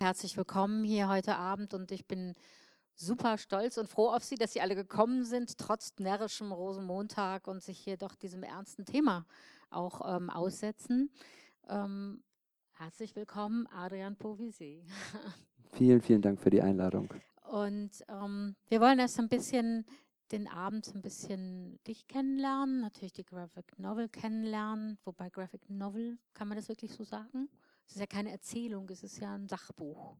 Herzlich 0.00 0.36
willkommen 0.36 0.82
hier 0.84 1.08
heute 1.08 1.36
Abend 1.36 1.72
und 1.72 1.92
ich 1.92 2.06
bin 2.06 2.34
super 2.94 3.38
stolz 3.38 3.78
und 3.78 3.88
froh 3.88 4.08
auf 4.08 4.24
Sie, 4.24 4.34
dass 4.34 4.52
Sie 4.52 4.60
alle 4.60 4.74
gekommen 4.74 5.24
sind, 5.24 5.56
trotz 5.56 5.94
närrischem 5.98 6.52
Rosenmontag 6.52 7.46
und 7.46 7.62
sich 7.62 7.78
hier 7.78 7.96
doch 7.96 8.16
diesem 8.16 8.42
ernsten 8.42 8.84
Thema 8.84 9.24
auch 9.70 10.16
ähm, 10.16 10.30
aussetzen. 10.30 11.10
Ähm, 11.68 12.22
herzlich 12.72 13.14
willkommen, 13.14 13.68
Adrian 13.68 14.16
Povisi. 14.16 14.84
Vielen, 15.72 16.00
vielen 16.02 16.22
Dank 16.22 16.40
für 16.40 16.50
die 16.50 16.62
Einladung. 16.62 17.08
Und 17.50 17.90
ähm, 18.08 18.54
wir 18.68 18.80
wollen 18.80 18.98
erst 18.98 19.18
ein 19.18 19.28
bisschen 19.28 19.84
den 20.32 20.48
Abend 20.48 20.92
ein 20.94 21.02
bisschen 21.02 21.80
dich 21.86 22.06
kennenlernen, 22.06 22.80
natürlich 22.80 23.12
die 23.12 23.24
Graphic 23.24 23.78
Novel 23.78 24.08
kennenlernen, 24.08 24.98
wobei 25.04 25.30
Graphic 25.30 25.68
Novel, 25.68 26.18
kann 26.32 26.48
man 26.48 26.56
das 26.56 26.68
wirklich 26.68 26.92
so 26.92 27.04
sagen? 27.04 27.48
Es 27.86 27.94
ist 27.94 28.00
ja 28.00 28.06
keine 28.06 28.30
Erzählung, 28.30 28.88
es 28.90 29.02
ist 29.02 29.20
ja 29.20 29.34
ein 29.34 29.48
Sachbuch. 29.48 30.16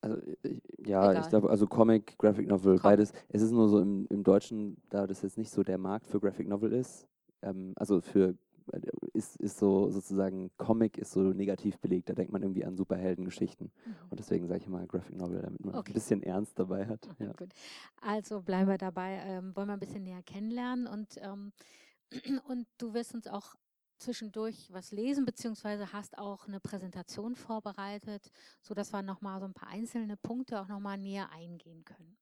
Also 0.00 0.16
äh, 0.16 0.60
ja, 0.84 1.10
Egal. 1.10 1.22
ich 1.22 1.28
glaube, 1.28 1.50
also 1.50 1.66
Comic, 1.66 2.18
Graphic 2.18 2.46
Novel, 2.46 2.78
Comic. 2.78 2.82
beides. 2.82 3.12
Es 3.28 3.42
ist 3.42 3.52
nur 3.52 3.68
so 3.68 3.80
im, 3.80 4.06
im 4.10 4.22
Deutschen, 4.22 4.76
da 4.90 5.06
das 5.06 5.22
jetzt 5.22 5.38
nicht 5.38 5.50
so 5.50 5.62
der 5.62 5.78
Markt 5.78 6.06
für 6.06 6.20
Graphic 6.20 6.46
Novel 6.46 6.72
ist, 6.72 7.06
ähm, 7.42 7.72
also 7.76 8.00
für 8.00 8.36
äh, 8.72 8.80
ist, 9.12 9.36
ist 9.36 9.58
so 9.58 9.90
sozusagen 9.90 10.50
Comic 10.56 10.98
ist 10.98 11.12
so 11.12 11.20
negativ 11.20 11.78
belegt. 11.78 12.08
Da 12.08 12.14
denkt 12.14 12.32
man 12.32 12.42
irgendwie 12.42 12.64
an 12.64 12.76
Superheldengeschichten. 12.76 13.70
Mhm. 13.84 13.94
Und 14.10 14.18
deswegen 14.18 14.46
sage 14.46 14.60
ich 14.60 14.68
mal 14.68 14.86
Graphic 14.86 15.16
Novel, 15.16 15.40
damit 15.40 15.64
man 15.64 15.74
okay. 15.74 15.90
ein 15.90 15.94
bisschen 15.94 16.22
Ernst 16.22 16.58
dabei 16.58 16.86
hat. 16.86 17.08
Ja. 17.18 17.32
Gut. 17.32 17.50
Also 18.02 18.42
bleiben 18.42 18.68
wir 18.68 18.76
dabei, 18.76 19.22
ähm, 19.24 19.54
wollen 19.54 19.68
wir 19.68 19.74
ein 19.74 19.80
bisschen 19.80 20.02
näher 20.02 20.22
kennenlernen 20.22 20.86
und, 20.86 21.16
ähm, 21.22 21.52
und 22.48 22.66
du 22.76 22.92
wirst 22.92 23.14
uns 23.14 23.26
auch 23.26 23.54
zwischendurch 23.98 24.72
was 24.72 24.92
lesen, 24.92 25.24
beziehungsweise 25.24 25.92
hast 25.92 26.18
auch 26.18 26.46
eine 26.46 26.60
Präsentation 26.60 27.36
vorbereitet, 27.36 28.30
sodass 28.60 28.92
wir 28.92 29.02
nochmal 29.02 29.40
so 29.40 29.46
ein 29.46 29.54
paar 29.54 29.68
einzelne 29.68 30.16
Punkte 30.16 30.60
auch 30.60 30.68
nochmal 30.68 30.98
näher 30.98 31.30
eingehen 31.30 31.84
können. 31.84 32.16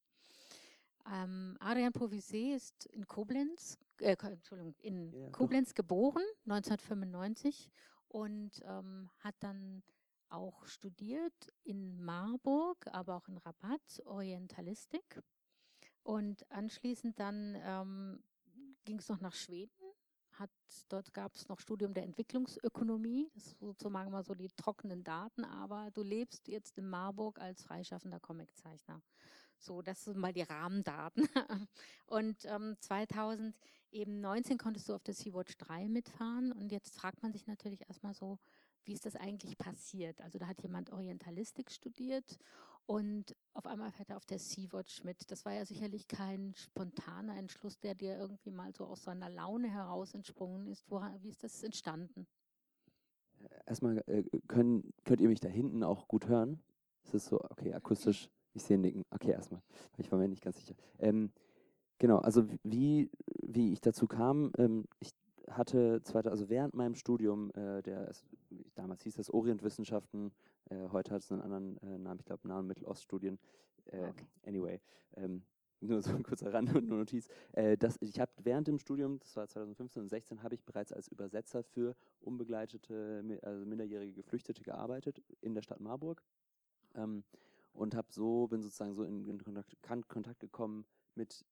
Ähm, 1.11 1.56
Adrian 1.61 1.92
Povisé 1.92 2.55
ist 2.55 2.87
in 2.87 3.06
Koblenz, 3.06 3.79
äh, 3.98 4.17
Entschuldigung, 4.20 4.75
in 4.81 5.12
ja, 5.12 5.31
Koblenz 5.31 5.75
geboren, 5.75 6.23
1995 6.45 7.70
und 8.09 8.61
ähm, 8.64 9.11
hat 9.19 9.34
dann 9.41 9.83
auch 10.29 10.64
studiert 10.67 11.34
in 11.64 12.03
Marburg, 12.03 12.86
aber 12.92 13.17
auch 13.17 13.29
in 13.29 13.36
Rabat, 13.39 14.03
Orientalistik. 14.07 15.20
Und 16.03 16.51
anschließend 16.51 17.19
dann 17.19 17.57
ähm, 17.62 18.23
ging 18.84 18.98
es 18.98 19.09
noch 19.09 19.20
nach 19.20 19.34
Schweden 19.34 19.81
hat, 20.33 20.50
dort 20.88 21.12
gab 21.14 21.34
es 21.34 21.48
noch 21.48 21.61
Studium 21.61 21.94
der 21.94 22.05
Entwicklungsökonomie, 22.05 23.30
das 23.34 23.47
ist 23.47 23.61
sozusagen 23.61 24.11
mal 24.11 24.25
so 24.25 24.34
die 24.34 24.48
trockenen 24.56 25.05
Daten, 25.05 25.44
aber 25.44 25.91
du 25.92 26.02
lebst 26.02 26.48
jetzt 26.48 26.78
in 26.78 26.89
Marburg 26.89 27.39
als 27.41 27.62
freischaffender 27.62 28.20
Comiczeichner. 28.20 29.02
So, 29.58 29.80
das 29.80 30.05
sind 30.05 30.16
mal 30.16 30.33
die 30.33 30.42
Rahmendaten. 30.42 31.28
Und 32.06 32.44
ähm, 32.47 32.77
2000 32.80 33.55
eben 33.92 34.20
19 34.20 34.58
konntest 34.58 34.89
du 34.89 34.94
auf 34.94 35.05
der 35.05 35.14
Sea-Watch 35.14 35.56
3 35.58 35.89
mitfahren 35.89 36.50
und 36.52 36.72
jetzt 36.72 36.96
fragt 36.96 37.22
man 37.22 37.33
sich 37.33 37.46
natürlich 37.46 37.83
erstmal 37.83 38.14
so, 38.14 38.39
wie 38.84 38.94
ist 38.94 39.06
das 39.06 39.17
eigentlich 39.17 39.58
passiert? 39.58 40.20
Also 40.20 40.39
da 40.39 40.48
hat 40.48 40.62
jemand 40.62 40.91
Orientalistik 40.91 41.70
studiert 41.70 42.39
und 42.86 43.36
auf 43.55 43.66
einmal 43.66 43.92
fährt 43.92 44.11
er 44.11 44.16
auf 44.16 44.27
der 44.27 44.38
Sea-Watch 44.38 45.05
mit. 45.05 45.30
Das 45.30 45.44
war 45.44 45.52
ja 45.52 45.64
sicherlich 45.64 46.08
kein 46.08 46.55
spontaner 46.56 47.36
Entschluss, 47.36 47.78
der 47.78 47.94
dir 47.94 48.16
irgendwie 48.19 48.50
mal 48.50 48.72
so 48.74 48.86
aus 48.86 49.05
seiner 49.05 49.28
Laune 49.28 49.70
heraus 49.70 50.14
entsprungen 50.14 50.66
ist. 50.66 50.91
Wo, 50.91 51.00
wie 51.20 51.30
ist 51.30 51.44
das 51.44 51.62
entstanden? 51.62 52.27
Erstmal, 53.66 53.98
äh, 54.06 54.24
können, 54.48 54.92
könnt 55.05 55.20
ihr 55.20 55.28
mich 55.28 55.41
da 55.41 55.48
hinten 55.48 55.83
auch 55.83 56.08
gut 56.08 56.28
hören? 56.28 56.62
Ist 57.05 57.14
es 57.14 57.27
so, 57.27 57.41
okay, 57.50 57.74
akustisch? 57.74 58.30
Ich 58.55 58.62
sehe 58.62 58.78
Nicken. 58.78 59.05
Okay, 59.11 59.30
erstmal. 59.30 59.62
Ich 59.96 60.11
war 60.12 60.18
mir 60.18 60.28
nicht 60.28 60.42
ganz 60.42 60.57
sicher. 60.58 60.74
Ähm, 60.98 61.33
genau, 61.98 62.18
also 62.18 62.46
wie, 62.62 63.11
wie 63.42 63.73
ich 63.73 63.80
dazu 63.80 64.07
kam, 64.07 64.52
ähm, 64.58 64.86
ich 65.01 65.11
hatte 65.51 66.03
zweite, 66.03 66.30
also 66.30 66.48
während 66.48 66.75
meinem 66.75 66.95
Studium, 66.95 67.51
äh, 67.55 67.83
der 67.83 68.11
damals 68.75 69.03
hieß 69.03 69.14
das 69.14 69.30
Orientwissenschaften, 69.30 70.33
äh, 70.70 70.89
heute 70.91 71.13
hat 71.13 71.23
es 71.23 71.33
einen 71.33 71.42
anderen 71.42 71.79
äh, 71.79 71.98
Namen, 71.98 72.20
ich 72.20 72.27
glaube 72.27 72.47
Nahen- 72.48 72.61
und 72.61 72.67
Mitteloststudien. 72.69 73.39
Äh, 73.86 74.08
okay. 74.08 74.27
Anyway, 74.47 74.81
ähm, 75.17 75.42
nur 75.81 76.01
so 76.01 76.11
ein 76.11 76.23
kurzer 76.23 76.52
Rand 76.52 76.75
und 76.75 76.89
Notiz. 76.89 77.29
Äh, 77.52 77.77
das, 77.77 77.97
ich 78.01 78.20
habe 78.20 78.31
während 78.42 78.69
dem 78.69 78.79
Studium, 78.79 79.19
das 79.19 79.36
war 79.36 79.48
2015 79.48 80.02
und 80.02 80.08
2016, 80.08 80.42
habe 80.42 80.55
ich 80.55 80.64
bereits 80.64 80.92
als 80.92 81.08
Übersetzer 81.08 81.63
für 81.63 81.97
unbegleitete, 82.20 83.41
also 83.42 83.67
minderjährige 83.67 84.13
Geflüchtete 84.13 84.63
gearbeitet 84.63 85.20
in 85.41 85.55
der 85.55 85.63
Stadt 85.63 85.81
Marburg. 85.81 86.23
Ähm, 86.95 87.25
und 87.75 87.95
habe 87.95 88.08
so, 88.11 88.47
bin 88.48 88.63
sozusagen 88.63 88.92
so 88.92 89.02
in, 89.02 89.27
in 89.27 89.42
Kontakt, 89.42 89.77
Kontakt 90.08 90.41
gekommen 90.41 90.85
mit 91.14 91.45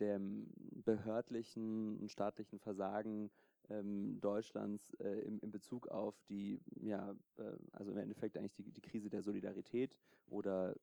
dem 0.00 0.48
behördlichen 0.84 1.98
und 1.98 2.10
staatlichen 2.10 2.58
Versagen 2.58 3.30
ähm, 3.70 4.20
Deutschlands 4.20 4.94
äh, 4.94 5.20
im, 5.20 5.38
in 5.40 5.50
Bezug 5.50 5.88
auf 5.88 6.20
die, 6.28 6.60
ja, 6.80 7.14
äh, 7.36 7.56
also 7.72 7.90
im 7.92 7.98
Endeffekt 7.98 8.36
eigentlich 8.36 8.54
die, 8.54 8.70
die 8.70 8.80
Krise 8.80 9.10
der 9.10 9.22
Solidarität 9.22 9.96
oder 10.26 10.74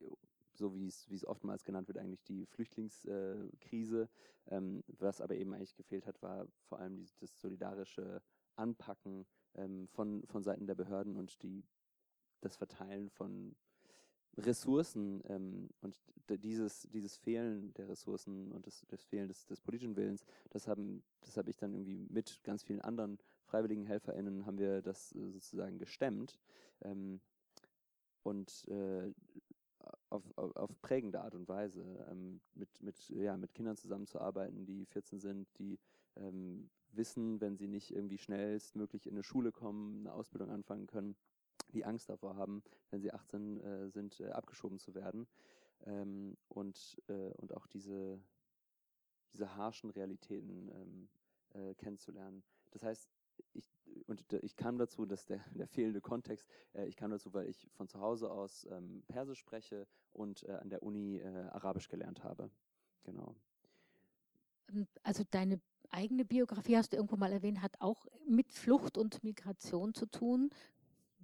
äh, 0.00 0.06
so 0.54 0.74
wie 0.74 0.88
es, 0.88 1.08
wie 1.08 1.14
es 1.14 1.24
oftmals 1.24 1.64
genannt 1.64 1.86
wird, 1.88 1.98
eigentlich 1.98 2.24
die 2.24 2.46
Flüchtlingskrise. 2.46 4.08
Ähm, 4.48 4.82
was 4.98 5.20
aber 5.20 5.36
eben 5.36 5.54
eigentlich 5.54 5.76
gefehlt 5.76 6.06
hat, 6.06 6.20
war 6.20 6.48
vor 6.68 6.80
allem 6.80 6.96
die, 6.96 7.06
das 7.20 7.40
solidarische 7.40 8.22
Anpacken 8.56 9.24
ähm, 9.54 9.86
von, 9.88 10.24
von 10.26 10.42
Seiten 10.42 10.66
der 10.66 10.74
Behörden 10.74 11.16
und 11.16 11.42
die, 11.42 11.64
das 12.40 12.56
Verteilen 12.56 13.08
von 13.10 13.54
Ressourcen 14.38 15.22
ähm, 15.28 15.68
und 15.80 15.96
dieses, 16.28 16.88
dieses 16.92 17.16
Fehlen 17.16 17.72
der 17.74 17.88
Ressourcen 17.88 18.52
und 18.52 18.66
das, 18.66 18.84
das 18.88 19.02
Fehlen 19.04 19.28
des, 19.28 19.46
des 19.46 19.60
politischen 19.60 19.96
Willens, 19.96 20.24
das 20.50 20.68
haben, 20.68 21.02
das 21.22 21.36
habe 21.36 21.50
ich 21.50 21.56
dann 21.56 21.74
irgendwie 21.74 22.06
mit 22.10 22.42
ganz 22.42 22.62
vielen 22.62 22.80
anderen 22.80 23.18
freiwilligen 23.44 23.86
HelferInnen 23.86 24.46
haben 24.46 24.58
wir 24.58 24.82
das 24.82 25.14
äh, 25.14 25.30
sozusagen 25.30 25.78
gestemmt 25.78 26.38
ähm, 26.82 27.20
und 28.22 28.68
äh, 28.68 29.10
auf, 30.10 30.22
auf, 30.36 30.54
auf, 30.56 30.82
prägende 30.82 31.22
Art 31.22 31.34
und 31.34 31.48
Weise 31.48 31.82
ähm, 32.10 32.40
mit, 32.54 32.82
mit, 32.82 33.08
ja, 33.08 33.36
mit 33.36 33.54
Kindern 33.54 33.76
zusammenzuarbeiten, 33.76 34.66
die 34.66 34.84
14 34.86 35.18
sind, 35.18 35.48
die 35.58 35.78
ähm, 36.16 36.68
wissen, 36.92 37.40
wenn 37.40 37.56
sie 37.56 37.68
nicht 37.68 37.90
irgendwie 37.90 38.18
schnellstmöglich 38.18 39.06
in 39.06 39.14
eine 39.14 39.22
Schule 39.22 39.52
kommen, 39.52 40.00
eine 40.00 40.12
Ausbildung 40.12 40.50
anfangen 40.50 40.86
können, 40.86 41.16
die 41.72 41.84
Angst 41.84 42.08
davor 42.08 42.36
haben, 42.36 42.62
wenn 42.90 43.00
sie 43.00 43.12
18 43.12 43.60
äh, 43.60 43.88
sind, 43.90 44.20
äh, 44.20 44.30
abgeschoben 44.30 44.78
zu 44.78 44.94
werden. 44.94 45.26
Ähm, 45.86 46.36
und, 46.48 47.00
äh, 47.08 47.32
und 47.34 47.54
auch 47.54 47.66
diese, 47.66 48.20
diese 49.32 49.54
harschen 49.56 49.90
Realitäten 49.90 50.70
ähm, 50.72 51.08
äh, 51.54 51.74
kennenzulernen. 51.74 52.42
Das 52.70 52.82
heißt, 52.82 53.08
ich, 53.52 53.70
und 54.06 54.32
ich 54.32 54.56
kam 54.56 54.78
dazu, 54.78 55.06
dass 55.06 55.26
der, 55.26 55.38
der 55.54 55.68
fehlende 55.68 56.00
Kontext, 56.00 56.48
äh, 56.74 56.86
ich 56.86 56.96
kam 56.96 57.10
dazu, 57.10 57.32
weil 57.32 57.48
ich 57.48 57.68
von 57.74 57.88
zu 57.88 58.00
Hause 58.00 58.30
aus 58.30 58.66
ähm, 58.70 59.02
Persisch 59.06 59.38
spreche 59.38 59.86
und 60.12 60.42
äh, 60.44 60.52
an 60.52 60.70
der 60.70 60.82
Uni 60.82 61.22
Arabisch 61.22 61.88
gelernt 61.88 62.24
habe. 62.24 62.50
Genau. 63.04 63.36
Ähm, 64.70 64.86
also 65.02 65.22
deine 65.30 65.60
eigene 65.90 66.24
Biografie, 66.24 66.76
hast 66.76 66.92
du 66.92 66.96
irgendwo 66.96 67.16
mal 67.16 67.32
erwähnt, 67.32 67.62
hat 67.62 67.80
auch 67.80 68.06
mit 68.26 68.52
Flucht 68.52 68.98
und 68.98 69.22
Migration 69.24 69.94
zu 69.94 70.06
tun. 70.06 70.50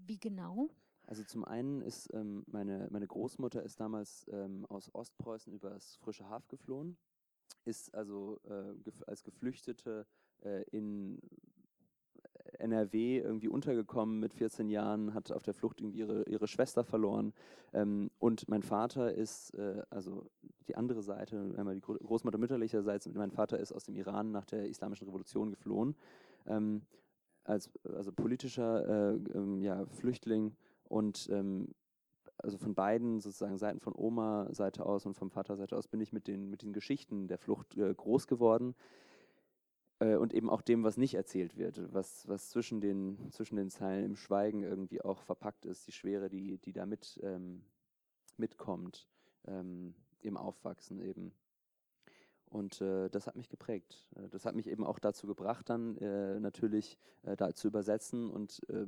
Wie 0.07 0.19
genau? 0.19 0.71
Also 1.07 1.23
zum 1.25 1.45
einen 1.45 1.83
ist 1.83 2.13
ähm, 2.15 2.45
meine, 2.47 2.89
meine 2.91 3.07
Großmutter 3.07 3.63
ist 3.63 3.79
damals 3.81 4.27
ähm, 4.33 4.65
aus 4.67 4.95
Ostpreußen 4.95 5.53
übers 5.53 5.97
frische 5.97 6.29
Haf 6.29 6.49
geflohen, 6.49 6.97
ist 7.65 7.95
also 7.95 8.41
äh, 8.45 8.75
gef 8.83 9.03
als 9.07 9.23
Geflüchtete 9.23 10.07
äh, 10.43 10.63
in 10.71 11.21
NRW 12.59 13.19
irgendwie 13.19 13.49
untergekommen 13.49 14.21
mit 14.21 14.35
14 14.35 14.69
Jahren, 14.69 15.15
hat 15.15 15.33
auf 15.33 15.43
der 15.43 15.55
Flucht 15.55 15.81
irgendwie 15.81 15.99
ihre, 15.99 16.23
ihre 16.25 16.47
Schwester 16.47 16.85
verloren. 16.85 17.33
Ähm, 17.73 18.11
und 18.19 18.49
mein 18.49 18.63
Vater 18.63 19.13
ist, 19.13 19.55
äh, 19.55 19.83
also 19.91 20.31
die 20.69 20.77
andere 20.77 21.03
Seite, 21.03 21.55
einmal 21.57 21.75
die 21.75 21.81
Großmutter 21.81 22.39
mütterlicherseits, 22.39 23.09
mein 23.13 23.31
Vater 23.31 23.59
ist 23.59 23.73
aus 23.73 23.85
dem 23.85 23.97
Iran 23.97 24.31
nach 24.31 24.45
der 24.45 24.69
Islamischen 24.69 25.07
Revolution 25.07 25.51
geflohen. 25.51 25.97
Ähm, 26.47 26.83
als 27.45 27.71
also 27.85 28.13
politischer 28.13 29.13
äh, 29.13 29.15
ähm, 29.35 29.63
ja, 29.63 29.87
Flüchtling 29.87 30.57
und 30.85 31.29
ähm, 31.31 31.75
also 32.39 32.59
von 32.59 32.75
beiden 32.75 33.21
sozusagen 33.21 33.59
Seiten 33.59 33.81
von 33.81 33.95
Oma 33.95 34.49
Seite 34.51 34.85
aus 34.85 35.07
und 35.07 35.15
vom 35.15 35.31
Vater 35.31 35.57
Seite 35.57 35.77
aus 35.77 35.87
bin 35.87 36.01
ich 36.01 36.13
mit 36.13 36.27
den 36.27 36.51
mit 36.51 36.63
den 36.63 36.73
Geschichten 36.73 37.29
der 37.29 37.39
Flucht 37.39 37.77
äh, 37.77 37.95
groß 37.95 38.27
geworden 38.27 38.75
äh, 40.01 40.17
und 40.17 40.35
eben 40.35 40.51
auch 40.51 40.63
dem, 40.63 40.83
was 40.83 40.97
nicht 40.97 41.15
erzählt 41.15 41.57
wird, 41.57 41.93
was 41.93 42.27
was 42.29 42.51
zwischen 42.51 42.81
den 42.81 43.31
zwischen 43.31 43.57
den 43.57 43.71
Zeilen 43.71 44.05
im 44.05 44.17
Schweigen 44.17 44.63
irgendwie 44.63 45.03
auch 45.03 45.23
verpackt 45.23 45.67
ist, 45.67 45.87
die 45.87 45.93
Schwere, 45.93 46.29
die 46.29 46.59
die 46.59 46.73
da 46.73 46.87
mit 46.87 47.21
ähm, 47.23 47.63
mitkommt 48.37 49.09
ähm, 49.47 49.95
im 50.21 50.37
Aufwachsen 50.37 51.01
eben. 51.01 51.33
Und 52.55 52.81
äh, 52.81 53.11
das 53.11 53.27
hat 53.27 53.35
mich 53.35 53.49
geprägt. 53.49 54.07
Äh, 54.15 54.29
das 54.29 54.47
hat 54.47 54.55
mich 54.55 54.69
eben 54.69 54.85
auch 54.85 55.01
dazu 55.01 55.27
gebracht, 55.27 55.69
dann 55.69 55.97
äh, 55.97 56.39
natürlich 56.39 56.97
äh, 57.25 57.35
da 57.35 57.53
zu 57.53 57.67
übersetzen 57.67 58.31
und 58.31 58.61
äh, 58.69 58.87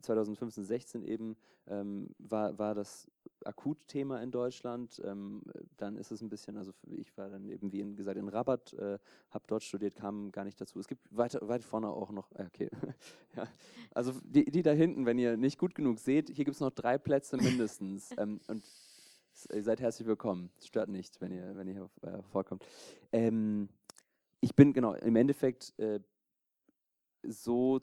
2015, 0.00 0.64
16 0.64 1.04
eben 1.04 1.36
ähm, 1.68 2.08
war, 2.18 2.58
war 2.58 2.74
das 2.74 3.06
Akutthema 3.44 4.20
in 4.20 4.32
Deutschland. 4.32 5.00
Ähm, 5.04 5.42
dann 5.76 5.96
ist 5.96 6.10
es 6.10 6.22
ein 6.22 6.28
bisschen, 6.28 6.56
also 6.56 6.72
ich 6.90 7.16
war 7.16 7.28
dann 7.28 7.48
eben, 7.48 7.70
wie 7.70 7.94
gesagt, 7.94 8.18
in 8.18 8.28
Rabat, 8.28 8.72
äh, 8.72 8.98
habe 9.30 9.44
dort 9.46 9.62
studiert, 9.62 9.94
kam 9.94 10.32
gar 10.32 10.44
nicht 10.44 10.60
dazu. 10.60 10.80
Es 10.80 10.88
gibt 10.88 11.06
weiter, 11.16 11.46
weit 11.46 11.62
vorne 11.62 11.90
auch 11.90 12.10
noch, 12.10 12.32
äh, 12.32 12.46
okay, 12.46 12.68
ja. 13.36 13.46
also 13.92 14.12
die, 14.24 14.50
die 14.50 14.62
da 14.62 14.72
hinten, 14.72 15.06
wenn 15.06 15.18
ihr 15.20 15.36
nicht 15.36 15.58
gut 15.58 15.76
genug 15.76 16.00
seht, 16.00 16.30
hier 16.30 16.44
gibt 16.44 16.56
es 16.56 16.60
noch 16.60 16.72
drei 16.72 16.98
Plätze 16.98 17.36
mindestens. 17.36 18.10
ähm, 18.18 18.40
und 18.48 18.64
ihr 19.52 19.62
seid 19.62 19.80
herzlich 19.80 20.06
willkommen. 20.06 20.50
Es 20.58 20.66
stört 20.66 20.88
nicht, 20.88 21.20
wenn 21.20 21.32
ihr, 21.32 21.56
wenn 21.56 21.68
ihr 21.68 21.74
hier 21.74 21.90
äh, 22.02 22.22
vorkommt. 22.22 22.64
Ähm, 23.12 23.68
ich 24.40 24.54
bin, 24.54 24.72
genau, 24.72 24.94
im 24.94 25.16
Endeffekt 25.16 25.72
äh, 25.78 26.00
so 27.22 27.80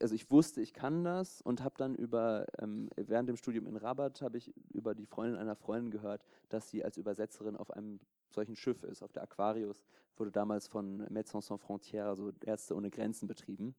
also 0.00 0.14
ich 0.14 0.30
wusste, 0.30 0.60
ich 0.60 0.72
kann 0.72 1.04
das 1.04 1.40
und 1.42 1.62
habe 1.62 1.74
dann 1.76 1.94
über, 1.94 2.46
ähm, 2.58 2.88
während 2.96 3.28
dem 3.28 3.36
Studium 3.36 3.66
in 3.66 3.76
Rabat, 3.76 4.22
habe 4.22 4.38
ich 4.38 4.52
über 4.72 4.94
die 4.94 5.06
Freundin 5.06 5.38
einer 5.38 5.56
Freundin 5.56 5.90
gehört, 5.90 6.24
dass 6.48 6.70
sie 6.70 6.84
als 6.84 6.96
Übersetzerin 6.96 7.56
auf 7.56 7.70
einem 7.70 8.00
solchen 8.30 8.56
Schiff 8.56 8.82
ist, 8.82 9.02
auf 9.02 9.12
der 9.12 9.22
Aquarius, 9.22 9.84
wurde 10.16 10.32
damals 10.32 10.66
von 10.66 11.06
Médecins 11.08 11.46
Sans 11.46 11.60
Frontières, 11.62 12.08
also 12.08 12.32
Ärzte 12.44 12.74
ohne 12.74 12.90
Grenzen 12.90 13.28
betrieben. 13.28 13.74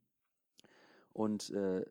Und 1.14 1.50
äh, 1.52 1.86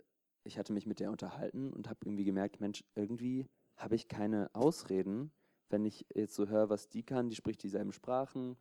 ich 0.44 0.58
hatte 0.58 0.72
mich 0.72 0.86
mit 0.86 1.00
der 1.00 1.10
unterhalten 1.10 1.72
und 1.72 1.88
habe 1.88 2.00
irgendwie 2.04 2.24
gemerkt, 2.24 2.60
Mensch, 2.60 2.84
irgendwie 2.94 3.48
habe 3.76 3.94
ich 3.94 4.08
keine 4.08 4.50
Ausreden, 4.54 5.32
wenn 5.70 5.84
ich 5.84 6.06
jetzt 6.14 6.34
so 6.34 6.48
höre, 6.48 6.70
was 6.70 6.88
die 6.88 7.02
kann, 7.02 7.28
die 7.28 7.36
spricht 7.36 7.62
dieselben 7.62 7.92
Sprachen, 7.92 8.56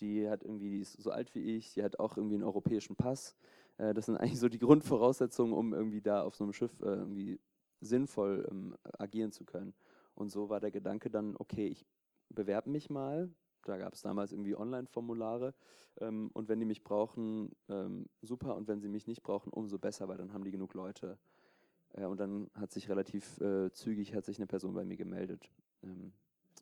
die 0.00 0.28
hat 0.28 0.42
irgendwie, 0.42 0.70
die 0.70 0.80
ist 0.80 1.00
so 1.02 1.10
alt 1.10 1.34
wie 1.34 1.56
ich, 1.56 1.74
die 1.74 1.82
hat 1.82 1.98
auch 1.98 2.16
irgendwie 2.16 2.36
einen 2.36 2.44
europäischen 2.44 2.96
Pass 2.96 3.36
äh, 3.78 3.94
das 3.94 4.06
sind 4.06 4.16
eigentlich 4.20 4.40
so 4.40 4.48
die 4.48 4.58
Grundvoraussetzungen, 4.58 5.52
um 5.52 5.72
irgendwie 5.72 6.00
da 6.00 6.22
auf 6.22 6.34
so 6.34 6.44
einem 6.44 6.52
Schiff 6.52 6.80
äh, 6.80 6.86
irgendwie 6.86 7.40
sinnvoll 7.80 8.46
ähm, 8.50 8.76
agieren 8.98 9.32
zu 9.32 9.44
können. 9.44 9.74
Und 10.14 10.30
so 10.30 10.48
war 10.48 10.60
der 10.60 10.70
Gedanke 10.70 11.10
dann, 11.10 11.36
okay, 11.38 11.66
ich 11.66 11.86
bewerbe 12.28 12.70
mich 12.70 12.88
mal. 12.88 13.30
Da 13.64 13.78
gab 13.78 13.94
es 13.94 14.02
damals 14.02 14.32
irgendwie 14.32 14.56
Online-Formulare. 14.56 15.54
Ähm, 16.00 16.30
und 16.34 16.48
wenn 16.48 16.60
die 16.60 16.66
mich 16.66 16.84
brauchen, 16.84 17.54
ähm, 17.68 18.06
super. 18.22 18.56
Und 18.56 18.68
wenn 18.68 18.80
sie 18.80 18.88
mich 18.88 19.06
nicht 19.06 19.22
brauchen, 19.22 19.52
umso 19.52 19.78
besser, 19.78 20.08
weil 20.08 20.18
dann 20.18 20.32
haben 20.32 20.44
die 20.44 20.50
genug 20.50 20.74
Leute. 20.74 21.18
Äh, 21.96 22.04
und 22.04 22.18
dann 22.18 22.50
hat 22.54 22.72
sich 22.72 22.88
relativ 22.88 23.40
äh, 23.40 23.70
zügig 23.72 24.14
hat 24.14 24.24
sich 24.24 24.38
eine 24.38 24.46
Person 24.46 24.74
bei 24.74 24.84
mir 24.84 24.96
gemeldet. 24.96 25.50
Ähm, 25.82 26.12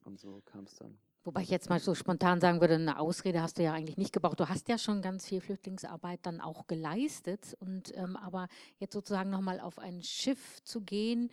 und 0.04 0.18
so 0.18 0.42
kam 0.44 0.64
es 0.64 0.74
dann. 0.76 0.98
Wobei 1.24 1.42
ich 1.42 1.50
jetzt 1.50 1.70
mal 1.70 1.78
so 1.78 1.94
spontan 1.94 2.40
sagen 2.40 2.60
würde, 2.60 2.74
eine 2.74 2.98
Ausrede 2.98 3.42
hast 3.42 3.56
du 3.58 3.62
ja 3.62 3.72
eigentlich 3.72 3.96
nicht 3.96 4.12
gebraucht. 4.12 4.40
Du 4.40 4.48
hast 4.48 4.68
ja 4.68 4.76
schon 4.76 5.02
ganz 5.02 5.28
viel 5.28 5.40
Flüchtlingsarbeit 5.40 6.18
dann 6.24 6.40
auch 6.40 6.66
geleistet. 6.66 7.56
Und 7.60 7.96
ähm, 7.96 8.16
aber 8.16 8.48
jetzt 8.78 8.92
sozusagen 8.92 9.30
nochmal 9.30 9.60
auf 9.60 9.78
ein 9.78 10.02
Schiff 10.02 10.60
zu 10.64 10.80
gehen, 10.80 11.30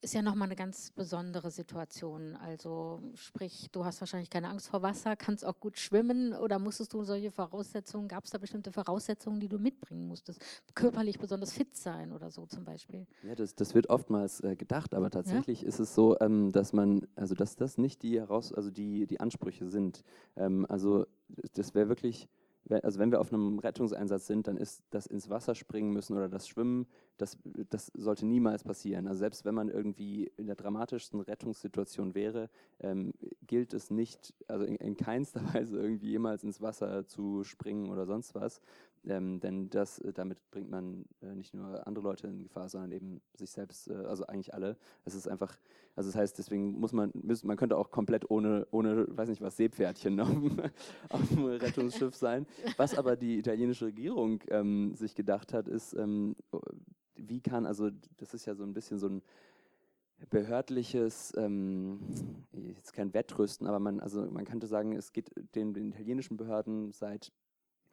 ist 0.00 0.14
ja 0.14 0.22
nochmal 0.22 0.46
eine 0.46 0.56
ganz 0.56 0.90
besondere 0.90 1.50
Situation. 1.50 2.36
Also 2.36 3.00
sprich, 3.14 3.68
du 3.72 3.84
hast 3.84 4.00
wahrscheinlich 4.00 4.30
keine 4.30 4.48
Angst 4.48 4.68
vor 4.68 4.82
Wasser, 4.82 5.16
kannst 5.16 5.44
auch 5.44 5.58
gut 5.58 5.78
schwimmen 5.78 6.32
oder 6.34 6.58
musstest 6.58 6.92
du 6.92 7.02
solche 7.02 7.30
Voraussetzungen, 7.32 8.06
gab 8.06 8.24
es 8.24 8.30
da 8.30 8.38
bestimmte 8.38 8.70
Voraussetzungen, 8.70 9.40
die 9.40 9.48
du 9.48 9.58
mitbringen 9.58 10.06
musstest? 10.06 10.40
Körperlich 10.74 11.18
besonders 11.18 11.52
fit 11.52 11.76
sein 11.76 12.12
oder 12.12 12.30
so 12.30 12.46
zum 12.46 12.64
Beispiel? 12.64 13.06
Ja, 13.24 13.34
das, 13.34 13.54
das 13.54 13.74
wird 13.74 13.90
oftmals 13.90 14.40
äh, 14.40 14.54
gedacht, 14.54 14.94
aber 14.94 15.10
tatsächlich 15.10 15.62
ja? 15.62 15.68
ist 15.68 15.80
es 15.80 15.94
so, 15.94 16.16
ähm, 16.20 16.52
dass 16.52 16.72
man, 16.72 17.06
also 17.16 17.34
dass 17.34 17.56
das 17.56 17.76
nicht 17.76 18.02
die 18.02 18.20
heraus, 18.20 18.52
also 18.52 18.70
die, 18.70 19.06
die 19.06 19.18
Ansprüche 19.18 19.68
sind. 19.68 20.04
Ähm, 20.36 20.64
also 20.68 21.06
das 21.54 21.74
wäre 21.74 21.88
wirklich 21.88 22.28
also 22.82 22.98
wenn 22.98 23.10
wir 23.10 23.20
auf 23.20 23.32
einem 23.32 23.58
Rettungseinsatz 23.58 24.26
sind, 24.26 24.46
dann 24.46 24.56
ist 24.56 24.82
das 24.90 25.06
ins 25.06 25.30
Wasser 25.30 25.54
springen 25.54 25.92
müssen 25.92 26.16
oder 26.16 26.28
das 26.28 26.48
Schwimmen, 26.48 26.86
das, 27.16 27.38
das 27.70 27.90
sollte 27.94 28.26
niemals 28.26 28.62
passieren. 28.62 29.06
Also 29.06 29.20
selbst 29.20 29.44
wenn 29.44 29.54
man 29.54 29.68
irgendwie 29.68 30.30
in 30.36 30.46
der 30.46 30.56
dramatischsten 30.56 31.20
Rettungssituation 31.20 32.14
wäre, 32.14 32.50
ähm, 32.80 33.12
gilt 33.46 33.72
es 33.72 33.90
nicht, 33.90 34.34
also 34.46 34.64
in, 34.64 34.76
in 34.76 34.96
keinster 34.96 35.42
Weise 35.54 35.78
irgendwie 35.78 36.10
jemals 36.10 36.44
ins 36.44 36.60
Wasser 36.60 37.06
zu 37.06 37.44
springen 37.44 37.90
oder 37.90 38.06
sonst 38.06 38.34
was, 38.34 38.60
ähm, 39.06 39.40
denn 39.40 39.70
das, 39.70 39.98
äh, 40.00 40.12
damit 40.12 40.38
bringt 40.50 40.70
man 40.70 41.04
äh, 41.20 41.34
nicht 41.34 41.54
nur 41.54 41.86
andere 41.86 42.04
Leute 42.04 42.26
in 42.26 42.42
Gefahr, 42.42 42.68
sondern 42.68 42.92
eben 42.92 43.20
sich 43.34 43.50
selbst, 43.50 43.88
äh, 43.88 43.94
also 43.94 44.26
eigentlich 44.26 44.54
alle. 44.54 44.76
Es 45.04 45.14
ist 45.14 45.28
einfach, 45.28 45.56
also 45.96 46.08
das 46.08 46.16
heißt, 46.16 46.38
deswegen 46.38 46.78
muss 46.78 46.92
man, 46.92 47.10
muss, 47.14 47.44
man 47.44 47.56
könnte 47.56 47.76
auch 47.76 47.90
komplett 47.90 48.30
ohne, 48.30 48.66
ohne, 48.70 49.06
weiß 49.16 49.28
nicht 49.28 49.42
was, 49.42 49.56
Seepferdchen 49.56 50.20
auf, 50.20 50.28
auf 51.10 51.28
dem 51.28 51.44
Rettungsschiff 51.44 52.14
sein. 52.14 52.46
Was 52.76 52.96
aber 52.96 53.16
die 53.16 53.38
italienische 53.38 53.86
Regierung 53.86 54.42
ähm, 54.48 54.94
sich 54.94 55.14
gedacht 55.14 55.52
hat, 55.52 55.68
ist, 55.68 55.94
ähm, 55.94 56.36
wie 57.16 57.40
kann, 57.40 57.66
also 57.66 57.90
das 58.16 58.34
ist 58.34 58.46
ja 58.46 58.54
so 58.54 58.64
ein 58.64 58.74
bisschen 58.74 58.98
so 58.98 59.08
ein 59.08 59.22
behördliches, 60.30 61.32
ähm, 61.36 62.00
jetzt 62.52 62.92
kein 62.92 63.14
Wettrüsten, 63.14 63.66
aber 63.66 63.78
man, 63.78 64.00
also 64.00 64.28
man 64.30 64.44
könnte 64.44 64.66
sagen, 64.66 64.92
es 64.92 65.12
geht 65.12 65.30
den, 65.54 65.74
den 65.74 65.92
italienischen 65.92 66.36
Behörden 66.36 66.92
seit 66.92 67.32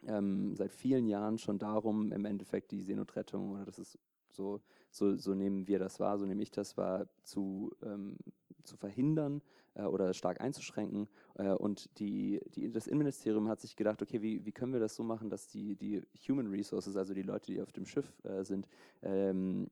ähm, 0.07 0.55
seit 0.55 0.71
vielen 0.71 1.07
Jahren 1.07 1.37
schon 1.37 1.57
darum, 1.57 2.11
im 2.11 2.25
Endeffekt 2.25 2.71
die 2.71 2.81
Seenotrettung, 2.81 3.51
oder 3.51 3.65
das 3.65 3.79
ist 3.79 3.99
so, 4.29 4.61
so, 4.91 5.15
so 5.15 5.33
nehmen 5.33 5.67
wir 5.67 5.79
das 5.79 5.99
wahr, 5.99 6.17
so 6.17 6.25
nehme 6.25 6.43
ich 6.43 6.51
das 6.51 6.77
wahr, 6.77 7.07
zu, 7.23 7.71
ähm, 7.83 8.17
zu 8.63 8.77
verhindern 8.77 9.41
äh, 9.75 9.83
oder 9.83 10.13
stark 10.13 10.41
einzuschränken. 10.41 11.07
Äh, 11.35 11.53
und 11.53 11.97
die, 11.99 12.41
die, 12.53 12.71
das 12.71 12.87
Innenministerium 12.87 13.47
hat 13.47 13.61
sich 13.61 13.75
gedacht, 13.75 14.01
okay, 14.01 14.21
wie, 14.21 14.45
wie 14.45 14.51
können 14.51 14.73
wir 14.73 14.79
das 14.79 14.95
so 14.95 15.03
machen, 15.03 15.29
dass 15.29 15.47
die, 15.47 15.75
die 15.75 16.01
Human 16.27 16.47
Resources, 16.47 16.95
also 16.97 17.13
die 17.13 17.23
Leute, 17.23 17.51
die 17.51 17.61
auf 17.61 17.71
dem 17.71 17.85
Schiff 17.85 18.11
äh, 18.23 18.43
sind, 18.43 18.67
ähm, 19.01 19.69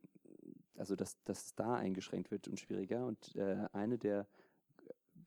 also 0.78 0.96
dass, 0.96 1.22
dass 1.24 1.56
da 1.56 1.76
eingeschränkt 1.76 2.32
wird 2.32 2.48
und 2.48 2.60
schwieriger. 2.60 3.06
Und 3.06 3.36
äh, 3.36 3.68
eine 3.74 3.98
der 3.98 4.28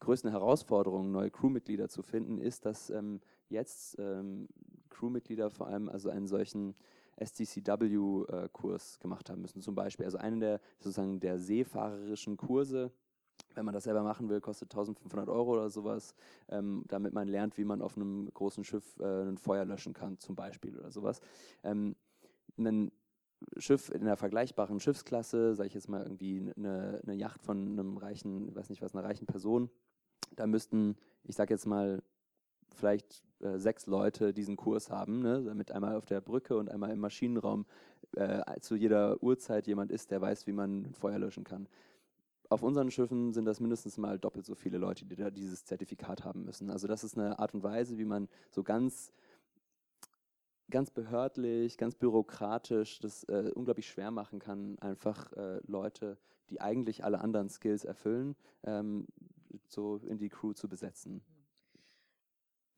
größten 0.00 0.30
Herausforderungen, 0.30 1.12
neue 1.12 1.30
Crewmitglieder 1.30 1.88
zu 1.88 2.02
finden, 2.02 2.38
ist, 2.38 2.66
dass 2.66 2.90
ähm, 2.90 3.20
jetzt 3.48 3.96
ähm, 3.98 4.48
Crewmitglieder 4.90 5.50
vor 5.50 5.66
allem 5.66 5.88
also 5.88 6.10
einen 6.10 6.26
solchen 6.26 6.74
SDCW-Kurs 7.16 8.96
äh, 8.96 9.02
gemacht 9.02 9.30
haben 9.30 9.42
müssen, 9.42 9.62
zum 9.62 9.74
Beispiel. 9.74 10.04
Also 10.04 10.18
einen 10.18 10.40
der 10.40 10.60
sozusagen 10.78 11.20
der 11.20 11.38
seefahrerischen 11.38 12.36
Kurse, 12.36 12.92
wenn 13.54 13.64
man 13.64 13.74
das 13.74 13.84
selber 13.84 14.02
machen 14.02 14.28
will, 14.28 14.40
kostet 14.40 14.70
1500 14.70 15.28
Euro 15.28 15.52
oder 15.52 15.70
sowas, 15.70 16.14
ähm, 16.48 16.84
damit 16.88 17.12
man 17.12 17.28
lernt, 17.28 17.56
wie 17.58 17.64
man 17.64 17.82
auf 17.82 17.96
einem 17.96 18.30
großen 18.32 18.64
Schiff 18.64 18.98
äh, 19.00 19.22
ein 19.22 19.38
Feuer 19.38 19.64
löschen 19.64 19.94
kann, 19.94 20.18
zum 20.18 20.36
Beispiel 20.36 20.78
oder 20.78 20.90
sowas. 20.90 21.20
Ähm, 21.62 21.96
ein 22.58 22.90
Schiff 23.58 23.90
in 23.90 24.02
einer 24.02 24.16
vergleichbaren 24.16 24.80
Schiffsklasse, 24.80 25.54
sage 25.54 25.68
ich 25.68 25.74
jetzt 25.74 25.88
mal 25.88 26.02
irgendwie 26.02 26.52
eine, 26.56 27.00
eine 27.02 27.14
Yacht 27.14 27.42
von 27.42 27.66
einem 27.66 27.96
reichen, 27.96 28.48
ich 28.48 28.54
weiß 28.54 28.70
nicht 28.70 28.82
was, 28.82 28.94
einer 28.94 29.04
reichen 29.04 29.26
Person, 29.26 29.70
da 30.34 30.46
müssten, 30.46 30.96
ich 31.24 31.36
sage 31.36 31.52
jetzt 31.52 31.66
mal, 31.66 32.02
vielleicht 32.76 33.24
äh, 33.40 33.58
sechs 33.58 33.86
Leute 33.86 34.32
diesen 34.32 34.56
Kurs 34.56 34.90
haben, 34.90 35.20
ne, 35.20 35.42
damit 35.42 35.72
einmal 35.72 35.96
auf 35.96 36.06
der 36.06 36.20
Brücke 36.20 36.56
und 36.56 36.70
einmal 36.70 36.90
im 36.90 37.00
Maschinenraum 37.00 37.66
äh, 38.16 38.60
zu 38.60 38.76
jeder 38.76 39.22
Uhrzeit 39.22 39.66
jemand 39.66 39.90
ist, 39.90 40.10
der 40.10 40.20
weiß, 40.20 40.46
wie 40.46 40.52
man 40.52 40.94
Feuer 40.94 41.18
löschen 41.18 41.44
kann. 41.44 41.68
Auf 42.48 42.62
unseren 42.62 42.90
Schiffen 42.90 43.32
sind 43.32 43.44
das 43.44 43.58
mindestens 43.58 43.98
mal 43.98 44.18
doppelt 44.18 44.46
so 44.46 44.54
viele 44.54 44.78
Leute, 44.78 45.04
die 45.04 45.16
da 45.16 45.30
dieses 45.30 45.64
Zertifikat 45.64 46.24
haben 46.24 46.44
müssen. 46.44 46.70
Also 46.70 46.86
das 46.86 47.02
ist 47.02 47.18
eine 47.18 47.38
Art 47.40 47.54
und 47.54 47.64
Weise, 47.64 47.98
wie 47.98 48.04
man 48.04 48.28
so 48.50 48.62
ganz 48.62 49.12
ganz 50.70 50.90
behördlich, 50.90 51.78
ganz 51.78 51.94
bürokratisch 51.94 52.98
das 52.98 53.24
äh, 53.24 53.50
unglaublich 53.54 53.86
schwer 53.86 54.10
machen 54.10 54.38
kann, 54.38 54.78
einfach 54.80 55.32
äh, 55.34 55.60
Leute, 55.66 56.18
die 56.50 56.60
eigentlich 56.60 57.04
alle 57.04 57.20
anderen 57.20 57.48
Skills 57.48 57.84
erfüllen, 57.84 58.36
ähm, 58.64 59.06
so 59.68 59.96
in 59.98 60.18
die 60.18 60.28
Crew 60.28 60.52
zu 60.52 60.68
besetzen. 60.68 61.22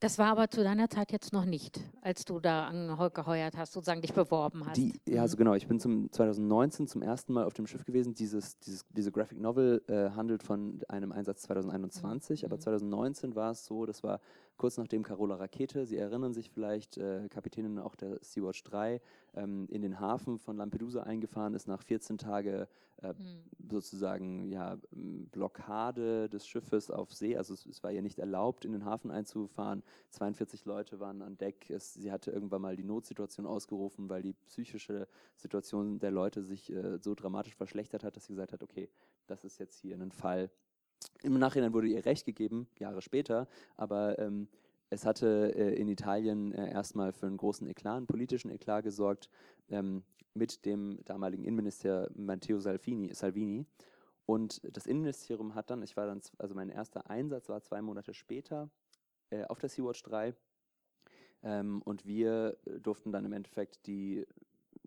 Das 0.01 0.17
war 0.17 0.29
aber 0.29 0.49
zu 0.49 0.63
deiner 0.63 0.89
Zeit 0.89 1.11
jetzt 1.11 1.33
noch 1.33 1.45
nicht, 1.45 1.81
als 2.03 2.25
du 2.25 2.39
da 2.39 2.69
angeheuert 2.69 3.57
hast, 3.57 3.73
sozusagen 3.73 4.01
dich 4.01 4.13
beworben 4.13 4.65
hast. 4.65 4.77
Die, 4.77 4.93
ja, 5.09 5.23
also 5.23 5.37
genau. 5.37 5.55
Ich 5.55 5.67
bin 5.67 5.81
zum 5.81 6.13
2019 6.13 6.87
zum 6.87 7.03
ersten 7.03 7.33
Mal 7.33 7.45
auf 7.45 7.55
dem 7.55 7.67
Schiff 7.67 7.85
gewesen. 7.85 8.15
Dieses, 8.15 8.59
dieses, 8.61 8.87
diese 8.91 9.11
Graphic 9.11 9.41
Novel 9.41 9.83
äh, 9.89 10.11
handelt 10.11 10.45
von 10.45 10.81
einem 10.89 11.11
Einsatz 11.11 11.43
2021, 11.43 12.43
mhm. 12.43 12.47
aber 12.47 12.61
2019 12.61 13.35
war 13.35 13.51
es 13.51 13.67
so, 13.67 13.87
das 13.87 14.05
war 14.05 14.21
kurz 14.57 14.77
nachdem 14.77 15.03
Carola 15.03 15.37
Rakete, 15.37 15.87
Sie 15.87 15.97
erinnern 15.97 16.33
sich 16.33 16.51
vielleicht, 16.51 16.99
äh, 16.99 17.29
Kapitänin 17.29 17.79
auch 17.79 17.95
der 17.97 18.19
Sea-Watch 18.21 18.65
3, 18.65 19.01
ähm, 19.35 19.67
in 19.71 19.83
den 19.83 20.01
Hafen 20.01 20.39
von 20.39 20.57
Lampedusa 20.57 21.03
eingefahren 21.03 21.55
ist, 21.55 21.69
nach 21.69 21.83
14 21.83 22.19
Tagen 22.19 22.67
äh, 23.03 23.13
mhm. 23.13 23.71
sozusagen 23.71 24.49
ja, 24.49 24.79
Blockade 24.91 26.29
des 26.29 26.47
Schiffes 26.47 26.91
auf 26.91 27.13
See. 27.13 27.37
Also 27.37 27.55
es, 27.55 27.67
es, 27.67 27.83
war 27.83 27.93
ihr 27.93 28.03
nicht 28.03 28.19
erlaubt, 28.19 28.65
in 28.65 28.73
den 28.73 28.85
Hafen 28.85 29.11
einzufahren. 29.11 29.83
42 30.11 30.65
Leute 30.65 30.99
waren 31.01 31.23
an 31.23 31.39
Deck. 31.39 31.71
Es, 31.71 31.95
sie 31.95 32.11
hatte 32.11 32.31
irgendwann 32.31 32.63
mal 32.63 32.77
die 32.77 32.85
Notsituation 32.85 33.47
ausgerufen, 33.47 34.09
weil 34.09 34.23
die 34.23 34.35
psychische 34.47 35.07
Situation 35.37 35.99
der 35.99 36.11
Leute 36.11 36.43
sich 36.43 36.73
äh, 36.73 36.99
so 36.99 37.15
dramatisch 37.15 37.55
verschlechtert 37.55 38.05
hat, 38.05 38.17
dass 38.17 38.25
sie 38.25 38.33
gesagt 38.33 38.53
hat, 38.53 38.63
okay, 38.63 38.89
das 39.27 39.45
ist 39.45 39.59
jetzt 39.59 39.79
hier 39.81 39.97
ein 39.97 40.13
Fall, 40.13 40.51
im 41.23 41.39
Nachhinein 41.39 41.73
wurde 41.73 41.89
ihr 41.89 42.05
Recht 42.05 42.27
gegeben, 42.27 42.69
Jahre 42.79 43.03
später, 43.03 43.49
aber 43.77 44.19
ähm, 44.19 44.49
es 44.91 45.05
hatte 45.05 45.55
äh, 45.55 45.75
in 45.75 45.89
Italien 45.89 46.53
äh, 46.53 46.71
erstmal 46.71 47.13
für 47.13 47.27
einen 47.27 47.37
großen 47.37 47.67
Eklat, 47.67 47.99
einen 47.99 48.07
politischen 48.07 48.51
Eklat 48.51 48.85
gesorgt, 48.85 49.29
ähm, 49.69 50.03
mit 50.35 50.65
dem 50.65 51.05
damaligen 51.05 51.45
Innenminister 51.45 52.11
Matteo 52.15 52.61
Salvini, 52.61 53.13
Salvini. 53.13 53.67
Und 54.25 54.61
das 54.77 54.87
Innenministerium 54.87 55.55
hat 55.55 55.71
dann, 55.71 55.83
ich 55.83 55.97
war 55.97 56.07
dann, 56.07 56.21
also 56.39 56.55
mein 56.55 56.69
erster 56.69 57.11
Einsatz 57.11 57.49
war 57.49 57.63
zwei 57.63 57.83
Monate 57.83 58.15
später 58.15 58.71
äh, 59.31 59.45
auf 59.45 59.59
der 59.59 59.69
Sea-Watch 59.69 60.03
3. 60.03 60.35
Ähm, 61.43 61.83
und 61.83 62.05
wir 62.05 62.59
durften 62.81 63.13
dann 63.13 63.25
im 63.25 63.33
Endeffekt 63.33 63.87
die, 63.87 64.27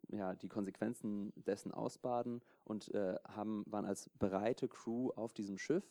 ja, 0.10 0.36
die 0.36 0.50
Konsequenzen 0.50 1.31
dessen 1.36 1.72
ausbaden 1.72 2.41
und 2.65 2.93
äh, 2.93 3.15
haben, 3.27 3.63
waren 3.67 3.86
als 3.86 4.10
bereite 4.20 4.67
Crew 4.67 5.10
auf 5.15 5.34
diesem 5.34 5.58
Schiff 5.58 5.84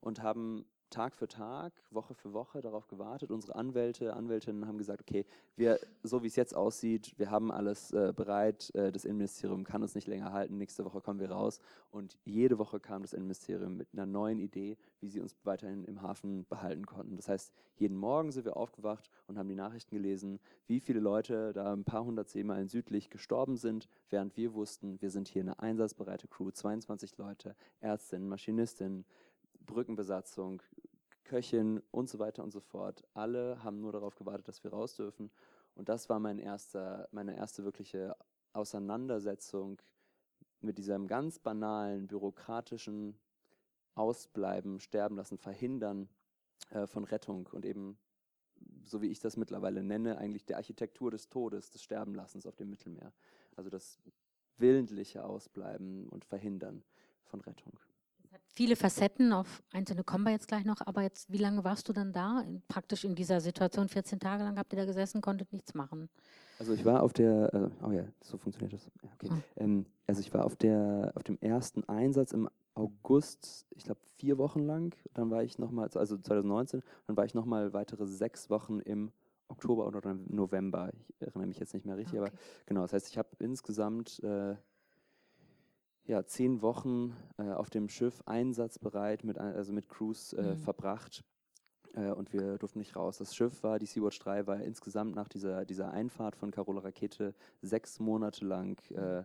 und 0.00 0.22
haben 0.22 0.64
Tag 0.90 1.14
für 1.14 1.28
Tag, 1.28 1.72
Woche 1.90 2.14
für 2.14 2.32
Woche 2.32 2.60
darauf 2.60 2.86
gewartet. 2.88 3.30
Unsere 3.30 3.56
Anwälte, 3.56 4.14
Anwältinnen 4.14 4.66
haben 4.66 4.78
gesagt, 4.78 5.00
okay, 5.00 5.26
wir, 5.56 5.78
so 6.02 6.22
wie 6.22 6.28
es 6.28 6.36
jetzt 6.36 6.54
aussieht, 6.54 7.14
wir 7.18 7.30
haben 7.30 7.50
alles 7.50 7.92
äh, 7.92 8.12
bereit, 8.14 8.74
äh, 8.74 8.92
das 8.92 9.04
Innenministerium 9.04 9.64
kann 9.64 9.82
uns 9.82 9.94
nicht 9.94 10.06
länger 10.06 10.32
halten, 10.32 10.56
nächste 10.58 10.84
Woche 10.84 11.00
kommen 11.00 11.20
wir 11.20 11.30
raus. 11.30 11.60
Und 11.90 12.16
jede 12.24 12.58
Woche 12.58 12.80
kam 12.80 13.02
das 13.02 13.12
Innenministerium 13.12 13.76
mit 13.76 13.88
einer 13.92 14.06
neuen 14.06 14.38
Idee, 14.38 14.76
wie 15.00 15.08
sie 15.08 15.20
uns 15.20 15.36
weiterhin 15.44 15.84
im 15.84 16.02
Hafen 16.02 16.46
behalten 16.46 16.86
konnten. 16.86 17.16
Das 17.16 17.28
heißt, 17.28 17.52
jeden 17.76 17.96
Morgen 17.96 18.32
sind 18.32 18.44
wir 18.44 18.56
aufgewacht 18.56 19.10
und 19.26 19.38
haben 19.38 19.48
die 19.48 19.54
Nachrichten 19.54 19.94
gelesen, 19.94 20.40
wie 20.66 20.80
viele 20.80 21.00
Leute 21.00 21.52
da 21.52 21.72
ein 21.72 21.84
paar 21.84 22.04
hundert 22.04 22.28
Seemeilen 22.28 22.68
südlich 22.68 23.10
gestorben 23.10 23.56
sind, 23.56 23.88
während 24.08 24.36
wir 24.36 24.54
wussten, 24.54 25.00
wir 25.00 25.10
sind 25.10 25.28
hier 25.28 25.42
eine 25.42 25.58
einsatzbereite 25.58 26.28
Crew, 26.28 26.50
22 26.50 27.18
Leute, 27.18 27.54
Ärztinnen, 27.80 28.28
Maschinistinnen, 28.28 29.04
Brückenbesatzung, 29.66 30.62
Köchin 31.24 31.82
und 31.90 32.08
so 32.08 32.18
weiter 32.18 32.42
und 32.42 32.52
so 32.52 32.60
fort. 32.60 33.04
Alle 33.12 33.62
haben 33.62 33.80
nur 33.80 33.92
darauf 33.92 34.14
gewartet, 34.14 34.48
dass 34.48 34.62
wir 34.64 34.72
raus 34.72 34.94
dürfen. 34.94 35.30
Und 35.74 35.88
das 35.88 36.08
war 36.08 36.18
mein 36.20 36.38
erster, 36.38 37.08
meine 37.12 37.36
erste 37.36 37.64
wirkliche 37.64 38.16
Auseinandersetzung 38.52 39.82
mit 40.60 40.78
diesem 40.78 41.06
ganz 41.06 41.38
banalen, 41.38 42.06
bürokratischen 42.06 43.18
Ausbleiben, 43.94 44.80
Sterben 44.80 45.16
lassen, 45.16 45.38
Verhindern 45.38 46.08
äh, 46.70 46.86
von 46.86 47.04
Rettung 47.04 47.48
und 47.52 47.64
eben, 47.66 47.98
so 48.84 49.02
wie 49.02 49.08
ich 49.08 49.20
das 49.20 49.36
mittlerweile 49.36 49.82
nenne, 49.82 50.18
eigentlich 50.18 50.46
der 50.46 50.56
Architektur 50.56 51.10
des 51.10 51.28
Todes, 51.28 51.70
des 51.70 51.82
Sterbenlassens 51.82 52.46
auf 52.46 52.56
dem 52.56 52.70
Mittelmeer. 52.70 53.12
Also 53.56 53.68
das 53.68 53.98
willentliche 54.58 55.24
Ausbleiben 55.24 56.08
und 56.08 56.24
Verhindern 56.24 56.82
von 57.24 57.40
Rettung 57.40 57.78
viele 58.56 58.74
Facetten, 58.74 59.32
auf 59.32 59.62
einzelne 59.72 60.02
kommen 60.02 60.24
wir 60.24 60.32
jetzt 60.32 60.48
gleich 60.48 60.64
noch, 60.64 60.80
aber 60.84 61.02
jetzt, 61.02 61.30
wie 61.30 61.38
lange 61.38 61.62
warst 61.62 61.88
du 61.88 61.92
dann 61.92 62.12
da? 62.12 62.42
Praktisch 62.68 63.04
in 63.04 63.14
dieser 63.14 63.40
Situation, 63.40 63.88
14 63.88 64.18
Tage 64.18 64.44
lang 64.44 64.58
habt 64.58 64.72
ihr 64.72 64.78
da 64.78 64.86
gesessen, 64.86 65.20
konntet 65.20 65.52
nichts 65.52 65.74
machen. 65.74 66.08
Also 66.58 66.72
ich 66.72 66.84
war 66.86 67.02
auf 67.02 67.12
der, 67.12 67.52
äh, 67.52 67.84
oh 67.84 67.90
ja, 67.92 68.04
so 68.22 68.38
funktioniert 68.38 68.72
das. 68.72 68.90
Ja, 69.02 69.10
okay. 69.12 69.28
Oh. 69.30 69.62
Ähm, 69.62 69.84
also 70.06 70.20
ich 70.20 70.32
war 70.32 70.46
auf 70.46 70.56
der, 70.56 71.12
auf 71.14 71.22
dem 71.22 71.38
ersten 71.40 71.84
Einsatz 71.84 72.32
im 72.32 72.48
August, 72.74 73.66
ich 73.74 73.84
glaube 73.84 74.00
vier 74.16 74.38
Wochen 74.38 74.64
lang. 74.64 74.94
Dann 75.12 75.30
war 75.30 75.42
ich 75.44 75.58
nochmal, 75.58 75.90
also 75.94 76.16
2019, 76.16 76.82
dann 77.06 77.16
war 77.16 77.26
ich 77.26 77.34
nochmal 77.34 77.74
weitere 77.74 78.06
sechs 78.06 78.48
Wochen 78.48 78.80
im 78.80 79.12
Oktober 79.48 79.86
oder 79.86 80.14
November. 80.28 80.90
Ich 80.94 81.22
erinnere 81.26 81.46
mich 81.46 81.58
jetzt 81.58 81.74
nicht 81.74 81.84
mehr 81.84 81.98
richtig, 81.98 82.18
okay. 82.18 82.30
aber 82.30 82.38
genau. 82.64 82.82
Das 82.82 82.94
heißt, 82.94 83.08
ich 83.08 83.18
habe 83.18 83.28
insgesamt 83.38 84.22
äh, 84.24 84.56
ja, 86.06 86.24
zehn 86.24 86.62
Wochen 86.62 87.16
äh, 87.38 87.50
auf 87.50 87.70
dem 87.70 87.88
Schiff 87.88 88.22
einsatzbereit, 88.26 89.24
mit, 89.24 89.38
also 89.38 89.72
mit 89.72 89.88
Crews 89.88 90.32
äh, 90.32 90.54
mhm. 90.54 90.58
verbracht 90.58 91.24
äh, 91.94 92.10
und 92.10 92.32
wir 92.32 92.58
durften 92.58 92.78
nicht 92.78 92.96
raus. 92.96 93.18
Das 93.18 93.34
Schiff 93.34 93.62
war, 93.62 93.78
die 93.78 93.86
Sea-Watch 93.86 94.18
3, 94.20 94.46
war 94.46 94.60
insgesamt 94.60 95.14
nach 95.14 95.28
dieser, 95.28 95.64
dieser 95.64 95.90
Einfahrt 95.90 96.36
von 96.36 96.50
Carola 96.50 96.80
Rakete 96.80 97.34
sechs 97.60 97.98
Monate 97.98 98.44
lang 98.44 98.80
äh, 98.92 99.24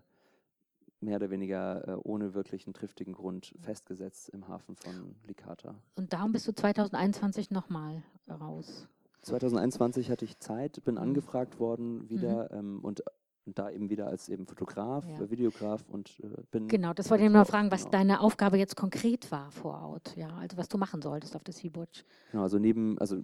mehr 1.02 1.18
oder 1.18 1.30
weniger 1.30 1.88
äh, 1.88 1.96
ohne 2.04 2.34
wirklichen 2.34 2.74
triftigen 2.74 3.14
Grund 3.14 3.54
festgesetzt 3.60 4.30
im 4.30 4.48
Hafen 4.48 4.76
von 4.76 5.16
Licata. 5.26 5.76
Und 5.96 6.14
darum 6.14 6.32
bist 6.32 6.48
du 6.48 6.54
2021 6.54 7.52
nochmal 7.52 8.04
raus? 8.30 8.88
2021 9.24 10.10
hatte 10.10 10.26
ich 10.26 10.40
Zeit, 10.40 10.84
bin 10.84 10.96
mhm. 10.96 11.02
angefragt 11.02 11.60
worden 11.60 12.10
wieder 12.10 12.50
mhm. 12.52 12.60
ähm, 12.60 12.80
und 12.84 13.04
und 13.45 13.57
da 13.57 13.69
eben 13.69 13.89
wieder 13.89 14.07
als 14.07 14.29
eben 14.29 14.45
Fotograf, 14.45 15.05
ja. 15.07 15.29
Videograf 15.29 15.83
und 15.89 16.19
äh, 16.21 16.41
bin. 16.51 16.67
Genau, 16.67 16.93
das 16.93 17.10
wollte 17.10 17.24
ich 17.24 17.29
mal 17.29 17.45
fragen, 17.45 17.71
was 17.71 17.81
genau. 17.81 17.91
deine 17.91 18.21
Aufgabe 18.21 18.57
jetzt 18.57 18.75
konkret 18.75 19.31
war 19.31 19.51
vor 19.51 19.81
Ort, 19.81 20.15
ja, 20.15 20.29
also 20.38 20.57
was 20.57 20.67
du 20.67 20.77
machen 20.77 21.01
solltest 21.01 21.36
auf 21.36 21.43
der 21.43 21.53
Sea-Watch. 21.53 22.05
Genau, 22.31 22.43
also 22.43 22.60
neben, 22.60 22.98
also 23.00 23.21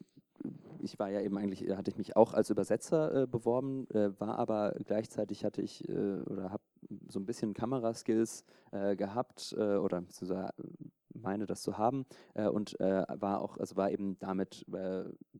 ich 0.79 0.99
war 0.99 1.09
ja 1.09 1.21
eben 1.21 1.37
eigentlich, 1.37 1.67
hatte 1.75 1.91
ich 1.91 1.97
mich 1.97 2.15
auch 2.15 2.33
als 2.33 2.49
Übersetzer 2.49 3.23
äh, 3.23 3.27
beworben, 3.27 3.89
äh, 3.91 4.19
war 4.19 4.37
aber 4.37 4.75
gleichzeitig 4.85 5.43
hatte 5.43 5.61
ich 5.61 5.87
äh, 5.89 6.21
oder 6.21 6.51
habe 6.51 6.63
so 7.09 7.19
ein 7.19 7.25
bisschen 7.25 7.53
Kameraskills 7.53 8.43
äh, 8.71 8.95
gehabt 8.95 9.55
äh, 9.57 9.75
oder 9.75 10.03
meine 11.13 11.47
das 11.47 11.63
zu 11.63 11.79
haben 11.79 12.05
und 12.35 12.73
war 12.73 13.41
auch, 13.41 13.57
also 13.57 13.75
war 13.75 13.89
eben 13.89 14.19
damit 14.19 14.67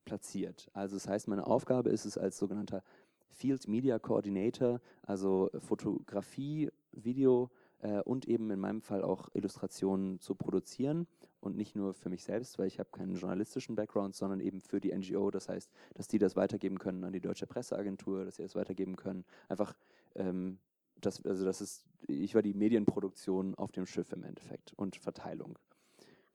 platziert. 0.06 0.72
Also 0.74 0.96
das 0.96 1.08
heißt, 1.08 1.28
meine 1.28 1.46
Aufgabe 1.46 1.92
ist 1.92 2.06
es 2.06 2.18
als 2.18 2.40
sogenannter 2.40 2.82
Field 3.30 3.68
Media 3.68 4.00
Coordinator, 4.00 4.82
also 5.04 5.50
Fotografie, 5.60 6.70
Video 6.92 7.50
äh, 7.80 8.02
und 8.02 8.28
eben 8.28 8.50
in 8.52 8.60
meinem 8.60 8.82
Fall 8.82 9.04
auch 9.04 9.30
Illustrationen 9.34 10.20
zu 10.20 10.36
produzieren 10.36 11.08
und 11.40 11.56
nicht 11.56 11.76
nur 11.76 11.94
für 11.94 12.10
mich 12.10 12.24
selbst, 12.24 12.58
weil 12.58 12.68
ich 12.68 12.80
habe 12.80 12.90
keinen 12.92 13.16
journalistischen 13.16 13.76
Background, 13.76 14.16
sondern 14.16 14.40
eben 14.40 14.62
für 14.62 14.80
die 14.80 14.94
NGO. 14.94 15.32
Das 15.32 15.50
heißt, 15.50 15.72
dass 15.94 16.08
die 16.08 16.18
das 16.18 16.36
weitergeben 16.36 16.80
können 16.80 17.04
an 17.04 17.14
die 17.14 17.22
deutsche 17.22 17.48
Presseagentur, 17.48 18.26
dass 18.26 18.38
sie 18.38 18.44
das 18.44 18.56
weitergeben 18.56 18.96
können. 18.96 19.24
Einfach, 19.48 19.76
ähm, 20.16 20.58
das, 21.00 21.24
also 21.26 21.46
das 21.46 21.62
ist, 21.62 21.86
ich 22.08 22.34
war 22.34 22.42
die 22.42 22.54
Medienproduktion 22.54 23.56
auf 23.56 23.72
dem 23.72 23.86
Schiff 23.86 24.12
im 24.14 24.24
Endeffekt 24.24 24.74
und 24.76 24.96
Verteilung. 24.96 25.58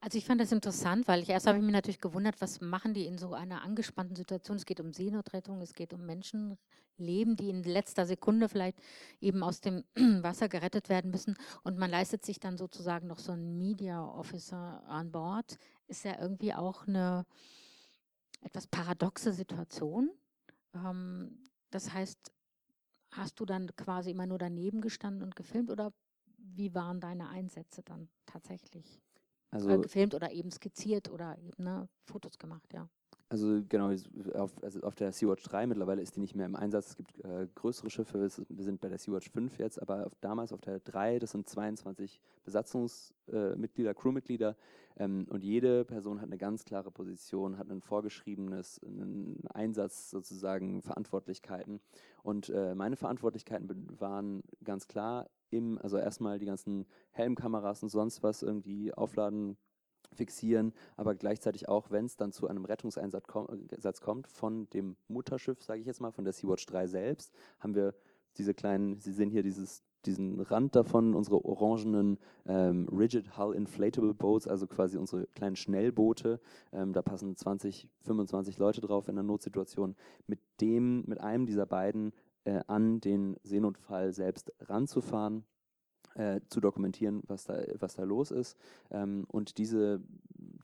Also 0.03 0.17
ich 0.17 0.25
fand 0.25 0.41
das 0.41 0.51
interessant, 0.51 1.07
weil 1.07 1.21
ich 1.21 1.29
erst 1.29 1.47
habe 1.47 1.59
ich 1.59 1.63
mich 1.63 1.71
natürlich 1.71 2.01
gewundert, 2.01 2.41
was 2.41 2.59
machen 2.59 2.93
die 2.93 3.05
in 3.05 3.17
so 3.17 3.33
einer 3.33 3.61
angespannten 3.61 4.17
Situation. 4.17 4.57
Es 4.57 4.65
geht 4.65 4.81
um 4.81 4.91
Seenotrettung, 4.91 5.61
es 5.61 5.73
geht 5.73 5.93
um 5.93 6.05
Menschenleben, 6.05 7.37
die 7.37 7.49
in 7.49 7.63
letzter 7.63 8.05
Sekunde 8.05 8.49
vielleicht 8.49 8.77
eben 9.21 9.43
aus 9.43 9.61
dem 9.61 9.85
Wasser 9.95 10.49
gerettet 10.49 10.89
werden 10.89 11.09
müssen. 11.09 11.37
Und 11.63 11.77
man 11.77 11.89
leistet 11.89 12.25
sich 12.25 12.41
dann 12.41 12.57
sozusagen 12.57 13.07
noch 13.07 13.17
so 13.19 13.31
einen 13.31 13.57
Media 13.57 14.03
Officer 14.03 14.83
an 14.89 15.09
Bord. 15.09 15.57
Ist 15.87 16.03
ja 16.03 16.19
irgendwie 16.19 16.53
auch 16.53 16.85
eine 16.85 17.25
etwas 18.41 18.67
paradoxe 18.67 19.31
Situation. 19.31 20.11
Ähm, 20.75 21.45
das 21.71 21.93
heißt, 21.93 22.29
hast 23.11 23.39
du 23.39 23.45
dann 23.45 23.73
quasi 23.77 24.11
immer 24.11 24.25
nur 24.25 24.37
daneben 24.37 24.81
gestanden 24.81 25.23
und 25.23 25.37
gefilmt 25.37 25.71
oder 25.71 25.93
wie 26.37 26.75
waren 26.75 26.99
deine 26.99 27.29
Einsätze 27.29 27.83
dann 27.83 28.09
tatsächlich? 28.25 28.99
Also, 29.53 29.77
gefilmt 29.79 30.15
oder 30.15 30.31
eben 30.31 30.49
skizziert 30.51 31.09
oder 31.11 31.37
eben 31.37 31.63
ne, 31.63 31.87
Fotos 32.07 32.39
gemacht, 32.39 32.73
ja. 32.73 32.89
Also 33.33 33.63
genau, 33.67 33.91
auf, 34.35 34.51
also 34.61 34.81
auf 34.81 34.93
der 34.93 35.11
Sea-Watch 35.11 35.41
3 35.45 35.65
mittlerweile 35.65 36.03
ist 36.03 36.15
die 36.15 36.19
nicht 36.19 36.35
mehr 36.35 36.45
im 36.45 36.55
Einsatz. 36.55 36.89
Es 36.89 36.97
gibt 36.97 37.19
äh, 37.25 37.47
größere 37.55 37.89
Schiffe, 37.89 38.29
wir 38.47 38.63
sind 38.63 38.79
bei 38.79 38.89
der 38.89 38.99
Sea-Watch 38.99 39.31
5 39.31 39.57
jetzt, 39.57 39.81
aber 39.81 40.05
auf, 40.05 40.13
damals 40.21 40.53
auf 40.53 40.61
der 40.61 40.79
3, 40.81 41.17
das 41.17 41.31
sind 41.31 41.49
22 41.49 42.21
Besatzungsmitglieder, 42.45 43.89
äh, 43.89 43.93
Crewmitglieder 43.95 44.55
ähm, 44.97 45.25
und 45.31 45.43
jede 45.43 45.83
Person 45.83 46.21
hat 46.21 46.27
eine 46.27 46.37
ganz 46.37 46.63
klare 46.63 46.91
Position, 46.91 47.57
hat 47.57 47.71
ein 47.71 47.81
vorgeschriebenes, 47.81 48.79
einen 48.83 49.41
Einsatz 49.51 50.11
sozusagen, 50.11 50.83
Verantwortlichkeiten. 50.83 51.79
Und 52.21 52.49
äh, 52.49 52.75
meine 52.75 52.97
Verantwortlichkeiten 52.97 53.99
waren 53.99 54.43
ganz 54.63 54.87
klar, 54.87 55.27
im, 55.49 55.79
also 55.79 55.97
erstmal 55.97 56.37
die 56.37 56.45
ganzen 56.45 56.85
Helmkameras 57.09 57.81
und 57.81 57.89
sonst 57.89 58.21
was 58.21 58.43
irgendwie 58.43 58.93
aufladen, 58.93 59.57
fixieren, 60.13 60.73
aber 60.95 61.15
gleichzeitig 61.15 61.67
auch, 61.67 61.91
wenn 61.91 62.05
es 62.05 62.15
dann 62.15 62.31
zu 62.31 62.47
einem 62.47 62.65
Rettungseinsatz 62.65 64.01
kommt 64.01 64.27
von 64.27 64.69
dem 64.69 64.95
Mutterschiff, 65.07 65.61
sage 65.61 65.81
ich 65.81 65.87
jetzt 65.87 66.01
mal, 66.01 66.11
von 66.11 66.23
der 66.23 66.33
Sea-Watch 66.33 66.65
3 66.65 66.87
selbst, 66.87 67.33
haben 67.59 67.75
wir 67.75 67.93
diese 68.37 68.53
kleinen, 68.53 68.99
Sie 68.99 69.11
sehen 69.11 69.29
hier 69.29 69.43
dieses, 69.43 69.83
diesen 70.05 70.39
Rand 70.41 70.75
davon, 70.75 71.15
unsere 71.15 71.43
orangenen 71.45 72.17
ähm, 72.45 72.87
Rigid 72.91 73.37
Hull 73.37 73.55
Inflatable 73.55 74.13
Boats, 74.13 74.47
also 74.47 74.67
quasi 74.67 74.97
unsere 74.97 75.27
kleinen 75.27 75.55
Schnellboote. 75.55 76.39
Ähm, 76.71 76.93
da 76.93 77.01
passen 77.01 77.35
20, 77.35 77.87
25 78.01 78.57
Leute 78.57 78.81
drauf 78.81 79.07
in 79.07 79.17
einer 79.17 79.23
Notsituation. 79.23 79.95
Mit 80.27 80.39
dem, 80.61 81.03
mit 81.05 81.21
einem 81.21 81.45
dieser 81.45 81.65
beiden 81.65 82.11
äh, 82.45 82.61
an 82.67 82.99
den 82.99 83.37
Seenotfall 83.43 84.11
selbst 84.13 84.51
ranzufahren, 84.61 85.45
äh, 86.15 86.41
zu 86.47 86.59
dokumentieren, 86.59 87.23
was 87.27 87.45
da, 87.45 87.63
was 87.79 87.95
da 87.95 88.03
los 88.03 88.31
ist 88.31 88.57
ähm, 88.91 89.25
und 89.27 89.57
diese, 89.57 90.01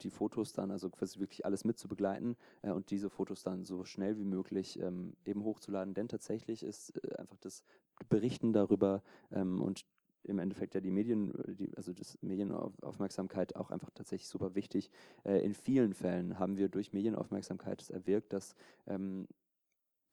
die 0.02 0.10
Fotos 0.10 0.52
dann, 0.52 0.70
also 0.70 0.90
quasi 0.90 1.20
wirklich 1.20 1.44
alles 1.44 1.64
mitzubegleiten 1.64 2.36
äh, 2.62 2.70
und 2.70 2.90
diese 2.90 3.10
Fotos 3.10 3.42
dann 3.42 3.64
so 3.64 3.84
schnell 3.84 4.18
wie 4.18 4.24
möglich 4.24 4.78
ähm, 4.80 5.14
eben 5.24 5.44
hochzuladen, 5.44 5.94
denn 5.94 6.08
tatsächlich 6.08 6.62
ist 6.62 6.96
äh, 7.04 7.16
einfach 7.16 7.38
das 7.38 7.64
Berichten 8.08 8.52
darüber 8.52 9.02
ähm, 9.30 9.60
und 9.60 9.84
im 10.24 10.38
Endeffekt 10.38 10.74
ja 10.74 10.80
die 10.80 10.90
Medien, 10.90 11.32
die, 11.46 11.74
also 11.76 11.92
das 11.92 12.18
Medienaufmerksamkeit 12.20 13.56
auch 13.56 13.70
einfach 13.70 13.90
tatsächlich 13.90 14.28
super 14.28 14.54
wichtig. 14.54 14.90
Äh, 15.24 15.44
in 15.44 15.54
vielen 15.54 15.94
Fällen 15.94 16.38
haben 16.38 16.56
wir 16.56 16.68
durch 16.68 16.92
Medienaufmerksamkeit 16.92 17.80
es 17.80 17.90
erwirkt, 17.90 18.32
dass 18.32 18.54
ähm, 18.86 19.26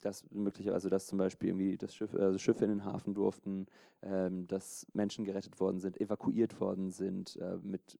dass 0.01 0.29
möglicherweise, 0.31 0.75
also 0.75 0.89
dass 0.89 1.07
zum 1.07 1.17
Beispiel 1.17 1.49
irgendwie 1.49 1.77
das 1.77 1.95
Schiff, 1.95 2.13
also 2.13 2.37
Schiffe 2.37 2.65
in 2.65 2.71
den 2.71 2.85
Hafen 2.85 3.13
durften, 3.13 3.67
ähm, 4.01 4.47
dass 4.47 4.87
Menschen 4.93 5.25
gerettet 5.25 5.59
worden 5.59 5.79
sind, 5.79 5.99
evakuiert 5.99 6.59
worden 6.59 6.91
sind, 6.91 7.35
äh, 7.37 7.57
mit 7.61 7.99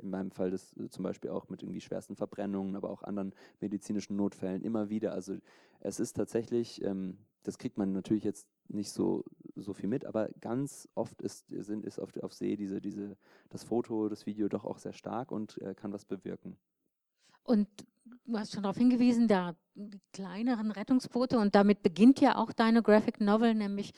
in 0.00 0.10
meinem 0.10 0.30
Fall 0.30 0.50
das 0.50 0.76
äh, 0.76 0.88
zum 0.88 1.02
Beispiel 1.04 1.30
auch 1.30 1.48
mit 1.48 1.62
irgendwie 1.62 1.80
schwersten 1.80 2.16
Verbrennungen, 2.16 2.76
aber 2.76 2.90
auch 2.90 3.02
anderen 3.02 3.34
medizinischen 3.60 4.16
Notfällen 4.16 4.62
immer 4.62 4.88
wieder. 4.88 5.12
Also 5.12 5.36
es 5.80 6.00
ist 6.00 6.14
tatsächlich, 6.14 6.82
ähm, 6.82 7.18
das 7.42 7.58
kriegt 7.58 7.76
man 7.76 7.92
natürlich 7.92 8.24
jetzt 8.24 8.48
nicht 8.68 8.90
so, 8.90 9.24
so 9.56 9.74
viel 9.74 9.88
mit, 9.88 10.04
aber 10.04 10.28
ganz 10.40 10.88
oft 10.94 11.20
ist, 11.22 11.46
sind, 11.48 11.84
ist 11.84 11.98
auf, 11.98 12.16
auf 12.22 12.32
See 12.32 12.56
diese, 12.56 12.80
diese, 12.80 13.16
das 13.50 13.64
Foto, 13.64 14.08
das 14.08 14.26
Video 14.26 14.48
doch 14.48 14.64
auch 14.64 14.78
sehr 14.78 14.92
stark 14.92 15.30
und 15.32 15.60
äh, 15.60 15.74
kann 15.74 15.92
was 15.92 16.04
bewirken. 16.04 16.56
Und 17.44 17.68
du 18.24 18.38
hast 18.38 18.52
schon 18.52 18.62
darauf 18.62 18.76
hingewiesen, 18.76 19.28
der 19.28 19.56
kleineren 20.12 20.70
Rettungsboote 20.70 21.38
und 21.38 21.54
damit 21.54 21.82
beginnt 21.82 22.20
ja 22.20 22.36
auch 22.36 22.52
deine 22.52 22.82
Graphic 22.82 23.20
Novel, 23.20 23.54
nämlich 23.54 23.92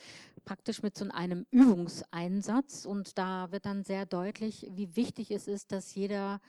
praktisch 0.45 0.81
mit 0.83 0.97
so 0.97 1.05
einem 1.09 1.45
Übungseinsatz. 1.51 2.85
Und 2.85 3.17
da 3.17 3.51
wird 3.51 3.65
dann 3.65 3.83
sehr 3.83 4.05
deutlich, 4.05 4.67
wie 4.71 4.95
wichtig 4.95 5.31
es 5.31 5.47
ist, 5.47 5.71
dass 5.71 5.93
jeder, 5.95 6.39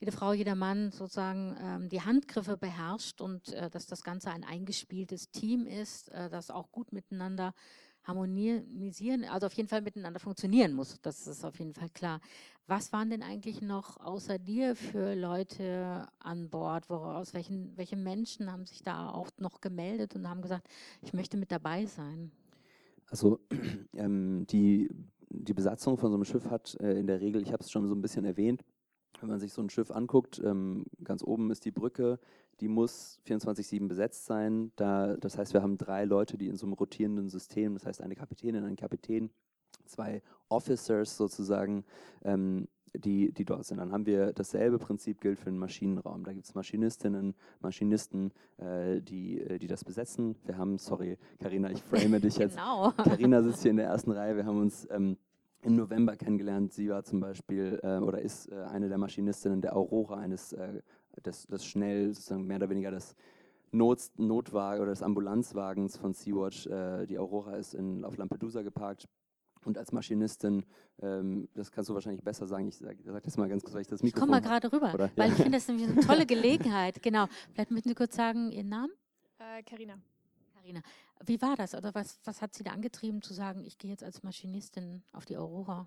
jede 0.00 0.12
Frau, 0.12 0.32
jeder 0.32 0.54
Mann 0.54 0.90
sozusagen 0.90 1.56
ähm, 1.60 1.88
die 1.88 2.02
Handgriffe 2.02 2.56
beherrscht 2.56 3.20
und 3.20 3.52
äh, 3.52 3.70
dass 3.70 3.86
das 3.86 4.02
Ganze 4.02 4.30
ein 4.30 4.44
eingespieltes 4.44 5.30
Team 5.30 5.66
ist, 5.66 6.10
äh, 6.10 6.28
das 6.28 6.50
auch 6.50 6.70
gut 6.70 6.92
miteinander 6.92 7.54
harmonisieren, 8.04 9.24
also 9.24 9.46
auf 9.46 9.54
jeden 9.54 9.68
Fall 9.68 9.82
miteinander 9.82 10.20
funktionieren 10.20 10.72
muss. 10.72 11.00
Das 11.00 11.26
ist 11.26 11.44
auf 11.44 11.58
jeden 11.58 11.74
Fall 11.74 11.88
klar. 11.90 12.20
Was 12.66 12.92
waren 12.92 13.10
denn 13.10 13.22
eigentlich 13.22 13.60
noch 13.60 13.98
außer 14.00 14.38
dir 14.38 14.74
für 14.76 15.14
Leute 15.14 16.06
an 16.18 16.48
Bord? 16.48 16.88
Woraus 16.88 17.34
welchen, 17.34 17.76
welche 17.76 17.96
Menschen 17.96 18.50
haben 18.50 18.64
sich 18.64 18.82
da 18.82 19.10
auch 19.10 19.28
noch 19.38 19.60
gemeldet 19.60 20.14
und 20.14 20.28
haben 20.28 20.40
gesagt, 20.40 20.68
ich 21.02 21.12
möchte 21.12 21.36
mit 21.36 21.52
dabei 21.52 21.86
sein? 21.86 22.30
Also 23.10 23.40
ähm, 23.96 24.46
die, 24.46 24.88
die 25.28 25.54
Besatzung 25.54 25.98
von 25.98 26.10
so 26.10 26.16
einem 26.16 26.24
Schiff 26.24 26.48
hat 26.50 26.74
äh, 26.80 26.98
in 26.98 27.06
der 27.06 27.20
Regel, 27.20 27.42
ich 27.42 27.52
habe 27.52 27.62
es 27.62 27.70
schon 27.70 27.86
so 27.86 27.94
ein 27.94 28.02
bisschen 28.02 28.24
erwähnt, 28.24 28.64
wenn 29.20 29.28
man 29.28 29.40
sich 29.40 29.52
so 29.52 29.62
ein 29.62 29.70
Schiff 29.70 29.90
anguckt, 29.90 30.40
ähm, 30.44 30.84
ganz 31.02 31.22
oben 31.22 31.50
ist 31.50 31.64
die 31.64 31.70
Brücke, 31.70 32.18
die 32.60 32.68
muss 32.68 33.20
24-7 33.26 33.88
besetzt 33.88 34.26
sein. 34.26 34.72
Da, 34.76 35.16
das 35.16 35.38
heißt, 35.38 35.54
wir 35.54 35.62
haben 35.62 35.78
drei 35.78 36.04
Leute, 36.04 36.38
die 36.38 36.48
in 36.48 36.56
so 36.56 36.66
einem 36.66 36.74
rotierenden 36.74 37.28
System, 37.28 37.74
das 37.74 37.86
heißt 37.86 38.00
eine 38.00 38.14
Kapitänin, 38.14 38.64
ein 38.64 38.76
Kapitän, 38.76 39.30
zwei 39.86 40.22
Officers 40.48 41.16
sozusagen, 41.16 41.84
ähm, 42.22 42.68
die, 42.96 43.32
die 43.32 43.44
dort 43.44 43.64
sind. 43.64 43.78
Dann 43.78 43.90
haben 43.90 44.06
wir 44.06 44.32
dasselbe 44.32 44.78
Prinzip 44.78 45.20
gilt 45.20 45.40
für 45.40 45.46
den 45.46 45.58
Maschinenraum. 45.58 46.22
Da 46.22 46.32
gibt 46.32 46.46
es 46.46 46.54
Maschinistinnen, 46.54 47.34
Maschinisten, 47.60 48.32
äh, 48.58 49.00
die, 49.00 49.40
äh, 49.40 49.58
die 49.58 49.66
das 49.66 49.84
besetzen. 49.84 50.36
Wir 50.44 50.56
haben, 50.58 50.78
sorry, 50.78 51.18
Karina, 51.40 51.70
ich 51.70 51.82
frame 51.82 52.20
dich 52.20 52.36
jetzt. 52.36 52.56
Genau. 52.64 52.92
Karina 52.92 53.42
sitzt 53.42 53.62
hier 53.62 53.72
in 53.72 53.78
der 53.78 53.86
ersten 53.86 54.12
Reihe. 54.12 54.36
Wir 54.36 54.46
haben 54.46 54.60
uns 54.60 54.86
ähm, 54.90 55.16
im 55.64 55.76
November 55.76 56.16
kennengelernt. 56.16 56.72
Sie 56.72 56.88
war 56.88 57.04
zum 57.04 57.20
Beispiel 57.20 57.80
äh, 57.82 57.98
oder 57.98 58.20
ist 58.20 58.50
äh, 58.50 58.56
eine 58.56 58.88
der 58.88 58.98
Maschinistinnen 58.98 59.60
der 59.60 59.76
Aurora, 59.76 60.16
eines 60.16 60.52
äh, 60.52 60.82
des, 61.24 61.46
des 61.46 61.64
schnell, 61.64 62.14
sozusagen 62.14 62.46
mehr 62.46 62.56
oder 62.58 62.70
weniger 62.70 62.90
das 62.90 63.14
Not, 63.72 64.10
Notwagen 64.16 64.82
oder 64.82 64.92
des 64.92 65.02
Ambulanzwagens 65.02 65.96
von 65.96 66.14
Sea-Watch. 66.14 66.66
Äh, 66.66 67.06
die 67.06 67.18
Aurora 67.18 67.56
ist 67.56 67.74
in, 67.74 68.04
auf 68.04 68.16
Lampedusa 68.16 68.62
geparkt. 68.62 69.08
Und 69.64 69.78
als 69.78 69.92
Maschinistin, 69.92 70.64
ähm, 71.00 71.48
das 71.54 71.72
kannst 71.72 71.88
du 71.88 71.94
wahrscheinlich 71.94 72.22
besser 72.22 72.46
sagen, 72.46 72.68
ich 72.68 72.76
sage 72.76 72.98
sag 73.02 73.22
das 73.22 73.36
mal 73.38 73.48
ganz 73.48 73.62
kurz, 73.62 73.74
weil 73.74 73.80
ich 73.80 73.88
das 73.88 74.02
Mikrofon... 74.02 74.28
Ich 74.28 74.30
komme 74.30 74.40
mal 74.40 74.60
gerade 74.60 74.70
rüber, 74.70 74.92
oder? 74.92 75.10
weil 75.16 75.28
ja. 75.28 75.34
ich 75.34 75.42
finde 75.42 75.56
das 75.56 75.66
nämlich 75.68 75.88
eine 75.88 76.00
tolle 76.00 76.26
Gelegenheit. 76.26 77.02
Genau, 77.02 77.26
vielleicht 77.52 77.70
möchten 77.70 77.88
Sie 77.88 77.94
kurz 77.94 78.14
sagen, 78.14 78.52
Ihren 78.52 78.68
Namen? 78.68 78.92
Karina. 79.66 79.98
Karina. 80.64 80.82
Wie 81.26 81.40
war 81.42 81.56
das 81.56 81.74
oder 81.74 81.94
was, 81.94 82.18
was 82.24 82.40
hat 82.40 82.54
Sie 82.54 82.64
da 82.64 82.72
angetrieben 82.72 83.20
zu 83.20 83.34
sagen, 83.34 83.64
ich 83.64 83.76
gehe 83.76 83.90
jetzt 83.90 84.02
als 84.02 84.22
Maschinistin 84.22 85.02
auf 85.12 85.26
die 85.26 85.36
Aurora? 85.36 85.86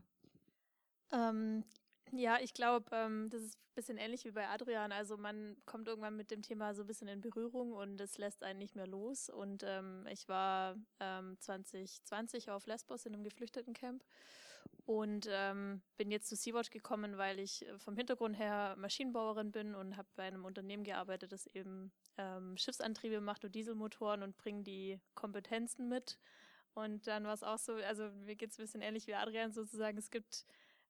Ähm, 1.11 1.63
ja, 2.11 2.37
ich 2.39 2.53
glaube, 2.53 2.85
ähm, 2.91 3.29
das 3.31 3.41
ist 3.41 3.55
ein 3.55 3.75
bisschen 3.75 3.97
ähnlich 3.97 4.23
wie 4.25 4.31
bei 4.31 4.47
Adrian. 4.47 4.91
Also 4.91 5.17
man 5.17 5.57
kommt 5.65 5.87
irgendwann 5.87 6.15
mit 6.15 6.29
dem 6.29 6.43
Thema 6.43 6.75
so 6.75 6.83
ein 6.83 6.87
bisschen 6.87 7.07
in 7.07 7.21
Berührung 7.21 7.73
und 7.73 7.99
es 7.99 8.19
lässt 8.19 8.43
einen 8.43 8.59
nicht 8.59 8.75
mehr 8.75 8.87
los. 8.87 9.29
Und 9.29 9.63
ähm, 9.65 10.05
ich 10.11 10.27
war 10.27 10.75
ähm, 10.99 11.37
2020 11.39 12.51
auf 12.51 12.67
Lesbos 12.67 13.05
in 13.05 13.15
einem 13.15 13.23
Geflüchtetencamp 13.23 14.03
und 14.85 15.27
ähm, 15.29 15.81
bin 15.97 16.11
jetzt 16.11 16.29
zu 16.29 16.35
Sea-Watch 16.35 16.69
gekommen, 16.69 17.17
weil 17.17 17.39
ich 17.39 17.65
äh, 17.67 17.77
vom 17.79 17.95
Hintergrund 17.95 18.37
her 18.37 18.75
Maschinenbauerin 18.77 19.51
bin 19.51 19.75
und 19.75 19.97
habe 19.97 20.07
bei 20.15 20.23
einem 20.23 20.45
Unternehmen 20.45 20.83
gearbeitet, 20.83 21.31
das 21.31 21.47
eben 21.47 21.91
ähm, 22.17 22.57
Schiffsantriebe 22.57 23.19
macht 23.19 23.43
und 23.43 23.53
Dieselmotoren 23.53 24.23
und 24.23 24.37
bringt 24.37 24.65
die 24.67 24.99
Kompetenzen 25.13 25.89
mit. 25.89 26.17
Und 26.73 27.07
dann 27.07 27.25
war 27.25 27.33
es 27.33 27.43
auch 27.43 27.57
so, 27.57 27.73
also 27.73 28.09
mir 28.11 28.35
geht 28.35 28.51
es 28.51 28.59
ein 28.59 28.63
bisschen 28.63 28.81
ähnlich 28.81 29.07
wie 29.07 29.15
Adrian 29.15 29.51
sozusagen. 29.51 29.97
Es 29.97 30.11
gibt 30.11 30.45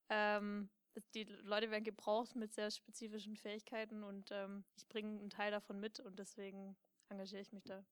ähm, 0.10 0.69
die 1.13 1.23
Leute 1.23 1.71
werden 1.71 1.84
gebraucht 1.84 2.36
mit 2.36 2.53
sehr 2.53 2.71
spezifischen 2.71 3.36
Fähigkeiten 3.36 4.03
und 4.03 4.30
ähm, 4.32 4.63
ich 4.75 4.88
bringe 4.88 5.19
einen 5.19 5.30
Teil 5.30 5.51
davon 5.51 5.80
mit 5.80 5.99
und 5.99 6.17
deswegen 6.19 6.75
engagiere 7.10 7.41
ich 7.41 7.51
mich 7.51 7.63
da. 7.63 7.84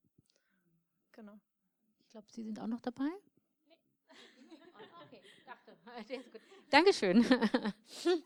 Genau. 1.12 1.40
Ich 2.00 2.10
glaube, 2.10 2.28
Sie 2.32 2.44
sind 2.44 2.60
auch 2.60 2.68
noch 2.68 2.82
dabei? 2.82 3.10
Okay, 5.16 5.24
dachte. 5.46 5.72
Der 6.10 6.18
ist 6.18 6.32
gut. 6.32 6.42
Dankeschön. 6.70 7.26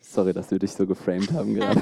Sorry, 0.00 0.32
dass 0.32 0.50
wir 0.50 0.58
dich 0.58 0.72
so 0.72 0.86
geframed 0.86 1.32
haben 1.32 1.54
gerade. 1.56 1.80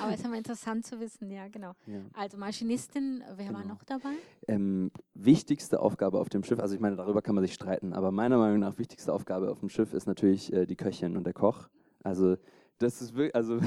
Aber 0.00 0.12
es 0.12 0.20
ist 0.20 0.26
immer 0.26 0.36
interessant 0.36 0.84
zu 0.84 1.00
wissen, 1.00 1.30
ja, 1.30 1.48
genau. 1.48 1.72
Ja. 1.86 2.00
Also 2.12 2.36
Maschinistin, 2.36 3.24
wer 3.36 3.46
genau. 3.46 3.58
war 3.58 3.64
noch 3.64 3.82
dabei? 3.84 4.14
Ähm, 4.46 4.90
wichtigste 5.14 5.80
Aufgabe 5.80 6.20
auf 6.20 6.28
dem 6.28 6.44
Schiff, 6.44 6.60
also 6.60 6.74
ich 6.74 6.80
meine, 6.80 6.96
darüber 6.96 7.22
kann 7.22 7.34
man 7.34 7.42
sich 7.42 7.54
streiten, 7.54 7.94
aber 7.94 8.12
meiner 8.12 8.36
Meinung 8.36 8.58
nach 8.58 8.78
wichtigste 8.78 9.12
Aufgabe 9.12 9.50
auf 9.50 9.60
dem 9.60 9.70
Schiff 9.70 9.94
ist 9.94 10.06
natürlich 10.06 10.52
äh, 10.52 10.66
die 10.66 10.76
Köchin 10.76 11.16
und 11.16 11.24
der 11.24 11.32
Koch. 11.32 11.68
Also 12.02 12.36
das 12.78 13.00
ist 13.00 13.14
wirklich, 13.14 13.34
also 13.34 13.60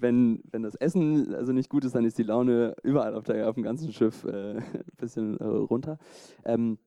wenn, 0.00 0.42
wenn 0.50 0.62
das 0.62 0.74
Essen 0.74 1.34
also 1.34 1.52
nicht 1.52 1.70
gut 1.70 1.84
ist, 1.84 1.94
dann 1.94 2.04
ist 2.04 2.18
die 2.18 2.24
Laune 2.24 2.74
überall 2.82 3.14
auf, 3.14 3.24
der, 3.24 3.48
auf 3.48 3.54
dem 3.54 3.62
ganzen 3.62 3.92
Schiff 3.92 4.24
äh, 4.24 4.56
ein 4.56 4.84
bisschen 4.96 5.38
äh, 5.38 5.44
runter. 5.44 5.98
Ähm, 6.44 6.78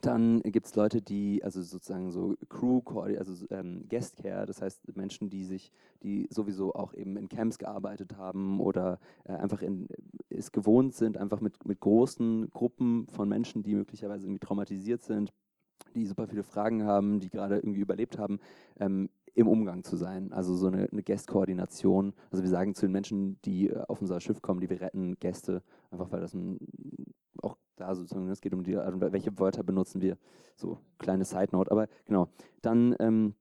dann 0.00 0.40
gibt 0.42 0.66
es 0.66 0.76
Leute, 0.76 1.02
die, 1.02 1.42
also 1.42 1.62
sozusagen 1.62 2.10
so 2.10 2.34
Crew, 2.48 2.80
also 3.00 3.46
ähm, 3.50 3.86
Guest 3.88 4.16
Care, 4.16 4.46
das 4.46 4.62
heißt 4.62 4.96
Menschen, 4.96 5.30
die 5.30 5.44
sich, 5.44 5.72
die 6.02 6.28
sowieso 6.30 6.74
auch 6.74 6.94
eben 6.94 7.16
in 7.16 7.28
Camps 7.28 7.58
gearbeitet 7.58 8.16
haben 8.16 8.60
oder 8.60 8.98
äh, 9.24 9.32
einfach 9.32 9.62
in, 9.62 9.88
es 10.28 10.52
gewohnt 10.52 10.94
sind, 10.94 11.16
einfach 11.16 11.40
mit, 11.40 11.66
mit 11.66 11.80
großen 11.80 12.50
Gruppen 12.50 13.06
von 13.08 13.28
Menschen, 13.28 13.62
die 13.62 13.74
möglicherweise 13.74 14.26
irgendwie 14.26 14.40
traumatisiert 14.40 15.02
sind, 15.02 15.32
die 15.94 16.06
super 16.06 16.26
viele 16.26 16.42
Fragen 16.42 16.84
haben, 16.84 17.20
die 17.20 17.30
gerade 17.30 17.56
irgendwie 17.56 17.80
überlebt 17.80 18.18
haben, 18.18 18.40
ähm, 18.78 19.08
im 19.34 19.46
Umgang 19.46 19.84
zu 19.84 19.96
sein. 19.96 20.32
Also 20.32 20.54
so 20.56 20.66
eine, 20.66 20.88
eine 20.90 21.02
Guest-Koordination. 21.02 22.12
Also 22.30 22.42
wir 22.42 22.50
sagen 22.50 22.74
zu 22.74 22.86
den 22.86 22.92
Menschen, 22.92 23.38
die 23.44 23.68
äh, 23.68 23.84
auf 23.88 24.00
unser 24.00 24.20
Schiff 24.20 24.42
kommen, 24.42 24.60
die 24.60 24.70
wir 24.70 24.80
retten, 24.80 25.16
Gäste, 25.20 25.62
einfach 25.90 26.10
weil 26.10 26.20
das 26.20 26.34
ein 26.34 26.58
auch 27.42 27.56
da 27.80 27.94
sozusagen, 27.94 28.28
es 28.28 28.40
geht 28.40 28.54
um 28.54 28.62
die 28.62 28.76
Art 28.76 29.00
welche 29.12 29.38
Wörter 29.38 29.62
benutzen 29.62 30.00
wir. 30.00 30.16
So, 30.56 30.78
kleine 30.98 31.24
Side 31.24 31.48
Note. 31.52 31.70
Aber 31.70 31.88
genau, 32.06 32.28
dann 32.62 32.94
ähm, 32.98 33.34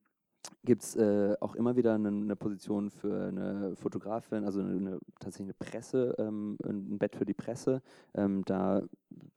gibt 0.63 0.83
es 0.83 0.95
äh, 0.95 1.35
auch 1.39 1.55
immer 1.55 1.75
wieder 1.75 1.95
eine, 1.95 2.09
eine, 2.09 2.35
Position 2.35 2.89
für 2.89 3.27
eine 3.27 3.75
Fotografin, 3.75 4.43
also 4.43 4.59
eine, 4.61 4.71
eine 4.71 4.99
tatsächlich 5.19 5.55
eine 5.59 5.71
Presse, 5.71 6.15
ähm, 6.19 6.57
ein 6.63 6.97
Bett 6.97 7.15
für 7.15 7.25
die 7.25 7.33
Presse. 7.33 7.81
Ähm, 8.13 8.43
da, 8.45 8.83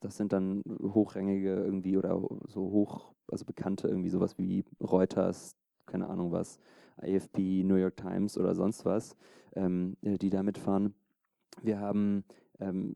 das 0.01 0.17
sind 0.17 0.33
dann 0.33 0.63
hochrangige 0.83 1.55
irgendwie 1.55 1.97
oder 1.97 2.21
so 2.47 2.61
hoch, 2.71 3.13
also 3.31 3.45
bekannte 3.45 3.89
irgendwie 3.89 4.11
sowas 4.11 4.39
wie 4.39 4.65
Reuters, 4.81 5.57
keine 5.87 6.09
Ahnung 6.09 6.33
was, 6.33 6.59
AFP, 6.99 7.65
New 7.65 7.77
York 7.77 7.97
Times 7.97 8.37
oder 8.37 8.55
sonst 8.55 8.85
was, 8.85 9.17
ähm, 9.55 9.97
die 10.03 10.31
da 10.31 10.43
mitfahren. 10.43 10.95
Wir 11.63 11.81
haben 11.81 12.25
ähm, 12.61 12.95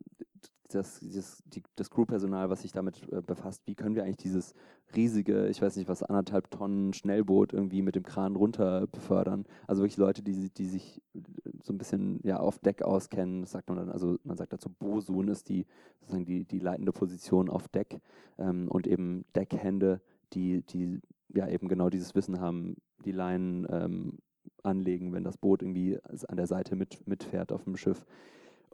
das, 0.75 0.99
das, 1.01 1.43
die, 1.45 1.63
das 1.75 1.89
Crewpersonal, 1.89 2.49
was 2.49 2.61
sich 2.61 2.71
damit 2.71 3.01
äh, 3.11 3.21
befasst, 3.21 3.63
wie 3.65 3.75
können 3.75 3.95
wir 3.95 4.03
eigentlich 4.03 4.17
dieses 4.17 4.53
riesige, 4.95 5.47
ich 5.47 5.61
weiß 5.61 5.75
nicht 5.75 5.87
was, 5.87 6.03
anderthalb 6.03 6.51
Tonnen 6.51 6.93
Schnellboot 6.93 7.53
irgendwie 7.53 7.81
mit 7.81 7.95
dem 7.95 8.03
Kran 8.03 8.35
runter 8.35 8.87
befördern. 8.87 9.45
Also 9.67 9.81
wirklich 9.81 9.97
Leute, 9.97 10.21
die, 10.21 10.49
die 10.49 10.65
sich 10.67 11.01
äh, 11.13 11.19
so 11.63 11.73
ein 11.73 11.77
bisschen 11.77 12.19
ja, 12.23 12.39
auf 12.39 12.59
Deck 12.59 12.83
auskennen, 12.83 13.41
das 13.41 13.51
sagt 13.51 13.69
man 13.69 13.77
dann, 13.77 13.89
also 13.89 14.17
man 14.23 14.37
sagt 14.37 14.53
dazu, 14.53 14.69
Bosun 14.69 15.29
ist 15.29 15.49
die, 15.49 15.65
sozusagen 16.01 16.25
die, 16.25 16.43
die 16.43 16.59
leitende 16.59 16.91
Position 16.91 17.49
auf 17.49 17.67
Deck 17.67 17.99
ähm, 18.37 18.67
und 18.69 18.87
eben 18.87 19.25
Deckhände, 19.35 20.01
die, 20.33 20.61
die 20.61 21.01
ja 21.33 21.47
eben 21.47 21.67
genau 21.67 21.89
dieses 21.89 22.15
Wissen 22.15 22.39
haben, 22.39 22.75
die 23.03 23.11
Leinen 23.11 23.65
ähm, 23.69 24.17
anlegen, 24.63 25.13
wenn 25.13 25.23
das 25.23 25.37
Boot 25.37 25.61
irgendwie 25.61 25.99
an 26.27 26.37
der 26.37 26.47
Seite 26.47 26.75
mit, 26.75 27.07
mitfährt 27.07 27.51
auf 27.51 27.63
dem 27.63 27.77
Schiff. 27.77 28.05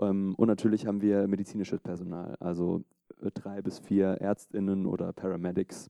Ähm, 0.01 0.35
und 0.35 0.47
natürlich 0.47 0.85
haben 0.85 1.01
wir 1.01 1.27
medizinisches 1.27 1.79
Personal, 1.79 2.35
also 2.39 2.83
äh, 3.21 3.31
drei 3.33 3.61
bis 3.61 3.79
vier 3.79 4.07
Ärztinnen 4.19 4.85
oder 4.85 5.13
Paramedics. 5.13 5.89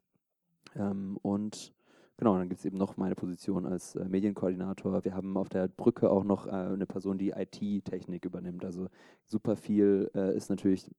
Ähm, 0.76 1.18
und 1.22 1.74
genau, 2.18 2.38
dann 2.38 2.50
gibt 2.50 2.60
es 2.60 2.66
eben 2.66 2.78
noch 2.78 2.98
meine 2.98 3.16
Position 3.16 3.66
als 3.66 3.96
äh, 3.96 4.06
Medienkoordinator. 4.08 5.04
Wir 5.04 5.16
haben 5.16 5.38
auf 5.38 5.50
der 5.50 5.68
Brücke 5.68 6.10
auch 6.10 6.24
noch 6.24 6.48
äh, 6.48 6.52
eine 6.52 6.86
Person, 6.86 7.18
die 7.18 7.32
IT-Technik 7.32 8.26
übernimmt. 8.26 8.66
Also 8.66 8.88
super 9.28 9.56
viel 9.56 10.12
ist 10.14 10.50
natürlich 10.50 10.92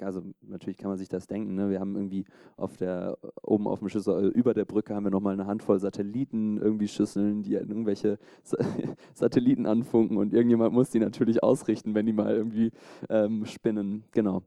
also 0.00 0.22
natürlich 0.42 0.78
kann 0.78 0.90
man 0.90 0.98
sich 0.98 1.08
das 1.08 1.26
denken, 1.26 1.54
ne? 1.54 1.70
wir 1.70 1.80
haben 1.80 1.94
irgendwie 1.94 2.24
auf 2.56 2.76
der, 2.76 3.18
oben 3.42 3.66
auf 3.66 3.80
dem 3.80 3.88
Schüssel, 3.88 4.28
über 4.28 4.54
der 4.54 4.64
Brücke 4.64 4.94
haben 4.94 5.04
wir 5.04 5.10
nochmal 5.10 5.34
eine 5.34 5.46
Handvoll 5.46 5.78
Satelliten, 5.78 6.58
irgendwie 6.58 6.88
Schüsseln, 6.88 7.42
die 7.42 7.54
irgendwelche 7.54 8.18
Satelliten 9.14 9.66
anfunken 9.66 10.16
und 10.16 10.32
irgendjemand 10.32 10.72
muss 10.72 10.90
die 10.90 11.00
natürlich 11.00 11.42
ausrichten, 11.42 11.94
wenn 11.94 12.06
die 12.06 12.12
mal 12.12 12.34
irgendwie 12.34 12.72
ähm, 13.08 13.44
spinnen, 13.46 14.04
genau. 14.12 14.42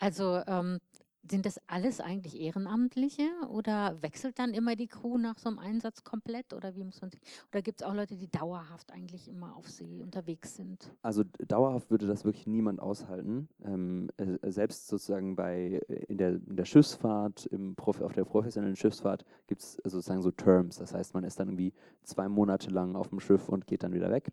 Also 0.00 0.40
ähm, 0.46 0.80
sind 1.30 1.46
das 1.46 1.60
alles 1.66 2.00
eigentlich 2.00 2.38
Ehrenamtliche 2.40 3.28
oder 3.48 4.00
wechselt 4.02 4.38
dann 4.38 4.52
immer 4.52 4.76
die 4.76 4.86
Crew 4.86 5.18
nach 5.18 5.38
so 5.38 5.48
einem 5.48 5.58
Einsatz 5.58 6.04
komplett 6.04 6.52
oder 6.52 6.74
wie 6.74 6.84
muss 6.84 7.00
man 7.00 7.10
oder 7.50 7.62
gibt 7.62 7.80
es 7.80 7.86
auch 7.86 7.94
Leute, 7.94 8.16
die 8.16 8.28
dauerhaft 8.28 8.92
eigentlich 8.92 9.28
immer 9.28 9.56
auf 9.56 9.68
See 9.68 10.02
unterwegs 10.02 10.56
sind? 10.56 10.90
Also 11.02 11.24
dauerhaft 11.46 11.90
würde 11.90 12.06
das 12.06 12.24
wirklich 12.24 12.46
niemand 12.46 12.80
aushalten. 12.80 13.48
Ähm, 13.64 14.10
äh, 14.16 14.50
selbst 14.50 14.88
sozusagen 14.88 15.36
bei 15.36 15.80
äh, 15.88 16.04
in 16.08 16.18
der, 16.18 16.32
in 16.34 16.56
der 16.56 16.64
Schiffsfahrt, 16.64 17.46
im 17.46 17.74
Prof, 17.74 18.00
auf 18.00 18.12
der 18.12 18.24
professionellen 18.24 18.76
Schiffsfahrt 18.76 19.24
gibt 19.46 19.62
es 19.62 19.74
sozusagen 19.84 20.22
so 20.22 20.30
Terms. 20.30 20.78
Das 20.78 20.94
heißt, 20.94 21.14
man 21.14 21.24
ist 21.24 21.40
dann 21.40 21.48
irgendwie 21.48 21.72
zwei 22.02 22.28
Monate 22.28 22.70
lang 22.70 22.96
auf 22.96 23.08
dem 23.08 23.20
Schiff 23.20 23.48
und 23.48 23.66
geht 23.66 23.82
dann 23.82 23.92
wieder 23.92 24.10
weg. 24.10 24.30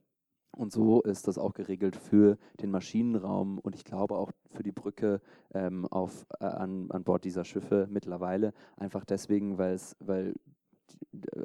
Und 0.57 0.71
so 0.71 1.01
ist 1.01 1.27
das 1.27 1.37
auch 1.37 1.53
geregelt 1.53 1.95
für 1.95 2.37
den 2.61 2.71
Maschinenraum 2.71 3.57
und 3.59 3.73
ich 3.73 3.85
glaube 3.85 4.15
auch 4.15 4.31
für 4.51 4.63
die 4.63 4.73
Brücke 4.73 5.21
ähm, 5.53 5.87
auf, 5.87 6.25
äh, 6.39 6.45
an, 6.45 6.91
an 6.91 7.03
Bord 7.03 7.23
dieser 7.23 7.45
Schiffe 7.45 7.87
mittlerweile. 7.89 8.53
Einfach 8.75 9.05
deswegen, 9.05 9.57
weil 9.57 9.73
es, 9.73 9.95
weil 9.99 10.35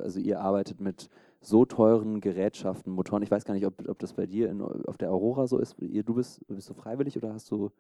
also 0.03 0.19
ihr 0.19 0.41
arbeitet 0.41 0.81
mit 0.81 1.09
so 1.41 1.65
teuren 1.65 2.21
Gerätschaften, 2.21 2.93
Motoren. 2.93 3.23
Ich 3.23 3.31
weiß 3.31 3.45
gar 3.45 3.55
nicht, 3.55 3.67
ob, 3.67 3.89
ob 3.89 3.99
das 3.99 4.15
bei 4.15 4.27
dir 4.27 4.51
in, 4.51 4.61
auf 4.61 4.99
der 4.99 5.11
Aurora 5.11 5.47
so 5.47 5.59
ist. 5.59 5.77
Ihr, 5.81 6.03
du 6.03 6.15
bist, 6.15 6.47
bist 6.49 6.69
du 6.69 6.75
freiwillig 6.75 7.17
oder 7.17 7.33
hast 7.33 7.51
du 7.51 7.71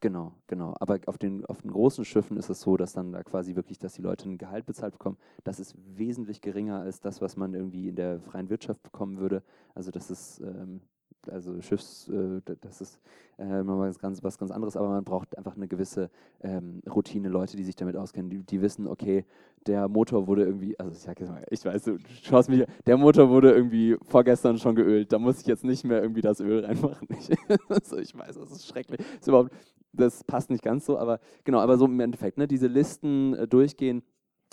Genau, 0.00 0.32
genau. 0.46 0.76
Aber 0.78 1.00
auf 1.06 1.18
den, 1.18 1.44
auf 1.46 1.60
den 1.62 1.72
großen 1.72 2.04
Schiffen 2.04 2.36
ist 2.36 2.50
es 2.50 2.60
so, 2.60 2.76
dass 2.76 2.92
dann 2.92 3.12
da 3.12 3.22
quasi 3.24 3.56
wirklich, 3.56 3.78
dass 3.78 3.94
die 3.94 4.02
Leute 4.02 4.28
ein 4.28 4.38
Gehalt 4.38 4.64
bezahlt 4.64 4.92
bekommen. 4.92 5.16
Das 5.42 5.58
ist 5.58 5.74
wesentlich 5.96 6.40
geringer 6.40 6.80
als 6.80 7.00
das, 7.00 7.20
was 7.20 7.36
man 7.36 7.52
irgendwie 7.52 7.88
in 7.88 7.96
der 7.96 8.20
freien 8.20 8.48
Wirtschaft 8.48 8.80
bekommen 8.84 9.18
würde. 9.18 9.42
Also 9.74 9.90
das 9.90 10.08
ist, 10.08 10.40
ähm, 10.40 10.82
also 11.28 11.60
Schiffs, 11.60 12.08
äh, 12.08 12.40
das 12.60 12.80
ist 12.80 13.00
äh, 13.38 13.44
was, 13.64 13.98
ganz, 13.98 14.22
was 14.22 14.38
ganz 14.38 14.52
anderes, 14.52 14.76
aber 14.76 14.88
man 14.88 15.02
braucht 15.02 15.36
einfach 15.36 15.56
eine 15.56 15.66
gewisse 15.66 16.10
ähm, 16.42 16.80
Routine, 16.88 17.28
Leute, 17.28 17.56
die 17.56 17.64
sich 17.64 17.74
damit 17.74 17.96
auskennen, 17.96 18.30
die, 18.30 18.38
die 18.38 18.60
wissen, 18.60 18.86
okay, 18.86 19.24
der 19.66 19.88
Motor 19.88 20.28
wurde 20.28 20.44
irgendwie, 20.44 20.78
also 20.78 20.92
ich 20.92 21.00
sag 21.00 21.18
jetzt 21.18 21.30
mal, 21.30 21.44
ich 21.50 21.64
weiß, 21.64 21.82
du 21.84 21.98
schaust 22.22 22.48
mich, 22.48 22.64
der 22.86 22.96
Motor 22.96 23.30
wurde 23.30 23.50
irgendwie 23.52 23.96
vorgestern 24.02 24.58
schon 24.58 24.76
geölt, 24.76 25.12
da 25.12 25.18
muss 25.18 25.40
ich 25.40 25.46
jetzt 25.46 25.64
nicht 25.64 25.84
mehr 25.84 26.00
irgendwie 26.00 26.22
das 26.22 26.38
Öl 26.40 26.64
reinmachen. 26.64 27.08
also 27.68 27.98
ich 27.98 28.16
weiß, 28.16 28.36
das 28.36 28.52
ist 28.52 28.66
schrecklich. 28.68 28.98
Das 28.98 29.20
ist 29.22 29.28
überhaupt, 29.28 29.50
das 29.92 30.24
passt 30.24 30.50
nicht 30.50 30.62
ganz 30.62 30.86
so, 30.86 30.98
aber 30.98 31.20
genau, 31.44 31.58
aber 31.60 31.78
so 31.78 31.86
im 31.86 32.00
Endeffekt, 32.00 32.38
ne, 32.38 32.46
diese 32.46 32.66
Listen 32.66 33.34
äh, 33.34 33.48
durchgehen, 33.48 34.02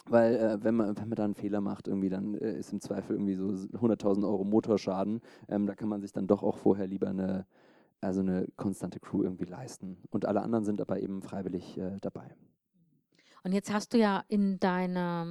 weil 0.08 0.36
äh, 0.36 0.64
wenn, 0.64 0.76
man, 0.76 0.98
wenn 0.98 1.10
man 1.10 1.16
da 1.16 1.24
einen 1.24 1.36
Fehler 1.36 1.62
macht, 1.62 1.88
irgendwie, 1.88 2.10
dann 2.10 2.36
äh, 2.36 2.58
ist 2.58 2.72
im 2.72 2.82
Zweifel 2.82 3.16
irgendwie 3.16 3.36
so 3.36 3.48
100.000 3.48 4.24
Euro 4.24 4.44
Motorschaden. 4.44 5.22
Ähm, 5.48 5.66
da 5.66 5.76
kann 5.76 5.90
man 5.90 6.02
sich 6.02 6.12
dann 6.12 6.28
doch 6.28 6.44
auch 6.44 6.58
vorher 6.58 6.88
lieber 6.88 7.10
eine, 7.10 7.46
also 8.02 8.22
eine 8.22 8.48
konstante 8.56 9.00
Crew 9.00 9.24
irgendwie 9.24 9.46
leisten. 9.46 9.98
Und 10.12 10.26
alle 10.26 10.42
anderen 10.42 10.66
sind 10.66 10.80
aber 10.82 11.00
eben 11.00 11.22
freiwillig 11.22 11.78
äh, 11.78 11.98
dabei. 12.02 12.36
Und 13.44 13.52
jetzt 13.52 13.72
hast 13.72 13.94
du 13.94 14.00
ja 14.00 14.24
in 14.28 14.60
deiner 14.60 15.28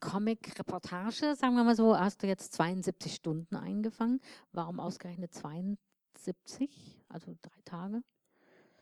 Comic-Reportage, 0.00 1.34
sagen 1.34 1.56
wir 1.56 1.64
mal 1.64 1.74
so, 1.74 1.98
hast 1.98 2.22
du 2.22 2.28
jetzt 2.28 2.52
72 2.52 3.14
Stunden 3.14 3.56
eingefangen. 3.56 4.20
Warum 4.52 4.78
ausgerechnet 4.78 5.34
72, 5.34 7.04
also 7.08 7.34
drei 7.42 7.60
Tage? 7.64 8.02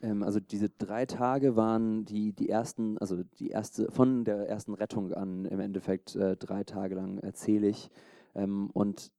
Ähm, 0.05 0.23
also 0.23 0.39
diese 0.39 0.69
drei 0.69 1.07
Tage 1.07 1.57
waren 1.57 2.05
die, 2.05 2.33
die 2.33 2.49
ersten, 2.49 2.99
also 2.99 3.23
die 3.23 3.49
erste, 3.49 3.91
von 3.91 4.25
der 4.25 4.49
ersten 4.49 4.75
Rettung 4.75 5.13
an 5.13 5.47
im 5.47 5.61
Endeffekt 5.61 6.15
äh, 6.17 6.37
drei 6.37 6.63
Tage 6.65 6.95
lang 6.95 7.19
erzähle 7.19 7.69
ich. 7.69 7.91
Ähm, 8.35 8.71
und 8.73 9.11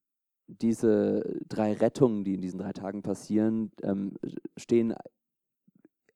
diese 0.48 1.41
drei 1.50 1.74
Rettungen, 1.74 2.24
die 2.24 2.36
in 2.36 2.41
diesen 2.41 2.60
drei 2.60 2.71
Tagen 2.71 3.02
passieren, 3.02 3.71
ähm, 3.82 4.13
stehen 4.58 4.93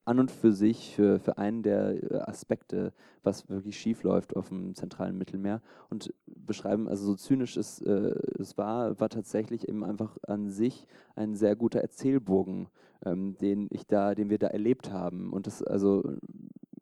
an 0.09 0.19
und 0.19 0.31
für 0.31 0.51
sich 0.51 0.95
für, 0.95 1.19
für 1.19 1.37
einen 1.37 1.61
der 1.61 2.11
äh, 2.11 2.17
Aspekte, 2.21 2.93
was 3.23 3.47
wirklich 3.47 3.79
schief 3.79 4.01
läuft 4.01 4.35
auf 4.35 4.49
dem 4.49 4.73
zentralen 4.73 5.17
Mittelmeer 5.17 5.61
und 5.89 6.13
beschreiben, 6.25 6.87
also 6.87 7.05
so 7.05 7.15
zynisch 7.15 7.57
es, 7.57 7.79
äh, 7.81 8.15
es 8.39 8.57
war, 8.57 8.99
war 8.99 9.09
tatsächlich 9.09 9.69
eben 9.69 9.83
einfach 9.83 10.17
an 10.27 10.49
sich 10.49 10.87
ein 11.15 11.35
sehr 11.35 11.55
guter 11.55 11.81
Erzählbogen, 11.81 12.69
ähm, 13.05 13.37
den 13.37 13.67
ich 13.71 13.85
da, 13.85 14.15
den 14.15 14.31
wir 14.31 14.39
da 14.39 14.47
erlebt 14.47 14.91
haben. 14.91 15.31
Und 15.31 15.45
das, 15.45 15.61
also, 15.61 16.03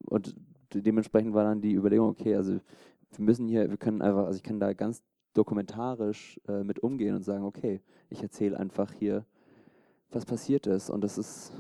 und 0.06 0.36
dementsprechend 0.74 1.34
war 1.34 1.44
dann 1.44 1.60
die 1.62 1.74
Überlegung, 1.74 2.08
okay, 2.08 2.36
also 2.36 2.54
wir 2.54 3.26
müssen 3.26 3.48
hier, 3.48 3.70
wir 3.70 3.78
können 3.78 4.02
einfach, 4.02 4.26
also 4.26 4.38
ich 4.38 4.44
kann 4.44 4.62
da 4.62 4.72
ganz 4.72 5.04
dokumentarisch 5.34 6.40
äh, 6.48 6.63
mit 6.63 6.80
umgehen 6.80 7.16
und 7.16 7.24
sagen, 7.24 7.44
okay, 7.44 7.82
ich 8.10 8.24
erzähle 8.24 8.58
einfach 8.58 8.94
hier, 8.94 9.26
was 10.12 10.26
passiert 10.26 10.66
ist. 10.66 10.90
Und 10.90 11.02
das 11.02 11.18
ist 11.18 11.52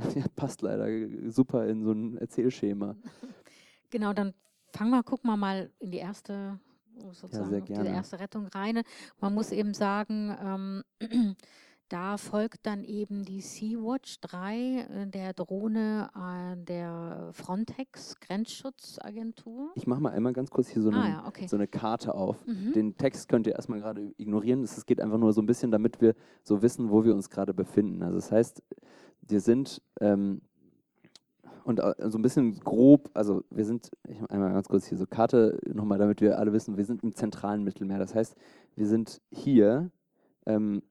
ja, 0.14 0.24
passt 0.36 0.62
leider 0.62 0.86
super 1.30 1.66
in 1.66 1.82
so 1.84 1.92
ein 1.92 2.16
Erzählschema. 2.18 2.96
Genau, 3.92 4.12
dann 4.12 4.34
fangen 4.72 4.92
wir, 4.92 5.02
gucken 5.02 5.28
wir 5.28 5.36
mal 5.36 5.68
in 5.80 5.90
die 5.90 5.98
erste, 5.98 6.60
sozusagen, 7.10 7.66
ja, 7.66 7.82
diese 7.82 7.88
erste 7.88 8.20
Rettung 8.20 8.46
rein. 8.46 8.82
Man 9.18 9.34
muss 9.34 9.50
eben 9.50 9.74
sagen, 9.74 10.32
ähm, 10.40 10.84
da 11.90 12.16
folgt 12.16 12.66
dann 12.66 12.84
eben 12.84 13.24
die 13.24 13.40
Sea-Watch 13.40 14.20
3 14.20 14.56
äh, 14.56 15.06
der 15.06 15.32
Drohne 15.34 16.10
der 16.56 17.30
Frontex 17.32 18.18
Grenzschutzagentur. 18.20 19.70
Ich 19.74 19.86
mache 19.86 20.00
mal 20.00 20.12
einmal 20.12 20.32
ganz 20.32 20.50
kurz 20.50 20.68
hier 20.68 20.82
so 20.82 20.90
eine, 20.90 20.98
ah, 20.98 21.08
ja, 21.08 21.26
okay. 21.26 21.46
so 21.46 21.56
eine 21.56 21.66
Karte 21.66 22.14
auf. 22.14 22.46
Mhm. 22.46 22.72
Den 22.72 22.96
Text 22.96 23.28
könnt 23.28 23.46
ihr 23.46 23.54
erstmal 23.54 23.80
gerade 23.80 24.12
ignorieren. 24.16 24.62
Es 24.62 24.86
geht 24.86 25.00
einfach 25.00 25.18
nur 25.18 25.32
so 25.32 25.42
ein 25.42 25.46
bisschen, 25.46 25.70
damit 25.70 26.00
wir 26.00 26.14
so 26.42 26.62
wissen, 26.62 26.90
wo 26.90 27.04
wir 27.04 27.14
uns 27.14 27.30
gerade 27.30 27.52
befinden. 27.54 28.02
Also 28.02 28.16
das 28.16 28.32
heißt, 28.32 28.62
wir 29.22 29.40
sind 29.40 29.82
ähm, 30.00 30.42
und 31.64 31.80
äh, 31.80 31.94
so 32.08 32.18
ein 32.18 32.22
bisschen 32.22 32.58
grob, 32.60 33.10
also 33.14 33.44
wir 33.50 33.64
sind, 33.64 33.90
ich 34.08 34.18
einmal 34.30 34.52
ganz 34.52 34.68
kurz 34.68 34.86
hier 34.86 34.98
so 34.98 35.06
Karte 35.06 35.58
nochmal, 35.72 35.98
damit 35.98 36.20
wir 36.20 36.38
alle 36.38 36.52
wissen, 36.52 36.76
wir 36.76 36.84
sind 36.84 37.02
im 37.02 37.14
zentralen 37.14 37.64
Mittelmeer. 37.64 37.98
Das 37.98 38.14
heißt, 38.14 38.36
wir 38.76 38.86
sind 38.86 39.20
hier, 39.30 39.90
ähm, 40.46 40.82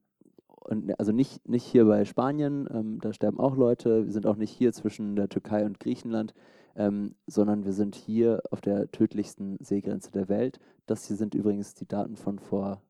und 0.69 0.99
also 0.99 1.11
nicht, 1.11 1.47
nicht 1.49 1.63
hier 1.63 1.85
bei 1.85 2.05
Spanien, 2.05 2.67
ähm, 2.71 2.99
da 3.01 3.11
sterben 3.11 3.39
auch 3.39 3.55
Leute, 3.55 4.05
wir 4.05 4.13
sind 4.13 4.27
auch 4.27 4.35
nicht 4.35 4.51
hier 4.51 4.71
zwischen 4.71 5.15
der 5.15 5.27
Türkei 5.27 5.65
und 5.65 5.79
Griechenland, 5.79 6.33
ähm, 6.75 7.15
sondern 7.25 7.65
wir 7.65 7.73
sind 7.73 7.95
hier 7.95 8.41
auf 8.51 8.61
der 8.61 8.91
tödlichsten 8.91 9.57
Seegrenze 9.61 10.11
der 10.11 10.29
Welt. 10.29 10.59
Das 10.85 11.05
hier 11.05 11.15
sind 11.17 11.33
übrigens 11.33 11.73
die 11.73 11.87
Daten 11.87 12.15
von 12.15 12.37
vor, 12.37 12.83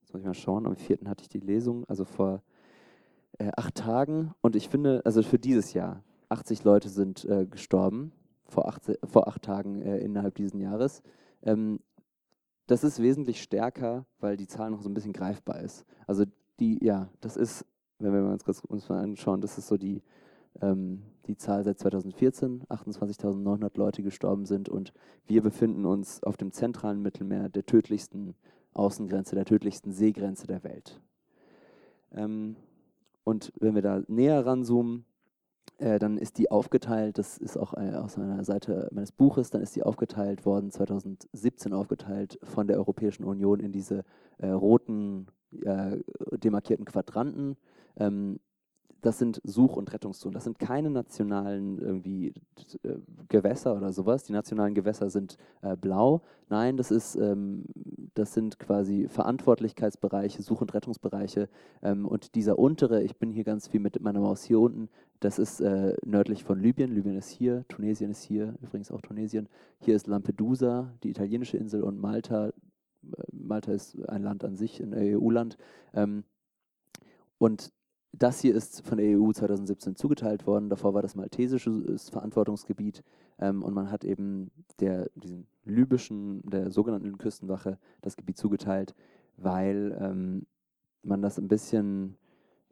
jetzt 0.00 0.12
muss 0.12 0.20
ich 0.20 0.26
mal 0.26 0.34
schauen, 0.34 0.66
am 0.66 0.74
4. 0.74 0.98
hatte 1.06 1.22
ich 1.22 1.28
die 1.28 1.38
Lesung, 1.38 1.84
also 1.84 2.04
vor 2.04 2.42
äh, 3.38 3.50
acht 3.56 3.76
Tagen. 3.76 4.34
Und 4.40 4.56
ich 4.56 4.68
finde, 4.68 5.02
also 5.04 5.22
für 5.22 5.38
dieses 5.38 5.74
Jahr, 5.74 6.02
80 6.30 6.64
Leute 6.64 6.88
sind 6.88 7.24
äh, 7.24 7.46
gestorben 7.46 8.12
vor 8.48 8.66
acht, 8.66 8.82
vor 9.04 9.28
acht 9.28 9.42
Tagen 9.42 9.82
äh, 9.82 9.98
innerhalb 9.98 10.34
dieses 10.34 10.58
Jahres. 10.60 11.02
Ähm, 11.42 11.78
das 12.66 12.84
ist 12.84 13.00
wesentlich 13.00 13.40
stärker, 13.40 14.04
weil 14.18 14.36
die 14.36 14.46
Zahl 14.46 14.70
noch 14.70 14.82
so 14.82 14.90
ein 14.90 14.94
bisschen 14.94 15.12
greifbar 15.12 15.60
ist. 15.60 15.86
Also 16.06 16.24
die, 16.60 16.84
ja, 16.84 17.08
das 17.20 17.36
ist, 17.36 17.64
wenn 17.98 18.12
wir 18.12 18.30
uns 18.30 18.44
kurz 18.44 18.60
uns 18.64 18.88
mal 18.88 19.02
anschauen, 19.02 19.40
das 19.40 19.58
ist 19.58 19.68
so 19.68 19.76
die, 19.76 20.02
ähm, 20.60 21.02
die 21.26 21.36
Zahl 21.36 21.64
seit 21.64 21.78
2014, 21.78 22.64
28.900 22.68 23.76
Leute 23.76 24.02
gestorben 24.02 24.46
sind 24.46 24.68
und 24.68 24.92
wir 25.26 25.42
befinden 25.42 25.84
uns 25.84 26.22
auf 26.22 26.36
dem 26.36 26.52
zentralen 26.52 27.02
Mittelmeer, 27.02 27.48
der 27.48 27.66
tödlichsten 27.66 28.34
Außengrenze, 28.72 29.34
der 29.34 29.44
tödlichsten 29.44 29.92
Seegrenze 29.92 30.46
der 30.46 30.64
Welt. 30.64 31.00
Ähm, 32.12 32.56
und 33.24 33.52
wenn 33.60 33.74
wir 33.74 33.82
da 33.82 34.02
näher 34.08 34.46
ranzoomen, 34.46 35.04
äh, 35.78 35.98
dann 35.98 36.18
ist 36.18 36.38
die 36.38 36.50
aufgeteilt, 36.50 37.18
das 37.18 37.38
ist 37.38 37.56
auch 37.56 37.74
äh, 37.74 37.94
aus 37.94 38.16
einer 38.16 38.42
Seite 38.44 38.88
meines 38.90 39.12
Buches, 39.12 39.50
dann 39.50 39.60
ist 39.60 39.76
die 39.76 39.82
aufgeteilt 39.82 40.46
worden, 40.46 40.70
2017 40.70 41.72
aufgeteilt 41.72 42.38
von 42.42 42.66
der 42.66 42.78
Europäischen 42.78 43.24
Union 43.24 43.60
in 43.60 43.70
diese 43.70 44.04
äh, 44.38 44.48
roten 44.48 45.28
äh, 45.64 45.98
demarkierten 46.38 46.84
Quadranten. 46.84 47.56
Ähm, 47.96 48.38
das 49.00 49.18
sind 49.18 49.40
Such- 49.44 49.76
und 49.76 49.92
Rettungszonen. 49.92 50.34
Das 50.34 50.44
sind 50.44 50.58
keine 50.58 50.90
nationalen 50.90 51.78
irgendwie 51.78 52.34
äh, 52.82 52.96
Gewässer 53.28 53.76
oder 53.76 53.92
sowas. 53.92 54.24
Die 54.24 54.32
nationalen 54.32 54.74
Gewässer 54.74 55.08
sind 55.08 55.36
äh, 55.62 55.76
blau. 55.76 56.22
Nein, 56.48 56.76
das 56.76 56.90
ist, 56.90 57.14
ähm, 57.14 57.64
das 58.14 58.34
sind 58.34 58.58
quasi 58.58 59.06
Verantwortlichkeitsbereiche, 59.08 60.42
Such- 60.42 60.62
und 60.62 60.74
Rettungsbereiche. 60.74 61.48
Ähm, 61.82 62.06
und 62.06 62.34
dieser 62.34 62.58
untere, 62.58 63.02
ich 63.02 63.16
bin 63.16 63.30
hier 63.30 63.44
ganz 63.44 63.68
viel 63.68 63.80
mit 63.80 64.00
meiner 64.00 64.20
Maus 64.20 64.42
hier 64.42 64.58
unten, 64.58 64.88
das 65.20 65.38
ist 65.38 65.60
äh, 65.60 65.96
nördlich 66.04 66.44
von 66.44 66.60
Libyen. 66.60 66.92
Libyen 66.92 67.16
ist 67.16 67.28
hier, 67.28 67.64
Tunesien 67.68 68.10
ist 68.10 68.22
hier, 68.22 68.54
übrigens 68.62 68.90
auch 68.90 69.00
Tunesien. 69.00 69.48
Hier 69.80 69.96
ist 69.96 70.06
Lampedusa, 70.06 70.92
die 71.02 71.10
italienische 71.10 71.56
Insel 71.56 71.82
und 71.82 72.00
Malta. 72.00 72.52
Äh, 73.04 73.22
Malta 73.32 73.72
ist 73.72 73.98
ein 74.08 74.22
Land 74.22 74.44
an 74.44 74.56
sich, 74.56 74.80
ein 74.80 74.94
EU-Land. 74.94 75.56
Ähm, 75.94 76.24
und 77.38 77.72
das 78.12 78.40
hier 78.40 78.54
ist 78.54 78.86
von 78.86 78.98
der 78.98 79.18
EU 79.18 79.32
2017 79.32 79.96
zugeteilt 79.96 80.46
worden. 80.46 80.68
Davor 80.70 80.94
war 80.94 81.02
das 81.02 81.14
maltesisches 81.14 82.08
Verantwortungsgebiet 82.10 83.04
ähm, 83.38 83.62
und 83.62 83.74
man 83.74 83.90
hat 83.90 84.04
eben 84.04 84.50
der, 84.80 85.10
diesen 85.14 85.46
libyschen, 85.64 86.42
der 86.42 86.70
sogenannten 86.70 87.18
Küstenwache 87.18 87.78
das 88.00 88.16
Gebiet 88.16 88.38
zugeteilt, 88.38 88.94
weil 89.36 89.96
ähm, 90.00 90.46
man 91.02 91.22
das 91.22 91.38
ein 91.38 91.48
bisschen, 91.48 92.16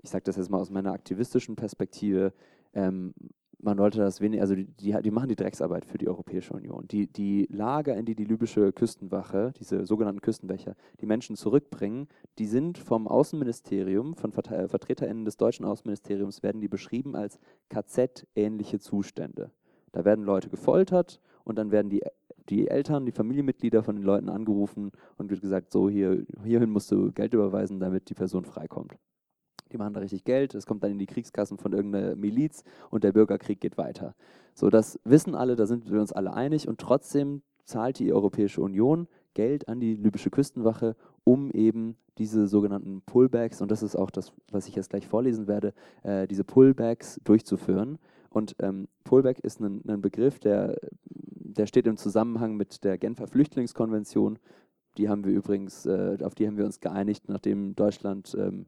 ich 0.02 0.10
sage 0.10 0.24
das 0.24 0.36
jetzt 0.36 0.50
mal 0.50 0.58
aus 0.58 0.70
meiner 0.70 0.92
aktivistischen 0.92 1.54
Perspektive, 1.54 2.32
ähm, 2.72 3.14
man 3.58 3.78
wollte 3.78 3.98
das 3.98 4.20
wenig, 4.20 4.40
also 4.40 4.54
die, 4.54 4.66
die, 4.66 4.94
die, 5.02 5.10
machen 5.10 5.28
die 5.28 5.36
Drecksarbeit 5.36 5.84
für 5.84 5.98
die 5.98 6.08
Europäische 6.08 6.52
Union. 6.52 6.86
Die, 6.88 7.06
die 7.06 7.46
Lager, 7.50 7.96
in 7.96 8.04
die 8.04 8.14
die 8.14 8.24
libysche 8.24 8.72
Küstenwache, 8.72 9.52
diese 9.58 9.86
sogenannten 9.86 10.20
Küstenwächter, 10.20 10.76
die 11.00 11.06
Menschen 11.06 11.36
zurückbringen, 11.36 12.08
die 12.38 12.46
sind 12.46 12.78
vom 12.78 13.08
Außenministerium, 13.08 14.14
von 14.14 14.32
äh, 14.32 14.68
VertreterInnen 14.68 15.24
des 15.24 15.36
deutschen 15.36 15.64
Außenministeriums, 15.64 16.42
werden 16.42 16.60
die 16.60 16.68
beschrieben 16.68 17.16
als 17.16 17.38
KZ-ähnliche 17.70 18.78
Zustände. 18.78 19.50
Da 19.92 20.04
werden 20.04 20.24
Leute 20.24 20.50
gefoltert 20.50 21.20
und 21.44 21.56
dann 21.56 21.70
werden 21.70 21.88
die, 21.88 22.02
die 22.50 22.68
Eltern, 22.68 23.06
die 23.06 23.12
Familienmitglieder 23.12 23.82
von 23.82 23.96
den 23.96 24.04
Leuten 24.04 24.28
angerufen 24.28 24.92
und 25.16 25.30
wird 25.30 25.40
gesagt, 25.40 25.72
so 25.72 25.88
hier, 25.88 26.26
hierhin 26.44 26.70
musst 26.70 26.92
du 26.92 27.10
Geld 27.12 27.32
überweisen, 27.32 27.80
damit 27.80 28.10
die 28.10 28.14
Person 28.14 28.44
freikommt. 28.44 28.98
Die 29.72 29.78
machen 29.78 29.94
da 29.94 30.00
richtig 30.00 30.24
Geld, 30.24 30.54
es 30.54 30.66
kommt 30.66 30.82
dann 30.82 30.92
in 30.92 30.98
die 30.98 31.06
Kriegskassen 31.06 31.58
von 31.58 31.72
irgendeiner 31.72 32.14
Miliz 32.14 32.64
und 32.90 33.04
der 33.04 33.12
Bürgerkrieg 33.12 33.60
geht 33.60 33.76
weiter. 33.78 34.14
So, 34.54 34.70
das 34.70 34.98
wissen 35.04 35.34
alle, 35.34 35.56
da 35.56 35.66
sind 35.66 35.90
wir 35.90 36.00
uns 36.00 36.12
alle 36.12 36.32
einig 36.34 36.68
und 36.68 36.80
trotzdem 36.80 37.42
zahlt 37.64 37.98
die 37.98 38.12
Europäische 38.12 38.62
Union 38.62 39.08
Geld 39.34 39.68
an 39.68 39.80
die 39.80 39.94
libysche 39.94 40.30
Küstenwache, 40.30 40.96
um 41.24 41.50
eben 41.50 41.96
diese 42.18 42.46
sogenannten 42.46 43.02
Pullbacks, 43.02 43.60
und 43.60 43.70
das 43.70 43.82
ist 43.82 43.96
auch 43.96 44.10
das, 44.10 44.32
was 44.50 44.68
ich 44.68 44.74
jetzt 44.74 44.88
gleich 44.88 45.06
vorlesen 45.06 45.46
werde, 45.46 45.74
äh, 46.02 46.26
diese 46.26 46.44
Pullbacks 46.44 47.20
durchzuführen. 47.24 47.98
Und 48.30 48.56
ähm, 48.60 48.88
Pullback 49.04 49.38
ist 49.40 49.60
ein, 49.60 49.82
ein 49.86 50.00
Begriff, 50.00 50.38
der, 50.38 50.78
der 51.04 51.66
steht 51.66 51.86
im 51.86 51.96
Zusammenhang 51.96 52.56
mit 52.56 52.84
der 52.84 52.96
Genfer 52.96 53.26
Flüchtlingskonvention. 53.26 54.38
Die 54.96 55.08
haben 55.08 55.24
wir 55.24 55.32
übrigens, 55.32 55.84
äh, 55.84 56.16
auf 56.22 56.34
die 56.34 56.46
haben 56.46 56.56
wir 56.56 56.64
uns 56.64 56.80
geeinigt, 56.80 57.28
nachdem 57.28 57.76
Deutschland 57.76 58.34
ähm, 58.38 58.66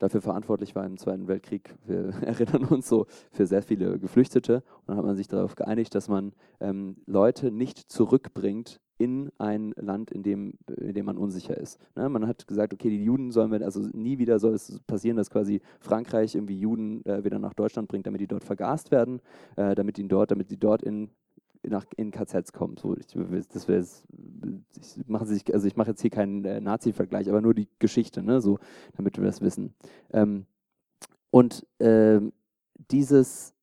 dafür 0.00 0.20
verantwortlich 0.20 0.74
war 0.74 0.84
im 0.84 0.96
Zweiten 0.96 1.28
Weltkrieg. 1.28 1.76
Wir 1.86 2.12
erinnern 2.22 2.64
uns 2.64 2.88
so 2.88 3.06
für 3.30 3.46
sehr 3.46 3.62
viele 3.62 3.98
Geflüchtete. 4.00 4.56
Und 4.56 4.88
dann 4.88 4.96
hat 4.96 5.04
man 5.04 5.16
sich 5.16 5.28
darauf 5.28 5.54
geeinigt, 5.54 5.94
dass 5.94 6.08
man 6.08 6.32
ähm, 6.58 6.96
Leute 7.06 7.52
nicht 7.52 7.78
zurückbringt 7.78 8.80
in 8.98 9.30
ein 9.38 9.72
Land, 9.76 10.10
in 10.10 10.22
dem, 10.22 10.58
in 10.76 10.92
dem 10.92 11.06
man 11.06 11.16
unsicher 11.16 11.56
ist. 11.56 11.78
Ne? 11.96 12.08
Man 12.10 12.26
hat 12.26 12.46
gesagt, 12.46 12.74
okay, 12.74 12.90
die 12.90 13.02
Juden 13.02 13.30
sollen 13.30 13.50
wir, 13.50 13.62
also 13.62 13.80
nie 13.94 14.18
wieder 14.18 14.38
soll 14.38 14.52
es 14.52 14.78
passieren, 14.86 15.16
dass 15.16 15.30
quasi 15.30 15.62
Frankreich 15.80 16.34
irgendwie 16.34 16.58
Juden 16.58 17.04
äh, 17.06 17.24
wieder 17.24 17.38
nach 17.38 17.54
Deutschland 17.54 17.88
bringt, 17.88 18.06
damit 18.06 18.20
die 18.20 18.26
dort 18.26 18.44
vergast 18.44 18.90
werden, 18.90 19.22
äh, 19.56 19.74
damit 19.74 19.96
die 19.96 20.06
dort, 20.06 20.30
damit 20.30 20.50
die 20.50 20.58
dort 20.58 20.82
in 20.82 21.08
nach, 21.62 21.84
in 21.96 22.10
KZs 22.10 22.52
kommen. 22.52 22.76
So, 22.76 22.96
ich, 22.96 23.06
das 23.48 23.68
wäre 23.68 23.80
ich 23.80 25.08
mache 25.08 25.26
also 25.52 25.66
ich 25.66 25.76
mache 25.76 25.90
jetzt 25.90 26.00
hier 26.00 26.10
keinen 26.10 26.44
äh, 26.44 26.60
Nazi-Vergleich, 26.60 27.28
aber 27.28 27.40
nur 27.40 27.54
die 27.54 27.68
Geschichte, 27.78 28.22
ne, 28.22 28.40
so, 28.40 28.58
damit 28.96 29.18
wir 29.18 29.24
das 29.24 29.40
wissen. 29.40 29.74
Ähm, 30.12 30.46
und 31.30 31.66
äh, 31.78 32.20
dieses, 32.90 33.54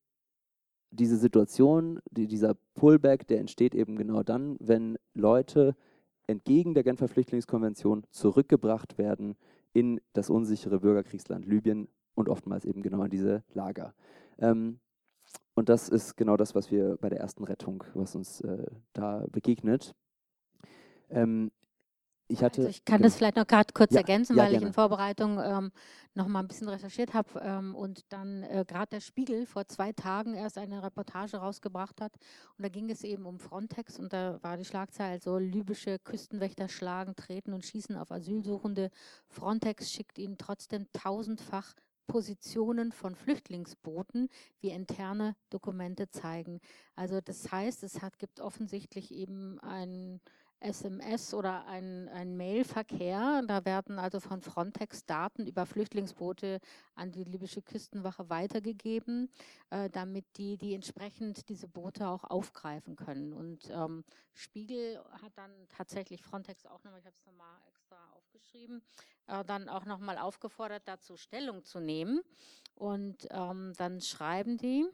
diese 0.91 1.17
Situation, 1.17 1.99
die, 2.11 2.27
dieser 2.27 2.55
Pullback, 2.75 3.27
der 3.27 3.39
entsteht 3.39 3.75
eben 3.75 3.97
genau 3.97 4.23
dann, 4.23 4.57
wenn 4.59 4.97
Leute 5.13 5.75
entgegen 6.27 6.73
der 6.73 6.83
Genfer 6.83 7.07
Flüchtlingskonvention 7.07 8.05
zurückgebracht 8.11 8.97
werden 8.97 9.35
in 9.73 10.01
das 10.13 10.29
unsichere 10.29 10.79
Bürgerkriegsland 10.79 11.45
Libyen 11.45 11.87
und 12.15 12.29
oftmals 12.29 12.65
eben 12.65 12.81
genau 12.81 13.03
in 13.03 13.09
diese 13.09 13.43
Lager. 13.53 13.93
Ähm, 14.39 14.79
und 15.57 15.69
das 15.69 15.89
ist 15.89 16.15
genau 16.15 16.37
das, 16.37 16.53
was 16.53 16.69
wir 16.69 16.97
bei 17.01 17.09
der 17.09 17.19
ersten 17.19 17.43
Rettung, 17.43 17.83
was 17.95 18.13
uns 18.13 18.41
äh, 18.41 18.67
da 18.93 19.25
begegnet. 19.31 19.95
Ähm, 21.09 21.51
ich, 22.27 22.43
hatte, 22.43 22.61
also 22.61 22.69
ich 22.69 22.85
kann 22.85 22.97
genau. 22.97 23.07
das 23.07 23.15
vielleicht 23.15 23.37
noch 23.37 23.47
gerade 23.47 23.73
kurz 23.73 23.91
ja, 23.91 24.01
ergänzen, 24.01 24.35
ja, 24.35 24.43
weil 24.43 24.51
gerne. 24.51 24.63
ich 24.63 24.67
in 24.67 24.73
Vorbereitung 24.73 25.39
ähm, 25.43 25.71
noch 26.13 26.27
mal 26.27 26.41
ein 26.41 26.47
bisschen 26.47 26.69
recherchiert 26.69 27.15
habe 27.15 27.39
ähm, 27.41 27.73
und 27.73 28.05
dann 28.09 28.43
äh, 28.43 28.65
gerade 28.67 28.89
der 28.91 28.99
Spiegel 28.99 29.47
vor 29.47 29.67
zwei 29.67 29.93
Tagen 29.93 30.35
erst 30.35 30.59
eine 30.59 30.83
Reportage 30.83 31.37
rausgebracht 31.37 32.01
hat. 32.01 32.13
Und 32.57 32.63
da 32.63 32.69
ging 32.69 32.91
es 32.91 33.03
eben 33.03 33.25
um 33.25 33.39
Frontex 33.39 33.97
und 33.97 34.13
da 34.13 34.37
war 34.43 34.57
die 34.57 34.65
Schlagzeile 34.65 35.19
so, 35.19 35.39
libysche 35.39 35.97
Küstenwächter 35.97 36.69
schlagen, 36.69 37.15
treten 37.15 37.53
und 37.53 37.65
schießen 37.65 37.95
auf 37.95 38.11
Asylsuchende. 38.11 38.91
Frontex 39.27 39.91
schickt 39.91 40.19
ihnen 40.19 40.37
trotzdem 40.37 40.85
tausendfach 40.93 41.73
Positionen 42.07 42.91
von 42.91 43.15
Flüchtlingsbooten, 43.15 44.29
wie 44.59 44.69
interne 44.69 45.35
Dokumente 45.49 46.09
zeigen. 46.09 46.59
Also 46.95 47.21
das 47.21 47.51
heißt, 47.51 47.83
es 47.83 48.01
hat, 48.01 48.17
gibt 48.17 48.39
offensichtlich 48.39 49.11
eben 49.13 49.59
ein 49.59 50.21
SMS 50.59 51.33
oder 51.33 51.65
ein, 51.65 52.09
ein 52.09 52.35
Mailverkehr. 52.35 53.43
Da 53.47 53.65
werden 53.65 53.99
also 53.99 54.19
von 54.19 54.41
Frontex 54.41 55.05
Daten 55.05 55.45
über 55.45 55.65
Flüchtlingsboote 55.65 56.59
an 56.95 57.11
die 57.11 57.23
libysche 57.23 57.61
Küstenwache 57.61 58.29
weitergegeben, 58.29 59.29
äh, 59.69 59.89
damit 59.89 60.25
die, 60.37 60.57
die 60.57 60.73
entsprechend 60.73 61.49
diese 61.49 61.67
Boote 61.67 62.07
auch 62.07 62.23
aufgreifen 62.23 62.95
können. 62.95 63.33
Und 63.33 63.69
ähm, 63.69 64.03
Spiegel 64.33 64.99
hat 65.21 65.37
dann 65.37 65.51
tatsächlich 65.69 66.21
Frontex 66.21 66.65
auch 66.65 66.83
nochmal, 66.83 66.99
ich 66.99 67.05
habe 67.05 67.15
es 67.15 67.25
nochmal 67.25 67.55
extra 67.67 67.97
aufgeschrieben, 68.15 68.81
äh, 69.27 69.43
dann 69.45 69.69
auch 69.69 69.85
nochmal 69.85 70.17
aufgefordert, 70.17 70.83
dazu 70.85 71.17
Stellung 71.17 71.63
zu 71.63 71.79
nehmen. 71.79 72.21
Und 72.75 73.27
ähm, 73.31 73.73
dann 73.77 74.01
schreiben 74.01 74.57
die, 74.57 74.85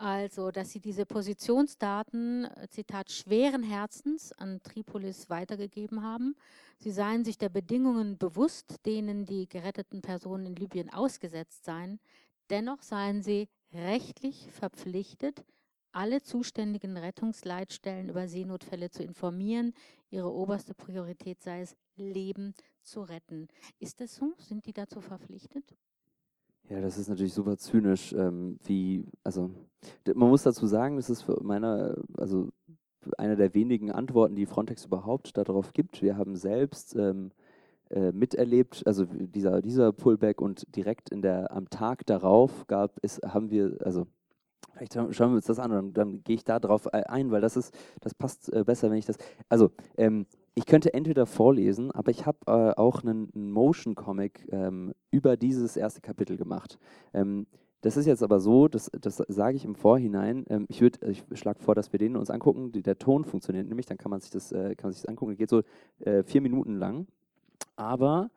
also, 0.00 0.50
dass 0.50 0.72
sie 0.72 0.80
diese 0.80 1.04
Positionsdaten, 1.04 2.46
äh, 2.46 2.68
Zitat, 2.68 3.10
schweren 3.10 3.62
Herzens 3.62 4.32
an 4.32 4.62
Tripolis 4.62 5.28
weitergegeben 5.28 6.02
haben. 6.02 6.36
Sie 6.78 6.90
seien 6.90 7.22
sich 7.22 7.36
der 7.36 7.50
Bedingungen 7.50 8.16
bewusst, 8.16 8.76
denen 8.86 9.26
die 9.26 9.46
geretteten 9.46 10.00
Personen 10.00 10.46
in 10.46 10.56
Libyen 10.56 10.90
ausgesetzt 10.90 11.66
seien. 11.66 12.00
Dennoch 12.48 12.80
seien 12.80 13.22
sie 13.22 13.48
rechtlich 13.74 14.50
verpflichtet, 14.50 15.44
alle 15.92 16.22
zuständigen 16.22 16.96
Rettungsleitstellen 16.96 18.08
über 18.08 18.26
Seenotfälle 18.26 18.88
zu 18.88 19.02
informieren. 19.02 19.74
Ihre 20.08 20.32
oberste 20.32 20.72
Priorität 20.72 21.42
sei 21.42 21.60
es, 21.60 21.76
Leben 21.96 22.54
zu 22.82 23.02
retten. 23.02 23.48
Ist 23.78 24.00
das 24.00 24.14
so? 24.14 24.32
Sind 24.38 24.64
die 24.64 24.72
dazu 24.72 25.02
verpflichtet? 25.02 25.76
Ja, 26.70 26.80
das 26.80 26.98
ist 26.98 27.08
natürlich 27.08 27.34
super 27.34 27.56
zynisch, 27.56 28.12
ähm, 28.12 28.56
wie, 28.62 29.04
also 29.24 29.50
man 30.14 30.28
muss 30.28 30.44
dazu 30.44 30.68
sagen, 30.68 30.94
das 30.94 31.10
ist 31.10 31.22
für 31.22 31.42
meiner, 31.42 31.96
also 32.16 32.48
eine 33.18 33.34
der 33.34 33.54
wenigen 33.54 33.90
Antworten, 33.90 34.36
die 34.36 34.46
Frontex 34.46 34.84
überhaupt 34.84 35.36
darauf 35.36 35.72
gibt. 35.72 36.00
Wir 36.00 36.16
haben 36.16 36.36
selbst 36.36 36.94
ähm, 36.94 37.32
äh, 37.88 38.12
miterlebt, 38.12 38.84
also 38.86 39.04
dieser, 39.04 39.62
dieser 39.62 39.92
Pullback 39.92 40.40
und 40.40 40.64
direkt 40.76 41.10
in 41.10 41.22
der, 41.22 41.50
am 41.50 41.68
Tag 41.70 42.06
darauf 42.06 42.68
gab 42.68 43.00
es, 43.02 43.20
haben 43.26 43.50
wir, 43.50 43.76
also 43.84 44.06
Vielleicht 44.72 44.94
schauen 44.94 45.32
wir 45.32 45.36
uns 45.36 45.46
das 45.46 45.58
an 45.58 45.72
und 45.72 45.76
dann, 45.76 45.92
dann 45.92 46.24
gehe 46.24 46.36
ich 46.36 46.44
da 46.44 46.58
drauf 46.58 46.86
äh, 46.86 47.02
ein, 47.04 47.30
weil 47.30 47.40
das 47.40 47.56
ist, 47.56 47.74
das 48.00 48.14
passt 48.14 48.52
äh, 48.52 48.64
besser, 48.64 48.90
wenn 48.90 48.98
ich 48.98 49.06
das. 49.06 49.16
Also, 49.48 49.70
ähm, 49.96 50.26
ich 50.54 50.66
könnte 50.66 50.92
entweder 50.94 51.26
vorlesen, 51.26 51.90
aber 51.90 52.10
ich 52.10 52.26
habe 52.26 52.38
äh, 52.46 52.78
auch 52.78 53.02
einen, 53.02 53.30
einen 53.34 53.52
Motion 53.52 53.94
Comic 53.94 54.48
ähm, 54.50 54.92
über 55.10 55.36
dieses 55.36 55.76
erste 55.76 56.00
Kapitel 56.00 56.36
gemacht. 56.36 56.78
Ähm, 57.14 57.46
das 57.82 57.96
ist 57.96 58.06
jetzt 58.06 58.22
aber 58.22 58.40
so, 58.40 58.68
das, 58.68 58.90
das 59.00 59.22
sage 59.28 59.56
ich 59.56 59.64
im 59.64 59.74
Vorhinein. 59.74 60.44
Ähm, 60.50 60.66
ich, 60.68 60.82
ich 60.82 61.24
schlage 61.34 61.60
vor, 61.60 61.74
dass 61.74 61.92
wir 61.92 61.98
den 61.98 62.16
uns 62.16 62.30
angucken. 62.30 62.72
Die, 62.72 62.82
der 62.82 62.98
Ton 62.98 63.24
funktioniert 63.24 63.68
nämlich, 63.68 63.86
dann 63.86 63.96
kann 63.96 64.10
man 64.10 64.20
sich 64.20 64.30
das, 64.30 64.52
äh, 64.52 64.74
kann 64.74 64.88
man 64.88 64.92
sich 64.92 65.02
das 65.02 65.08
angucken. 65.08 65.32
Das 65.32 65.38
geht 65.38 65.50
so 65.50 65.62
äh, 66.00 66.22
vier 66.22 66.40
Minuten 66.40 66.74
lang. 66.74 67.06
Aber 67.76 68.30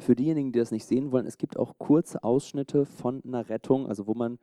für 0.00 0.16
diejenigen, 0.16 0.52
die 0.52 0.58
das 0.58 0.70
nicht 0.70 0.84
sehen 0.84 1.12
wollen, 1.12 1.26
es 1.26 1.38
gibt 1.38 1.56
auch 1.56 1.74
kurze 1.78 2.24
Ausschnitte 2.24 2.86
von 2.86 3.22
einer 3.24 3.48
Rettung, 3.48 3.86
also 3.86 4.06
wo 4.06 4.14
man 4.14 4.38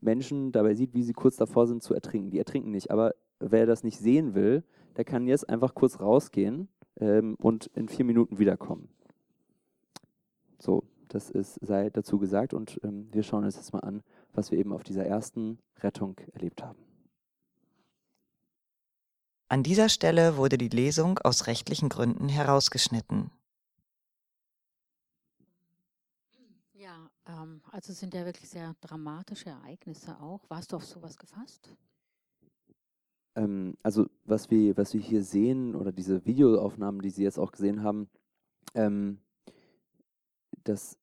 Menschen 0.00 0.52
dabei 0.52 0.74
sieht, 0.74 0.94
wie 0.94 1.02
sie 1.02 1.12
kurz 1.12 1.36
davor 1.36 1.66
sind 1.66 1.82
zu 1.82 1.94
ertrinken. 1.94 2.30
Die 2.30 2.38
ertrinken 2.38 2.70
nicht, 2.70 2.90
aber 2.90 3.14
wer 3.38 3.66
das 3.66 3.84
nicht 3.84 3.98
sehen 3.98 4.34
will, 4.34 4.62
der 4.96 5.04
kann 5.04 5.26
jetzt 5.26 5.48
einfach 5.48 5.74
kurz 5.74 6.00
rausgehen 6.00 6.68
ähm, 7.00 7.36
und 7.38 7.66
in 7.74 7.88
vier 7.88 8.04
Minuten 8.04 8.38
wiederkommen. 8.38 8.88
So, 10.58 10.84
das 11.08 11.30
ist, 11.30 11.58
sei 11.62 11.90
dazu 11.90 12.18
gesagt 12.18 12.54
und 12.54 12.80
ähm, 12.84 13.08
wir 13.12 13.22
schauen 13.22 13.44
uns 13.44 13.56
jetzt 13.56 13.72
mal 13.72 13.80
an, 13.80 14.02
was 14.32 14.50
wir 14.50 14.58
eben 14.58 14.72
auf 14.72 14.82
dieser 14.82 15.04
ersten 15.04 15.58
Rettung 15.80 16.16
erlebt 16.32 16.62
haben. 16.62 16.78
An 19.48 19.64
dieser 19.64 19.88
Stelle 19.88 20.36
wurde 20.36 20.58
die 20.58 20.68
Lesung 20.68 21.18
aus 21.18 21.48
rechtlichen 21.48 21.88
Gründen 21.88 22.28
herausgeschnitten. 22.28 23.32
Ja, 26.74 27.10
ähm, 27.26 27.59
also 27.72 27.92
sind 27.92 28.14
ja 28.14 28.24
wirklich 28.24 28.48
sehr 28.48 28.74
dramatische 28.80 29.50
Ereignisse 29.50 30.20
auch. 30.20 30.40
Warst 30.48 30.72
du 30.72 30.76
auf 30.76 30.84
sowas 30.84 31.16
gefasst? 31.16 31.74
Ähm, 33.36 33.76
also 33.82 34.06
was 34.24 34.50
wir, 34.50 34.76
was 34.76 34.92
wir 34.94 35.00
hier 35.00 35.22
sehen 35.22 35.74
oder 35.74 35.92
diese 35.92 36.24
Videoaufnahmen, 36.26 37.00
die 37.00 37.10
Sie 37.10 37.22
jetzt 37.22 37.38
auch 37.38 37.52
gesehen 37.52 37.82
haben, 37.82 38.08
ähm, 38.74 39.20
das 40.64 40.98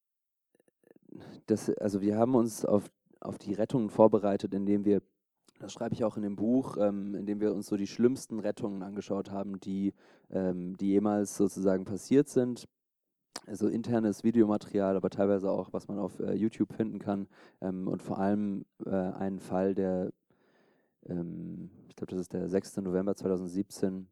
das, 1.48 1.70
also 1.78 2.02
wir 2.02 2.18
haben 2.18 2.36
uns 2.36 2.66
auf, 2.66 2.90
auf 3.20 3.38
die 3.38 3.54
Rettungen 3.54 3.90
vorbereitet, 3.90 4.54
indem 4.54 4.86
wir, 4.86 5.02
das 5.60 5.74
schreibe 5.74 5.96
ich 5.96 6.04
auch 6.04 6.18
in 6.18 6.24
dem 6.24 6.36
Buch, 6.36 6.78
ähm, 6.78 7.16
indem 7.16 7.40
wir 7.40 7.54
uns 7.54 7.68
so 7.68 7.78
die 7.78 7.88
schlimmsten 7.88 8.40
Rettungen 8.40 8.84
angeschaut 8.84 9.32
haben, 9.32 9.60
die, 9.60 9.94
ähm, 10.30 10.78
die 10.78 10.88
jemals 10.88 11.38
sozusagen 11.38 11.86
passiert 11.86 12.30
sind. 12.30 12.68
Also 13.46 13.68
internes 13.68 14.24
Videomaterial, 14.24 14.96
aber 14.96 15.10
teilweise 15.10 15.50
auch, 15.50 15.72
was 15.72 15.88
man 15.88 16.00
auf 16.00 16.20
äh, 16.20 16.34
YouTube 16.34 16.74
finden 16.74 17.00
kann. 17.00 17.28
Ähm, 17.62 17.88
und 17.88 18.02
vor 18.02 18.20
allem 18.20 18.66
äh, 18.86 18.90
einen 18.90 19.40
Fall, 19.40 19.76
der, 19.76 20.12
ähm, 21.06 21.70
ich 21.88 21.96
glaube, 21.96 22.12
das 22.12 22.22
ist 22.22 22.34
der 22.34 22.50
6. 22.50 22.78
November 22.78 23.16
2017, 23.16 24.08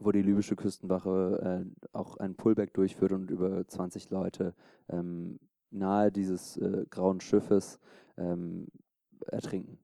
wo 0.00 0.12
die 0.12 0.22
libysche 0.22 0.56
Küstenwache 0.56 1.64
äh, 1.64 1.88
auch 1.92 2.16
ein 2.16 2.34
Pullback 2.36 2.72
durchführt 2.74 3.12
und 3.12 3.30
über 3.30 3.66
20 3.66 4.10
Leute 4.10 4.54
ähm, 4.88 5.38
nahe 5.70 6.10
dieses 6.10 6.56
äh, 6.56 6.86
grauen 6.88 7.20
Schiffes 7.20 7.78
ähm, 8.16 8.68
ertrinken. 9.26 9.78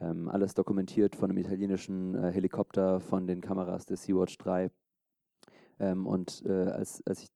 Ähm, 0.00 0.28
alles 0.28 0.54
dokumentiert 0.54 1.14
von 1.14 1.30
einem 1.30 1.38
italienischen 1.38 2.14
äh, 2.14 2.32
Helikopter, 2.32 3.00
von 3.00 3.26
den 3.26 3.40
Kameras 3.40 3.86
der 3.86 3.96
Sea-Watch 3.96 4.36
3. 4.38 4.70
Ähm, 5.78 6.06
und 6.06 6.42
äh, 6.44 6.70
als, 6.70 7.02
als 7.06 7.22
ich 7.22 7.28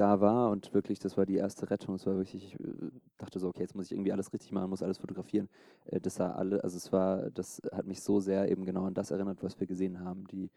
da 0.00 0.20
war 0.20 0.50
und 0.50 0.72
wirklich, 0.72 0.98
das 0.98 1.18
war 1.18 1.26
die 1.26 1.36
erste 1.36 1.70
Rettung, 1.70 1.94
es 1.94 2.06
war 2.06 2.16
wirklich, 2.16 2.54
ich 2.54 2.60
äh, 2.60 2.90
dachte 3.18 3.38
so, 3.38 3.48
okay, 3.48 3.60
jetzt 3.60 3.74
muss 3.74 3.86
ich 3.86 3.92
irgendwie 3.92 4.12
alles 4.12 4.32
richtig 4.32 4.50
machen, 4.50 4.70
muss 4.70 4.82
alles 4.82 4.96
fotografieren. 4.96 5.50
Äh, 5.84 6.00
das 6.00 6.18
war 6.18 6.36
alle, 6.36 6.64
also 6.64 6.78
es 6.78 6.90
war, 6.90 7.30
das 7.30 7.60
hat 7.70 7.86
mich 7.86 8.00
so 8.00 8.18
sehr 8.18 8.50
eben 8.50 8.64
genau 8.64 8.86
an 8.86 8.94
das 8.94 9.10
erinnert, 9.10 9.42
was 9.42 9.60
wir 9.60 9.66
gesehen 9.66 10.00
haben. 10.00 10.26
Die, 10.28 10.50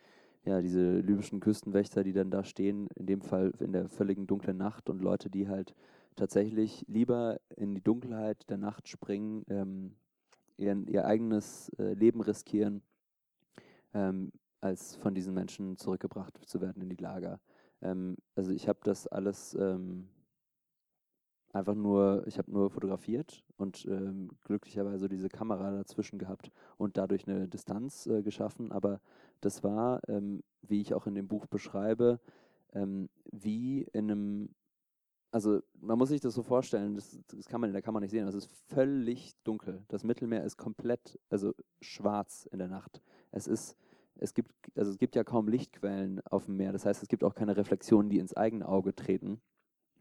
ja, 0.45 0.61
diese 0.61 0.99
libyschen 0.99 1.41
Küstenwächter, 1.41 2.05
die 2.05 2.13
dann 2.13 2.31
da 2.31 2.45
stehen, 2.45 2.87
in 2.95 3.05
dem 3.05 3.21
Fall 3.21 3.51
in 3.59 3.73
der 3.73 3.89
völligen 3.89 4.27
dunklen 4.27 4.55
Nacht 4.55 4.89
und 4.89 5.01
Leute, 5.01 5.29
die 5.29 5.49
halt 5.49 5.75
tatsächlich 6.15 6.85
lieber 6.87 7.41
in 7.57 7.75
die 7.75 7.83
Dunkelheit 7.83 8.49
der 8.49 8.57
Nacht 8.57 8.87
springen, 8.87 9.43
ähm, 9.49 9.95
ihren, 10.55 10.87
ihr 10.87 11.05
eigenes 11.05 11.69
äh, 11.79 11.93
Leben 11.93 12.21
riskieren, 12.21 12.81
ähm, 13.93 14.31
als 14.61 14.95
von 14.95 15.13
diesen 15.13 15.33
Menschen 15.33 15.77
zurückgebracht 15.77 16.39
zu 16.45 16.61
werden 16.61 16.81
in 16.81 16.89
die 16.89 17.01
Lager. 17.01 17.41
Ähm, 17.83 18.17
also 18.35 18.51
ich 18.51 18.67
habe 18.67 18.79
das 18.83 19.07
alles 19.07 19.55
ähm, 19.59 20.07
einfach 21.53 21.75
nur, 21.75 22.23
ich 22.25 22.37
habe 22.37 22.51
nur 22.51 22.71
fotografiert 22.71 23.43
und 23.57 23.85
ähm, 23.85 24.31
glücklicherweise 24.43 25.07
diese 25.07 25.29
Kamera 25.29 25.71
dazwischen 25.71 26.17
gehabt 26.17 26.51
und 26.77 26.97
dadurch 26.97 27.27
eine 27.27 27.47
Distanz 27.47 28.07
äh, 28.07 28.23
geschaffen. 28.23 28.71
Aber 28.71 28.99
das 29.41 29.63
war, 29.63 30.01
ähm, 30.07 30.43
wie 30.61 30.81
ich 30.81 30.93
auch 30.93 31.05
in 31.05 31.15
dem 31.15 31.27
Buch 31.27 31.45
beschreibe, 31.45 32.19
ähm, 32.73 33.09
wie 33.31 33.83
in 33.93 34.09
einem, 34.09 34.49
also 35.31 35.61
man 35.79 35.97
muss 35.97 36.09
sich 36.09 36.21
das 36.21 36.33
so 36.33 36.41
vorstellen, 36.41 36.95
das, 36.95 37.19
das 37.27 37.47
kann 37.47 37.61
man 37.61 37.69
in 37.69 37.73
der 37.73 37.83
Kamera 37.83 38.01
nicht 38.01 38.11
sehen, 38.11 38.27
es 38.27 38.35
ist 38.35 38.49
völlig 38.67 39.33
dunkel. 39.43 39.83
Das 39.89 40.03
Mittelmeer 40.03 40.43
ist 40.43 40.57
komplett, 40.57 41.19
also 41.29 41.53
schwarz 41.81 42.47
in 42.51 42.59
der 42.59 42.67
Nacht. 42.69 43.01
Es 43.31 43.47
ist 43.47 43.75
es 44.17 44.33
gibt, 44.33 44.51
also 44.75 44.91
es 44.91 44.97
gibt 44.97 45.15
ja 45.15 45.23
kaum 45.23 45.47
Lichtquellen 45.47 46.21
auf 46.25 46.45
dem 46.45 46.57
Meer. 46.57 46.71
Das 46.71 46.85
heißt, 46.85 47.01
es 47.01 47.09
gibt 47.09 47.23
auch 47.23 47.35
keine 47.35 47.57
Reflexionen, 47.57 48.09
die 48.09 48.19
ins 48.19 48.35
eigene 48.35 48.67
Auge 48.67 48.95
treten. 48.95 49.41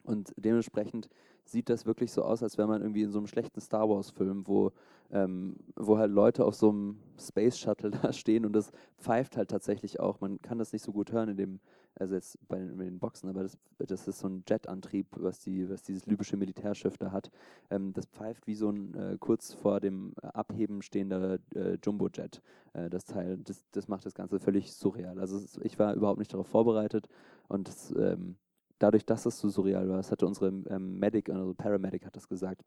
Und 0.05 0.33
dementsprechend 0.37 1.09
sieht 1.45 1.69
das 1.69 1.87
wirklich 1.87 2.13
so 2.13 2.25
aus, 2.25 2.43
als 2.43 2.59
wäre 2.59 2.69
man 2.69 2.83
irgendwie 2.83 3.03
in 3.03 3.11
so 3.11 3.19
einem 3.19 3.27
schlechten 3.27 3.61
Star 3.61 3.89
Wars-Film, 3.89 4.47
wo, 4.47 4.73
ähm, 5.11 5.57
wo 5.77 5.99
halt 5.99 6.11
Leute 6.11 6.45
auf 6.45 6.55
so 6.55 6.71
einem 6.71 6.99
Space 7.19 7.59
Shuttle 7.59 7.91
da 8.03 8.13
stehen 8.13 8.45
und 8.45 8.53
das 8.53 8.73
pfeift 8.99 9.37
halt 9.37 9.51
tatsächlich 9.51 10.01
auch. 10.01 10.21
Man 10.21 10.41
kann 10.43 10.59
das 10.59 10.73
nicht 10.73 10.85
so 10.85 10.93
gut 10.93 11.13
hören 11.13 11.31
in 11.31 11.37
dem, 11.37 11.61
also 11.95 12.15
jetzt 12.15 12.39
bei 12.49 12.59
den, 12.59 12.79
den 12.79 12.99
Boxen, 12.99 13.29
aber 13.29 13.43
das, 13.43 13.59
das 13.79 14.09
ist 14.09 14.19
so 14.19 14.29
ein 14.29 14.45
Jetantrieb, 14.49 15.07
was, 15.13 15.41
die, 15.41 15.69
was 15.69 15.83
dieses 15.83 16.07
libysche 16.07 16.37
Militärschiff 16.37 16.97
da 16.99 17.13
hat. 17.13 17.31
Ähm, 17.71 17.93
das 17.93 18.07
pfeift 18.07 18.47
wie 18.47 18.55
so 18.55 18.71
ein 18.71 18.95
äh, 18.95 19.17
kurz 19.19 19.53
vor 19.53 19.81
dem 19.81 20.15
Abheben 20.23 20.83
stehender 20.83 21.39
äh, 21.55 21.79
Jumbo-Jet, 21.83 22.43
äh, 22.73 22.89
das 22.89 23.05
Teil. 23.05 23.39
Das, 23.39 23.65
das 23.73 23.89
macht 23.89 24.07
das 24.07 24.15
Ganze 24.15 24.41
völlig 24.41 24.73
surreal. 24.73 25.19
Also 25.19 25.41
ich 25.63 25.79
war 25.79 25.95
überhaupt 25.95 26.19
nicht 26.19 26.33
darauf 26.33 26.47
vorbereitet 26.47 27.09
und 27.49 27.69
das, 27.69 27.91
ähm, 27.97 28.37
dadurch, 28.79 29.07
dass 29.07 29.27
es 29.27 29.39
so 29.39 29.49
surreal 29.49 29.89
war, 29.89 29.97
das 29.97 30.11
hatte 30.11 30.27
unsere 30.27 30.49
ähm, 30.49 30.99
Medic, 30.99 31.31
also 31.31 31.55
Paramedic 31.55 32.05
hat 32.07 32.17
das 32.17 32.29
gesagt. 32.29 32.65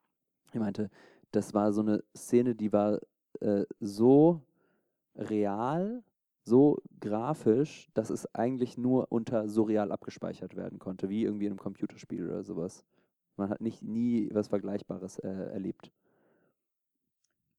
Er 0.54 0.60
meinte, 0.62 0.90
das 1.32 1.54
war 1.54 1.74
so 1.74 1.82
eine 1.82 2.04
Szene, 2.16 2.56
die 2.56 2.72
war 2.72 3.00
äh, 3.42 3.66
so 3.80 4.42
real, 5.16 6.04
so 6.46 6.78
grafisch, 7.00 7.90
dass 7.94 8.10
es 8.10 8.34
eigentlich 8.36 8.78
nur 8.78 9.12
unter 9.12 9.50
surreal 9.50 9.92
abgespeichert 9.92 10.56
werden 10.56 10.80
konnte, 10.80 11.10
wie 11.10 11.24
irgendwie 11.24 11.46
in 11.46 11.54
einem 11.54 11.60
Computerspiel 11.60 12.26
oder 12.26 12.44
sowas. 12.44 12.86
Man 13.36 13.50
hat 13.50 13.62
nicht 13.62 13.82
nie 13.82 14.30
was 14.32 14.48
Vergleichbares 14.48 15.20
äh, 15.20 15.28
erlebt. 15.28 15.92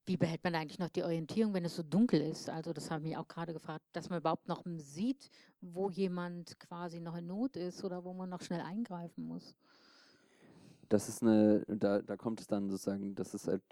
Wie 0.06 0.16
behält 0.16 0.44
man 0.44 0.54
eigentlich 0.54 0.78
noch 0.78 0.88
die 0.88 1.02
Orientierung, 1.02 1.52
wenn 1.52 1.64
es 1.64 1.74
so 1.74 1.82
dunkel 1.82 2.20
ist? 2.20 2.48
Also 2.48 2.72
das 2.72 2.92
habe 2.92 3.00
ich 3.02 3.08
mich 3.08 3.16
auch 3.16 3.26
gerade 3.26 3.52
gefragt, 3.52 3.84
dass 3.92 4.08
man 4.08 4.20
überhaupt 4.20 4.46
noch 4.46 4.62
sieht, 4.76 5.30
wo 5.60 5.90
jemand 5.90 6.58
quasi 6.60 7.00
noch 7.00 7.16
in 7.16 7.26
Not 7.26 7.56
ist 7.56 7.82
oder 7.84 8.04
wo 8.04 8.14
man 8.14 8.30
noch 8.30 8.40
schnell 8.40 8.60
eingreifen 8.60 9.26
muss. 9.26 9.56
Das 10.88 11.08
ist 11.08 11.22
eine, 11.22 11.64
da, 11.66 12.00
da 12.02 12.16
kommt 12.16 12.40
es 12.40 12.46
dann 12.46 12.70
sozusagen, 12.70 13.16
das 13.16 13.34
ist 13.34 13.48
halt 13.48 13.64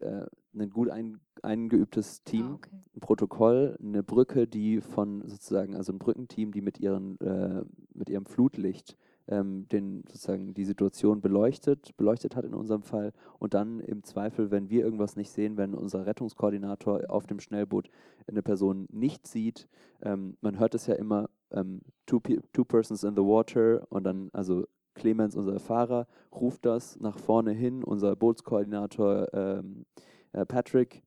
äh, 0.00 0.26
ein 0.58 0.70
gut 0.70 0.90
ein, 0.90 1.20
eingeübtes 1.42 2.22
Team, 2.24 2.46
ah, 2.46 2.54
okay. 2.54 2.76
ein 2.94 3.00
Protokoll, 3.00 3.76
eine 3.82 4.02
Brücke, 4.02 4.46
die 4.46 4.80
von 4.80 5.22
sozusagen, 5.26 5.74
also 5.74 5.92
ein 5.92 5.98
Brückenteam, 5.98 6.52
die 6.52 6.62
mit, 6.62 6.78
ihren, 6.80 7.20
äh, 7.20 7.62
mit 7.94 8.08
ihrem 8.08 8.26
Flutlicht 8.26 8.96
ähm, 9.28 9.68
den, 9.68 10.04
sozusagen 10.08 10.54
die 10.54 10.64
Situation 10.64 11.20
beleuchtet, 11.20 11.96
beleuchtet 11.96 12.36
hat 12.36 12.44
in 12.44 12.54
unserem 12.54 12.82
Fall 12.82 13.12
und 13.38 13.54
dann 13.54 13.80
im 13.80 14.02
Zweifel, 14.04 14.50
wenn 14.50 14.70
wir 14.70 14.84
irgendwas 14.84 15.16
nicht 15.16 15.30
sehen, 15.30 15.56
wenn 15.56 15.74
unser 15.74 16.06
Rettungskoordinator 16.06 17.10
auf 17.10 17.26
dem 17.26 17.40
Schnellboot 17.40 17.90
eine 18.26 18.42
Person 18.42 18.86
nicht 18.90 19.26
sieht, 19.26 19.68
ähm, 20.02 20.36
man 20.40 20.58
hört 20.58 20.74
es 20.74 20.86
ja 20.86 20.94
immer, 20.94 21.28
ähm, 21.50 21.80
two, 22.06 22.20
two 22.52 22.64
persons 22.64 23.04
in 23.04 23.14
the 23.14 23.22
water 23.22 23.86
und 23.90 24.04
dann, 24.04 24.30
also 24.32 24.66
Clemens, 24.96 25.36
unser 25.36 25.60
Fahrer, 25.60 26.08
ruft 26.32 26.66
das 26.66 26.98
nach 26.98 27.18
vorne 27.18 27.52
hin, 27.52 27.84
unser 27.84 28.16
Bootskoordinator 28.16 29.32
ähm, 29.32 29.86
äh, 30.32 30.44
Patrick 30.44 31.02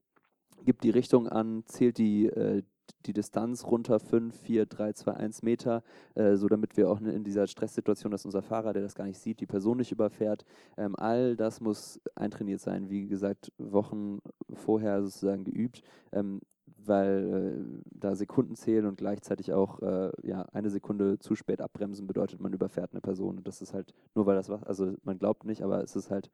gibt 0.66 0.84
die 0.84 0.90
Richtung 0.90 1.28
an, 1.28 1.64
zählt 1.66 1.98
die, 1.98 2.28
äh, 2.28 2.64
die 3.06 3.14
Distanz 3.14 3.66
runter, 3.66 4.00
5, 4.00 4.36
4, 4.36 4.66
3, 4.66 4.94
2, 4.94 5.14
1 5.14 5.44
Meter, 5.44 5.84
äh, 6.16 6.36
so 6.36 6.48
damit 6.48 6.76
wir 6.76 6.90
auch 6.90 7.00
in 7.00 7.24
dieser 7.24 7.48
Stresssituation, 7.48 8.12
dass 8.12 8.26
unser 8.26 8.42
Fahrer, 8.42 8.74
der 8.74 8.82
das 8.82 8.96
gar 8.96 9.06
nicht 9.06 9.20
sieht, 9.20 9.40
die 9.40 9.46
Person 9.46 9.78
nicht 9.78 9.92
überfährt. 9.92 10.46
Ähm, 10.78 10.96
all 10.96 11.36
das 11.36 11.62
muss 11.62 12.02
eintrainiert 12.16 12.62
sein, 12.62 12.90
wie 12.90 13.08
gesagt, 13.08 13.52
Wochen 13.58 14.20
vorher 14.54 15.02
sozusagen 15.04 15.44
geübt, 15.44 15.82
ähm, 16.12 16.42
weil 16.86 17.84
äh, 17.84 17.84
da 17.92 18.16
Sekunden 18.16 18.56
zählen 18.56 18.86
und 18.86 18.98
gleichzeitig 18.98 19.54
auch 19.54 19.82
äh, 19.82 20.12
ja, 20.24 20.44
eine 20.54 20.70
Sekunde 20.70 21.20
zu 21.20 21.36
spät 21.36 21.62
abbremsen 21.62 22.08
bedeutet, 22.08 22.40
man 22.40 22.54
überfährt 22.54 22.92
eine 22.92 23.02
Person. 23.02 23.38
Und 23.38 23.48
das 23.48 23.62
ist 23.62 23.74
halt, 23.74 23.94
nur 24.16 24.26
weil 24.26 24.36
das 24.36 24.50
was, 24.50 24.64
also 24.64 24.94
man 25.04 25.20
glaubt 25.20 25.46
nicht, 25.46 25.64
aber 25.64 25.84
es 25.84 25.96
ist 25.96 26.10
halt 26.10 26.32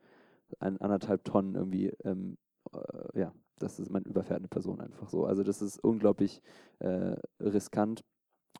ein 0.60 0.80
anderthalb 0.80 1.24
Tonnen 1.24 1.56
irgendwie 1.56 1.88
ähm, 2.04 2.38
äh, 2.74 3.20
ja, 3.20 3.34
das 3.60 3.80
ist, 3.80 3.90
man 3.90 4.04
überfährt 4.04 4.40
eine 4.40 4.48
Person 4.48 4.82
einfach 4.82 5.10
so. 5.10 5.26
Also 5.26 5.44
das 5.44 5.62
ist 5.62 5.84
unglaublich 5.84 6.42
äh, 6.80 7.16
riskant 7.40 8.04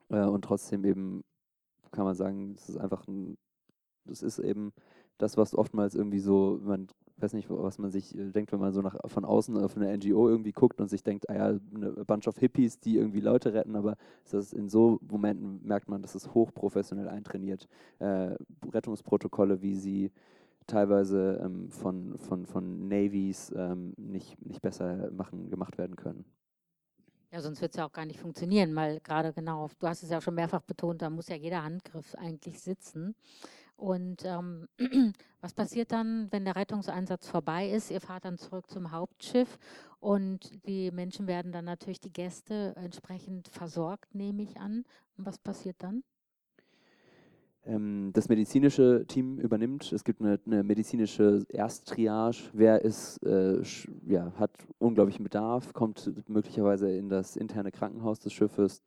äh, 0.08 0.24
und 0.24 0.42
trotzdem 0.44 0.84
eben 0.84 1.24
kann 1.92 2.04
man 2.04 2.14
sagen, 2.14 2.54
das 2.54 2.68
ist 2.68 2.76
einfach 2.76 3.06
ein, 3.06 3.36
das 4.04 4.22
ist 4.22 4.38
eben 4.38 4.72
das, 5.18 5.36
was 5.36 5.54
oftmals 5.54 5.94
irgendwie 5.94 6.18
so, 6.18 6.60
man 6.62 6.88
weiß 7.18 7.32
nicht, 7.32 7.48
was 7.48 7.78
man 7.78 7.90
sich 7.90 8.16
äh, 8.16 8.30
denkt, 8.30 8.52
wenn 8.52 8.60
man 8.60 8.72
so 8.72 8.82
nach, 8.82 8.96
von 9.06 9.24
außen 9.24 9.56
auf 9.58 9.76
eine 9.76 9.96
NGO 9.96 10.28
irgendwie 10.28 10.52
guckt 10.52 10.80
und 10.80 10.88
sich 10.88 11.02
denkt, 11.02 11.28
ah 11.30 11.34
ja, 11.34 11.46
eine 11.74 12.04
Bunch 12.04 12.28
of 12.28 12.38
Hippies, 12.38 12.80
die 12.80 12.96
irgendwie 12.96 13.20
Leute 13.20 13.54
retten, 13.54 13.76
aber 13.76 13.96
das 14.30 14.52
in 14.52 14.68
so 14.68 14.98
Momenten 15.08 15.60
merkt 15.66 15.88
man, 15.88 16.02
dass 16.02 16.14
es 16.14 16.34
hochprofessionell 16.34 17.08
eintrainiert. 17.08 17.68
Äh, 17.98 18.34
Rettungsprotokolle, 18.72 19.62
wie 19.62 19.74
sie 19.74 20.12
teilweise 20.66 21.40
ähm, 21.42 21.70
von, 21.70 22.18
von, 22.18 22.46
von 22.46 22.88
Navies 22.88 23.52
ähm, 23.56 23.94
nicht, 23.96 24.44
nicht 24.44 24.62
besser 24.62 25.10
machen, 25.12 25.50
gemacht 25.50 25.78
werden 25.78 25.96
können. 25.96 26.24
Ja, 27.32 27.40
sonst 27.40 27.60
wird 27.60 27.72
es 27.72 27.76
ja 27.76 27.86
auch 27.86 27.92
gar 27.92 28.06
nicht 28.06 28.20
funktionieren, 28.20 28.74
weil 28.76 29.00
gerade 29.00 29.32
genau, 29.32 29.68
du 29.78 29.86
hast 29.86 30.02
es 30.02 30.10
ja 30.10 30.20
schon 30.20 30.34
mehrfach 30.34 30.62
betont, 30.62 31.02
da 31.02 31.10
muss 31.10 31.28
ja 31.28 31.36
jeder 31.36 31.62
Handgriff 31.64 32.14
eigentlich 32.14 32.60
sitzen. 32.60 33.14
Und 33.76 34.24
ähm, 34.24 34.68
was 35.40 35.52
passiert 35.52 35.92
dann, 35.92 36.28
wenn 36.30 36.44
der 36.44 36.56
Rettungseinsatz 36.56 37.28
vorbei 37.28 37.68
ist? 37.68 37.90
Ihr 37.90 38.00
fahrt 38.00 38.24
dann 38.24 38.38
zurück 38.38 38.70
zum 38.70 38.90
Hauptschiff 38.90 39.58
und 40.00 40.66
die 40.66 40.90
Menschen 40.90 41.26
werden 41.26 41.52
dann 41.52 41.66
natürlich 41.66 42.00
die 42.00 42.12
Gäste 42.12 42.74
entsprechend 42.76 43.48
versorgt, 43.48 44.14
nehme 44.14 44.42
ich 44.42 44.58
an. 44.58 44.84
Und 45.18 45.26
was 45.26 45.38
passiert 45.38 45.76
dann? 45.80 46.02
ähm, 47.66 48.10
das 48.12 48.28
medizinische 48.28 49.04
Team 49.06 49.38
übernimmt. 49.38 49.92
Es 49.92 50.04
gibt 50.04 50.20
eine, 50.20 50.38
eine 50.46 50.62
medizinische 50.62 51.44
Ersttriage. 51.48 52.50
Wer 52.52 52.82
ist, 52.82 53.22
äh, 53.24 53.60
ja, 54.06 54.32
hat 54.38 54.52
unglaublichen 54.78 55.24
Bedarf, 55.24 55.72
kommt 55.74 56.12
möglicherweise 56.28 56.90
in 56.96 57.08
das 57.08 57.36
interne 57.36 57.72
Krankenhaus 57.72 58.20
des 58.20 58.32
Schiffes 58.32 58.82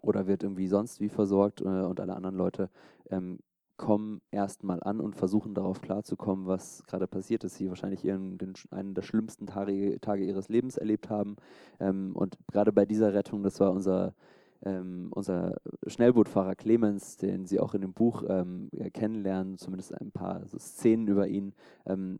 oder 0.00 0.26
wird 0.26 0.42
irgendwie 0.42 0.68
sonst 0.68 1.00
wie 1.00 1.08
versorgt 1.08 1.60
äh, 1.60 1.64
und 1.64 2.00
alle 2.00 2.14
anderen 2.14 2.36
Leute 2.36 2.70
ähm, 3.10 3.38
kommen 3.80 4.20
erstmal 4.30 4.82
an 4.82 5.00
und 5.00 5.16
versuchen 5.16 5.54
darauf 5.54 5.80
klarzukommen, 5.80 6.46
was 6.46 6.84
gerade 6.86 7.06
passiert 7.06 7.44
ist. 7.44 7.54
Sie 7.54 7.70
wahrscheinlich 7.70 8.04
ihren, 8.04 8.36
den, 8.36 8.52
einen 8.70 8.92
der 8.92 9.00
schlimmsten 9.00 9.46
Tage, 9.46 9.98
Tage 10.02 10.22
ihres 10.22 10.50
Lebens 10.50 10.76
erlebt 10.76 11.08
haben. 11.08 11.36
Ähm, 11.80 12.14
und 12.14 12.36
gerade 12.52 12.72
bei 12.72 12.84
dieser 12.84 13.14
Rettung, 13.14 13.42
das 13.42 13.58
war 13.58 13.72
unser, 13.72 14.14
ähm, 14.62 15.08
unser 15.12 15.56
Schnellbootfahrer 15.86 16.56
Clemens, 16.56 17.16
den 17.16 17.46
Sie 17.46 17.58
auch 17.58 17.72
in 17.72 17.80
dem 17.80 17.94
Buch 17.94 18.22
ähm, 18.28 18.68
kennenlernen, 18.92 19.56
zumindest 19.56 19.98
ein 19.98 20.12
paar 20.12 20.46
so 20.46 20.58
Szenen 20.58 21.08
über 21.08 21.26
ihn. 21.28 21.54
Ähm, 21.86 22.18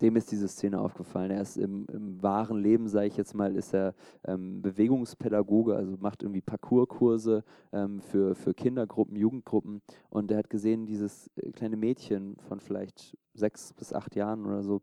dem 0.00 0.16
ist 0.16 0.30
diese 0.32 0.48
Szene 0.48 0.80
aufgefallen. 0.80 1.30
Er 1.30 1.42
ist 1.42 1.56
im, 1.56 1.86
im 1.92 2.22
wahren 2.22 2.58
Leben, 2.58 2.88
sage 2.88 3.06
ich 3.06 3.16
jetzt 3.16 3.34
mal, 3.34 3.54
ist 3.54 3.72
er 3.74 3.94
ähm, 4.24 4.60
Bewegungspädagoge, 4.60 5.76
also 5.76 5.96
macht 5.98 6.22
irgendwie 6.22 6.40
Parcourskurse 6.40 7.44
ähm, 7.72 8.00
für, 8.00 8.34
für 8.34 8.54
Kindergruppen, 8.54 9.16
Jugendgruppen. 9.16 9.82
Und 10.10 10.30
er 10.30 10.38
hat 10.38 10.50
gesehen, 10.50 10.86
dieses 10.86 11.30
äh, 11.36 11.52
kleine 11.52 11.76
Mädchen 11.76 12.36
von 12.48 12.60
vielleicht 12.60 13.16
sechs 13.34 13.72
bis 13.72 13.92
acht 13.92 14.16
Jahren 14.16 14.46
oder 14.46 14.62
so, 14.62 14.82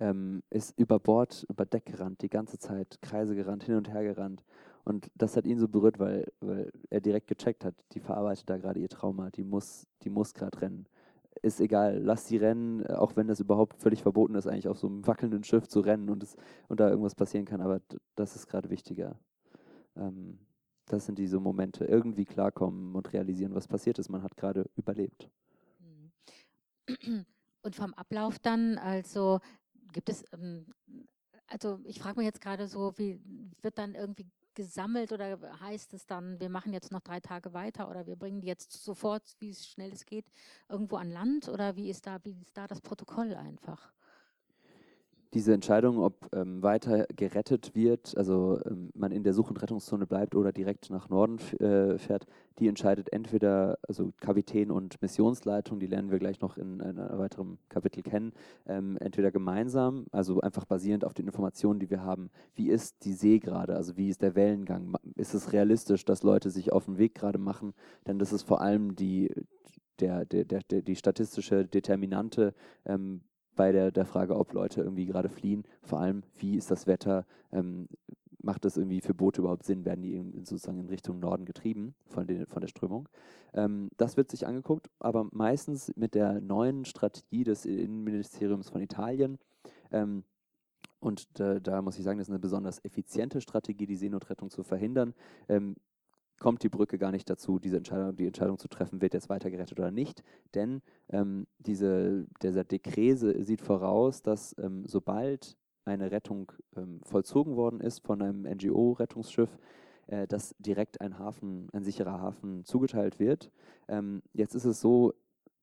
ähm, 0.00 0.42
ist 0.50 0.76
über 0.78 0.98
Bord, 0.98 1.46
über 1.48 1.64
Deck 1.64 1.86
gerannt, 1.86 2.22
die 2.22 2.30
ganze 2.30 2.58
Zeit, 2.58 2.98
Kreise 3.02 3.36
gerannt, 3.36 3.62
hin 3.64 3.76
und 3.76 3.88
her 3.88 4.02
gerannt. 4.02 4.42
Und 4.84 5.12
das 5.14 5.36
hat 5.36 5.46
ihn 5.46 5.60
so 5.60 5.68
berührt, 5.68 6.00
weil, 6.00 6.32
weil 6.40 6.72
er 6.90 7.00
direkt 7.00 7.28
gecheckt 7.28 7.64
hat, 7.64 7.76
die 7.92 8.00
verarbeitet 8.00 8.50
da 8.50 8.56
gerade 8.56 8.80
ihr 8.80 8.88
Trauma, 8.88 9.30
die 9.30 9.44
muss, 9.44 9.86
die 10.02 10.10
muss 10.10 10.34
gerade 10.34 10.60
rennen 10.60 10.86
ist 11.40 11.60
egal, 11.60 11.98
lass 11.98 12.26
sie 12.28 12.36
rennen, 12.36 12.84
äh, 12.84 12.94
auch 12.94 13.16
wenn 13.16 13.28
das 13.28 13.40
überhaupt 13.40 13.80
völlig 13.80 14.02
verboten 14.02 14.34
ist, 14.34 14.46
eigentlich 14.46 14.68
auf 14.68 14.78
so 14.78 14.86
einem 14.86 15.06
wackelnden 15.06 15.44
Schiff 15.44 15.68
zu 15.68 15.80
rennen 15.80 16.10
und, 16.10 16.22
es, 16.22 16.36
und 16.68 16.80
da 16.80 16.88
irgendwas 16.88 17.14
passieren 17.14 17.46
kann, 17.46 17.60
aber 17.60 17.80
das 18.16 18.36
ist 18.36 18.46
gerade 18.46 18.70
wichtiger. 18.70 19.18
Ähm, 19.96 20.38
das 20.86 21.06
sind 21.06 21.18
diese 21.18 21.40
Momente, 21.40 21.84
irgendwie 21.84 22.24
klarkommen 22.24 22.94
und 22.94 23.12
realisieren, 23.12 23.54
was 23.54 23.68
passiert 23.68 23.98
ist. 23.98 24.08
Man 24.08 24.22
hat 24.22 24.36
gerade 24.36 24.68
überlebt. 24.76 25.30
Mhm. 25.78 26.12
Und 27.64 27.76
vom 27.76 27.94
Ablauf 27.94 28.40
dann, 28.40 28.76
also 28.76 29.38
gibt 29.92 30.08
es, 30.08 30.24
ähm, 30.32 30.66
also 31.46 31.78
ich 31.84 32.00
frage 32.00 32.18
mich 32.18 32.26
jetzt 32.26 32.40
gerade 32.40 32.66
so, 32.66 32.92
wie 32.98 33.20
wird 33.62 33.78
dann 33.78 33.94
irgendwie 33.94 34.26
gesammelt 34.54 35.12
oder 35.12 35.38
heißt 35.60 35.94
es 35.94 36.06
dann, 36.06 36.40
wir 36.40 36.48
machen 36.48 36.72
jetzt 36.72 36.92
noch 36.92 37.00
drei 37.00 37.20
Tage 37.20 37.52
weiter 37.52 37.88
oder 37.88 38.06
wir 38.06 38.16
bringen 38.16 38.40
die 38.40 38.46
jetzt 38.48 38.72
sofort, 38.72 39.22
wie 39.38 39.50
es 39.50 39.66
schnell 39.66 39.92
es 39.92 40.04
geht, 40.06 40.26
irgendwo 40.68 40.96
an 40.96 41.10
Land 41.10 41.48
oder 41.48 41.76
wie 41.76 41.90
ist 41.90 42.06
da, 42.06 42.18
wie 42.24 42.40
ist 42.40 42.56
da 42.56 42.66
das 42.66 42.80
Protokoll 42.80 43.34
einfach? 43.34 43.92
Diese 45.34 45.54
Entscheidung, 45.54 45.98
ob 45.98 46.28
ähm, 46.34 46.62
weiter 46.62 47.06
gerettet 47.16 47.74
wird, 47.74 48.16
also 48.18 48.60
ähm, 48.66 48.90
man 48.94 49.12
in 49.12 49.22
der 49.22 49.32
Such- 49.32 49.48
und 49.48 49.62
Rettungszone 49.62 50.06
bleibt 50.06 50.34
oder 50.34 50.52
direkt 50.52 50.90
nach 50.90 51.08
Norden 51.08 51.38
äh, 51.58 51.96
fährt, 51.98 52.26
die 52.58 52.68
entscheidet 52.68 53.12
entweder, 53.12 53.78
also 53.88 54.12
Kapitän 54.20 54.70
und 54.70 55.00
Missionsleitung, 55.00 55.80
die 55.80 55.86
lernen 55.86 56.10
wir 56.10 56.18
gleich 56.18 56.40
noch 56.40 56.58
in, 56.58 56.80
in 56.80 56.98
einem 56.98 57.18
weiteren 57.18 57.58
Kapitel 57.70 58.02
kennen, 58.02 58.32
ähm, 58.66 58.98
entweder 59.00 59.30
gemeinsam, 59.30 60.06
also 60.12 60.40
einfach 60.40 60.66
basierend 60.66 61.04
auf 61.04 61.14
den 61.14 61.26
Informationen, 61.26 61.80
die 61.80 61.88
wir 61.88 62.02
haben. 62.02 62.30
Wie 62.54 62.68
ist 62.68 63.04
die 63.04 63.14
See 63.14 63.38
gerade, 63.38 63.74
also 63.74 63.96
wie 63.96 64.10
ist 64.10 64.20
der 64.20 64.34
Wellengang? 64.34 64.94
Ist 65.16 65.32
es 65.32 65.54
realistisch, 65.54 66.04
dass 66.04 66.22
Leute 66.22 66.50
sich 66.50 66.72
auf 66.72 66.84
den 66.84 66.98
Weg 66.98 67.14
gerade 67.14 67.38
machen? 67.38 67.72
Denn 68.06 68.18
das 68.18 68.34
ist 68.34 68.42
vor 68.42 68.60
allem 68.60 68.96
die, 68.96 69.30
der, 69.98 70.26
der, 70.26 70.44
der, 70.44 70.82
die 70.82 70.96
statistische 70.96 71.64
Determinante, 71.64 72.54
ähm, 72.84 73.22
bei 73.56 73.72
der, 73.72 73.90
der 73.90 74.04
Frage, 74.04 74.36
ob 74.36 74.52
Leute 74.52 74.82
irgendwie 74.82 75.06
gerade 75.06 75.28
fliehen. 75.28 75.64
Vor 75.82 76.00
allem, 76.00 76.22
wie 76.38 76.56
ist 76.56 76.70
das 76.70 76.86
Wetter? 76.86 77.26
Ähm, 77.52 77.88
macht 78.42 78.64
das 78.64 78.76
irgendwie 78.76 79.00
für 79.00 79.14
Boote 79.14 79.40
überhaupt 79.40 79.64
Sinn? 79.64 79.84
Werden 79.84 80.02
die 80.02 80.14
in, 80.14 80.44
sozusagen 80.44 80.78
in 80.78 80.88
Richtung 80.88 81.20
Norden 81.20 81.44
getrieben 81.44 81.94
von, 82.06 82.26
den, 82.26 82.46
von 82.46 82.60
der 82.60 82.68
Strömung? 82.68 83.08
Ähm, 83.54 83.90
das 83.96 84.16
wird 84.16 84.30
sich 84.30 84.46
angeguckt, 84.46 84.90
aber 84.98 85.28
meistens 85.30 85.92
mit 85.96 86.14
der 86.14 86.40
neuen 86.40 86.84
Strategie 86.84 87.44
des 87.44 87.64
Innenministeriums 87.64 88.70
von 88.70 88.80
Italien. 88.80 89.38
Ähm, 89.90 90.24
und 91.00 91.38
da, 91.40 91.58
da, 91.58 91.82
muss 91.82 91.98
ich 91.98 92.04
sagen, 92.04 92.18
das 92.18 92.28
ist 92.28 92.32
eine 92.32 92.38
besonders 92.38 92.84
effiziente 92.84 93.40
Strategie, 93.40 93.86
die 93.86 93.96
Seenotrettung 93.96 94.50
zu 94.50 94.62
verhindern. 94.62 95.14
Ähm, 95.48 95.76
kommt 96.42 96.64
die 96.64 96.68
Brücke 96.68 96.98
gar 96.98 97.12
nicht 97.12 97.30
dazu, 97.30 97.60
diese 97.60 97.76
Entscheidung, 97.76 98.16
die 98.16 98.26
Entscheidung 98.26 98.58
zu 98.58 98.66
treffen, 98.66 99.00
wird 99.00 99.14
jetzt 99.14 99.28
weiter 99.28 99.48
gerettet 99.48 99.78
oder 99.78 99.92
nicht. 99.92 100.24
Denn 100.54 100.82
ähm, 101.08 101.46
diese, 101.60 102.26
dieser 102.42 102.64
Dekrese 102.64 103.44
sieht 103.44 103.60
voraus, 103.62 104.22
dass 104.22 104.56
ähm, 104.58 104.82
sobald 104.84 105.56
eine 105.84 106.10
Rettung 106.10 106.50
ähm, 106.76 107.00
vollzogen 107.04 107.54
worden 107.54 107.80
ist 107.80 108.04
von 108.04 108.20
einem 108.20 108.42
NGO-Rettungsschiff, 108.42 109.56
äh, 110.08 110.26
dass 110.26 110.56
direkt 110.58 111.00
ein 111.00 111.16
Hafen, 111.20 111.68
ein 111.72 111.84
sicherer 111.84 112.20
Hafen 112.20 112.64
zugeteilt 112.64 113.20
wird. 113.20 113.52
Ähm, 113.86 114.20
jetzt 114.32 114.56
ist 114.56 114.64
es 114.64 114.80
so, 114.80 115.14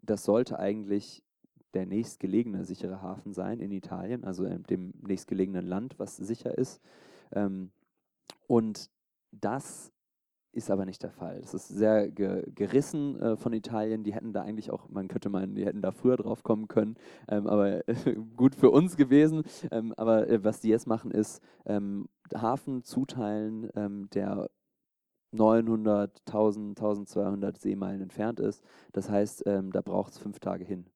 das 0.01 0.23
sollte 0.23 0.59
eigentlich 0.59 1.23
der 1.73 1.87
nächstgelegene 1.87 2.63
sichere 2.63 3.01
Hafen 3.01 3.33
sein 3.33 3.59
in 3.59 3.73
Italien, 3.73 4.23
also 4.23 4.45
in 4.45 4.63
dem 4.63 4.93
nächstgelegenen 5.05 5.65
Land, 5.65 5.99
was 5.99 6.15
sicher 6.15 6.57
ist. 6.57 6.79
Ähm, 7.33 7.71
und 8.47 8.89
das 9.31 9.91
ist 10.51 10.71
aber 10.71 10.85
nicht 10.85 11.03
der 11.03 11.11
Fall. 11.11 11.41
Das 11.41 11.53
ist 11.53 11.67
sehr 11.67 12.09
ge 12.09 12.43
gerissen 12.53 13.19
äh, 13.19 13.37
von 13.37 13.53
Italien. 13.53 14.03
Die 14.03 14.13
hätten 14.13 14.33
da 14.33 14.41
eigentlich 14.41 14.71
auch, 14.71 14.89
man 14.89 15.07
könnte 15.07 15.29
meinen, 15.29 15.55
die 15.55 15.65
hätten 15.65 15.81
da 15.81 15.91
früher 15.91 16.17
drauf 16.17 16.43
kommen 16.43 16.67
können, 16.67 16.95
ähm, 17.27 17.47
aber 17.47 17.83
gut 18.35 18.55
für 18.55 18.71
uns 18.71 18.97
gewesen. 18.97 19.43
Ähm, 19.71 19.93
aber 19.95 20.27
äh, 20.27 20.43
was 20.43 20.59
die 20.59 20.69
jetzt 20.69 20.87
machen, 20.87 21.11
ist 21.11 21.41
ähm, 21.65 22.09
Hafen 22.33 22.83
zuteilen, 22.83 23.69
ähm, 23.75 24.09
der 24.13 24.49
900, 25.31 26.21
1000, 26.25 26.79
1200 26.79 27.57
Seemeilen 27.57 28.01
entfernt 28.01 28.39
ist. 28.39 28.63
Das 28.91 29.09
heißt, 29.09 29.43
ähm, 29.45 29.71
da 29.71 29.81
braucht 29.81 30.13
es 30.13 30.17
fünf 30.17 30.39
Tage 30.39 30.65
hin. 30.65 30.87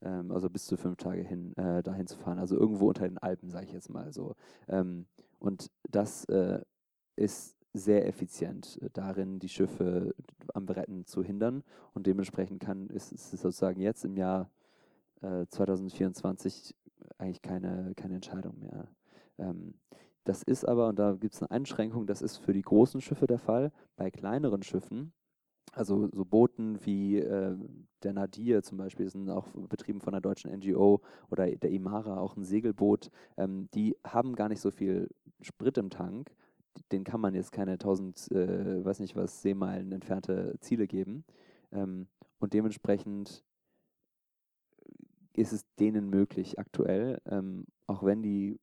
Ähm, 0.00 0.30
also 0.32 0.48
bis 0.48 0.64
zu 0.64 0.78
fünf 0.78 0.96
Tage 0.96 1.22
hin, 1.22 1.54
äh, 1.58 1.82
dahin 1.82 2.06
zu 2.06 2.16
fahren. 2.16 2.38
Also 2.38 2.56
irgendwo 2.56 2.88
unter 2.88 3.06
den 3.06 3.18
Alpen, 3.18 3.50
sage 3.50 3.66
ich 3.66 3.72
jetzt 3.72 3.90
mal 3.90 4.12
so. 4.12 4.34
und 5.38 5.70
das 5.90 6.24
äh, 6.26 6.60
ist 7.16 7.54
sehr 7.74 8.06
effizient 8.06 8.78
äh, 8.80 8.88
darin, 8.92 9.38
die 9.40 9.48
Schiffe 9.48 10.14
am 10.54 10.66
Retten 10.66 11.04
zu 11.04 11.22
hindern. 11.22 11.62
Und 11.92 12.06
dementsprechend 12.06 12.60
kann, 12.60 12.88
ist, 12.88 13.12
es 13.12 13.30
sozusagen 13.30 13.80
jetzt 13.80 14.04
im 14.04 14.16
Jahr 14.16 14.48
äh, 15.20 15.46
2024 15.48 16.74
eigentlich 17.18 17.42
keine, 17.42 17.92
keine 17.96 18.14
Entscheidung 18.14 18.58
mehr. 18.60 18.88
Ähm, 19.38 19.74
das 20.24 20.42
ist 20.42 20.64
aber, 20.64 20.88
und 20.88 20.98
da 20.98 21.12
gibt 21.12 21.34
es 21.34 21.42
eine 21.42 21.50
Einschränkung, 21.50 22.06
das 22.06 22.22
ist 22.22 22.38
für 22.38 22.54
die 22.54 22.62
großen 22.62 23.02
Schiffe 23.02 23.26
der 23.26 23.38
Fall. 23.38 23.72
Bei 23.96 24.10
kleineren 24.10 24.62
Schiffen, 24.62 25.12
also 25.72 26.08
so 26.12 26.24
Booten 26.24 26.78
wie 26.86 27.18
äh, 27.18 27.56
der 28.02 28.12
Nadir 28.14 28.62
zum 28.62 28.78
Beispiel, 28.78 29.08
sind 29.10 29.28
auch 29.28 29.48
betrieben 29.68 30.00
von 30.00 30.14
einer 30.14 30.22
deutschen 30.22 30.50
NGO 30.50 31.02
oder 31.30 31.50
der 31.50 31.70
Imara, 31.70 32.18
auch 32.18 32.36
ein 32.36 32.44
Segelboot, 32.44 33.10
ähm, 33.36 33.68
die 33.74 33.96
haben 34.06 34.34
gar 34.34 34.48
nicht 34.48 34.60
so 34.60 34.70
viel 34.70 35.10
Sprit 35.42 35.76
im 35.76 35.90
Tank 35.90 36.30
den 36.92 37.04
kann 37.04 37.20
man 37.20 37.34
jetzt 37.34 37.52
keine 37.52 37.72
1000, 37.72 38.30
äh, 38.32 38.84
weiß 38.84 39.00
nicht 39.00 39.16
was, 39.16 39.42
Seemeilen 39.42 39.92
entfernte 39.92 40.56
Ziele 40.60 40.86
geben. 40.86 41.24
Ähm, 41.72 42.06
und 42.38 42.52
dementsprechend 42.52 43.44
ist 45.34 45.52
es 45.52 45.64
denen 45.76 46.10
möglich 46.10 46.58
aktuell, 46.58 47.20
ähm, 47.26 47.66
auch 47.86 48.04
wenn 48.04 48.22
die, 48.22 48.60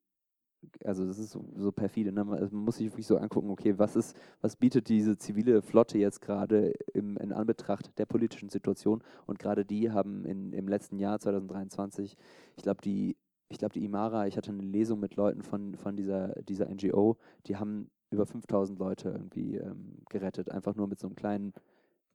also 0.85 1.05
das 1.05 1.19
ist 1.19 1.31
so, 1.31 1.43
so 1.55 1.71
perfide, 1.71 2.11
ne? 2.11 2.23
man, 2.23 2.47
muss 2.51 2.77
sich 2.77 2.87
wirklich 2.87 3.07
so 3.07 3.17
angucken, 3.17 3.49
okay, 3.49 3.77
was 3.77 3.95
ist, 3.95 4.15
was 4.39 4.55
bietet 4.55 4.87
diese 4.87 5.17
zivile 5.17 5.61
Flotte 5.61 5.97
jetzt 5.97 6.21
gerade 6.21 6.73
in 6.93 7.17
Anbetracht 7.33 7.97
der 7.97 8.05
politischen 8.05 8.49
Situation 8.49 9.03
und 9.25 9.39
gerade 9.39 9.65
die 9.65 9.91
haben 9.91 10.23
in, 10.25 10.53
im 10.53 10.67
letzten 10.67 10.99
Jahr 10.99 11.19
2023, 11.19 12.15
ich 12.55 12.63
glaube, 12.63 12.81
die 12.81 13.17
ich 13.51 13.57
glaube, 13.57 13.73
die 13.73 13.83
Imara, 13.83 14.27
ich 14.27 14.37
hatte 14.37 14.51
eine 14.51 14.63
Lesung 14.63 14.99
mit 14.99 15.15
Leuten 15.15 15.43
von, 15.43 15.75
von 15.75 15.95
dieser, 15.95 16.29
dieser 16.43 16.69
NGO, 16.69 17.17
die 17.47 17.57
haben 17.57 17.91
über 18.11 18.25
5000 18.25 18.77
Leute 18.77 19.09
irgendwie 19.09 19.55
ähm, 19.55 20.03
gerettet, 20.09 20.51
einfach 20.51 20.75
nur 20.75 20.87
mit 20.87 20.99
so 20.99 21.07
einem 21.07 21.15
kleinen, 21.15 21.53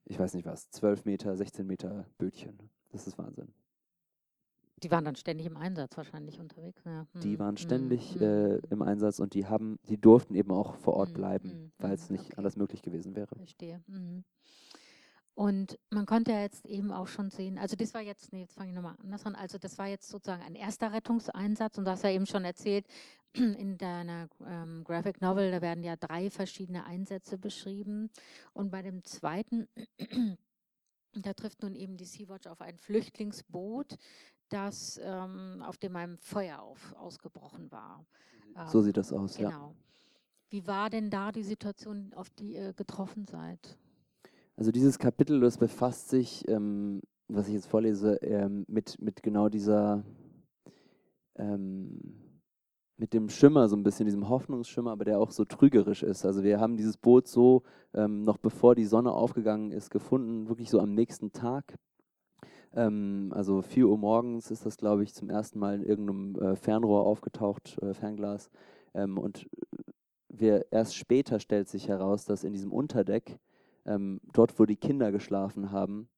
ich 0.04 0.18
weiß 0.18 0.34
nicht 0.34 0.46
was, 0.46 0.70
12 0.70 1.04
Meter, 1.04 1.36
16 1.36 1.66
Meter 1.66 2.06
Bötchen. 2.18 2.58
Das 2.92 3.06
ist 3.06 3.18
Wahnsinn. 3.18 3.48
Die 4.82 4.90
waren 4.90 5.06
dann 5.06 5.16
ständig 5.16 5.46
im 5.46 5.56
Einsatz 5.56 5.96
wahrscheinlich 5.96 6.38
unterwegs. 6.38 6.82
Ja. 6.84 7.06
Hm. 7.12 7.20
Die 7.22 7.38
waren 7.38 7.56
ständig 7.56 8.14
hm. 8.14 8.22
äh, 8.22 8.56
im 8.70 8.82
Einsatz 8.82 9.20
und 9.20 9.32
die 9.32 9.46
haben, 9.46 9.78
die 9.88 9.98
durften 9.98 10.34
eben 10.34 10.50
auch 10.50 10.76
vor 10.76 10.94
Ort 10.94 11.08
hm. 11.08 11.14
bleiben, 11.14 11.50
hm. 11.50 11.72
weil 11.78 11.92
es 11.92 12.10
nicht 12.10 12.26
okay. 12.26 12.34
anders 12.36 12.56
möglich 12.56 12.82
gewesen 12.82 13.16
wäre. 13.16 13.34
Verstehe. 13.34 13.82
Mhm. 13.86 14.24
Und 15.36 15.78
man 15.90 16.06
konnte 16.06 16.32
ja 16.32 16.40
jetzt 16.40 16.64
eben 16.64 16.90
auch 16.90 17.08
schon 17.08 17.28
sehen, 17.28 17.58
also 17.58 17.76
das 17.76 17.92
war 17.92 18.00
jetzt, 18.00 18.32
nee, 18.32 18.40
jetzt 18.40 18.54
fange 18.54 18.70
ich 18.70 18.74
nochmal 18.74 18.96
anders 19.02 19.26
an, 19.26 19.34
also 19.34 19.58
das 19.58 19.76
war 19.76 19.86
jetzt 19.86 20.08
sozusagen 20.08 20.42
ein 20.42 20.54
erster 20.54 20.94
Rettungseinsatz 20.94 21.76
und 21.76 21.84
du 21.84 21.90
hast 21.90 22.04
ja 22.04 22.10
eben 22.10 22.24
schon 22.24 22.46
erzählt, 22.46 22.86
in 23.34 23.76
deiner 23.76 24.30
ähm, 24.46 24.82
Graphic 24.82 25.20
Novel, 25.20 25.50
da 25.50 25.60
werden 25.60 25.84
ja 25.84 25.96
drei 25.96 26.30
verschiedene 26.30 26.86
Einsätze 26.86 27.36
beschrieben 27.36 28.08
und 28.54 28.70
bei 28.70 28.80
dem 28.80 29.04
zweiten, 29.04 29.68
da 31.12 31.34
trifft 31.34 31.60
nun 31.60 31.74
eben 31.74 31.98
die 31.98 32.06
Sea-Watch 32.06 32.46
auf 32.46 32.62
ein 32.62 32.78
Flüchtlingsboot, 32.78 33.98
das 34.48 34.98
ähm, 35.02 35.62
auf 35.62 35.76
dem 35.76 35.96
ein 35.96 36.16
Feuer 36.16 36.62
auf, 36.62 36.94
ausgebrochen 36.94 37.70
war. 37.70 38.06
So 38.68 38.80
sieht 38.80 38.96
das 38.96 39.12
aus, 39.12 39.36
genau. 39.36 39.50
ja. 39.50 39.74
Wie 40.48 40.66
war 40.66 40.88
denn 40.88 41.10
da 41.10 41.30
die 41.30 41.42
Situation, 41.42 42.14
auf 42.14 42.30
die 42.30 42.54
ihr 42.54 42.72
getroffen 42.72 43.26
seid? 43.26 43.76
Also 44.56 44.72
dieses 44.72 44.98
Kapitel, 44.98 45.40
das 45.40 45.58
befasst 45.58 46.08
sich 46.08 46.48
ähm, 46.48 47.02
was 47.28 47.48
ich 47.48 47.54
jetzt 47.54 47.66
vorlese, 47.66 48.16
ähm, 48.22 48.64
mit, 48.68 49.00
mit 49.00 49.22
genau 49.22 49.48
dieser, 49.48 50.04
ähm, 51.36 52.00
mit 52.96 53.12
dem 53.12 53.28
Schimmer, 53.28 53.68
so 53.68 53.76
ein 53.76 53.82
bisschen 53.82 54.06
diesem 54.06 54.28
Hoffnungsschimmer, 54.28 54.92
aber 54.92 55.04
der 55.04 55.18
auch 55.18 55.30
so 55.30 55.44
trügerisch 55.44 56.02
ist. 56.02 56.24
Also 56.24 56.42
wir 56.42 56.60
haben 56.60 56.76
dieses 56.76 56.96
Boot 56.96 57.28
so, 57.28 57.62
ähm, 57.94 58.22
noch 58.22 58.38
bevor 58.38 58.74
die 58.74 58.84
Sonne 58.84 59.12
aufgegangen 59.12 59.72
ist, 59.72 59.90
gefunden, 59.90 60.48
wirklich 60.48 60.70
so 60.70 60.80
am 60.80 60.94
nächsten 60.94 61.32
Tag. 61.32 61.76
Ähm, 62.72 63.32
also 63.34 63.60
4 63.60 63.88
Uhr 63.88 63.98
morgens 63.98 64.50
ist 64.50 64.64
das, 64.64 64.76
glaube 64.76 65.02
ich, 65.02 65.12
zum 65.12 65.28
ersten 65.28 65.58
Mal 65.58 65.74
in 65.74 65.82
irgendeinem 65.82 66.36
äh, 66.36 66.56
Fernrohr 66.56 67.06
aufgetaucht, 67.06 67.78
äh, 67.82 67.92
Fernglas. 67.92 68.50
Ähm, 68.94 69.18
und 69.18 69.46
wir 70.28 70.66
erst 70.70 70.96
später 70.96 71.40
stellt 71.40 71.68
sich 71.68 71.88
heraus, 71.88 72.24
dass 72.24 72.44
in 72.44 72.52
diesem 72.52 72.72
Unterdeck, 72.72 73.38
ähm, 73.86 74.20
dort 74.32 74.58
wo 74.58 74.64
die 74.64 74.76
Kinder 74.76 75.12
geschlafen 75.12 75.70
haben, 75.70 76.08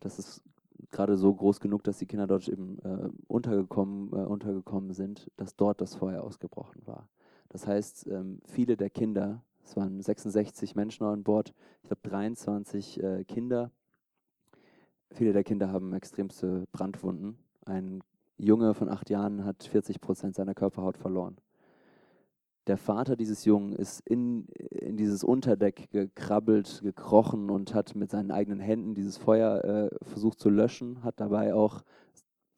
das 0.00 0.18
ist 0.18 0.42
gerade 0.90 1.16
so 1.16 1.34
groß 1.34 1.60
genug, 1.60 1.84
dass 1.84 1.98
die 1.98 2.06
Kinder 2.06 2.26
dort 2.26 2.48
eben 2.48 2.78
äh, 2.80 3.08
untergekommen, 3.26 4.12
äh, 4.12 4.26
untergekommen 4.26 4.92
sind, 4.92 5.30
dass 5.36 5.56
dort 5.56 5.80
das 5.80 5.94
Feuer 5.94 6.22
ausgebrochen 6.22 6.86
war. 6.86 7.08
Das 7.48 7.66
heißt, 7.66 8.06
ähm, 8.08 8.40
viele 8.44 8.76
der 8.76 8.90
Kinder, 8.90 9.42
es 9.64 9.76
waren 9.76 10.00
66 10.00 10.74
Menschen 10.74 11.04
an 11.04 11.22
Bord, 11.22 11.54
ich 11.82 11.88
glaube 11.88 12.08
23 12.08 13.02
äh, 13.02 13.24
Kinder, 13.24 13.70
viele 15.10 15.32
der 15.32 15.44
Kinder 15.44 15.72
haben 15.72 15.92
extremste 15.92 16.66
Brandwunden. 16.72 17.38
Ein 17.64 18.02
Junge 18.38 18.74
von 18.74 18.88
acht 18.88 19.08
Jahren 19.10 19.44
hat 19.44 19.64
40 19.64 20.00
Prozent 20.00 20.34
seiner 20.34 20.54
Körperhaut 20.54 20.98
verloren 20.98 21.38
der 22.66 22.76
Vater 22.76 23.16
dieses 23.16 23.44
Jungen 23.44 23.72
ist 23.72 24.00
in, 24.00 24.46
in 24.48 24.96
dieses 24.96 25.22
Unterdeck 25.22 25.90
gekrabbelt, 25.90 26.80
gekrochen 26.82 27.50
und 27.50 27.74
hat 27.74 27.94
mit 27.94 28.10
seinen 28.10 28.30
eigenen 28.30 28.60
Händen 28.60 28.94
dieses 28.94 29.16
Feuer 29.16 29.64
äh, 29.64 30.04
versucht 30.04 30.40
zu 30.40 30.50
löschen, 30.50 31.04
hat 31.04 31.20
dabei 31.20 31.54
auch 31.54 31.84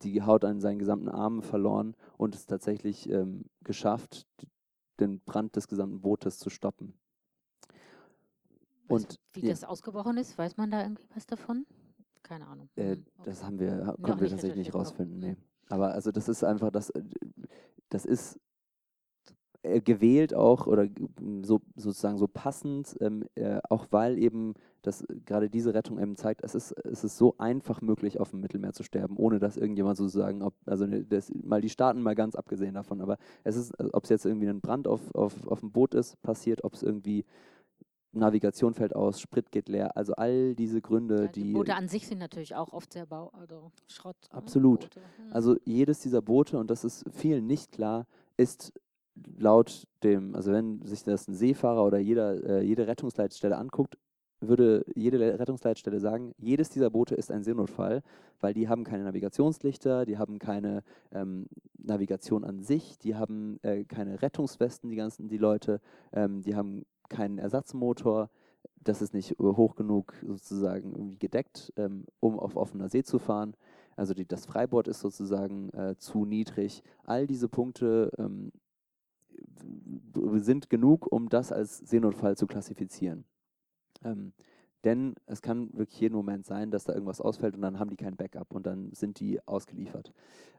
die 0.03 0.23
Haut 0.23 0.45
an 0.45 0.61
seinen 0.61 0.79
gesamten 0.79 1.09
Armen 1.09 1.43
verloren 1.43 1.95
und 2.17 2.35
es 2.35 2.47
tatsächlich 2.47 3.11
ähm, 3.11 3.45
geschafft, 3.65 4.27
den 5.01 5.21
Brand 5.21 5.57
des 5.57 5.69
gesamten 5.69 6.01
Bootes 6.01 6.39
zu 6.39 6.51
stoppen. 6.51 6.95
Und 8.89 9.03
weißt, 9.03 9.21
wie 9.35 9.41
ja, 9.43 9.51
das 9.51 9.65
ausgebrochen 9.65 10.17
ist, 10.17 10.39
weiß 10.39 10.57
man 10.57 10.71
da 10.71 10.83
irgendwie 10.83 11.05
was 11.15 11.27
davon? 11.27 11.67
Keine 12.23 12.47
Ahnung. 12.47 12.71
Äh, 12.77 12.93
okay. 12.93 13.03
Das 13.25 13.45
haben 13.45 13.59
wir, 13.59 13.95
konnten 14.01 14.21
wir 14.21 14.31
tatsächlich 14.31 14.67
nicht 14.67 14.75
rausfinden. 14.75 15.19
Nee. 15.19 15.37
Aber 15.69 15.93
also 15.93 16.11
das 16.11 16.29
ist 16.29 16.45
einfach, 16.45 16.71
das, 16.71 16.91
äh, 16.91 17.03
das 17.91 18.07
ist 18.07 18.41
äh, 19.69 19.81
gewählt 19.81 20.35
auch 20.35 20.67
oder 20.67 20.89
so 21.43 21.61
sozusagen 21.77 22.19
so 22.19 22.27
passend, 22.27 22.97
ähm, 23.01 23.25
äh, 23.35 23.59
auch 23.69 23.87
weil 23.91 24.19
eben 24.19 24.55
das 24.83 25.05
gerade 25.27 25.51
diese 25.51 25.75
Rettung 25.75 25.99
eben 25.99 26.17
zeigt, 26.17 26.43
es 26.43 26.55
ist, 26.55 26.73
es 26.73 27.05
ist 27.05 27.19
so 27.19 27.35
einfach 27.39 27.81
möglich, 27.81 28.21
auf 28.21 28.31
dem 28.31 28.41
Mittelmeer 28.41 28.73
zu 28.73 28.83
sterben, 28.83 29.17
ohne 29.17 29.39
dass 29.39 29.57
irgendjemand 29.57 29.97
sozusagen, 29.97 30.43
ob, 30.43 30.55
also 30.67 30.87
ne, 30.87 31.05
das, 31.05 31.31
mal 31.35 31.61
die 31.61 31.69
Staaten 31.69 32.03
mal 32.03 32.15
ganz 32.15 32.35
abgesehen 32.35 32.75
davon, 32.75 33.01
aber 33.01 33.19
es 33.45 33.57
ist, 33.57 33.73
äh, 33.79 33.89
ob 33.93 34.05
es 34.05 34.11
jetzt 34.11 34.25
irgendwie 34.25 34.49
ein 34.49 34.61
Brand 34.61 34.89
auf, 34.89 35.15
auf, 35.15 35.47
auf 35.47 35.61
dem 35.61 35.73
Boot 35.73 35.95
ist, 35.95 36.21
passiert, 36.23 36.65
ob 36.65 36.75
es 36.75 36.83
irgendwie 36.83 37.25
Navigation 38.13 38.75
fällt 38.75 38.97
aus, 38.97 39.21
Sprit 39.21 39.51
geht 39.53 39.69
leer, 39.69 39.97
also 39.97 40.15
all 40.15 40.55
diese 40.55 40.81
Gründe, 40.81 41.25
ja, 41.25 41.29
die, 41.29 41.43
die. 41.43 41.53
Boote 41.53 41.75
an 41.75 41.89
sich 41.89 42.07
sind 42.07 42.19
natürlich 42.19 42.55
auch 42.55 42.73
oft 42.73 42.93
sehr 42.93 43.07
bau, 43.07 43.31
also 43.39 43.71
Schrott. 43.87 44.17
Ne, 44.33 44.39
absolut. 44.39 44.89
Ne? 44.97 45.03
Also 45.31 45.57
jedes 45.65 46.01
dieser 46.01 46.23
Boote, 46.23 46.59
und 46.59 46.71
das 46.71 46.85
ist 46.85 47.05
vielen 47.11 47.47
nicht 47.47 47.73
klar, 47.73 48.07
ist 48.37 48.73
laut 49.37 49.87
dem, 50.03 50.35
also 50.35 50.53
wenn 50.53 50.83
sich 50.83 51.05
das 51.05 51.29
ein 51.29 51.35
Seefahrer 51.35 51.85
oder 51.85 51.99
jeder, 51.99 52.45
äh, 52.45 52.63
jede 52.63 52.87
Rettungsleitstelle 52.87 53.57
anguckt, 53.57 53.99
würde 54.41 54.85
jede 54.95 55.39
Rettungsleitstelle 55.39 55.99
sagen, 55.99 56.33
jedes 56.39 56.71
dieser 56.71 56.91
Boote 56.91 57.15
ist 57.15 57.31
ein 57.31 57.43
Seenotfall, 57.43 58.03
weil 58.41 58.55
die 58.55 58.69
haben 58.69 58.85
keine 58.85 59.05
Navigationslichter, 59.05 60.07
die 60.07 60.17
haben 60.17 60.39
keine 60.39 60.85
ähm, 61.11 61.47
Navigation 61.77 62.45
an 62.45 62.63
sich, 62.63 62.99
die 62.99 63.17
haben 63.17 63.59
äh, 63.63 63.85
keine 63.85 64.23
Rettungswesten, 64.23 64.91
die 64.91 64.97
ganzen, 64.97 65.29
die 65.29 65.39
Leute, 65.39 65.81
ähm, 66.13 66.43
die 66.43 66.55
haben 66.55 66.85
keinen 67.09 67.39
Ersatzmotor, 67.39 68.31
das 68.85 69.03
ist 69.03 69.13
nicht 69.13 69.39
hoch 69.41 69.75
genug 69.75 70.15
sozusagen 70.25 70.93
irgendwie 70.93 71.19
gedeckt, 71.19 71.73
ähm, 71.77 72.05
um 72.21 72.39
auf 72.39 72.57
offener 72.57 72.89
See 72.89 73.03
zu 73.03 73.19
fahren. 73.19 73.55
Also 73.97 74.15
die, 74.15 74.27
das 74.27 74.47
Freibord 74.47 74.87
ist 74.87 75.01
sozusagen 75.01 75.71
äh, 75.71 75.97
zu 75.97 76.25
niedrig. 76.25 76.85
All 77.05 77.27
diese 77.27 77.49
Punkte 77.49 78.13
ähm, 78.19 78.53
sind 80.37 80.71
genug, 80.71 81.11
um 81.11 81.29
das 81.29 81.53
als 81.53 81.79
Seenotfall 81.79 82.37
zu 82.37 82.47
klassifizieren. 82.47 83.25
Ähm, 84.05 84.33
denn 84.85 85.17
es 85.27 85.43
kann 85.43 85.71
wirklich 85.73 86.01
jeden 86.01 86.15
Moment 86.15 86.47
sein, 86.47 86.71
dass 86.71 86.85
da 86.85 86.93
irgendwas 86.93 87.21
ausfällt 87.21 87.57
und 87.57 87.63
dann 87.63 87.81
haben 87.81 87.91
die 87.91 87.97
kein 87.97 88.17
Backup 88.17 88.55
und 88.55 88.65
dann 88.65 88.93
sind 88.93 89.19
die 89.19 89.45
ausgeliefert. 89.47 90.13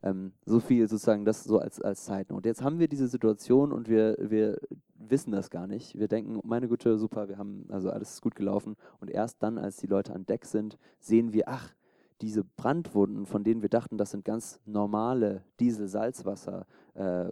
Ähm, 0.03 0.33
so 0.45 0.59
viel 0.59 0.87
sozusagen 0.89 1.23
das 1.23 1.45
so 1.45 1.57
als, 1.57 1.81
als 1.81 2.03
Zeiten. 2.03 2.33
Und 2.33 2.45
jetzt 2.45 2.61
haben 2.61 2.79
wir 2.79 2.89
diese 2.89 3.07
Situation 3.07 3.71
und 3.71 3.87
wir, 3.87 4.17
wir 4.19 4.59
wissen 4.95 5.31
das 5.31 5.49
gar 5.49 5.67
nicht. 5.67 5.97
Wir 5.97 6.09
denken, 6.09 6.39
meine 6.43 6.67
Güte, 6.67 6.97
super, 6.97 7.29
wir 7.29 7.37
haben, 7.37 7.65
also 7.69 7.89
alles 7.89 8.15
ist 8.15 8.21
gut 8.21 8.35
gelaufen. 8.35 8.75
Und 8.99 9.09
erst 9.09 9.41
dann, 9.41 9.57
als 9.57 9.77
die 9.77 9.87
Leute 9.87 10.13
an 10.13 10.25
Deck 10.25 10.43
sind, 10.43 10.77
sehen 10.99 11.31
wir, 11.31 11.47
ach, 11.47 11.73
diese 12.21 12.43
Brandwunden, 12.43 13.25
von 13.25 13.45
denen 13.45 13.61
wir 13.61 13.69
dachten, 13.69 13.97
das 13.97 14.11
sind 14.11 14.25
ganz 14.25 14.59
normale 14.65 15.45
Diesel-Salzwasser-Wunden, 15.61 16.67
äh, 16.99 17.31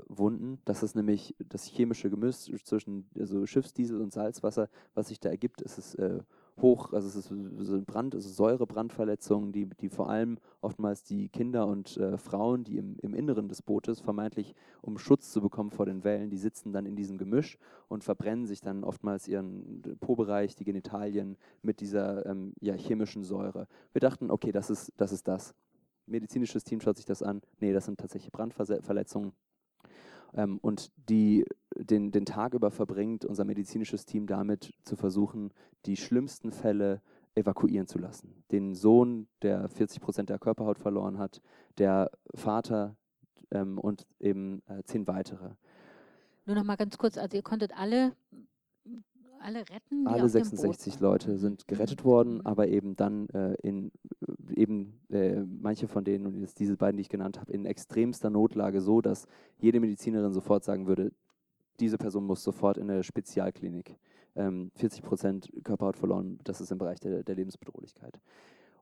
das 0.64 0.82
ist 0.82 0.96
nämlich 0.96 1.36
das 1.50 1.66
chemische 1.66 2.10
Gemisch 2.10 2.50
zwischen 2.64 3.10
also 3.20 3.46
Schiffsdiesel 3.46 4.00
und 4.00 4.14
Salzwasser, 4.14 4.70
was 4.94 5.10
sich 5.10 5.20
da 5.20 5.30
ergibt, 5.30 5.62
ist 5.62 5.78
es 5.78 5.96
äh, 5.96 6.22
hoch, 6.62 6.94
also 6.94 7.08
es 7.08 7.16
ist 7.16 7.30
ein 7.30 7.86
Brand, 7.86 8.16
also 8.16 8.30
Säurebrandverletzungen, 8.30 9.52
die, 9.52 9.66
die 9.66 9.90
vor 9.90 10.10
allem 10.10 10.38
oftmals 10.62 11.04
die 11.04 11.28
Kinder 11.30 11.68
und 11.68 11.98
äh, 11.98 12.18
Frauen, 12.18 12.64
die 12.64 12.78
im, 12.78 12.98
im 13.02 13.14
Inneren 13.14 13.50
des 13.50 13.62
Bootes 13.62 14.00
vermeintlich, 14.00 14.56
um 14.82 14.98
Schutz 14.98 15.32
zu 15.32 15.42
bekommen 15.42 15.70
vor 15.70 15.86
den 15.86 16.04
Wellen, 16.06 16.30
die 16.30 16.38
sitzen 16.38 16.72
dann 16.72 16.86
in 16.86 16.96
diesem 16.96 17.18
Gemisch 17.18 17.58
und 17.90 18.06
verbrennen 18.06 18.46
sich 18.46 18.62
dann 18.62 18.86
oftmals 18.86 19.28
ihren 19.28 19.82
Po-Bereich, 20.00 20.56
die 20.56 20.64
Genitalien 20.64 21.38
mit 21.62 21.82
dieser 21.82 22.26
ähm, 22.26 22.54
ja, 22.62 22.74
chemischen 22.74 23.24
Säure. 23.24 23.68
Wir 23.92 24.00
dachten, 24.00 24.32
okay, 24.32 24.52
das 24.52 24.70
ist 24.70 24.94
das. 24.98 25.12
Ist 25.12 25.28
das. 25.28 25.54
Medizinisches 26.06 26.64
Team 26.64 26.80
schaut 26.80 26.96
sich 26.96 27.06
das 27.06 27.22
an. 27.22 27.42
Nee, 27.60 27.74
das 27.74 27.86
sind 27.86 28.00
tatsächlich 28.00 28.32
Brandverletzungen 28.32 29.34
ähm, 30.34 30.60
und 30.62 30.92
die 31.10 31.46
den, 31.76 32.12
den 32.12 32.26
Tag 32.26 32.54
über 32.54 32.72
verbringt 32.72 33.26
unser 33.26 33.46
medizinisches 33.46 34.06
Team 34.06 34.28
damit 34.28 34.74
zu 34.84 34.96
versuchen, 34.96 35.52
die 35.86 35.96
schlimmsten 35.96 36.52
Fälle 36.52 37.02
evakuieren 37.36 37.88
zu 37.88 38.00
lassen. 38.00 38.44
Den 38.52 38.74
Sohn, 38.74 39.28
der 39.42 39.70
40 39.70 40.02
Prozent 40.02 40.30
der 40.30 40.40
Körperhaut 40.40 40.80
verloren 40.80 41.20
hat, 41.20 41.42
der 41.78 42.10
Vater 42.34 42.96
ähm, 43.52 43.78
und 43.78 44.08
eben 44.20 44.64
äh, 44.68 44.84
zehn 44.84 45.08
weitere. 45.08 45.52
Nur 46.46 46.56
noch 46.56 46.64
mal 46.64 46.78
ganz 46.78 46.98
kurz, 46.98 47.18
also 47.18 47.38
ihr 47.38 47.44
konntet 47.44 47.78
alle 47.78 48.14
alle 49.48 49.62
retten? 49.62 50.08
Alle 50.08 50.28
66 50.28 51.00
Leute 51.00 51.38
sind 51.38 51.68
gerettet 51.68 52.04
worden, 52.04 52.36
mhm. 52.36 52.42
aber 52.46 52.68
eben 52.68 52.96
dann 52.96 53.30
äh, 53.30 53.54
in 53.64 53.92
eben 54.54 55.00
äh, 55.10 55.42
manche 55.42 55.88
von 55.88 56.04
denen, 56.04 56.26
und 56.26 56.40
jetzt 56.40 56.60
diese 56.60 56.76
beiden, 56.76 56.98
die 56.98 57.02
ich 57.02 57.10
genannt 57.10 57.40
habe, 57.40 57.52
in 57.54 57.66
extremster 57.66 58.30
Notlage 58.30 58.82
so, 58.82 59.02
dass 59.02 59.28
jede 59.58 59.80
Medizinerin 59.80 60.34
sofort 60.34 60.64
sagen 60.64 60.88
würde, 60.88 61.12
diese 61.80 61.98
Person 61.98 62.26
muss 62.26 62.44
sofort 62.44 62.78
in 62.78 62.90
eine 62.90 63.04
Spezialklinik. 63.04 63.98
Ähm, 64.36 64.72
40 64.76 65.04
Prozent 65.04 65.52
Körperhaut 65.64 65.96
verloren, 65.96 66.40
das 66.44 66.60
ist 66.62 66.72
im 66.72 66.78
Bereich 66.78 67.00
der, 67.00 67.24
der 67.24 67.36
Lebensbedrohlichkeit. 67.36 68.20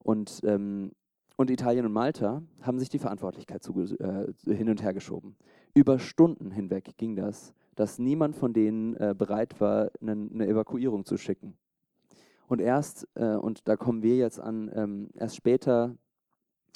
Und, 0.03 0.41
ähm, 0.43 0.91
und 1.38 1.49
Italien 1.49 1.86
und 1.86 1.93
Malta 1.93 2.41
haben 2.61 2.80
sich 2.80 2.89
die 2.89 2.99
Verantwortlichkeit 2.99 3.63
zu, 3.63 3.80
äh, 3.99 4.34
hin 4.45 4.70
und 4.70 4.82
her 4.82 4.93
geschoben. 4.93 5.36
Über 5.74 5.99
Stunden 5.99 6.51
hinweg 6.51 6.97
ging 6.97 7.16
das 7.16 7.53
dass 7.76 7.99
niemand 7.99 8.36
von 8.36 8.53
denen 8.53 8.95
äh, 8.95 9.13
bereit 9.17 9.59
war, 9.59 9.91
eine, 10.01 10.11
eine, 10.11 10.47
Evakuierung 10.47 11.05
zu 11.05 11.17
schicken. 11.17 11.57
Und 12.47 12.61
erst, 12.61 13.07
äh, 13.15 13.36
und 13.36 13.67
da 13.67 13.76
kommen 13.76 14.01
wir 14.01 14.15
jetzt 14.15 14.39
an, 14.39 14.71
ähm, 14.73 15.09
erst 15.15 15.36
später 15.36 15.95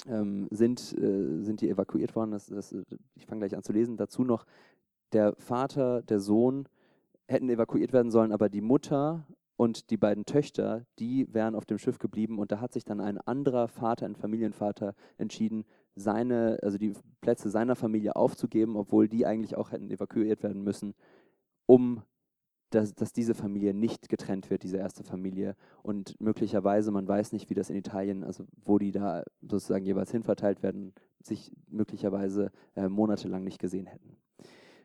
ähm, 0.06 0.48
sind, 0.50 0.80
äh, 0.98 1.42
sind 1.42 1.60
die 1.60 1.68
evakuiert 1.68 2.14
worden. 2.16 2.32
Das, 2.32 2.46
das, 2.46 2.74
ich 3.14 3.26
fange 3.26 3.40
gleich 3.40 3.56
an 3.56 3.62
zu 3.62 3.72
lesen. 3.72 3.96
Dazu 3.96 4.24
noch, 4.24 4.44
der 5.12 5.34
Vater, 5.38 6.02
der 6.02 6.20
Sohn 6.20 6.68
hätten 7.26 7.48
evakuiert 7.48 7.92
werden 7.92 8.10
sollen, 8.10 8.32
aber 8.32 8.48
die 8.48 8.60
Mutter 8.60 9.26
und 9.56 9.90
die 9.90 9.96
beiden 9.96 10.24
Töchter, 10.24 10.86
die 10.98 11.32
wären 11.34 11.54
auf 11.54 11.66
dem 11.66 11.78
Schiff 11.78 11.98
geblieben. 11.98 12.38
Und 12.38 12.50
da 12.50 12.60
hat 12.60 12.72
sich 12.72 12.84
dann 12.84 13.00
ein 13.00 13.18
anderer 13.18 13.68
Vater, 13.68 14.06
ein 14.06 14.16
Familienvater, 14.16 14.94
entschieden, 15.18 15.64
seine, 16.00 16.58
also 16.62 16.78
die 16.78 16.92
Plätze 17.20 17.50
seiner 17.50 17.76
Familie 17.76 18.16
aufzugeben, 18.16 18.76
obwohl 18.76 19.08
die 19.08 19.26
eigentlich 19.26 19.56
auch 19.56 19.72
hätten 19.72 19.90
evakuiert 19.90 20.42
werden 20.42 20.62
müssen, 20.62 20.94
um 21.66 22.02
dass, 22.70 22.94
dass 22.94 23.12
diese 23.12 23.34
Familie 23.34 23.74
nicht 23.74 24.08
getrennt 24.08 24.48
wird, 24.48 24.62
diese 24.62 24.78
erste 24.78 25.04
Familie. 25.04 25.56
Und 25.82 26.18
möglicherweise, 26.20 26.90
man 26.92 27.06
weiß 27.06 27.32
nicht, 27.32 27.50
wie 27.50 27.54
das 27.54 27.68
in 27.68 27.76
Italien, 27.76 28.24
also 28.24 28.44
wo 28.64 28.78
die 28.78 28.92
da 28.92 29.24
sozusagen 29.42 29.84
jeweils 29.84 30.10
hinverteilt 30.10 30.62
werden, 30.62 30.94
sich 31.22 31.52
möglicherweise 31.68 32.50
äh, 32.76 32.88
monatelang 32.88 33.44
nicht 33.44 33.58
gesehen 33.58 33.86
hätten. 33.86 34.16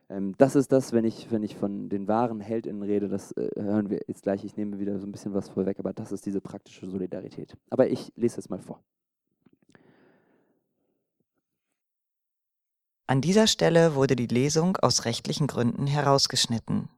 Ähm, 0.08 0.34
das 0.36 0.56
ist 0.56 0.72
das, 0.72 0.92
wenn 0.92 1.04
ich, 1.04 1.30
wenn 1.30 1.42
ich 1.42 1.56
von 1.56 1.88
den 1.88 2.08
wahren 2.08 2.40
HeldInnen 2.40 2.82
rede, 2.82 3.08
das 3.08 3.32
äh, 3.32 3.50
hören 3.56 3.88
wir 3.88 4.00
jetzt 4.06 4.22
gleich, 4.22 4.44
ich 4.44 4.56
nehme 4.56 4.78
wieder 4.78 4.98
so 4.98 5.06
ein 5.06 5.12
bisschen 5.12 5.34
was 5.34 5.48
vorweg, 5.48 5.78
aber 5.78 5.92
das 5.92 6.12
ist 6.12 6.26
diese 6.26 6.40
praktische 6.40 6.88
Solidarität. 6.88 7.56
Aber 7.70 7.88
ich 7.88 8.12
lese 8.16 8.40
es 8.40 8.48
mal 8.48 8.60
vor. 8.60 8.82
An 13.08 13.20
dieser 13.20 13.46
Stelle 13.46 13.94
wurde 13.94 14.16
die 14.16 14.26
Lesung 14.26 14.76
aus 14.78 15.04
rechtlichen 15.04 15.46
Gründen 15.46 15.86
herausgeschnitten. 15.86 16.88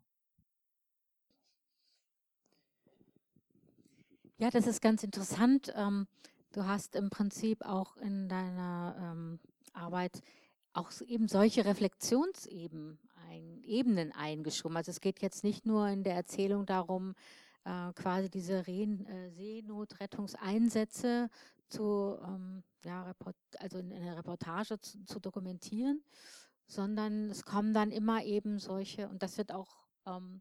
Ja, 4.38 4.50
das 4.50 4.66
ist 4.66 4.80
ganz 4.80 5.02
interessant. 5.02 5.74
Ähm, 5.76 6.06
du 6.52 6.64
hast 6.64 6.94
im 6.96 7.10
Prinzip 7.10 7.62
auch 7.66 7.96
in 7.98 8.28
deiner 8.28 8.96
ähm, 8.98 9.38
Arbeit 9.74 10.22
auch 10.72 10.90
eben 11.06 11.28
solche 11.28 11.66
Reflexionsebenen 11.66 12.98
ein, 13.28 13.62
Ebenen 13.64 14.12
eingeschoben. 14.12 14.76
Also 14.76 14.90
es 14.90 15.00
geht 15.00 15.20
jetzt 15.20 15.44
nicht 15.44 15.66
nur 15.66 15.88
in 15.88 16.04
der 16.04 16.14
Erzählung 16.14 16.64
darum, 16.64 17.14
äh, 17.64 17.92
quasi 17.94 18.30
diese 18.30 18.66
äh, 18.66 19.30
Seenotrettungseinsätze 19.30 21.28
zu, 21.68 22.18
ähm, 22.24 22.62
ja, 22.84 23.14
also 23.58 23.78
in, 23.78 23.90
in 23.90 24.02
einer 24.02 24.16
Reportage 24.16 24.80
zu, 24.80 25.04
zu, 25.04 25.20
dokumentieren, 25.20 26.02
sondern 26.66 27.30
es 27.30 27.44
kommen 27.44 27.74
dann 27.74 27.90
immer 27.90 28.24
eben 28.24 28.58
solche, 28.58 29.08
und 29.08 29.22
das 29.22 29.38
wird 29.38 29.52
auch 29.52 29.86
ähm, 30.06 30.40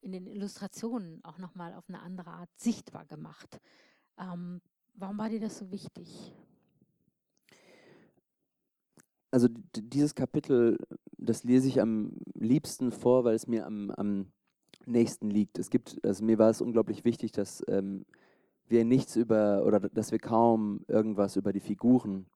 in 0.00 0.12
den 0.12 0.26
Illustrationen 0.26 1.24
auch 1.24 1.38
nochmal 1.38 1.74
auf 1.74 1.88
eine 1.88 2.00
andere 2.00 2.30
Art 2.30 2.50
sichtbar 2.56 3.06
gemacht. 3.06 3.60
Ähm, 4.18 4.60
warum 4.94 5.18
war 5.18 5.28
dir 5.28 5.40
das 5.40 5.58
so 5.58 5.70
wichtig? 5.70 6.34
Also 9.30 9.48
dieses 9.74 10.14
Kapitel, 10.14 10.76
das 11.16 11.44
lese 11.44 11.68
ich 11.68 11.80
am 11.80 12.18
liebsten 12.34 12.92
vor, 12.92 13.24
weil 13.24 13.34
es 13.34 13.46
mir 13.46 13.64
am, 13.64 13.90
am 13.92 14.32
nächsten 14.84 15.30
liegt. 15.30 15.58
Es 15.58 15.70
gibt, 15.70 16.04
also 16.04 16.24
mir 16.24 16.38
war 16.38 16.50
es 16.50 16.60
unglaublich 16.60 17.04
wichtig, 17.04 17.32
dass 17.32 17.64
ähm, 17.68 18.04
wir 18.68 18.84
nichts 18.84 19.16
über 19.16 19.64
oder 19.64 19.80
dass 19.80 20.12
wir 20.12 20.18
kaum 20.18 20.84
irgendwas 20.88 21.36
über 21.36 21.52
die 21.52 21.60
Figuren, 21.60 22.26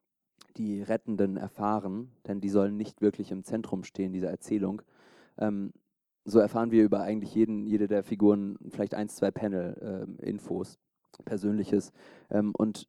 die 0.56 0.82
Rettenden 0.82 1.36
erfahren, 1.36 2.10
denn 2.26 2.40
die 2.40 2.48
sollen 2.48 2.76
nicht 2.76 3.00
wirklich 3.02 3.30
im 3.30 3.44
Zentrum 3.44 3.84
stehen 3.84 4.12
dieser 4.12 4.30
Erzählung. 4.30 4.82
Ähm, 5.38 5.72
so 6.24 6.38
erfahren 6.38 6.70
wir 6.70 6.82
über 6.82 7.02
eigentlich 7.02 7.34
jeden, 7.34 7.66
jede 7.66 7.86
der 7.86 8.02
Figuren 8.02 8.58
vielleicht 8.70 8.94
ein, 8.94 9.08
zwei 9.08 9.30
Panel-Infos, 9.30 10.74
ähm, 10.74 11.24
Persönliches. 11.24 11.92
Ähm, 12.30 12.52
und 12.56 12.88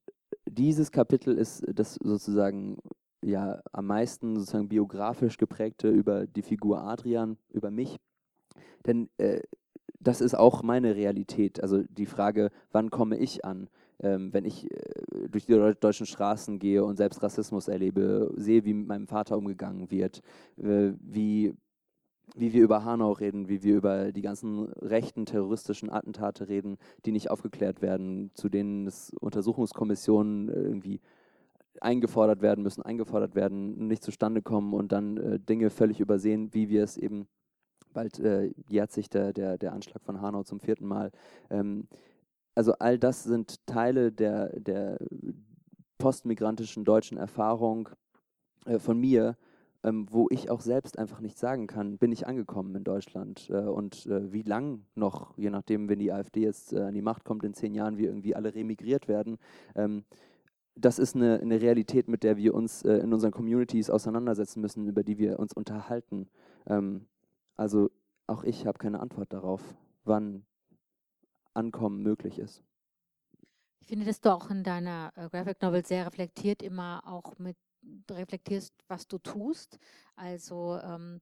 dieses 0.49 0.91
Kapitel 0.91 1.37
ist 1.37 1.63
das 1.71 1.95
sozusagen 1.95 2.77
ja 3.21 3.61
am 3.71 3.87
meisten 3.87 4.37
sozusagen 4.37 4.69
biografisch 4.69 5.37
geprägte 5.37 5.89
über 5.89 6.25
die 6.25 6.41
Figur 6.41 6.81
Adrian, 6.81 7.37
über 7.49 7.71
mich. 7.71 7.97
Denn 8.85 9.09
äh, 9.17 9.41
das 9.99 10.21
ist 10.21 10.35
auch 10.35 10.63
meine 10.63 10.95
Realität. 10.95 11.61
Also 11.61 11.83
die 11.83 12.05
Frage, 12.05 12.49
wann 12.71 12.89
komme 12.89 13.17
ich 13.17 13.45
an? 13.45 13.69
Ähm, 13.99 14.31
wenn 14.31 14.45
ich 14.45 14.69
äh, 14.69 15.27
durch 15.29 15.45
die 15.47 15.73
deutschen 15.79 16.05
Straßen 16.05 16.59
gehe 16.59 16.83
und 16.83 16.97
selbst 16.97 17.23
Rassismus 17.23 17.67
erlebe, 17.67 18.31
sehe, 18.35 18.63
wie 18.63 18.73
mit 18.73 18.87
meinem 18.87 19.07
Vater 19.07 19.37
umgegangen 19.37 19.89
wird, 19.89 20.21
äh, 20.57 20.93
wie 20.99 21.55
wie 22.35 22.53
wir 22.53 22.63
über 22.63 22.83
Hanau 22.83 23.13
reden, 23.13 23.47
wie 23.47 23.63
wir 23.63 23.75
über 23.75 24.11
die 24.11 24.21
ganzen 24.21 24.65
rechten 24.73 25.25
terroristischen 25.25 25.89
Attentate 25.89 26.49
reden, 26.49 26.77
die 27.05 27.11
nicht 27.11 27.31
aufgeklärt 27.31 27.81
werden, 27.81 28.31
zu 28.33 28.49
denen 28.49 28.85
es 28.85 29.11
Untersuchungskommissionen 29.19 30.49
irgendwie 30.49 30.99
eingefordert 31.79 32.41
werden 32.41 32.63
müssen, 32.63 32.81
eingefordert 32.81 33.35
werden, 33.35 33.87
nicht 33.87 34.03
zustande 34.03 34.41
kommen 34.41 34.73
und 34.73 34.91
dann 34.91 35.17
äh, 35.17 35.39
Dinge 35.39 35.69
völlig 35.69 35.99
übersehen, 35.99 36.53
wie 36.53 36.69
wir 36.69 36.83
es 36.83 36.97
eben, 36.97 37.27
bald 37.97 38.19
äh, 38.19 38.51
jährt 38.69 38.91
sich 38.91 39.09
der, 39.09 39.33
der, 39.33 39.57
der 39.57 39.73
Anschlag 39.73 40.03
von 40.03 40.21
Hanau 40.21 40.43
zum 40.43 40.59
vierten 40.59 40.85
Mal. 40.85 41.11
Ähm, 41.49 41.87
also 42.53 42.73
all 42.73 42.99
das 42.99 43.23
sind 43.23 43.65
Teile 43.65 44.11
der, 44.11 44.59
der 44.59 44.99
postmigrantischen 45.97 46.85
deutschen 46.85 47.17
Erfahrung 47.17 47.89
äh, 48.65 48.77
von 48.77 48.99
mir, 48.99 49.35
ähm, 49.83 50.05
wo 50.11 50.27
ich 50.29 50.51
auch 50.51 50.61
selbst 50.61 50.99
einfach 50.99 51.21
nicht 51.21 51.39
sagen 51.39 51.65
kann, 51.65 51.97
bin 51.97 52.11
ich 52.11 52.27
angekommen 52.27 52.75
in 52.75 52.83
Deutschland 52.83 53.49
äh, 53.49 53.61
und 53.61 54.05
äh, 54.05 54.31
wie 54.31 54.43
lang 54.43 54.85
noch, 54.93 55.35
je 55.35 55.49
nachdem, 55.49 55.89
wenn 55.89 55.97
die 55.97 56.11
AfD 56.11 56.41
jetzt 56.41 56.73
äh, 56.73 56.81
an 56.81 56.93
die 56.93 57.01
Macht 57.01 57.25
kommt 57.25 57.43
in 57.43 57.55
zehn 57.55 57.73
Jahren, 57.73 57.97
wir 57.97 58.09
irgendwie 58.09 58.35
alle 58.35 58.53
remigriert 58.53 59.07
werden. 59.07 59.39
Ähm, 59.75 60.03
das 60.75 60.99
ist 60.99 61.15
eine, 61.15 61.39
eine, 61.39 61.59
Realität, 61.61 62.07
mit 62.09 62.21
der 62.21 62.37
wir 62.37 62.53
uns 62.53 62.83
äh, 62.83 62.97
in 62.97 63.11
unseren 63.11 63.31
Communities 63.31 63.89
auseinandersetzen 63.89 64.61
müssen, 64.61 64.85
über 64.85 65.01
die 65.01 65.17
wir 65.17 65.39
uns 65.39 65.51
unterhalten. 65.53 66.27
Ähm, 66.67 67.07
also 67.57 67.91
auch 68.27 68.43
ich 68.43 68.65
habe 68.65 68.77
keine 68.77 68.99
Antwort 68.99 69.33
darauf, 69.33 69.61
wann 70.03 70.45
Ankommen 71.53 72.03
möglich 72.03 72.39
ist. 72.39 72.63
Ich 73.79 73.87
finde, 73.87 74.05
dass 74.05 74.21
du 74.21 74.31
auch 74.31 74.49
in 74.49 74.63
deiner 74.63 75.11
äh, 75.15 75.29
Graphic 75.29 75.61
Novel 75.61 75.85
sehr 75.85 76.05
reflektiert 76.05 76.61
immer 76.61 77.01
auch 77.05 77.37
mit 77.39 77.57
reflektierst, 78.11 78.73
was 78.87 79.07
du 79.07 79.17
tust. 79.17 79.79
Also, 80.15 80.77
ähm, 80.83 81.21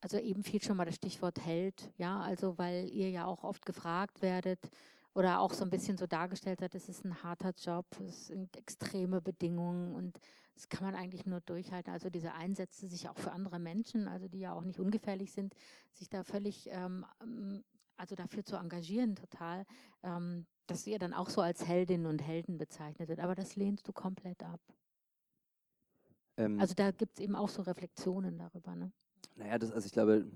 also 0.00 0.18
eben 0.18 0.42
fiel 0.42 0.62
schon 0.62 0.76
mal 0.76 0.86
das 0.86 0.96
Stichwort 0.96 1.44
Held, 1.44 1.92
ja, 1.98 2.20
also 2.20 2.56
weil 2.58 2.88
ihr 2.88 3.10
ja 3.10 3.26
auch 3.26 3.44
oft 3.44 3.66
gefragt 3.66 4.22
werdet 4.22 4.70
oder 5.14 5.40
auch 5.40 5.52
so 5.52 5.64
ein 5.64 5.70
bisschen 5.70 5.98
so 5.98 6.06
dargestellt 6.06 6.62
hat, 6.62 6.74
es 6.74 6.88
ist 6.88 7.04
ein 7.04 7.22
harter 7.22 7.52
Job, 7.58 7.86
es 8.00 8.28
sind 8.28 8.56
extreme 8.56 9.20
Bedingungen 9.20 9.94
und 9.94 10.18
das 10.60 10.68
kann 10.68 10.84
man 10.84 10.94
eigentlich 10.94 11.24
nur 11.24 11.40
durchhalten. 11.40 11.90
Also 11.90 12.10
diese 12.10 12.34
Einsätze 12.34 12.86
sich 12.86 13.08
auch 13.08 13.16
für 13.16 13.32
andere 13.32 13.58
Menschen, 13.58 14.08
also 14.08 14.28
die 14.28 14.40
ja 14.40 14.52
auch 14.52 14.64
nicht 14.64 14.78
ungefährlich 14.78 15.32
sind, 15.32 15.54
sich 15.94 16.10
da 16.10 16.22
völlig, 16.22 16.68
ähm, 16.70 17.06
also 17.96 18.14
dafür 18.14 18.44
zu 18.44 18.56
engagieren 18.56 19.16
total, 19.16 19.64
ähm, 20.02 20.46
dass 20.66 20.86
ihr 20.86 20.98
dann 20.98 21.14
auch 21.14 21.30
so 21.30 21.40
als 21.40 21.66
Heldinnen 21.66 22.06
und 22.06 22.20
Helden 22.20 22.58
bezeichnet 22.58 23.08
wird. 23.08 23.20
Aber 23.20 23.34
das 23.34 23.56
lehnst 23.56 23.88
du 23.88 23.94
komplett 23.94 24.42
ab. 24.42 24.60
Ähm, 26.36 26.60
also 26.60 26.74
da 26.74 26.90
gibt 26.90 27.18
es 27.18 27.24
eben 27.24 27.36
auch 27.36 27.48
so 27.48 27.62
Reflexionen 27.62 28.36
darüber. 28.36 28.76
Ne? 28.76 28.92
Naja, 29.36 29.58
das, 29.58 29.72
also 29.72 29.86
ich 29.86 29.92
glaube, 29.92 30.26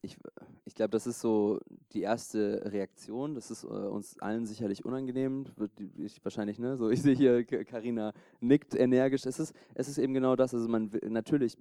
ich, 0.00 0.16
ich 0.64 0.74
glaube, 0.74 0.90
das 0.90 1.06
ist 1.06 1.20
so 1.20 1.60
die 1.92 2.02
erste 2.02 2.62
Reaktion. 2.72 3.34
Das 3.34 3.50
ist 3.50 3.64
äh, 3.64 3.66
uns 3.66 4.18
allen 4.20 4.46
sicherlich 4.46 4.84
unangenehm. 4.84 5.46
Ich, 5.98 6.24
wahrscheinlich, 6.24 6.58
ne? 6.58 6.76
So, 6.76 6.90
ich 6.90 7.02
sehe 7.02 7.14
hier, 7.14 7.44
Karina 7.44 8.12
nickt 8.40 8.74
energisch. 8.74 9.26
Es 9.26 9.38
ist, 9.38 9.54
es 9.74 9.88
ist 9.88 9.98
eben 9.98 10.14
genau 10.14 10.36
das. 10.36 10.54
Also 10.54 10.68
man 10.68 10.90
natürlich, 11.08 11.56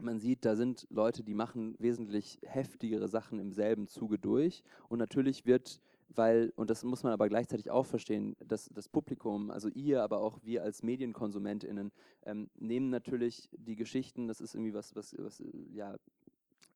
man 0.00 0.18
sieht, 0.18 0.44
da 0.44 0.56
sind 0.56 0.86
Leute, 0.90 1.22
die 1.22 1.34
machen 1.34 1.76
wesentlich 1.78 2.38
heftigere 2.42 3.08
Sachen 3.08 3.38
im 3.38 3.52
selben 3.52 3.86
Zuge 3.86 4.18
durch. 4.18 4.62
Und 4.88 4.98
natürlich 4.98 5.46
wird 5.46 5.80
weil, 6.08 6.52
und 6.56 6.70
das 6.70 6.84
muss 6.84 7.02
man 7.02 7.12
aber 7.12 7.28
gleichzeitig 7.28 7.70
auch 7.70 7.86
verstehen, 7.86 8.36
dass 8.44 8.68
das 8.72 8.88
Publikum, 8.88 9.50
also 9.50 9.68
ihr, 9.68 10.02
aber 10.02 10.20
auch 10.20 10.38
wir 10.42 10.62
als 10.62 10.82
MedienkonsumentInnen, 10.82 11.92
ähm, 12.24 12.50
nehmen 12.58 12.90
natürlich 12.90 13.48
die 13.52 13.76
Geschichten, 13.76 14.28
das 14.28 14.40
ist 14.40 14.54
irgendwie 14.54 14.74
was, 14.74 14.94
was, 14.94 15.14
was 15.18 15.42
ja, 15.72 15.96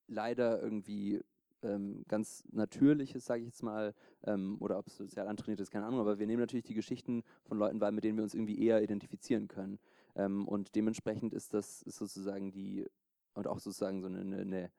leider 0.07 0.61
irgendwie 0.61 1.21
ähm, 1.61 2.03
ganz 2.07 2.43
Natürliches, 2.51 3.25
sage 3.25 3.41
ich 3.41 3.47
jetzt 3.47 3.63
mal, 3.63 3.93
ähm, 4.23 4.57
oder 4.59 4.77
ob 4.77 4.87
es 4.87 4.97
sozial 4.97 5.27
antrainiert 5.27 5.59
ist, 5.59 5.71
keine 5.71 5.85
Ahnung, 5.85 5.99
aber 5.99 6.19
wir 6.19 6.27
nehmen 6.27 6.41
natürlich 6.41 6.65
die 6.65 6.73
Geschichten 6.73 7.23
von 7.43 7.57
Leuten 7.57 7.81
wahr, 7.81 7.91
mit 7.91 8.03
denen 8.03 8.17
wir 8.17 8.23
uns 8.23 8.33
irgendwie 8.33 8.63
eher 8.63 8.81
identifizieren 8.81 9.47
können. 9.47 9.79
Ähm, 10.15 10.47
und 10.47 10.75
dementsprechend 10.75 11.33
ist 11.33 11.53
das 11.53 11.81
ist 11.83 11.97
sozusagen 11.97 12.51
die, 12.51 12.85
und 13.33 13.47
auch 13.47 13.59
sozusagen 13.59 14.01
so 14.01 14.07
eine, 14.07 14.19
eine 14.19 14.71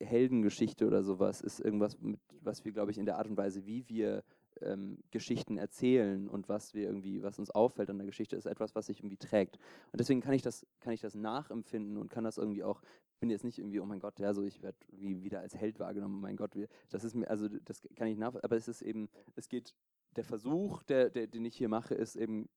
Heldengeschichte 0.00 0.86
oder 0.86 1.02
sowas 1.02 1.40
ist 1.40 1.60
irgendwas, 1.60 2.00
mit, 2.00 2.20
was 2.40 2.64
wir, 2.64 2.72
glaube 2.72 2.90
ich, 2.90 2.98
in 2.98 3.06
der 3.06 3.18
Art 3.18 3.28
und 3.28 3.36
Weise, 3.36 3.66
wie 3.66 3.88
wir 3.88 4.22
ähm, 4.62 4.98
Geschichten 5.10 5.58
erzählen 5.58 6.28
und 6.28 6.48
was 6.48 6.74
wir 6.74 6.84
irgendwie, 6.84 7.22
was 7.22 7.38
uns 7.38 7.50
auffällt 7.50 7.90
an 7.90 7.98
der 7.98 8.06
Geschichte, 8.06 8.36
ist 8.36 8.46
etwas, 8.46 8.74
was 8.74 8.86
sich 8.86 9.00
irgendwie 9.00 9.16
trägt. 9.16 9.56
Und 9.92 10.00
deswegen 10.00 10.20
kann 10.20 10.34
ich 10.34 10.42
das, 10.42 10.66
kann 10.80 10.92
ich 10.92 11.00
das 11.00 11.14
nachempfinden 11.14 11.96
und 11.96 12.10
kann 12.10 12.24
das 12.24 12.38
irgendwie 12.38 12.64
auch, 12.64 12.80
bin 13.20 13.30
jetzt 13.30 13.44
nicht 13.44 13.58
irgendwie, 13.58 13.80
oh 13.80 13.86
mein 13.86 14.00
Gott, 14.00 14.18
ja, 14.18 14.32
so 14.34 14.42
ich 14.42 14.62
werde 14.62 14.78
wie 14.92 15.22
wieder 15.22 15.40
als 15.40 15.54
Held 15.54 15.78
wahrgenommen, 15.78 16.16
oh 16.16 16.20
mein 16.20 16.36
Gott, 16.36 16.52
das 16.90 17.04
ist 17.04 17.14
mir, 17.14 17.28
also 17.28 17.48
das 17.48 17.86
kann 17.96 18.08
ich 18.08 18.16
nach, 18.16 18.34
aber 18.42 18.56
es 18.56 18.68
ist 18.68 18.82
eben, 18.82 19.08
es 19.34 19.48
geht, 19.48 19.74
der 20.16 20.24
Versuch, 20.24 20.82
der, 20.84 21.10
der, 21.10 21.26
den 21.26 21.44
ich 21.44 21.56
hier 21.56 21.68
mache, 21.68 21.94
ist 21.94 22.16
eben 22.16 22.48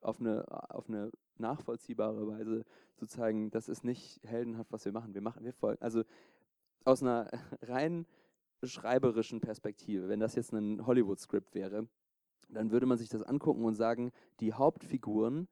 auf 0.00 0.20
eine, 0.20 0.44
auf 0.70 0.88
eine 0.88 1.10
nachvollziehbare 1.38 2.26
Weise 2.26 2.64
zu 2.94 3.06
zeigen, 3.06 3.50
das 3.50 3.68
ist 3.68 3.84
nicht 3.84 4.20
heldenhaft, 4.24 4.72
was 4.72 4.84
wir 4.84 4.92
machen. 4.92 5.14
Wir 5.14 5.20
machen, 5.20 5.44
wir 5.44 5.52
folgen. 5.52 5.82
Also 5.82 6.04
aus 6.86 7.02
einer 7.02 7.28
rein 7.62 8.06
schreiberischen 8.62 9.40
Perspektive, 9.40 10.08
wenn 10.08 10.20
das 10.20 10.34
jetzt 10.34 10.52
ein 10.52 10.86
Hollywood-Skript 10.86 11.54
wäre, 11.54 11.88
dann 12.48 12.70
würde 12.70 12.86
man 12.86 12.96
sich 12.96 13.08
das 13.08 13.22
angucken 13.22 13.64
und 13.64 13.74
sagen, 13.74 14.12
die 14.40 14.52
Hauptfiguren 14.52 15.48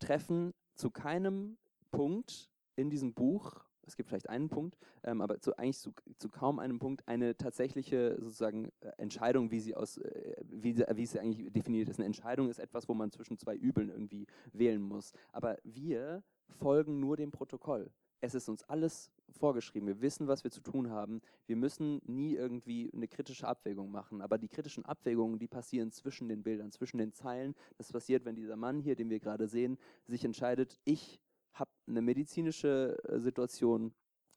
treffen 0.00 0.52
zu 0.74 0.90
keinem 0.90 1.56
Punkt 1.90 2.50
in 2.74 2.90
diesem 2.90 3.14
Buch, 3.14 3.64
es 3.86 3.96
gibt 3.96 4.08
vielleicht 4.08 4.28
einen 4.28 4.48
Punkt, 4.48 4.76
ähm, 5.04 5.20
aber 5.20 5.40
zu, 5.40 5.56
eigentlich 5.56 5.78
zu, 5.78 5.92
zu, 6.18 6.28
kaum 6.28 6.58
einem 6.58 6.80
Punkt 6.80 7.06
eine 7.06 7.36
tatsächliche 7.36 8.16
sozusagen 8.20 8.70
äh, 8.80 8.90
Entscheidung, 8.98 9.52
wie 9.52 9.60
sie 9.60 9.76
aus, 9.76 9.98
äh, 9.98 10.34
wie, 10.42 10.76
wie 10.76 11.06
sie 11.06 11.20
eigentlich 11.20 11.52
definiert 11.52 11.88
ist. 11.88 11.98
Eine 11.98 12.06
Entscheidung 12.06 12.48
ist 12.50 12.58
etwas, 12.58 12.88
wo 12.88 12.94
man 12.94 13.12
zwischen 13.12 13.38
zwei 13.38 13.54
Übeln 13.54 13.88
irgendwie 13.88 14.26
wählen 14.52 14.82
muss. 14.82 15.12
Aber 15.32 15.56
wir 15.62 16.24
folgen 16.48 16.98
nur 16.98 17.16
dem 17.16 17.30
Protokoll 17.30 17.90
es 18.26 18.34
ist 18.34 18.48
uns 18.48 18.64
alles 18.64 19.10
vorgeschrieben. 19.30 19.86
Wir 19.86 20.00
wissen, 20.00 20.26
was 20.26 20.42
wir 20.44 20.50
zu 20.50 20.60
tun 20.60 20.90
haben. 20.90 21.20
Wir 21.46 21.56
müssen 21.56 22.00
nie 22.06 22.34
irgendwie 22.34 22.90
eine 22.92 23.06
kritische 23.06 23.46
Abwägung 23.46 23.90
machen. 23.90 24.20
Aber 24.20 24.36
die 24.38 24.48
kritischen 24.48 24.84
Abwägungen, 24.84 25.38
die 25.38 25.46
passieren 25.46 25.92
zwischen 25.92 26.28
den 26.28 26.42
Bildern, 26.42 26.72
zwischen 26.72 26.98
den 26.98 27.12
Zeilen. 27.12 27.54
Das 27.78 27.92
passiert, 27.92 28.24
wenn 28.24 28.34
dieser 28.34 28.56
Mann 28.56 28.80
hier, 28.80 28.96
den 28.96 29.10
wir 29.10 29.20
gerade 29.20 29.46
sehen, 29.46 29.78
sich 30.06 30.24
entscheidet, 30.24 30.78
ich 30.84 31.20
habe 31.52 31.70
eine 31.86 32.02
medizinische 32.02 32.98
äh, 33.04 33.20
Situation, 33.20 33.94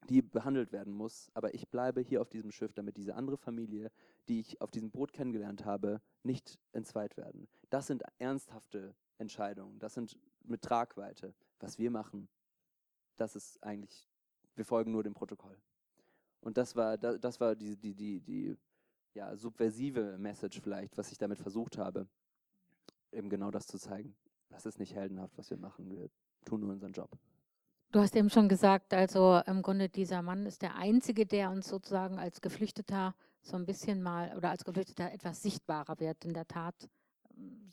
die 0.08 0.22
behandelt 0.22 0.72
werden 0.72 0.94
muss, 0.94 1.30
aber 1.34 1.54
ich 1.54 1.68
bleibe 1.68 2.02
hier 2.02 2.22
auf 2.22 2.30
diesem 2.30 2.52
Schiff, 2.52 2.74
damit 2.74 2.96
diese 2.96 3.16
andere 3.16 3.38
Familie, 3.38 3.92
die 4.30 4.40
ich 4.40 4.62
auf 4.62 4.72
diesem 4.72 4.92
Boot 4.92 5.12
kennengelernt 5.12 5.66
habe, 5.66 6.02
nicht 6.24 6.58
entzweit 6.72 7.18
werden. 7.18 7.48
Das 7.70 7.88
sind 7.88 8.04
ernsthafte 8.18 8.96
Entscheidungen, 9.18 9.78
das 9.80 9.94
sind 9.94 10.18
mit 10.44 10.62
Tragweite. 10.62 11.34
Was 11.60 11.78
wir 11.78 11.92
machen, 11.92 12.30
das 13.20 13.36
ist 13.36 13.61
eigentlich, 13.63 14.07
wir 14.55 14.65
folgen 14.65 14.91
nur 14.91 15.03
dem 15.03 15.13
Protokoll. 15.13 15.57
Und 16.41 16.57
das 16.57 16.76
war, 16.76 16.97
das 16.97 17.39
war 17.39 17.55
die, 17.55 17.76
die, 17.76 17.93
die, 17.93 18.22
die 18.22 18.57
ja, 19.13 19.36
subversive 19.36 20.17
Message 20.17 20.61
vielleicht, 20.61 20.97
was 20.97 21.11
ich 21.11 21.17
damit 21.17 21.39
versucht 21.39 21.78
habe, 21.78 22.07
eben 23.11 23.30
genau 23.30 23.51
das 23.51 23.67
zu 23.67 23.78
zeigen. 23.78 24.15
Das 24.49 24.65
ist 24.65 24.80
nicht 24.80 24.95
heldenhaft, 24.95 25.38
was 25.38 25.49
wir 25.49 25.57
machen. 25.57 25.89
Wir 25.89 26.09
tun 26.45 26.61
nur 26.61 26.72
unseren 26.72 26.93
Job. 26.93 27.09
Du 27.91 27.99
hast 27.99 28.15
eben 28.15 28.30
schon 28.30 28.47
gesagt, 28.47 28.93
also 28.93 29.41
im 29.47 29.63
Grunde 29.63 29.89
dieser 29.89 30.22
Mann 30.22 30.45
ist 30.45 30.61
der 30.61 30.76
Einzige, 30.76 31.26
der 31.26 31.49
uns 31.49 31.67
sozusagen 31.67 32.20
als 32.20 32.39
Geflüchteter 32.39 33.15
so 33.41 33.57
ein 33.57 33.65
bisschen 33.65 34.01
mal 34.01 34.36
oder 34.38 34.51
als 34.51 34.63
Geflüchteter 34.63 35.11
etwas 35.11 35.41
sichtbarer 35.41 35.99
wird. 35.99 36.24
In 36.24 36.34
der 36.34 36.47
Tat 36.47 36.89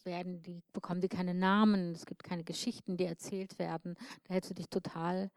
werden 0.05 0.43
die, 0.43 0.63
bekommen 0.73 1.01
die 1.01 1.09
keine 1.09 1.35
Namen, 1.35 1.93
es 1.93 2.07
gibt 2.07 2.25
keine 2.25 2.45
Geschichten, 2.45 2.97
die 2.97 3.05
erzählt 3.05 3.59
werden. 3.59 3.97
Da 4.25 4.35
hältst 4.35 4.51
du 4.51 4.55
dich 4.55 4.69
total 4.69 5.31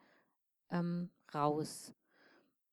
ähm, 0.69 1.09
raus. 1.33 1.93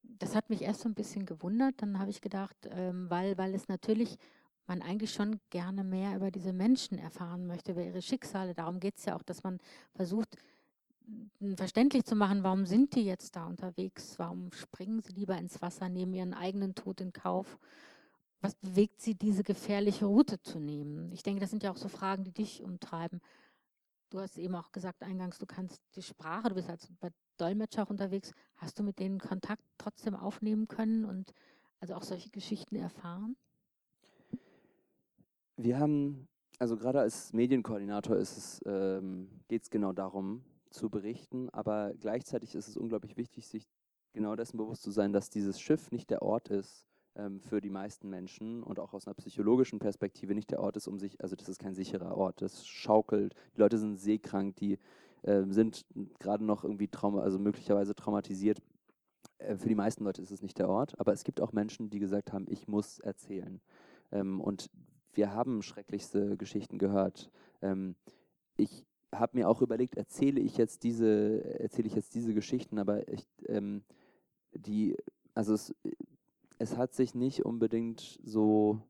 Das 0.03 0.35
hat 0.35 0.51
mich 0.51 0.63
erst 0.63 0.83
so 0.83 0.89
ein 0.89 0.95
bisschen 0.95 1.27
gewundert. 1.27 1.75
Dann 1.79 1.99
habe 1.99 2.11
ich 2.11 2.21
gedacht, 2.21 2.57
ähm, 2.71 3.11
weil, 3.11 3.37
weil 3.39 3.55
es 3.55 3.69
natürlich 3.69 4.19
man 4.67 4.83
eigentlich 4.83 5.13
schon 5.13 5.41
gerne 5.51 5.85
mehr 5.85 6.17
über 6.17 6.31
diese 6.31 6.53
Menschen 6.53 6.99
erfahren 6.99 7.47
möchte, 7.47 7.73
über 7.73 7.85
ihre 7.85 8.03
Schicksale. 8.03 8.55
Darum 8.55 8.81
geht 8.81 8.99
es 8.99 9.05
ja 9.05 9.17
auch, 9.17 9.23
dass 9.23 9.43
man 9.45 9.59
versucht, 9.95 10.37
verständlich 11.55 12.05
zu 12.05 12.17
machen, 12.17 12.43
warum 12.43 12.67
sind 12.67 12.95
die 12.95 13.05
jetzt 13.05 13.37
da 13.37 13.47
unterwegs? 13.47 14.19
Warum 14.19 14.51
springen 14.53 15.01
sie 15.03 15.13
lieber 15.13 15.39
ins 15.39 15.63
Wasser, 15.63 15.89
nehmen 15.89 16.15
ihren 16.15 16.35
eigenen 16.35 16.75
Tod 16.75 17.01
in 17.01 17.13
Kauf? 17.13 17.59
Was 18.41 18.55
bewegt 18.55 19.01
sie, 19.01 19.15
diese 19.15 19.43
gefährliche 19.43 20.07
Route 20.07 20.41
zu 20.41 20.59
nehmen? 20.59 21.11
Ich 21.13 21.23
denke, 21.23 21.41
das 21.41 21.51
sind 21.51 21.63
ja 21.63 21.71
auch 21.73 21.77
so 21.77 21.89
Fragen, 21.89 22.25
die 22.25 22.33
dich 22.33 22.63
umtreiben. 22.63 23.21
Du 24.11 24.21
hast 24.21 24.39
eben 24.39 24.55
auch 24.55 24.71
gesagt 24.73 25.03
eingangs, 25.03 25.39
du 25.39 25.47
kannst 25.47 25.83
die 25.97 26.03
Sprache, 26.03 26.51
du 26.51 26.55
bist 26.55 26.71
als 26.71 26.89
Dolmetscher 27.39 27.83
auch 27.83 27.91
unterwegs. 27.91 28.33
Hast 28.57 28.79
du 28.79 28.83
mit 28.83 28.99
denen 28.99 29.19
Kontakt 29.19 29.63
trotzdem 29.79 30.15
aufnehmen 30.15 30.69
können 30.69 31.05
und 31.05 31.33
also 31.81 31.95
auch 31.95 32.03
solche 32.03 32.31
Geschichten 32.31 32.77
erfahren? 32.77 33.37
Wir 35.57 35.79
haben, 35.79 36.29
also 36.59 36.77
gerade 36.77 37.01
als 37.01 37.33
Medienkoordinator 37.33 38.23
ähm, 38.67 39.29
geht 39.49 39.63
es 39.63 39.71
genau 39.71 39.93
darum, 39.93 40.45
zu 40.71 40.91
berichten, 40.91 41.49
aber 41.51 41.95
gleichzeitig 41.95 42.55
ist 42.55 42.69
es 42.69 42.77
unglaublich 42.77 43.17
wichtig, 43.17 43.49
sich 43.49 43.67
genau 44.13 44.37
dessen 44.37 44.59
bewusst 44.59 44.83
zu 44.83 44.91
sein, 44.91 45.13
dass 45.13 45.31
dieses 45.31 45.61
Schiff 45.61 45.91
nicht 45.91 46.11
der 46.11 46.23
Ort 46.23 46.49
ist 46.49 46.87
für 47.41 47.61
die 47.61 47.71
meisten 47.71 48.11
Menschen 48.11 48.63
und 48.63 48.79
auch 48.79 48.93
aus 48.93 49.07
einer 49.07 49.15
psychologischen 49.15 49.79
Perspektive 49.79 50.35
nicht 50.35 50.51
der 50.51 50.61
Ort 50.61 50.77
ist, 50.77 50.87
um 50.87 50.99
sich, 50.99 51.21
also 51.21 51.35
das 51.35 51.49
ist 51.49 51.59
kein 51.59 51.75
sicherer 51.75 52.17
Ort, 52.17 52.43
das 52.43 52.67
schaukelt, 52.67 53.35
die 53.55 53.61
Leute 53.61 53.79
sind 53.79 53.97
seekrank, 53.97 54.57
die 54.57 54.79
äh, 55.23 55.45
sind 55.49 55.85
gerade 56.19 56.45
noch 56.45 56.65
irgendwie 56.65 56.89
trauma, 56.89 57.23
also 57.23 57.39
möglicherweise 57.39 57.95
traumatisiert. 57.95 58.61
Äh, 59.39 59.57
für 59.57 59.69
die 59.69 59.75
meisten 59.75 60.05
Leute 60.05 60.23
ist 60.23 60.31
es 60.31 60.43
nicht 60.43 60.59
der 60.59 60.69
Ort, 60.69 60.99
aber 61.01 61.13
es 61.13 61.25
gibt 61.25 61.41
auch 61.41 61.53
Menschen, 61.53 61.91
die 61.91 61.99
gesagt 61.99 62.33
haben, 62.33 62.47
ich 62.49 62.69
muss 62.69 62.99
erzählen. 63.01 63.61
Ähm, 64.13 64.41
und 64.41 64.71
wir 65.13 65.33
haben 65.33 65.63
schrecklichste 65.63 66.37
Geschichten 66.37 66.79
gehört. 66.79 67.31
Ähm, 67.63 67.97
ich 68.57 68.85
habe 69.15 69.39
mir 69.39 69.49
auch 69.49 69.63
überlegt, 69.63 69.97
erzähle 69.97 70.41
ich 70.41 70.57
jetzt 70.57 70.83
diese, 70.83 71.43
erzähle 71.59 71.89
ich 71.89 71.95
jetzt 71.95 72.15
diese 72.15 72.35
Geschichten, 72.35 72.79
aber 72.79 73.09
ich, 73.09 73.27
ähm, 73.47 73.83
die, 74.53 74.97
also 75.35 75.55
es, 75.55 75.75
es 76.59 76.77
hat 76.77 76.95
sich 76.95 77.15
nicht 77.15 77.45
unbedingt 77.45 78.19
so 78.25 78.81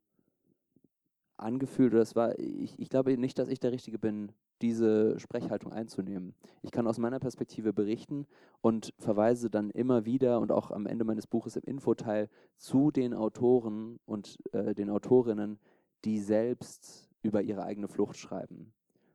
angefühlt, 1.36 1.92
oder 1.92 2.02
es 2.02 2.16
war, 2.16 2.38
ich, 2.38 2.78
ich 2.78 2.88
glaube 2.88 3.16
nicht, 3.18 3.38
dass 3.38 3.48
ich 3.48 3.60
der 3.60 3.72
Richtige 3.72 3.98
bin, 3.98 4.32
diese 4.62 5.18
Sprechhaltung 5.18 5.72
einzunehmen. 5.72 6.34
Ich 6.62 6.70
kann 6.70 6.86
aus 6.86 6.98
meiner 6.98 7.18
Perspektive 7.18 7.72
berichten 7.72 8.26
und 8.62 8.94
verweise 8.98 9.50
dann 9.50 9.70
immer 9.70 10.06
wieder 10.06 10.40
und 10.40 10.50
auch 10.50 10.70
am 10.70 10.86
Ende 10.86 11.04
meines 11.04 11.26
Buches 11.26 11.56
im 11.56 11.64
Infoteil 11.64 12.30
zu 12.56 12.90
den 12.90 13.12
Autoren 13.12 13.98
und 14.06 14.38
äh, 14.52 14.74
den 14.74 14.88
Autorinnen, 14.88 15.58
die 16.04 16.20
selbst 16.20 17.10
über 17.22 17.42
ihre 17.42 17.64
eigene 17.64 17.88
Flucht 17.88 18.16
schreiben. 18.16 18.72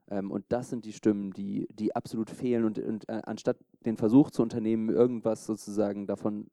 Ähm, 0.10 0.30
und 0.30 0.46
das 0.50 0.70
sind 0.70 0.86
die 0.86 0.94
Stimmen, 0.94 1.32
die, 1.32 1.68
die 1.74 1.96
absolut 1.96 2.30
fehlen. 2.30 2.66
Und, 2.66 2.78
und 2.78 3.10
äh, 3.10 3.22
anstatt 3.24 3.58
den 3.86 3.98
Versuch 3.98 4.30
zu 4.30 4.44
unternehmen, 4.44 4.90
irgendwas 4.90 5.46
sozusagen 5.46 6.06
davon 6.06 6.52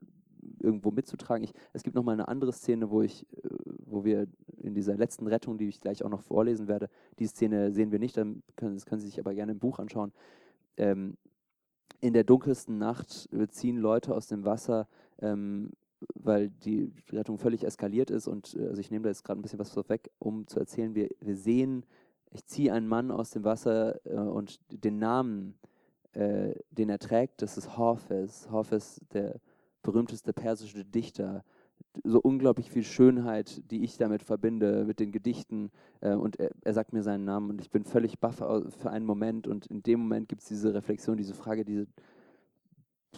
irgendwo 0.61 0.91
mitzutragen. 0.91 1.45
Ich, 1.45 1.53
es 1.73 1.83
gibt 1.83 1.97
nochmal 1.97 2.15
eine 2.15 2.29
andere 2.29 2.53
Szene, 2.53 2.91
wo 2.91 3.03
ich, 3.03 3.27
äh, 3.45 3.49
wo 3.87 4.05
wir 4.05 4.27
in 4.59 4.75
dieser 4.75 4.97
letzten 4.97 5.27
Rettung, 5.27 5.59
die 5.59 5.69
ich 5.69 5.81
gleich 5.81 6.03
auch 6.05 6.11
noch 6.11 6.23
vorlesen 6.23 6.69
werde, 6.69 6.89
die 7.19 7.27
Szene 7.27 7.73
sehen 7.73 7.93
wir 7.93 7.99
nicht, 7.99 8.17
dann 8.17 8.43
können, 8.57 8.75
das 8.75 8.87
können 8.87 9.01
Sie 9.01 9.09
sich 9.09 9.19
aber 9.19 9.35
gerne 9.35 9.53
im 9.53 9.59
Buch 9.59 9.79
anschauen. 9.79 10.13
Ähm, 10.77 11.17
in 12.01 12.13
der 12.13 12.25
dunkelsten 12.25 12.79
Nacht 12.79 13.29
ziehen 13.49 13.77
Leute 13.77 14.15
aus 14.15 14.29
dem 14.29 14.45
Wasser, 14.45 14.87
ähm, 15.21 15.71
weil 16.15 16.51
die 16.51 16.93
Rettung 17.11 17.39
völlig 17.39 17.65
eskaliert 17.65 18.11
ist 18.11 18.29
und 18.29 18.55
äh, 18.55 18.69
also 18.69 18.81
ich 18.81 18.91
nehme 18.91 19.05
da 19.05 19.09
jetzt 19.09 19.25
gerade 19.25 19.41
ein 19.41 19.43
bisschen 19.43 19.59
was 19.59 19.73
vorweg, 19.73 20.11
um 20.19 20.47
zu 20.47 20.61
erzählen, 20.61 20.95
wir, 20.95 21.09
wir 21.21 21.37
sehen 21.37 21.85
ich 22.31 22.47
ziehe 22.47 22.73
einen 22.73 22.89
Mann 22.89 23.11
aus 23.11 23.31
dem 23.31 23.45
Wasser 23.45 24.05
äh, 24.07 24.15
und 24.15 24.61
den 24.71 24.99
Namen, 24.99 25.59
äh, 26.13 26.55
den 26.71 26.91
er 26.91 26.99
trägt, 26.99 27.43
das 27.43 27.57
ist 27.57 27.77
Hafez. 27.77 28.49
Hafez, 28.51 29.01
der 29.13 29.41
berühmteste 29.83 30.33
persische 30.33 30.85
Dichter. 30.85 31.45
So 32.05 32.20
unglaublich 32.20 32.70
viel 32.70 32.85
Schönheit, 32.85 33.62
die 33.70 33.83
ich 33.85 33.97
damit 33.97 34.22
verbinde, 34.22 34.85
mit 34.85 35.01
den 35.01 35.12
Gedichten. 35.12 35.70
Äh, 36.01 36.14
und 36.14 36.39
er, 36.39 36.51
er, 36.62 36.74
sagt 36.74 36.93
mir 36.93 37.03
seinen 37.03 37.24
Namen 37.24 37.51
und 37.51 37.61
ich 37.61 37.70
bin 37.70 37.85
völlig 37.85 38.18
baff 38.18 38.37
für 38.37 38.91
einen 38.91 39.07
Moment. 39.07 39.47
Und 39.47 39.66
in 39.66 39.83
dem 39.83 40.01
Moment 40.01 40.29
gibt 40.29 40.43
es 40.43 40.49
diese 40.49 40.74
Reflexion, 40.74 41.16
diese 41.16 41.35
Frage, 41.35 41.64
diese 41.64 41.87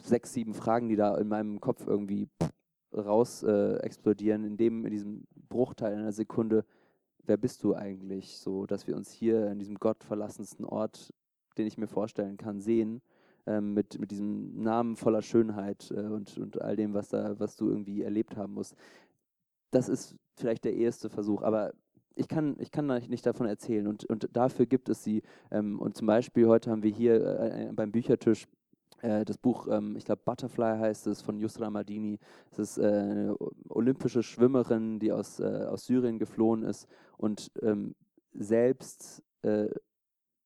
sechs, 0.03 0.33
sieben 0.33 0.55
Fragen, 0.55 0.89
die 0.89 0.97
da 0.97 1.17
in 1.19 1.29
meinem 1.29 1.61
Kopf 1.61 1.87
irgendwie 1.87 2.29
raus 2.95 3.43
äh, 3.43 3.77
explodieren. 3.79 4.45
In, 4.45 4.57
dem, 4.57 4.85
in 4.85 4.91
diesem 4.91 5.27
Bruchteil 5.49 5.95
einer 5.95 6.13
Sekunde 6.13 6.65
wer 7.31 7.37
bist 7.37 7.63
du 7.63 7.75
eigentlich, 7.75 8.39
so 8.39 8.67
dass 8.67 8.87
wir 8.89 8.97
uns 8.97 9.11
hier 9.11 9.47
in 9.53 9.59
diesem 9.61 9.77
gottverlassensten 9.77 10.65
Ort, 10.65 11.15
den 11.57 11.67
ich 11.67 11.79
mir 11.79 11.87
vorstellen 11.87 12.37
kann, 12.37 12.61
sehen, 12.61 13.03
ähm, 13.51 13.75
mit, 13.75 13.99
mit 13.99 14.11
diesem 14.11 14.63
Namen 14.63 14.97
voller 14.97 15.23
Schönheit 15.23 15.91
äh, 15.91 16.01
und, 16.01 16.39
und 16.39 16.61
all 16.63 16.77
dem, 16.77 16.95
was, 16.95 17.09
da, 17.09 17.39
was 17.39 17.57
du 17.57 17.69
irgendwie 17.69 18.03
erlebt 18.03 18.37
haben 18.37 18.55
musst. 18.55 18.75
Das 19.71 19.89
ist 19.89 20.17
vielleicht 20.37 20.65
der 20.65 20.75
erste 20.75 21.11
Versuch, 21.11 21.43
aber 21.43 21.73
ich 22.15 22.29
kann, 22.29 22.57
ich 22.59 22.71
kann 22.71 22.87
nicht 22.87 23.25
davon 23.27 23.47
erzählen 23.47 23.87
und, 23.87 24.05
und 24.05 24.29
dafür 24.33 24.67
gibt 24.67 24.89
es 24.89 25.03
sie. 25.03 25.23
Ähm, 25.51 25.81
und 25.81 25.97
zum 25.97 26.07
Beispiel 26.07 26.47
heute 26.47 26.71
haben 26.71 26.83
wir 26.83 26.91
hier 26.91 27.15
äh, 27.25 27.71
beim 27.73 27.93
Büchertisch 27.93 28.47
äh, 29.03 29.25
das 29.25 29.39
Buch, 29.39 29.67
ähm, 29.71 29.97
ich 29.97 30.05
glaube 30.05 30.23
Butterfly 30.25 30.79
heißt 30.79 31.07
es, 31.07 31.23
von 31.23 31.39
Yusra 31.39 31.71
Madini. 31.71 32.19
Es 32.51 32.59
ist 32.59 32.79
äh, 32.79 32.83
eine 32.83 33.37
olympische 33.69 34.23
Schwimmerin, 34.23 34.99
die 34.99 35.13
aus, 35.13 35.41
äh, 35.41 35.67
aus 35.69 35.87
Syrien 35.87 36.19
geflohen 36.19 36.63
ist 36.63 36.89
und 37.17 37.51
ähm, 37.63 37.95
selbst 38.33 39.23
äh, 39.43 39.69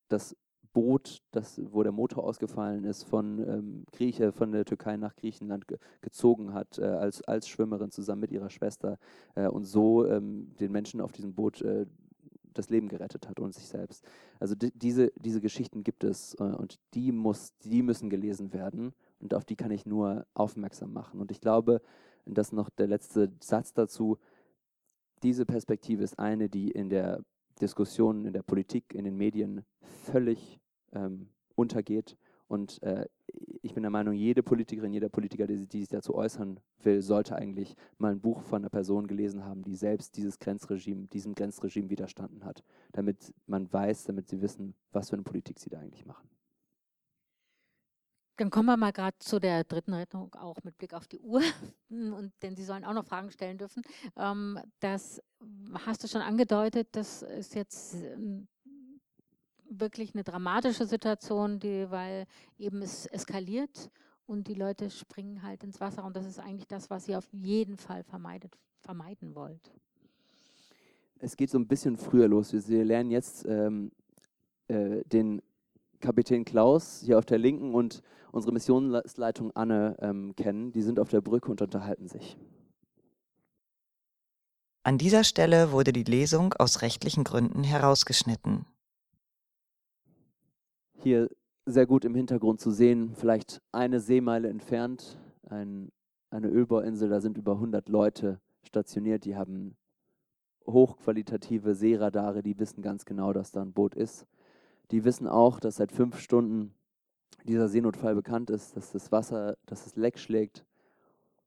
das 0.09 0.36
Boot, 0.74 1.22
das, 1.30 1.60
wo 1.72 1.82
der 1.82 1.92
Motor 1.92 2.24
ausgefallen 2.24 2.84
ist, 2.84 3.04
von 3.04 3.38
ähm, 3.38 3.84
Grieche, 3.92 4.32
von 4.32 4.52
der 4.52 4.66
Türkei 4.66 4.96
nach 4.98 5.16
Griechenland 5.16 5.66
ge 5.66 5.78
gezogen 6.02 6.52
hat, 6.52 6.78
äh, 6.78 6.84
als, 6.84 7.22
als 7.22 7.48
Schwimmerin 7.48 7.90
zusammen 7.90 8.20
mit 8.20 8.32
ihrer 8.32 8.50
Schwester 8.50 8.98
äh, 9.36 9.46
und 9.46 9.64
so 9.64 10.04
ähm, 10.06 10.54
den 10.60 10.72
Menschen 10.72 11.00
auf 11.00 11.12
diesem 11.12 11.32
Boot 11.32 11.62
äh, 11.62 11.86
das 12.52 12.70
Leben 12.70 12.88
gerettet 12.88 13.28
hat 13.28 13.40
und 13.40 13.54
sich 13.54 13.68
selbst. 13.68 14.04
Also 14.40 14.54
die, 14.54 14.72
diese, 14.72 15.12
diese 15.16 15.40
Geschichten 15.40 15.84
gibt 15.84 16.04
es 16.04 16.34
äh, 16.34 16.42
und 16.42 16.78
die, 16.92 17.12
muss, 17.12 17.54
die 17.64 17.82
müssen 17.82 18.10
gelesen 18.10 18.52
werden 18.52 18.92
und 19.20 19.32
auf 19.32 19.44
die 19.44 19.56
kann 19.56 19.70
ich 19.70 19.86
nur 19.86 20.26
aufmerksam 20.34 20.92
machen. 20.92 21.20
Und 21.20 21.30
ich 21.30 21.40
glaube, 21.40 21.82
das 22.26 22.52
noch 22.52 22.68
der 22.68 22.88
letzte 22.88 23.32
Satz 23.40 23.72
dazu, 23.74 24.18
diese 25.22 25.46
Perspektive 25.46 26.02
ist 26.02 26.18
eine, 26.18 26.48
die 26.48 26.70
in 26.70 26.88
der 26.90 27.22
Diskussion, 27.60 28.26
in 28.26 28.32
der 28.32 28.42
Politik, 28.42 28.92
in 28.92 29.04
den 29.04 29.16
Medien 29.16 29.64
völlig 29.80 30.60
ähm, 30.95 31.28
untergeht. 31.55 32.16
Und 32.47 32.82
äh, 32.82 33.07
ich 33.62 33.74
bin 33.74 33.82
der 33.82 33.90
Meinung, 33.90 34.14
jede 34.14 34.42
Politikerin, 34.42 34.92
jeder 34.92 35.09
Politiker, 35.09 35.47
die, 35.47 35.66
die 35.66 35.80
sich 35.80 35.88
dazu 35.88 36.14
äußern 36.14 36.61
will, 36.82 37.01
sollte 37.01 37.36
eigentlich 37.36 37.74
mal 37.99 38.12
ein 38.12 38.20
Buch 38.20 38.42
von 38.42 38.62
einer 38.62 38.70
Person 38.70 39.07
gelesen 39.07 39.45
haben, 39.45 39.62
die 39.62 39.76
selbst 39.76 40.16
dieses 40.16 40.38
Grenzregime, 40.38 41.07
diesem 41.07 41.34
Grenzregime 41.34 41.90
widerstanden 41.90 42.45
hat, 42.45 42.62
damit 42.92 43.34
man 43.47 43.72
weiß, 43.72 44.05
damit 44.05 44.28
sie 44.28 44.42
wissen, 44.42 44.74
was 44.92 45.11
für 45.11 45.16
eine 45.16 45.22
Politik 45.22 45.59
sie 45.59 45.70
da 45.70 45.78
eigentlich 45.80 46.05
machen. 46.05 46.28
Dann 48.36 48.51
kommen 48.51 48.66
wir 48.66 48.76
mal 48.76 48.92
gerade 48.92 49.16
zu 49.20 49.38
der 49.38 49.62
dritten 49.62 49.95
Rettung, 49.95 50.34
auch 50.34 50.57
mit 50.64 50.76
Blick 50.76 50.92
auf 50.92 51.07
die 51.07 51.20
Uhr, 51.20 51.40
und, 51.88 52.32
denn 52.42 52.57
Sie 52.57 52.64
sollen 52.64 52.84
auch 52.84 52.92
noch 52.92 53.07
Fragen 53.07 53.30
stellen 53.30 53.59
dürfen. 53.59 53.82
Ähm, 54.16 54.59
das 54.80 55.22
hast 55.86 56.03
du 56.03 56.09
schon 56.09 56.20
angedeutet, 56.20 56.88
das 56.92 57.22
ist 57.22 57.55
jetzt 57.55 57.95
ähm, 57.95 58.49
wirklich 59.68 60.14
eine 60.14 60.24
dramatische 60.24 60.86
Situation, 60.86 61.58
die, 61.58 61.90
weil 61.90 62.26
eben 62.58 62.82
es 62.82 63.06
eskaliert 63.06 63.90
und 64.26 64.48
die 64.48 64.54
Leute 64.54 64.90
springen 64.90 65.42
halt 65.42 65.64
ins 65.64 65.80
Wasser 65.80 66.04
und 66.04 66.16
das 66.16 66.26
ist 66.26 66.38
eigentlich 66.38 66.66
das, 66.66 66.90
was 66.90 67.08
ihr 67.08 67.18
auf 67.18 67.28
jeden 67.32 67.76
Fall 67.76 68.02
vermeidet, 68.04 68.56
vermeiden 68.80 69.34
wollt. 69.34 69.72
Es 71.18 71.36
geht 71.36 71.50
so 71.50 71.58
ein 71.58 71.66
bisschen 71.66 71.96
früher 71.96 72.28
los. 72.28 72.52
Wir 72.52 72.84
lernen 72.84 73.10
jetzt 73.10 73.46
ähm, 73.46 73.92
äh, 74.68 75.02
den 75.04 75.42
Kapitän 76.00 76.44
Klaus 76.44 77.00
hier 77.04 77.18
auf 77.18 77.24
der 77.24 77.38
linken 77.38 77.74
und 77.74 78.02
unsere 78.30 78.52
Missionsleitung 78.52 79.52
Anne 79.56 79.96
ähm, 80.00 80.34
kennen. 80.36 80.72
Die 80.72 80.82
sind 80.82 81.00
auf 81.00 81.08
der 81.08 81.22
Brücke 81.22 81.50
und 81.50 81.62
unterhalten 81.62 82.08
sich. 82.08 82.36
An 84.82 84.98
dieser 84.98 85.24
Stelle 85.24 85.72
wurde 85.72 85.94
die 85.94 86.04
Lesung 86.04 86.52
aus 86.52 86.82
rechtlichen 86.82 87.24
Gründen 87.24 87.64
herausgeschnitten. 87.64 88.66
Hier 91.05 91.28
sehr 91.66 91.86
gut 91.86 92.07
im 92.07 92.14
Hintergrund 92.14 92.62
zu 92.62 92.70
sehen, 92.70 93.14
vielleicht 93.14 93.61
eine 93.72 94.00
Seemeile 94.00 94.48
entfernt, 94.48 95.18
ein, 95.50 95.92
eine 96.30 96.48
Ölbauinsel, 96.48 97.11
da 97.11 97.20
sind 97.20 97.36
über 97.36 97.52
100 97.52 97.90
Leute 97.90 98.40
stationiert, 98.62 99.26
die 99.26 99.36
haben 99.36 99.76
hochqualitative 100.66 101.74
Seeradare, 101.74 102.42
die 102.42 102.59
wissen 102.59 102.80
ganz 102.80 103.05
genau, 103.05 103.34
dass 103.34 103.50
da 103.50 103.61
ein 103.61 103.74
Boot 103.74 103.94
ist. 103.94 104.26
Die 104.92 105.05
wissen 105.05 105.28
auch, 105.28 105.61
dass 105.61 105.76
seit 105.76 105.92
fünf 105.92 106.18
Stunden 106.18 106.74
dieser 107.44 107.68
Seenotfall 107.68 108.14
bekannt 108.14 108.48
ist, 108.48 108.74
dass 108.74 108.90
das 108.90 109.12
Wasser, 109.12 109.59
dass 109.66 109.84
es 109.84 109.96
Leck 109.96 110.18
schlägt. 110.18 110.64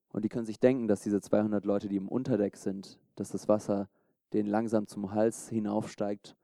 Und 0.09 0.23
die 0.23 0.29
können 0.29 0.45
sich 0.45 0.59
denken, 0.59 0.87
dass 0.87 1.01
diese 1.01 1.19
200 1.19 1.65
Leute, 1.65 1.89
die 1.89 1.97
im 1.97 2.09
Unterdeck 2.09 2.57
sind, 2.57 2.99
dass 3.15 3.31
das 3.31 3.47
Wasser 3.47 3.89
denen 4.33 4.49
langsam 4.49 4.85
zum 4.85 5.13
Hals 5.13 5.49
hinaufsteigt. 5.49 6.35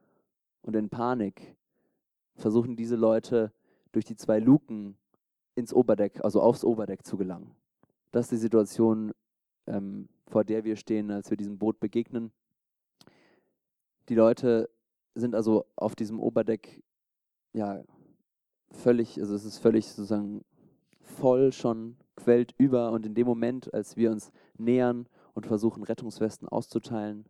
Und 0.63 0.75
in 0.75 0.89
Panik 0.89 1.55
versuchen 2.35 2.75
diese 2.75 2.95
Leute 2.95 3.51
durch 3.91 4.05
die 4.05 4.15
zwei 4.15 4.39
Luken 4.39 4.97
ins 5.55 5.73
Oberdeck, 5.73 6.23
also 6.23 6.41
aufs 6.41 6.63
Oberdeck 6.63 7.05
zu 7.05 7.17
gelangen. 7.17 7.55
Das 8.11 8.25
ist 8.25 8.31
die 8.31 8.37
Situation, 8.37 9.11
ähm, 9.67 10.09
vor 10.27 10.43
der 10.43 10.63
wir 10.63 10.75
stehen, 10.75 11.11
als 11.11 11.29
wir 11.29 11.37
diesem 11.37 11.57
Boot 11.57 11.79
begegnen. 11.79 12.31
Die 14.09 14.15
Leute 14.15 14.69
sind 15.15 15.35
also 15.35 15.65
auf 15.75 15.95
diesem 15.95 16.19
Oberdeck 16.19 16.83
ja 17.53 17.83
völlig, 18.71 19.19
also 19.19 19.35
es 19.35 19.45
ist 19.45 19.59
völlig 19.59 19.87
sozusagen 19.87 20.43
voll 21.01 21.51
schon, 21.51 21.97
quält 22.15 22.53
über 22.57 22.91
und 22.91 23.05
in 23.05 23.15
dem 23.15 23.27
Moment, 23.27 23.73
als 23.73 23.97
wir 23.97 24.11
uns 24.11 24.31
nähern 24.57 25.07
und 25.33 25.45
versuchen 25.45 25.83
Rettungswesten 25.83 26.47
auszuteilen, 26.47 27.25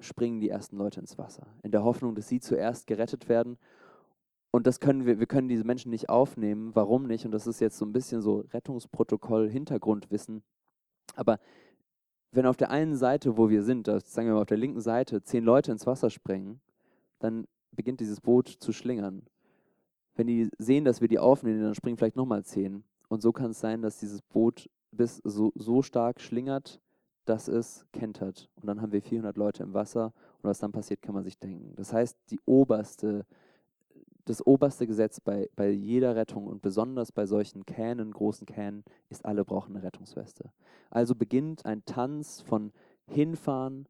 springen 0.00 0.40
die 0.40 0.48
ersten 0.48 0.76
Leute 0.76 1.00
ins 1.00 1.18
Wasser, 1.18 1.46
in 1.62 1.70
der 1.70 1.84
Hoffnung, 1.84 2.14
dass 2.14 2.28
sie 2.28 2.40
zuerst 2.40 2.86
gerettet 2.86 3.28
werden. 3.28 3.58
Und 4.50 4.66
das 4.66 4.80
können 4.80 5.04
wir, 5.06 5.18
wir 5.18 5.26
können 5.26 5.48
diese 5.48 5.64
Menschen 5.64 5.90
nicht 5.90 6.08
aufnehmen. 6.08 6.74
Warum 6.74 7.06
nicht? 7.06 7.24
Und 7.24 7.32
das 7.32 7.46
ist 7.46 7.60
jetzt 7.60 7.78
so 7.78 7.84
ein 7.84 7.92
bisschen 7.92 8.22
so 8.22 8.44
Rettungsprotokoll, 8.52 9.50
Hintergrundwissen. 9.50 10.42
Aber 11.16 11.38
wenn 12.32 12.46
auf 12.46 12.56
der 12.56 12.70
einen 12.70 12.96
Seite, 12.96 13.36
wo 13.36 13.50
wir 13.50 13.62
sind, 13.62 13.86
sagen 13.86 14.28
wir 14.28 14.34
mal 14.34 14.42
auf 14.42 14.46
der 14.46 14.56
linken 14.56 14.80
Seite, 14.80 15.22
zehn 15.22 15.44
Leute 15.44 15.72
ins 15.72 15.86
Wasser 15.86 16.10
springen, 16.10 16.60
dann 17.18 17.46
beginnt 17.72 18.00
dieses 18.00 18.20
Boot 18.20 18.48
zu 18.48 18.72
schlingern. 18.72 19.22
Wenn 20.14 20.26
die 20.26 20.50
sehen, 20.58 20.84
dass 20.84 21.00
wir 21.00 21.08
die 21.08 21.18
aufnehmen, 21.18 21.62
dann 21.62 21.74
springen 21.74 21.96
vielleicht 21.96 22.16
nochmal 22.16 22.44
zehn. 22.44 22.84
Und 23.08 23.22
so 23.22 23.32
kann 23.32 23.50
es 23.52 23.60
sein, 23.60 23.82
dass 23.82 23.98
dieses 23.98 24.22
Boot 24.22 24.68
bis 24.90 25.20
so, 25.24 25.52
so 25.54 25.82
stark 25.82 26.20
schlingert, 26.20 26.80
dass 27.28 27.48
es 27.48 27.86
kentert. 27.92 28.48
Und 28.56 28.66
dann 28.66 28.80
haben 28.80 28.92
wir 28.92 29.02
400 29.02 29.36
Leute 29.36 29.62
im 29.62 29.74
Wasser. 29.74 30.12
Und 30.42 30.50
was 30.50 30.58
dann 30.58 30.72
passiert, 30.72 31.02
kann 31.02 31.14
man 31.14 31.24
sich 31.24 31.38
denken. 31.38 31.74
Das 31.76 31.92
heißt, 31.92 32.16
die 32.30 32.40
oberste, 32.46 33.26
das 34.24 34.46
oberste 34.46 34.86
Gesetz 34.86 35.20
bei, 35.20 35.48
bei 35.54 35.68
jeder 35.68 36.16
Rettung 36.16 36.46
und 36.46 36.62
besonders 36.62 37.12
bei 37.12 37.26
solchen 37.26 37.66
Kähnen, 37.66 38.12
großen 38.12 38.46
Kähnen, 38.46 38.84
ist, 39.10 39.24
alle 39.24 39.44
brauchen 39.44 39.76
eine 39.76 39.84
Rettungsweste. 39.84 40.50
Also 40.90 41.14
beginnt 41.14 41.66
ein 41.66 41.84
Tanz 41.84 42.40
von 42.40 42.72
hinfahren, 43.06 43.86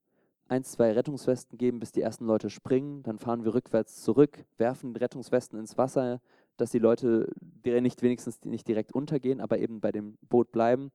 ein, 0.48 0.64
zwei 0.64 0.92
Rettungswesten 0.92 1.58
geben, 1.58 1.78
bis 1.78 1.92
die 1.92 2.00
ersten 2.00 2.24
Leute 2.24 2.50
springen. 2.50 3.02
Dann 3.02 3.18
fahren 3.18 3.44
wir 3.44 3.54
rückwärts 3.54 4.02
zurück, 4.02 4.44
werfen 4.56 4.96
Rettungswesten 4.96 5.58
ins 5.58 5.78
Wasser, 5.78 6.20
dass 6.56 6.70
die 6.70 6.78
Leute 6.78 7.30
nicht 7.64 8.02
wenigstens 8.02 8.44
nicht 8.44 8.66
direkt 8.66 8.92
untergehen, 8.92 9.40
aber 9.40 9.58
eben 9.58 9.80
bei 9.80 9.92
dem 9.92 10.16
Boot 10.28 10.50
bleiben. 10.50 10.90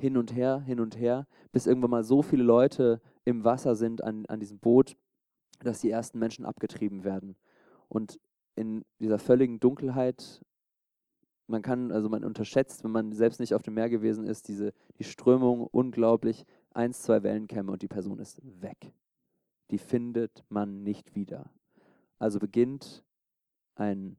Hin 0.00 0.16
und 0.16 0.34
her, 0.34 0.60
hin 0.60 0.80
und 0.80 0.98
her, 0.98 1.26
bis 1.52 1.66
irgendwann 1.66 1.90
mal 1.90 2.04
so 2.04 2.22
viele 2.22 2.42
Leute 2.42 3.00
im 3.24 3.44
Wasser 3.44 3.76
sind 3.76 4.02
an, 4.02 4.24
an 4.26 4.40
diesem 4.40 4.58
Boot, 4.58 4.96
dass 5.62 5.80
die 5.80 5.90
ersten 5.90 6.18
Menschen 6.18 6.46
abgetrieben 6.46 7.04
werden. 7.04 7.36
Und 7.88 8.18
in 8.56 8.84
dieser 8.98 9.18
völligen 9.18 9.60
Dunkelheit, 9.60 10.42
man 11.46 11.62
kann, 11.62 11.92
also 11.92 12.08
man 12.08 12.24
unterschätzt, 12.24 12.82
wenn 12.82 12.92
man 12.92 13.12
selbst 13.12 13.40
nicht 13.40 13.54
auf 13.54 13.62
dem 13.62 13.74
Meer 13.74 13.90
gewesen 13.90 14.24
ist, 14.24 14.48
diese, 14.48 14.72
die 14.98 15.04
Strömung 15.04 15.66
unglaublich, 15.70 16.46
eins, 16.72 17.02
zwei 17.02 17.22
Wellenkämme 17.22 17.70
und 17.70 17.82
die 17.82 17.88
Person 17.88 18.20
ist 18.20 18.40
weg. 18.62 18.92
Die 19.70 19.78
findet 19.78 20.44
man 20.48 20.82
nicht 20.82 21.14
wieder. 21.14 21.50
Also 22.18 22.38
beginnt 22.38 23.04
ein, 23.74 24.16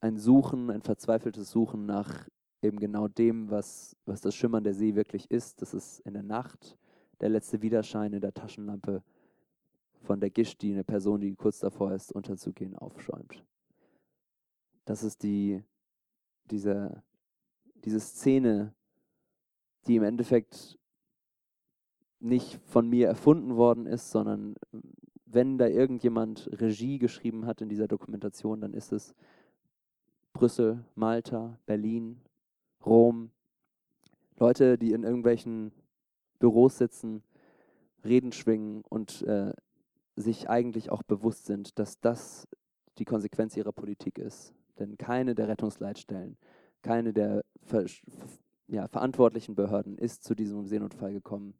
ein 0.00 0.18
Suchen, 0.18 0.70
ein 0.70 0.82
verzweifeltes 0.82 1.50
Suchen 1.50 1.86
nach 1.86 2.28
eben 2.62 2.78
genau 2.78 3.08
dem, 3.08 3.50
was, 3.50 3.96
was 4.04 4.20
das 4.20 4.34
Schimmern 4.34 4.64
der 4.64 4.74
See 4.74 4.94
wirklich 4.94 5.30
ist. 5.30 5.62
Das 5.62 5.74
ist 5.74 6.00
in 6.00 6.14
der 6.14 6.22
Nacht 6.22 6.76
der 7.20 7.28
letzte 7.28 7.62
Widerschein 7.62 8.12
in 8.12 8.20
der 8.20 8.34
Taschenlampe 8.34 9.02
von 10.02 10.20
der 10.20 10.30
Gischt, 10.30 10.62
die 10.62 10.72
eine 10.72 10.84
Person, 10.84 11.20
die 11.20 11.34
kurz 11.34 11.58
davor 11.60 11.92
ist, 11.92 12.12
unterzugehen, 12.12 12.76
aufschäumt. 12.76 13.44
Das 14.84 15.02
ist 15.02 15.22
die, 15.22 15.62
diese, 16.50 17.02
diese 17.84 18.00
Szene, 18.00 18.74
die 19.86 19.96
im 19.96 20.04
Endeffekt 20.04 20.78
nicht 22.20 22.60
von 22.66 22.88
mir 22.88 23.06
erfunden 23.06 23.56
worden 23.56 23.86
ist, 23.86 24.10
sondern 24.10 24.56
wenn 25.26 25.58
da 25.58 25.66
irgendjemand 25.66 26.48
Regie 26.52 26.98
geschrieben 26.98 27.46
hat 27.46 27.60
in 27.60 27.68
dieser 27.68 27.86
Dokumentation, 27.86 28.60
dann 28.60 28.72
ist 28.72 28.92
es 28.92 29.14
Brüssel, 30.32 30.84
Malta, 30.94 31.58
Berlin, 31.66 32.20
Rom. 32.88 33.30
Leute, 34.38 34.78
die 34.78 34.92
in 34.92 35.04
irgendwelchen 35.04 35.72
Büros 36.38 36.78
sitzen, 36.78 37.22
Reden 38.04 38.32
schwingen 38.32 38.82
und 38.88 39.22
äh, 39.22 39.52
sich 40.16 40.48
eigentlich 40.48 40.90
auch 40.90 41.02
bewusst 41.02 41.46
sind, 41.46 41.78
dass 41.78 42.00
das 42.00 42.48
die 42.98 43.04
Konsequenz 43.04 43.56
ihrer 43.56 43.72
Politik 43.72 44.18
ist. 44.18 44.54
Denn 44.78 44.96
keine 44.96 45.34
der 45.34 45.48
Rettungsleitstellen, 45.48 46.36
keine 46.82 47.12
der 47.12 47.44
ver 47.62 47.86
ja, 48.68 48.86
verantwortlichen 48.86 49.54
Behörden 49.54 49.96
ist 49.96 50.24
zu 50.24 50.34
diesem 50.34 50.66
Seenotfall 50.66 51.12
gekommen. 51.12 51.54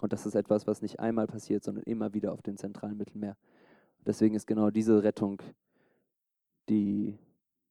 Und 0.00 0.12
das 0.12 0.26
ist 0.26 0.34
etwas, 0.34 0.66
was 0.66 0.82
nicht 0.82 0.98
einmal 0.98 1.26
passiert, 1.26 1.62
sondern 1.62 1.84
immer 1.84 2.14
wieder 2.14 2.32
auf 2.32 2.42
dem 2.42 2.56
zentralen 2.56 2.96
Mittelmeer. 2.96 3.36
Deswegen 4.06 4.34
ist 4.34 4.46
genau 4.46 4.70
diese 4.70 5.02
Rettung 5.02 5.40
die, 6.68 7.18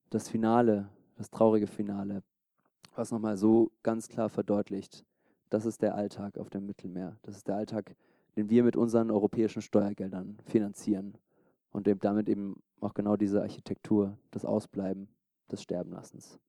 das 0.09 0.29
Finale, 0.29 0.89
das 1.15 1.29
traurige 1.29 1.67
Finale, 1.67 2.23
was 2.95 3.11
nochmal 3.11 3.37
so 3.37 3.71
ganz 3.83 4.07
klar 4.07 4.29
verdeutlicht, 4.29 5.05
das 5.49 5.65
ist 5.65 5.81
der 5.81 5.95
Alltag 5.95 6.37
auf 6.37 6.49
dem 6.49 6.65
Mittelmeer. 6.65 7.17
Das 7.23 7.35
ist 7.35 7.47
der 7.47 7.55
Alltag, 7.55 7.95
den 8.35 8.49
wir 8.49 8.63
mit 8.63 8.75
unseren 8.75 9.11
europäischen 9.11 9.61
Steuergeldern 9.61 10.37
finanzieren 10.45 11.17
und 11.71 11.87
damit 12.03 12.29
eben 12.29 12.61
auch 12.81 12.93
genau 12.93 13.15
diese 13.15 13.41
Architektur, 13.41 14.17
das 14.31 14.45
Ausbleiben 14.45 15.07
des 15.51 15.61
Sterbenlassens. 15.61 16.39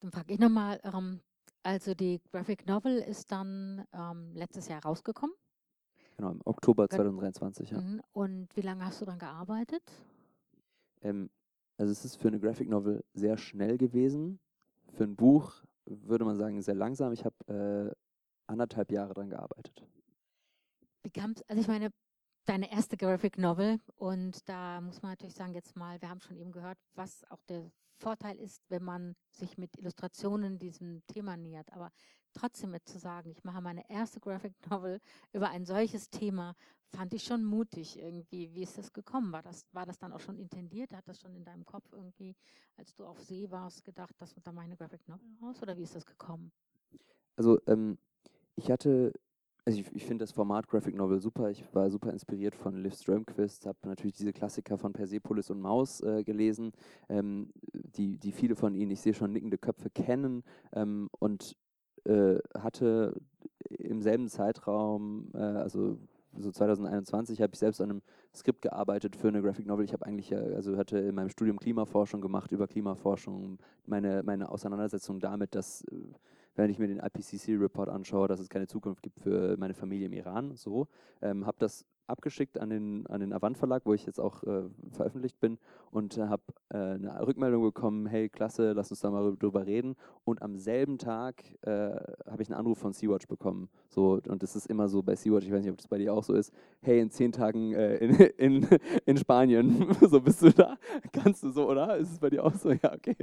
Dann 0.00 0.10
frage 0.10 0.32
ich 0.34 0.40
nochmal, 0.40 0.80
ähm, 0.82 1.20
also 1.62 1.94
die 1.94 2.20
Graphic 2.30 2.66
Novel 2.66 2.98
ist 2.98 3.30
dann 3.30 3.86
ähm, 3.92 4.32
letztes 4.34 4.68
Jahr 4.68 4.82
rausgekommen. 4.82 5.34
Genau, 6.16 6.30
im 6.30 6.40
Oktober 6.44 6.88
2023, 6.88 7.70
ja. 7.70 7.80
Mhm. 7.80 8.02
Und 8.12 8.48
wie 8.54 8.60
lange 8.60 8.84
hast 8.84 9.00
du 9.00 9.04
dann 9.04 9.18
gearbeitet? 9.18 9.82
Ähm, 11.02 11.30
also 11.78 11.92
es 11.92 12.04
ist 12.04 12.16
für 12.16 12.28
eine 12.28 12.40
Graphic 12.40 12.68
Novel 12.68 13.04
sehr 13.14 13.36
schnell 13.38 13.78
gewesen. 13.78 14.38
Für 14.92 15.04
ein 15.04 15.16
Buch 15.16 15.64
würde 15.86 16.24
man 16.24 16.36
sagen 16.36 16.60
sehr 16.62 16.74
langsam. 16.74 17.12
Ich 17.12 17.24
habe 17.24 17.90
äh, 17.92 17.94
anderthalb 18.46 18.92
Jahre 18.92 19.14
daran 19.14 19.30
gearbeitet. 19.30 19.84
Wie 21.02 21.10
kam 21.10 21.34
also 21.48 21.60
ich 21.60 21.68
meine, 21.68 21.90
deine 22.44 22.70
erste 22.70 22.96
Graphic 22.96 23.38
Novel 23.38 23.80
und 23.96 24.48
da 24.48 24.80
muss 24.80 25.02
man 25.02 25.12
natürlich 25.12 25.34
sagen, 25.34 25.54
jetzt 25.54 25.76
mal, 25.76 26.00
wir 26.00 26.08
haben 26.08 26.20
schon 26.20 26.36
eben 26.36 26.52
gehört, 26.52 26.78
was 26.94 27.24
auch 27.30 27.42
der 27.48 27.70
Vorteil 28.02 28.36
ist, 28.38 28.62
wenn 28.68 28.82
man 28.82 29.14
sich 29.30 29.56
mit 29.56 29.78
Illustrationen 29.78 30.58
diesem 30.58 31.02
Thema 31.06 31.36
nähert. 31.36 31.72
Aber 31.72 31.90
trotzdem 32.32 32.76
zu 32.84 32.98
sagen, 32.98 33.30
ich 33.30 33.44
mache 33.44 33.62
meine 33.62 33.88
erste 33.88 34.18
Graphic 34.18 34.54
Novel 34.68 35.00
über 35.32 35.50
ein 35.50 35.64
solches 35.64 36.10
Thema 36.10 36.54
fand 36.88 37.14
ich 37.14 37.22
schon 37.22 37.44
mutig 37.44 37.98
irgendwie. 37.98 38.52
Wie 38.54 38.62
ist 38.62 38.76
das 38.76 38.92
gekommen? 38.92 39.32
War 39.32 39.42
das, 39.42 39.66
war 39.72 39.86
das 39.86 39.98
dann 39.98 40.12
auch 40.12 40.20
schon 40.20 40.36
intendiert? 40.36 40.92
Hat 40.92 41.08
das 41.08 41.20
schon 41.20 41.34
in 41.34 41.44
deinem 41.44 41.64
Kopf 41.64 41.92
irgendwie, 41.92 42.34
als 42.76 42.94
du 42.94 43.06
auf 43.06 43.20
See 43.22 43.50
warst, 43.50 43.84
gedacht, 43.84 44.14
das 44.18 44.34
wird 44.36 44.46
dann 44.46 44.54
meine 44.54 44.76
Graphic 44.76 45.06
Novel 45.08 45.26
raus? 45.40 45.62
Oder 45.62 45.76
wie 45.76 45.84
ist 45.84 45.94
das 45.94 46.04
gekommen? 46.04 46.52
Also 47.36 47.60
ähm, 47.66 47.98
ich 48.56 48.70
hatte, 48.70 49.12
also 49.64 49.78
ich, 49.78 49.86
ich 49.94 50.04
finde 50.04 50.24
das 50.24 50.32
Format 50.32 50.66
Graphic 50.68 50.96
Novel 50.96 51.20
super. 51.20 51.50
Ich 51.50 51.64
war 51.74 51.90
super 51.90 52.12
inspiriert 52.12 52.54
von 52.54 52.82
Liv 52.82 52.94
Strömquist, 52.94 53.66
habe 53.66 53.78
natürlich 53.84 54.14
diese 54.14 54.32
Klassiker 54.32 54.76
von 54.76 54.92
Persepolis 54.92 55.50
und 55.50 55.60
Maus 55.60 56.00
äh, 56.00 56.24
gelesen, 56.24 56.72
ähm, 57.08 57.52
die, 57.72 58.18
die 58.18 58.32
viele 58.32 58.56
von 58.56 58.74
Ihnen, 58.74 58.90
ich 58.90 59.00
sehe 59.00 59.14
schon 59.14 59.32
nickende 59.32 59.58
Köpfe, 59.58 59.90
kennen 59.90 60.42
ähm, 60.72 61.08
und 61.18 61.56
äh, 62.04 62.38
hatte 62.58 63.14
im 63.68 64.02
selben 64.02 64.28
Zeitraum, 64.28 65.30
äh, 65.34 65.38
also 65.38 65.98
so 66.38 66.50
2021, 66.50 67.40
habe 67.42 67.52
ich 67.52 67.58
selbst 67.58 67.80
an 67.80 67.90
einem 67.90 68.02
Skript 68.34 68.62
gearbeitet 68.62 69.16
für 69.16 69.28
eine 69.28 69.42
Graphic 69.42 69.66
Novel. 69.66 69.84
Ich 69.84 69.92
habe 69.92 70.06
eigentlich, 70.06 70.34
also 70.34 70.76
hatte 70.76 70.98
in 70.98 71.14
meinem 71.14 71.28
Studium 71.28 71.58
Klimaforschung 71.58 72.20
gemacht, 72.20 72.50
über 72.52 72.66
Klimaforschung, 72.66 73.58
meine, 73.86 74.22
meine 74.22 74.50
Auseinandersetzung 74.50 75.20
damit, 75.20 75.54
dass 75.54 75.82
äh, 75.84 75.96
wenn 76.54 76.70
ich 76.70 76.78
mir 76.78 76.88
den 76.88 76.98
IPCC-Report 76.98 77.88
anschaue, 77.88 78.28
dass 78.28 78.40
es 78.40 78.48
keine 78.48 78.66
Zukunft 78.66 79.02
gibt 79.02 79.20
für 79.20 79.56
meine 79.56 79.74
Familie 79.74 80.06
im 80.06 80.12
Iran. 80.12 80.54
So, 80.56 80.88
ähm, 81.20 81.46
habe 81.46 81.56
das 81.58 81.86
abgeschickt 82.06 82.58
an 82.58 82.70
den, 82.70 83.06
an 83.06 83.20
den 83.20 83.32
Avant 83.32 83.56
Verlag, 83.56 83.82
wo 83.84 83.94
ich 83.94 84.06
jetzt 84.06 84.20
auch 84.20 84.42
äh, 84.44 84.62
veröffentlicht 84.90 85.40
bin 85.40 85.58
und 85.90 86.18
äh, 86.18 86.22
habe 86.22 86.42
äh, 86.70 86.76
eine 86.76 87.26
Rückmeldung 87.26 87.62
bekommen, 87.62 88.06
hey, 88.06 88.28
klasse, 88.28 88.72
lass 88.72 88.90
uns 88.90 89.00
da 89.00 89.10
mal 89.10 89.36
drüber 89.36 89.66
reden. 89.66 89.96
Und 90.24 90.42
am 90.42 90.56
selben 90.56 90.98
Tag 90.98 91.42
äh, 91.62 91.70
habe 92.30 92.42
ich 92.42 92.48
einen 92.48 92.58
Anruf 92.58 92.78
von 92.78 92.92
Sea-Watch 92.92 93.26
bekommen. 93.28 93.68
So, 93.88 94.20
und 94.28 94.42
das 94.42 94.56
ist 94.56 94.66
immer 94.66 94.88
so 94.88 95.02
bei 95.02 95.14
Sea-Watch, 95.16 95.46
ich 95.46 95.52
weiß 95.52 95.62
nicht, 95.62 95.70
ob 95.70 95.78
das 95.78 95.88
bei 95.88 95.98
dir 95.98 96.12
auch 96.12 96.24
so 96.24 96.34
ist, 96.34 96.52
hey, 96.80 97.00
in 97.00 97.10
zehn 97.10 97.32
Tagen 97.32 97.72
äh, 97.74 97.96
in, 97.96 98.14
in, 98.38 98.68
in 99.06 99.16
Spanien, 99.16 99.94
so 100.00 100.20
bist 100.20 100.42
du 100.42 100.50
da? 100.50 100.76
Kannst 101.12 101.42
du 101.42 101.50
so, 101.50 101.68
oder? 101.68 101.96
Ist 101.96 102.12
es 102.12 102.18
bei 102.18 102.30
dir 102.30 102.44
auch 102.44 102.54
so? 102.54 102.70
Ja, 102.72 102.92
okay. 102.94 103.16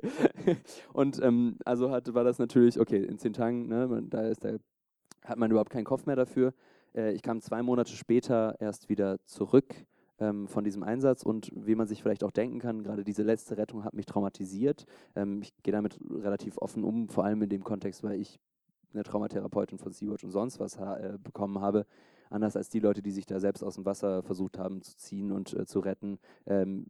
und 0.93 1.21
ähm, 1.21 1.57
also 1.65 1.91
hat, 1.91 2.13
war 2.13 2.23
das 2.23 2.39
natürlich, 2.39 2.79
okay, 2.79 3.03
in 3.03 3.17
zehn 3.17 3.33
Tagen, 3.33 3.67
ne, 3.67 4.03
da 4.09 4.21
ist 4.27 4.43
der, 4.43 4.59
hat 5.23 5.37
man 5.37 5.51
überhaupt 5.51 5.69
keinen 5.69 5.85
Kopf 5.85 6.05
mehr 6.05 6.15
dafür. 6.15 6.53
Äh, 6.95 7.13
ich 7.13 7.21
kam 7.21 7.41
zwei 7.41 7.61
Monate 7.61 7.91
später 7.93 8.55
erst 8.59 8.89
wieder 8.89 9.23
zurück 9.25 9.73
ähm, 10.19 10.47
von 10.47 10.63
diesem 10.63 10.83
Einsatz 10.83 11.23
und 11.23 11.51
wie 11.55 11.75
man 11.75 11.87
sich 11.87 12.01
vielleicht 12.01 12.23
auch 12.23 12.31
denken 12.31 12.59
kann, 12.59 12.83
gerade 12.83 13.03
diese 13.03 13.23
letzte 13.23 13.57
Rettung 13.57 13.83
hat 13.83 13.93
mich 13.93 14.05
traumatisiert. 14.05 14.85
Ähm, 15.15 15.41
ich 15.41 15.53
gehe 15.63 15.71
damit 15.71 15.99
relativ 16.09 16.57
offen 16.57 16.83
um, 16.83 17.09
vor 17.09 17.25
allem 17.25 17.41
in 17.41 17.49
dem 17.49 17.63
Kontext, 17.63 18.03
weil 18.03 18.19
ich 18.19 18.39
eine 18.93 19.03
Traumatherapeutin 19.03 19.77
von 19.77 19.91
Sea-Watch 19.91 20.23
und 20.23 20.31
sonst 20.31 20.59
was 20.59 20.77
äh, 20.77 21.17
bekommen 21.23 21.59
habe. 21.61 21.85
Anders 22.29 22.55
als 22.55 22.69
die 22.69 22.79
Leute, 22.79 23.01
die 23.01 23.11
sich 23.11 23.25
da 23.25 23.39
selbst 23.39 23.63
aus 23.63 23.75
dem 23.75 23.85
Wasser 23.85 24.21
versucht 24.23 24.57
haben 24.57 24.81
zu 24.81 24.95
ziehen 24.97 25.31
und 25.31 25.53
äh, 25.53 25.65
zu 25.65 25.79
retten. 25.79 26.19
Ähm, 26.45 26.85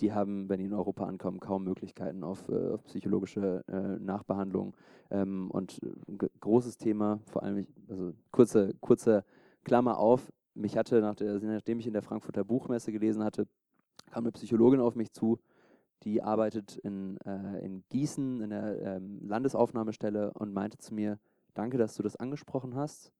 die 0.00 0.12
haben, 0.12 0.48
wenn 0.48 0.58
die 0.58 0.66
in 0.66 0.74
Europa 0.74 1.04
ankommen, 1.04 1.40
kaum 1.40 1.64
Möglichkeiten 1.64 2.24
auf, 2.24 2.48
äh, 2.48 2.70
auf 2.70 2.84
psychologische 2.84 3.64
äh, 3.68 4.02
Nachbehandlung. 4.02 4.74
Ähm, 5.10 5.50
und 5.50 5.80
äh, 5.82 6.28
großes 6.40 6.78
Thema, 6.78 7.20
vor 7.26 7.42
allem, 7.42 7.66
also 7.88 8.12
kurze, 8.30 8.74
kurze 8.80 9.24
Klammer 9.64 9.98
auf, 9.98 10.32
mich 10.54 10.76
hatte, 10.76 11.00
nach 11.00 11.14
der, 11.14 11.38
nachdem 11.40 11.78
ich 11.78 11.86
in 11.86 11.92
der 11.92 12.02
Frankfurter 12.02 12.44
Buchmesse 12.44 12.92
gelesen 12.92 13.22
hatte, 13.22 13.46
kam 14.10 14.24
eine 14.24 14.32
Psychologin 14.32 14.80
auf 14.80 14.94
mich 14.94 15.12
zu, 15.12 15.38
die 16.02 16.22
arbeitet 16.22 16.76
in, 16.78 17.18
äh, 17.18 17.64
in 17.64 17.84
Gießen 17.88 18.40
in 18.40 18.50
der 18.50 18.80
ähm, 18.82 19.20
Landesaufnahmestelle 19.26 20.32
und 20.34 20.52
meinte 20.52 20.78
zu 20.78 20.94
mir, 20.94 21.18
danke, 21.54 21.78
dass 21.78 21.94
du 21.94 22.02
das 22.02 22.16
angesprochen 22.16 22.74
hast. 22.74 23.12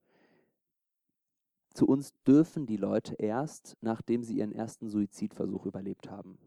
Zu 1.73 1.87
uns 1.87 2.13
dürfen 2.23 2.65
die 2.65 2.77
Leute 2.77 3.15
erst, 3.15 3.77
nachdem 3.81 4.23
sie 4.23 4.37
ihren 4.37 4.51
ersten 4.51 4.89
Suizidversuch 4.89 5.65
überlebt 5.65 6.09
haben. 6.09 6.37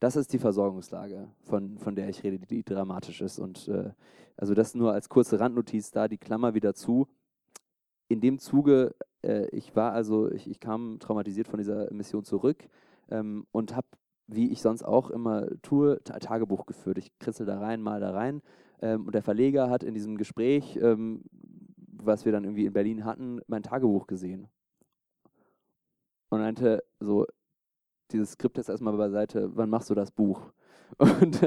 Das 0.00 0.16
ist 0.16 0.32
die 0.32 0.38
Versorgungslage, 0.38 1.28
von, 1.42 1.78
von 1.78 1.94
der 1.94 2.08
ich 2.08 2.24
rede, 2.24 2.38
die 2.38 2.64
dramatisch 2.64 3.20
ist. 3.20 3.38
Und 3.38 3.68
äh, 3.68 3.90
also 4.36 4.54
das 4.54 4.74
nur 4.74 4.94
als 4.94 5.10
kurze 5.10 5.38
Randnotiz 5.38 5.90
da, 5.90 6.08
die 6.08 6.16
Klammer 6.16 6.54
wieder 6.54 6.74
zu. 6.74 7.06
In 8.08 8.22
dem 8.22 8.38
Zuge, 8.38 8.94
äh, 9.22 9.46
ich 9.50 9.76
war 9.76 9.92
also, 9.92 10.32
ich, 10.32 10.48
ich, 10.48 10.58
kam 10.58 10.98
traumatisiert 11.00 11.48
von 11.48 11.58
dieser 11.58 11.92
Mission 11.92 12.24
zurück 12.24 12.66
ähm, 13.10 13.46
und 13.52 13.76
habe, 13.76 13.86
wie 14.26 14.50
ich 14.50 14.62
sonst 14.62 14.82
auch 14.84 15.10
immer 15.10 15.48
tue, 15.60 16.02
Tagebuch 16.02 16.64
geführt. 16.64 16.96
Ich 16.96 17.18
kritzel 17.18 17.44
da 17.44 17.58
rein, 17.58 17.82
mal 17.82 18.00
da 18.00 18.12
rein. 18.12 18.40
Ähm, 18.80 19.04
und 19.04 19.14
der 19.14 19.22
Verleger 19.22 19.68
hat 19.68 19.82
in 19.82 19.92
diesem 19.92 20.16
Gespräch, 20.16 20.78
ähm, 20.80 21.24
was 21.76 22.24
wir 22.24 22.32
dann 22.32 22.44
irgendwie 22.44 22.64
in 22.64 22.72
Berlin 22.72 23.04
hatten, 23.04 23.42
mein 23.48 23.62
Tagebuch 23.62 24.06
gesehen. 24.06 24.48
Und 26.30 26.40
meinte 26.40 26.82
so, 27.00 27.26
dieses 28.12 28.32
Skript 28.32 28.56
jetzt 28.58 28.68
erstmal 28.68 28.96
beiseite, 28.96 29.50
wann 29.54 29.70
machst 29.70 29.90
du 29.90 29.94
das 29.94 30.10
Buch? 30.10 30.52
Und, 30.98 31.40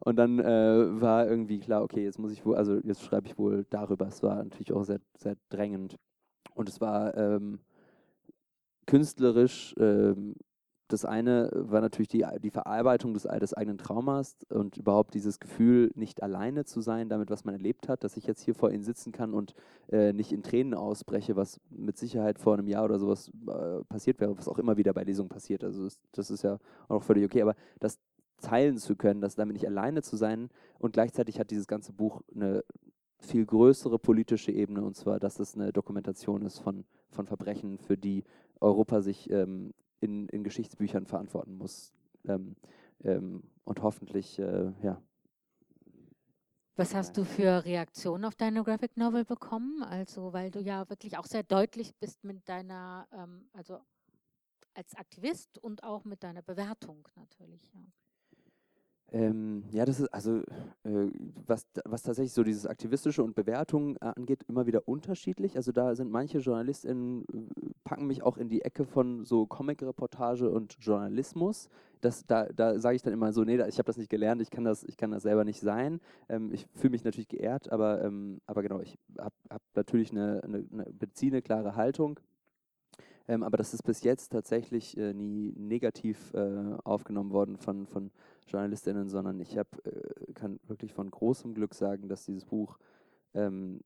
und 0.00 0.16
dann 0.16 0.40
äh, 0.40 1.00
war 1.00 1.28
irgendwie 1.28 1.60
klar, 1.60 1.84
okay, 1.84 2.02
jetzt 2.02 2.18
muss 2.18 2.32
ich 2.32 2.44
wohl, 2.44 2.56
also 2.56 2.78
jetzt 2.82 3.04
schreibe 3.04 3.28
ich 3.28 3.38
wohl 3.38 3.64
darüber. 3.70 4.08
Es 4.08 4.24
war 4.24 4.42
natürlich 4.42 4.72
auch 4.72 4.82
sehr, 4.82 5.00
sehr 5.16 5.36
drängend. 5.50 5.96
Und 6.54 6.68
es 6.68 6.80
war 6.80 7.16
ähm, 7.16 7.60
künstlerisch 8.86 9.72
ähm, 9.78 10.34
das 10.88 11.04
eine 11.04 11.50
war 11.52 11.80
natürlich 11.80 12.08
die, 12.08 12.24
die 12.42 12.50
Verarbeitung 12.50 13.14
des, 13.14 13.22
des 13.24 13.54
eigenen 13.54 13.78
Traumas 13.78 14.36
und 14.48 14.76
überhaupt 14.76 15.14
dieses 15.14 15.38
Gefühl, 15.38 15.90
nicht 15.94 16.22
alleine 16.22 16.64
zu 16.64 16.80
sein 16.80 17.08
damit, 17.08 17.30
was 17.30 17.44
man 17.44 17.54
erlebt 17.54 17.88
hat, 17.88 18.04
dass 18.04 18.16
ich 18.16 18.26
jetzt 18.26 18.42
hier 18.42 18.54
vor 18.54 18.70
Ihnen 18.70 18.82
sitzen 18.82 19.12
kann 19.12 19.34
und 19.34 19.54
äh, 19.90 20.12
nicht 20.12 20.32
in 20.32 20.42
Tränen 20.42 20.74
ausbreche, 20.74 21.36
was 21.36 21.60
mit 21.70 21.98
Sicherheit 21.98 22.38
vor 22.38 22.54
einem 22.54 22.68
Jahr 22.68 22.84
oder 22.84 22.98
sowas 22.98 23.30
äh, 23.46 23.84
passiert 23.84 24.18
wäre, 24.20 24.36
was 24.36 24.48
auch 24.48 24.58
immer 24.58 24.76
wieder 24.76 24.94
bei 24.94 25.04
Lesungen 25.04 25.28
passiert. 25.28 25.62
Also 25.62 25.84
das, 25.84 26.00
das 26.12 26.30
ist 26.30 26.42
ja 26.42 26.58
auch 26.88 27.02
völlig 27.02 27.24
okay, 27.24 27.42
aber 27.42 27.54
das 27.80 27.98
teilen 28.40 28.78
zu 28.78 28.96
können, 28.96 29.20
das 29.20 29.34
damit 29.34 29.54
nicht 29.54 29.66
alleine 29.66 30.02
zu 30.02 30.16
sein 30.16 30.48
und 30.78 30.92
gleichzeitig 30.92 31.38
hat 31.38 31.50
dieses 31.50 31.66
ganze 31.66 31.92
Buch 31.92 32.22
eine 32.34 32.64
viel 33.18 33.44
größere 33.44 33.98
politische 33.98 34.52
Ebene 34.52 34.82
und 34.82 34.96
zwar, 34.96 35.18
dass 35.18 35.40
es 35.40 35.54
eine 35.54 35.72
Dokumentation 35.72 36.42
ist 36.42 36.60
von, 36.60 36.84
von 37.10 37.26
Verbrechen, 37.26 37.78
für 37.78 37.96
die 37.96 38.24
Europa 38.60 39.00
sich 39.00 39.28
ähm, 39.30 39.74
in, 40.00 40.28
in 40.28 40.44
Geschichtsbüchern 40.44 41.06
verantworten 41.06 41.56
muss. 41.56 41.92
Ähm, 42.26 42.56
ähm, 43.04 43.42
und 43.64 43.82
hoffentlich, 43.82 44.38
äh, 44.38 44.72
ja. 44.82 45.02
Was 46.76 46.94
hast 46.94 47.16
du 47.16 47.24
für 47.24 47.64
Reaktionen 47.64 48.24
auf 48.24 48.36
deine 48.36 48.62
Graphic 48.62 48.96
Novel 48.96 49.24
bekommen? 49.24 49.82
Also, 49.82 50.32
weil 50.32 50.50
du 50.50 50.60
ja 50.60 50.88
wirklich 50.88 51.18
auch 51.18 51.26
sehr 51.26 51.42
deutlich 51.42 51.94
bist 51.96 52.22
mit 52.22 52.48
deiner, 52.48 53.08
ähm, 53.12 53.48
also 53.52 53.80
als 54.74 54.94
Aktivist 54.94 55.58
und 55.58 55.82
auch 55.82 56.04
mit 56.04 56.22
deiner 56.22 56.42
Bewertung 56.42 57.08
natürlich. 57.16 57.72
Ja. 57.74 57.80
Ähm, 59.10 59.64
ja, 59.70 59.86
das 59.86 60.00
ist 60.00 60.08
also, 60.08 60.40
äh, 60.84 61.10
was, 61.46 61.66
was 61.86 62.02
tatsächlich 62.02 62.34
so 62.34 62.42
dieses 62.42 62.66
Aktivistische 62.66 63.22
und 63.22 63.34
Bewertung 63.34 63.96
äh, 63.96 64.12
angeht, 64.14 64.44
immer 64.48 64.66
wieder 64.66 64.86
unterschiedlich. 64.86 65.56
Also 65.56 65.72
da 65.72 65.94
sind 65.94 66.10
manche 66.10 66.38
JournalistInnen, 66.38 67.22
äh, 67.22 67.70
packen 67.84 68.06
mich 68.06 68.22
auch 68.22 68.36
in 68.36 68.50
die 68.50 68.62
Ecke 68.62 68.84
von 68.84 69.24
so 69.24 69.46
Comic-Reportage 69.46 70.50
und 70.50 70.76
Journalismus. 70.80 71.70
Das, 72.02 72.26
da 72.26 72.46
da 72.46 72.78
sage 72.78 72.96
ich 72.96 73.02
dann 73.02 73.14
immer 73.14 73.32
so, 73.32 73.44
nee, 73.44 73.54
ich 73.66 73.78
habe 73.78 73.86
das 73.86 73.96
nicht 73.96 74.10
gelernt, 74.10 74.42
ich 74.42 74.50
kann 74.50 74.64
das, 74.64 74.84
ich 74.84 74.98
kann 74.98 75.10
das 75.10 75.22
selber 75.22 75.44
nicht 75.44 75.60
sein. 75.60 76.00
Ähm, 76.28 76.52
ich 76.52 76.66
fühle 76.74 76.90
mich 76.90 77.04
natürlich 77.04 77.28
geehrt, 77.28 77.72
aber, 77.72 78.04
ähm, 78.04 78.42
aber 78.46 78.62
genau, 78.62 78.80
ich 78.80 78.98
habe 79.18 79.34
hab 79.48 79.62
natürlich 79.74 80.10
eine, 80.10 80.42
eine, 80.44 80.64
eine, 80.70 80.84
beziehe 80.92 81.40
klare 81.40 81.76
Haltung. 81.76 82.20
Ähm, 83.26 83.42
aber 83.42 83.56
das 83.56 83.74
ist 83.74 83.82
bis 83.82 84.02
jetzt 84.02 84.32
tatsächlich 84.32 84.96
äh, 84.96 85.12
nie 85.12 85.54
negativ 85.56 86.32
äh, 86.34 86.74
aufgenommen 86.84 87.30
worden 87.30 87.56
von, 87.58 87.86
von 87.86 88.10
Journalistinnen, 88.48 89.08
sondern 89.08 89.40
ich 89.40 89.56
hab, 89.56 89.66
äh, 89.86 90.32
kann 90.34 90.58
wirklich 90.66 90.92
von 90.92 91.10
großem 91.10 91.54
Glück 91.54 91.74
sagen, 91.74 92.08
dass 92.08 92.24
dieses 92.24 92.44
Buch 92.44 92.78
ähm, 93.34 93.80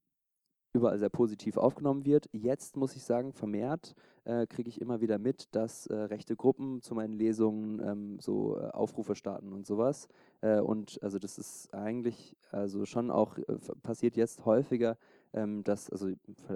überall 0.72 0.98
sehr 0.98 1.10
positiv 1.10 1.56
aufgenommen 1.56 2.06
wird. 2.06 2.28
Jetzt 2.32 2.76
muss 2.76 2.96
ich 2.96 3.04
sagen, 3.04 3.32
vermehrt 3.32 3.94
äh, 4.24 4.46
kriege 4.46 4.68
ich 4.68 4.80
immer 4.80 5.00
wieder 5.00 5.18
mit, 5.18 5.54
dass 5.54 5.86
äh, 5.86 5.94
rechte 5.94 6.36
Gruppen 6.36 6.80
zu 6.80 6.94
meinen 6.94 7.12
Lesungen 7.12 7.80
ähm, 7.80 8.18
so 8.20 8.58
äh, 8.58 8.70
Aufrufe 8.70 9.14
starten 9.14 9.52
und 9.52 9.66
sowas. 9.66 10.08
Äh, 10.40 10.60
und 10.60 10.98
also 11.02 11.18
das 11.18 11.38
ist 11.38 11.74
eigentlich 11.74 12.36
also 12.50 12.86
schon 12.86 13.10
auch 13.10 13.36
äh, 13.36 13.58
passiert 13.82 14.16
jetzt 14.16 14.46
häufiger, 14.46 14.96
ähm, 15.34 15.64
dass, 15.64 15.90
also 15.90 16.08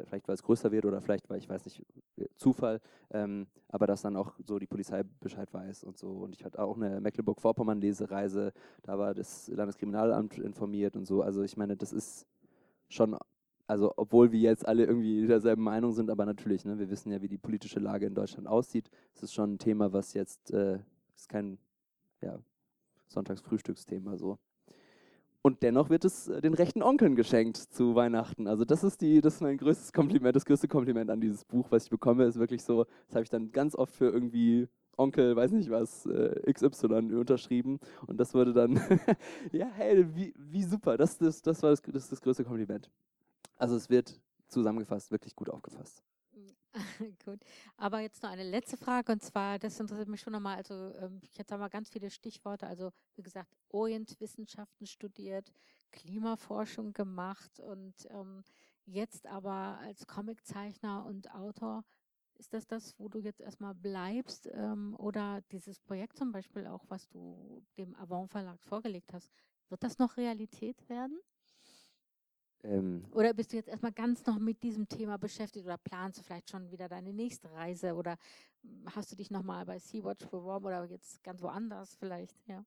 vielleicht 0.05 0.29
weil 0.29 0.35
es 0.35 0.43
größer 0.43 0.71
wird 0.71 0.85
oder 0.85 1.01
vielleicht 1.01 1.29
weil 1.31 1.39
ich 1.39 1.49
weiß 1.49 1.65
nicht, 1.65 1.83
Zufall, 2.37 2.81
ähm, 3.11 3.47
aber 3.69 3.87
dass 3.87 4.03
dann 4.03 4.17
auch 4.17 4.35
so 4.45 4.59
die 4.59 4.67
Polizei 4.67 5.03
Bescheid 5.21 5.53
weiß 5.53 5.85
und 5.85 5.99
so. 5.99 6.09
Und 6.09 6.35
ich 6.35 6.45
hatte 6.45 6.61
auch 6.61 6.77
eine 6.77 7.01
Mecklenburg-Vorpommern-Lesereise, 7.01 8.53
da 8.83 8.99
war 8.99 9.15
das 9.15 9.49
Landeskriminalamt 9.49 10.39
informiert 10.39 10.97
und 10.97 11.07
so. 11.07 11.23
Also 11.23 11.43
ich 11.43 11.57
meine, 11.57 11.77
das 11.77 11.93
ist 11.93 12.27
schon, 12.89 13.17
also 13.67 13.93
obwohl 13.97 14.33
wir 14.33 14.41
jetzt 14.41 14.67
alle 14.67 14.85
irgendwie 14.85 15.27
derselben 15.27 15.63
Meinung 15.63 15.93
sind, 15.93 16.11
aber 16.11 16.27
natürlich, 16.27 16.65
ne, 16.65 16.79
wir 16.79 16.91
wissen 16.91 17.11
ja, 17.13 17.23
wie 17.23 17.29
die 17.29 17.39
politische 17.39 17.81
Lage 17.81 18.07
in 18.07 18.15
Deutschland 18.15 18.47
aussieht. 18.47 18.91
Es 19.15 19.23
ist 19.23 19.35
schon 19.35 19.55
ein 19.55 19.59
Thema, 19.59 19.93
was 19.93 20.15
jetzt, 20.15 20.51
äh, 20.53 20.79
ist 21.17 21.29
kein 21.29 21.59
ja, 22.21 22.39
Sonntagsfrühstücksthema 23.09 24.17
so. 24.17 24.39
Und 25.47 25.63
dennoch 25.63 25.91
wird 25.91 26.05
es 26.05 26.27
äh, 26.27 26.41
den 26.41 26.55
rechten 26.55 26.83
Onkeln 26.83 27.15
geschenkt 27.15 27.57
zu 27.57 27.95
Weihnachten. 27.95 28.49
Also 28.49 28.65
das 28.65 28.83
ist 28.83 29.01
die, 29.01 29.21
das 29.21 29.37
ist 29.37 29.43
mein 29.43 29.59
größtes 29.59 29.93
Kompliment, 29.93 30.35
das 30.35 30.45
größte 30.45 30.67
Kompliment 30.67 31.09
an 31.09 31.21
dieses 31.21 31.45
Buch, 31.45 31.69
was 31.71 31.85
ich 31.85 31.91
bekomme, 31.91 32.25
ist 32.25 32.37
wirklich 32.37 32.65
so, 32.65 32.85
das 33.07 33.15
habe 33.15 33.23
ich 33.23 33.31
dann 33.31 33.53
ganz 33.53 33.77
oft 33.77 33.95
für 33.95 34.07
irgendwie 34.07 34.67
Onkel, 34.97 35.37
weiß 35.37 35.53
nicht 35.53 35.71
was, 35.71 36.05
äh, 36.07 36.53
XY 36.53 37.15
unterschrieben. 37.15 37.79
Und 38.09 38.19
das 38.19 38.35
wurde 38.35 38.55
dann, 38.55 38.75
ja, 39.53 39.69
hey, 39.73 40.05
wie, 40.17 40.35
wie 40.37 40.65
super, 40.65 40.97
das, 40.97 41.17
das, 41.17 41.43
das 41.43 41.63
war 41.63 41.71
das, 41.71 41.81
das, 41.81 42.09
das 42.09 42.21
größte 42.21 42.43
Kompliment. 42.43 42.91
Also 43.57 43.77
es 43.77 43.89
wird 43.89 44.21
zusammengefasst, 44.49 45.13
wirklich 45.13 45.37
gut 45.37 45.49
aufgefasst. 45.49 46.03
Gut. 47.25 47.41
Aber 47.77 48.01
jetzt 48.01 48.23
noch 48.23 48.31
eine 48.31 48.49
letzte 48.49 48.77
Frage 48.77 49.13
und 49.13 49.23
zwar, 49.23 49.59
das 49.59 49.81
interessiert 49.81 50.09
mich 50.09 50.21
schon 50.21 50.33
nochmal. 50.33 50.57
Also, 50.57 50.75
ähm, 50.97 51.21
jetzt 51.33 51.51
haben 51.51 51.61
wir 51.61 51.71
ganz 51.71 51.89
viele 51.89 52.11
Stichworte. 52.11 52.67
Also, 52.67 52.93
wie 53.15 53.23
gesagt, 53.23 53.57
Orientwissenschaften 53.71 54.87
studiert, 54.87 55.53
Klimaforschung 55.93 56.93
gemacht 56.93 57.61
und 57.61 57.95
ähm, 58.11 58.43
jetzt 58.85 59.27
aber 59.27 59.79
als 59.81 60.07
Comiczeichner 60.07 61.05
und 61.07 61.33
Autor. 61.35 61.85
Ist 62.39 62.53
das 62.53 62.67
das, 62.67 62.99
wo 62.99 63.09
du 63.09 63.19
jetzt 63.19 63.41
erstmal 63.41 63.75
bleibst? 63.75 64.49
Ähm, 64.53 64.95
oder 64.99 65.41
dieses 65.53 65.81
Projekt 65.81 66.19
zum 66.19 66.33
Beispiel 66.33 66.67
auch, 66.67 66.85
was 66.89 67.09
du 67.09 67.63
dem 67.79 67.95
Avon 67.97 68.29
Verlag 68.29 68.63
vorgelegt 68.63 69.15
hast, 69.15 69.31
wird 69.71 69.83
das 69.83 69.99
noch 69.99 70.19
Realität 70.19 70.87
werden? 70.91 71.19
Ähm, 72.67 73.05
oder 73.13 73.33
bist 73.33 73.53
du 73.53 73.57
jetzt 73.57 73.69
erstmal 73.69 73.93
ganz 73.93 74.27
noch 74.27 74.39
mit 74.39 74.63
diesem 74.63 74.89
Thema 74.89 75.19
beschäftigt 75.19 75.65
oder 75.65 75.79
planst 75.79 76.19
du 76.19 76.23
vielleicht 76.23 76.51
schon 76.51 76.71
wieder 76.71 76.89
deine 76.89 77.13
nächste 77.13 77.51
Reise 77.53 77.95
oder 77.95 78.17
hast 78.95 79.13
du 79.13 79.17
dich 79.17 79.31
nochmal 79.31 79.65
bei 79.65 79.79
Sea-Watch 79.79 80.27
beworben 80.27 80.67
oder 80.67 80.85
jetzt 80.85 81.23
ganz 81.23 81.43
woanders 81.43 81.95
vielleicht, 81.97 82.37
ja? 82.49 82.65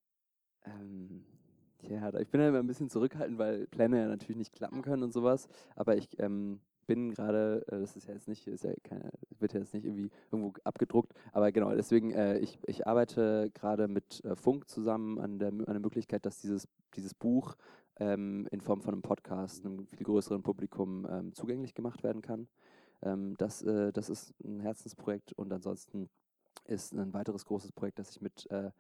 Ähm, 0.66 1.26
ja, 1.82 2.14
ich 2.20 2.30
bin 2.30 2.41
ja 2.41 2.50
immer 2.50 2.60
ein 2.60 2.68
bisschen 2.68 2.89
zurückhaltend, 2.89 3.38
weil 3.38 3.68
Pläne 3.68 4.00
ja 4.00 4.08
natürlich 4.08 4.38
nicht 4.38 4.54
klappen 4.54 4.82
können 4.82 5.04
und 5.04 5.14
sowas, 5.14 5.47
aber 5.76 5.97
ich 5.97 6.20
ähm, 6.20 6.60
bin 6.88 7.12
gerade, 7.12 7.66
äh, 7.68 7.80
das 7.80 7.95
ist 7.95 8.08
ja 8.08 8.14
jetzt 8.14 8.28
nicht, 8.28 8.47
ist 8.47 8.64
ja 8.64 8.74
keine, 8.84 9.12
wird 9.39 9.54
ja 9.54 9.60
jetzt 9.60 9.74
nicht 9.74 9.86
irgendwie 9.86 10.10
irgendwo 10.32 10.54
abgedruckt, 10.64 11.14
aber 11.32 11.52
genau, 11.52 11.74
deswegen, 11.76 12.12
äh, 12.12 12.39
ich, 12.39 12.60
ich 12.66 12.88
arbeite 12.88 13.52
gerade 13.54 13.88
mit 13.88 14.24
äh, 14.26 14.36
Funk 14.36 14.68
zusammen 14.68 15.20
an 15.20 15.39
der, 15.39 15.50
an 15.50 15.66
der 15.66 15.80
Möglichkeit, 15.80 16.26
dass 16.26 16.41
dieses, 16.41 16.68
dieses 16.95 17.14
Buch 17.14 17.56
ähm, 18.00 18.47
in 18.52 18.62
Form 18.62 18.82
von 18.82 18.93
einem 18.93 19.02
Podcast 19.02 19.66
einem 19.66 19.86
viel 19.88 20.06
größeren 20.06 20.43
Publikum 20.43 21.08
ähm, 21.10 21.34
zugänglich 21.34 21.74
gemacht 21.74 22.04
werden 22.04 22.22
kann. 22.22 22.47
Ähm, 23.02 23.36
das, 23.38 23.62
äh, 23.62 23.91
das 23.91 24.10
ist 24.10 24.34
ein 24.43 24.60
Herzensprojekt 24.60 25.34
und 25.34 25.52
ansonsten 25.52 26.10
ist 26.66 26.93
ein 26.93 27.14
weiteres 27.14 27.45
großes 27.45 27.72
Projekt, 27.72 28.00
das 28.00 28.12
ich 28.12 28.22
mit 28.22 28.50
äh, 28.52 28.72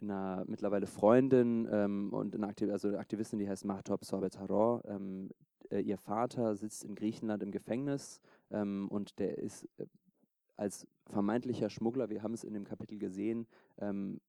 einer 0.00 0.44
mittlerweile 0.46 0.86
Freundin 0.86 1.68
ähm, 1.70 2.12
und 2.12 2.34
einer 2.34 2.48
Aktiv 2.48 2.70
also 2.70 2.96
Aktivistin, 2.96 3.38
die 3.38 3.48
heißt 3.48 3.64
Mahtop 3.64 4.04
Sorbet 4.04 4.38
ähm, 4.84 5.30
äh, 5.70 5.80
ihr 5.80 5.98
Vater 5.98 6.56
sitzt 6.56 6.84
in 6.84 6.94
Griechenland 6.94 7.42
im 7.42 7.50
Gefängnis 7.50 8.20
ähm, 8.50 8.88
und 8.88 9.18
der 9.18 9.38
ist 9.38 9.68
äh, 9.78 9.86
als 10.56 10.86
vermeintlicher 11.06 11.70
Schmuggler, 11.70 12.10
wir 12.10 12.22
haben 12.22 12.34
es 12.34 12.44
in 12.44 12.54
dem 12.54 12.64
Kapitel 12.64 12.98
gesehen, 12.98 13.46
ähm, 13.78 14.20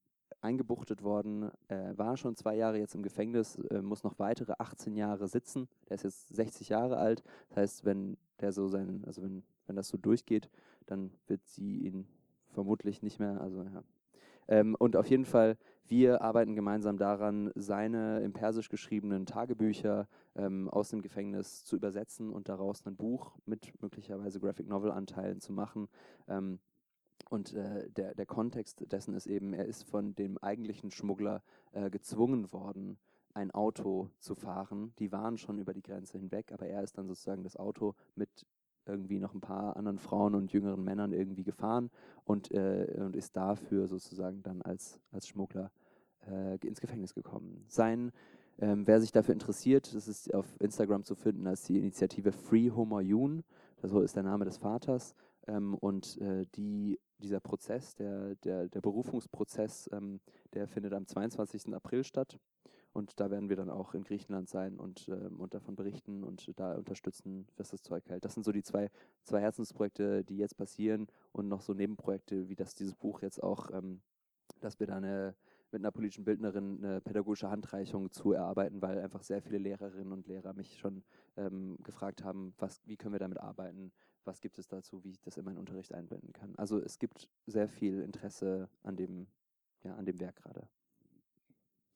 eingebuchtet 0.43 1.03
worden, 1.03 1.51
äh, 1.67 1.97
war 1.97 2.17
schon 2.17 2.35
zwei 2.35 2.55
Jahre 2.55 2.77
jetzt 2.77 2.95
im 2.95 3.03
Gefängnis, 3.03 3.55
äh, 3.69 3.81
muss 3.81 4.03
noch 4.03 4.19
weitere 4.19 4.53
18 4.57 4.95
Jahre 4.95 5.27
sitzen. 5.27 5.67
Der 5.89 5.95
ist 5.95 6.03
jetzt 6.03 6.35
60 6.35 6.69
Jahre 6.69 6.97
alt. 6.97 7.23
Das 7.49 7.57
heißt, 7.57 7.85
wenn 7.85 8.17
der 8.41 8.51
so 8.51 8.67
sein, 8.67 9.03
also 9.05 9.21
wenn, 9.21 9.43
wenn 9.67 9.75
das 9.75 9.87
so 9.87 9.97
durchgeht, 9.97 10.49
dann 10.85 11.11
wird 11.27 11.45
sie 11.45 11.77
ihn 11.77 12.07
vermutlich 12.49 13.01
nicht 13.01 13.19
mehr, 13.19 13.41
also 13.41 13.63
ja. 13.63 13.83
Ähm, 14.47 14.75
und 14.77 14.97
auf 14.97 15.07
jeden 15.09 15.25
Fall, 15.25 15.57
wir 15.87 16.21
arbeiten 16.21 16.55
gemeinsam 16.55 16.97
daran, 16.97 17.51
seine 17.55 18.21
im 18.21 18.33
Persisch 18.33 18.69
geschriebenen 18.69 19.25
Tagebücher 19.25 20.07
ähm, 20.35 20.69
aus 20.69 20.89
dem 20.89 21.01
Gefängnis 21.01 21.63
zu 21.63 21.75
übersetzen 21.75 22.29
und 22.29 22.49
daraus 22.49 22.85
ein 22.85 22.95
Buch 22.95 23.37
mit 23.45 23.71
möglicherweise 23.81 24.39
Graphic 24.39 24.67
Novel 24.67 24.91
Anteilen 24.91 25.39
zu 25.39 25.53
machen. 25.53 25.87
Ähm, 26.27 26.59
und 27.33 27.53
äh, 27.53 27.89
der, 27.89 28.13
der 28.13 28.27
Kontext 28.27 28.91
dessen 28.91 29.15
ist 29.15 29.25
eben, 29.25 29.53
er 29.53 29.65
ist 29.65 29.83
von 29.83 30.13
dem 30.13 30.37
eigentlichen 30.37 30.91
Schmuggler 30.91 31.41
äh, 31.71 31.89
gezwungen 31.89 32.53
worden, 32.53 32.99
ein 33.33 33.49
Auto 33.49 34.11
zu 34.19 34.35
fahren. 34.35 34.93
Die 34.99 35.11
waren 35.11 35.39
schon 35.39 35.57
über 35.57 35.73
die 35.73 35.81
Grenze 35.81 36.19
hinweg, 36.19 36.51
aber 36.51 36.67
er 36.67 36.83
ist 36.83 36.95
dann 36.95 37.07
sozusagen 37.07 37.43
das 37.43 37.57
Auto 37.57 37.95
mit 38.15 38.29
irgendwie 38.85 39.19
noch 39.19 39.33
ein 39.33 39.41
paar 39.41 39.75
anderen 39.77 39.97
Frauen 39.97 40.35
und 40.35 40.53
jüngeren 40.53 40.83
Männern 40.83 41.11
irgendwie 41.11 41.43
gefahren 41.43 41.89
und, 42.23 42.51
äh, 42.51 42.99
und 42.99 43.15
ist 43.15 43.35
dafür 43.35 43.87
sozusagen 43.87 44.43
dann 44.43 44.61
als, 44.61 44.99
als 45.11 45.27
Schmuggler 45.27 45.71
äh, 46.29 46.57
ins 46.57 46.81
Gefängnis 46.81 47.15
gekommen. 47.15 47.65
Sein, 47.67 48.11
ähm, 48.59 48.85
wer 48.85 49.01
sich 49.01 49.11
dafür 49.11 49.33
interessiert, 49.33 49.95
das 49.95 50.07
ist 50.07 50.31
auf 50.35 50.45
Instagram 50.59 51.03
zu 51.03 51.15
finden 51.15 51.47
als 51.47 51.63
die 51.63 51.79
Initiative 51.79 52.31
Free 52.31 52.69
Homayun, 52.69 53.43
das 53.81 53.91
ist 53.91 54.15
der 54.15 54.23
Name 54.23 54.45
des 54.45 54.57
Vaters. 54.57 55.15
Ähm, 55.47 55.75
und 55.75 56.19
äh, 56.21 56.45
die, 56.55 56.99
dieser 57.23 57.39
Prozess, 57.39 57.95
der, 57.95 58.35
der, 58.35 58.67
der 58.67 58.81
Berufungsprozess, 58.81 59.89
ähm, 59.91 60.19
der 60.53 60.67
findet 60.67 60.93
am 60.93 61.07
22. 61.07 61.73
April 61.73 62.03
statt. 62.03 62.39
Und 62.91 63.19
da 63.19 63.31
werden 63.31 63.49
wir 63.49 63.55
dann 63.55 63.71
auch 63.71 63.95
in 63.95 64.03
Griechenland 64.03 64.47
sein 64.47 64.79
und, 64.79 65.07
ähm, 65.09 65.39
und 65.39 65.55
davon 65.55 65.75
berichten 65.75 66.23
und 66.23 66.51
da 66.59 66.75
unterstützen, 66.75 67.47
was 67.57 67.69
das 67.69 67.81
Zeug 67.81 68.07
hält. 68.07 68.23
Das 68.23 68.35
sind 68.35 68.43
so 68.43 68.51
die 68.51 68.61
zwei, 68.61 68.91
zwei 69.23 69.41
Herzensprojekte, 69.41 70.23
die 70.23 70.37
jetzt 70.37 70.57
passieren 70.57 71.07
und 71.31 71.47
noch 71.47 71.61
so 71.61 71.73
Nebenprojekte, 71.73 72.47
wie 72.49 72.55
das 72.55 72.75
dieses 72.75 72.93
Buch 72.93 73.23
jetzt 73.23 73.41
auch, 73.41 73.71
ähm, 73.71 74.01
dass 74.59 74.79
wir 74.79 74.85
da 74.85 74.97
eine, 74.97 75.33
mit 75.71 75.81
einer 75.81 75.91
politischen 75.91 76.23
Bildnerin 76.23 76.83
eine 76.83 77.01
pädagogische 77.01 77.49
Handreichung 77.49 78.11
zu 78.11 78.33
erarbeiten, 78.33 78.83
weil 78.83 78.99
einfach 78.99 79.23
sehr 79.23 79.41
viele 79.41 79.57
Lehrerinnen 79.57 80.13
und 80.13 80.27
Lehrer 80.27 80.53
mich 80.53 80.77
schon 80.77 81.03
ähm, 81.35 81.77
gefragt 81.81 82.23
haben, 82.23 82.53
was, 82.59 82.79
wie 82.85 82.95
können 82.95 83.13
wir 83.13 83.19
damit 83.19 83.39
arbeiten, 83.39 83.91
was 84.25 84.41
gibt 84.41 84.57
es 84.57 84.67
dazu, 84.67 85.03
wie 85.03 85.11
ich 85.11 85.21
das 85.21 85.37
in 85.37 85.45
meinen 85.45 85.57
Unterricht 85.57 85.93
einbinden 85.93 86.33
kann. 86.33 86.55
Also 86.57 86.79
es 86.79 86.99
gibt 86.99 87.29
sehr 87.45 87.67
viel 87.67 88.01
Interesse 88.01 88.69
an 88.83 88.95
dem, 88.95 89.27
ja, 89.83 89.95
an 89.95 90.05
dem 90.05 90.19
Werk 90.19 90.37
gerade. 90.37 90.67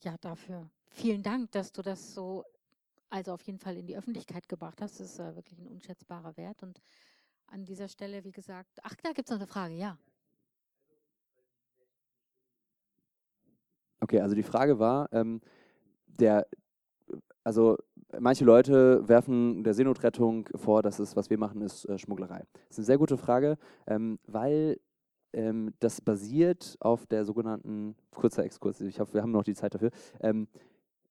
Ja, 0.01 0.17
dafür 0.19 0.69
vielen 0.97 1.23
Dank, 1.23 1.51
dass 1.51 1.71
du 1.71 1.81
das 1.81 2.13
so, 2.13 2.43
also 3.09 3.33
auf 3.33 3.41
jeden 3.43 3.59
Fall 3.59 3.77
in 3.77 3.87
die 3.87 3.97
Öffentlichkeit 3.97 4.49
gebracht 4.49 4.81
hast. 4.81 4.99
Das 4.99 5.11
ist 5.11 5.19
äh, 5.19 5.35
wirklich 5.35 5.59
ein 5.59 5.67
unschätzbarer 5.67 6.35
Wert. 6.37 6.63
Und 6.63 6.81
an 7.47 7.65
dieser 7.65 7.87
Stelle, 7.87 8.23
wie 8.23 8.31
gesagt, 8.31 8.79
ach, 8.83 8.95
da 8.95 9.13
gibt 9.13 9.29
es 9.29 9.31
noch 9.31 9.39
eine 9.39 9.47
Frage, 9.47 9.75
ja. 9.75 9.97
Okay, 13.99 14.19
also 14.21 14.35
die 14.35 14.43
Frage 14.43 14.77
war, 14.79 15.11
ähm, 15.11 15.41
der, 16.05 16.47
also 17.47 17.77
manche 18.19 18.43
Leute 18.43 19.07
werfen 19.07 19.63
der 19.63 19.73
Seenotrettung 19.73 20.49
vor, 20.53 20.83
dass 20.83 20.99
es, 20.99 21.15
was 21.15 21.29
wir 21.29 21.37
machen, 21.37 21.61
ist 21.61 21.85
äh, 21.85 21.97
Schmugglerei. 21.97 22.43
Das 22.53 22.71
ist 22.71 22.79
eine 22.79 22.85
sehr 22.87 22.97
gute 22.97 23.15
Frage, 23.15 23.57
ähm, 23.87 24.19
weil 24.27 24.81
ähm, 25.31 25.73
das 25.79 26.01
basiert 26.01 26.75
auf 26.81 27.05
der 27.05 27.23
sogenannten, 27.23 27.95
kurzer 28.11 28.43
Exkurs, 28.43 28.81
ich 28.81 28.99
hoffe, 28.99 29.13
wir 29.13 29.21
haben 29.21 29.31
noch 29.31 29.45
die 29.45 29.53
Zeit 29.53 29.73
dafür, 29.73 29.91
ähm, 30.19 30.49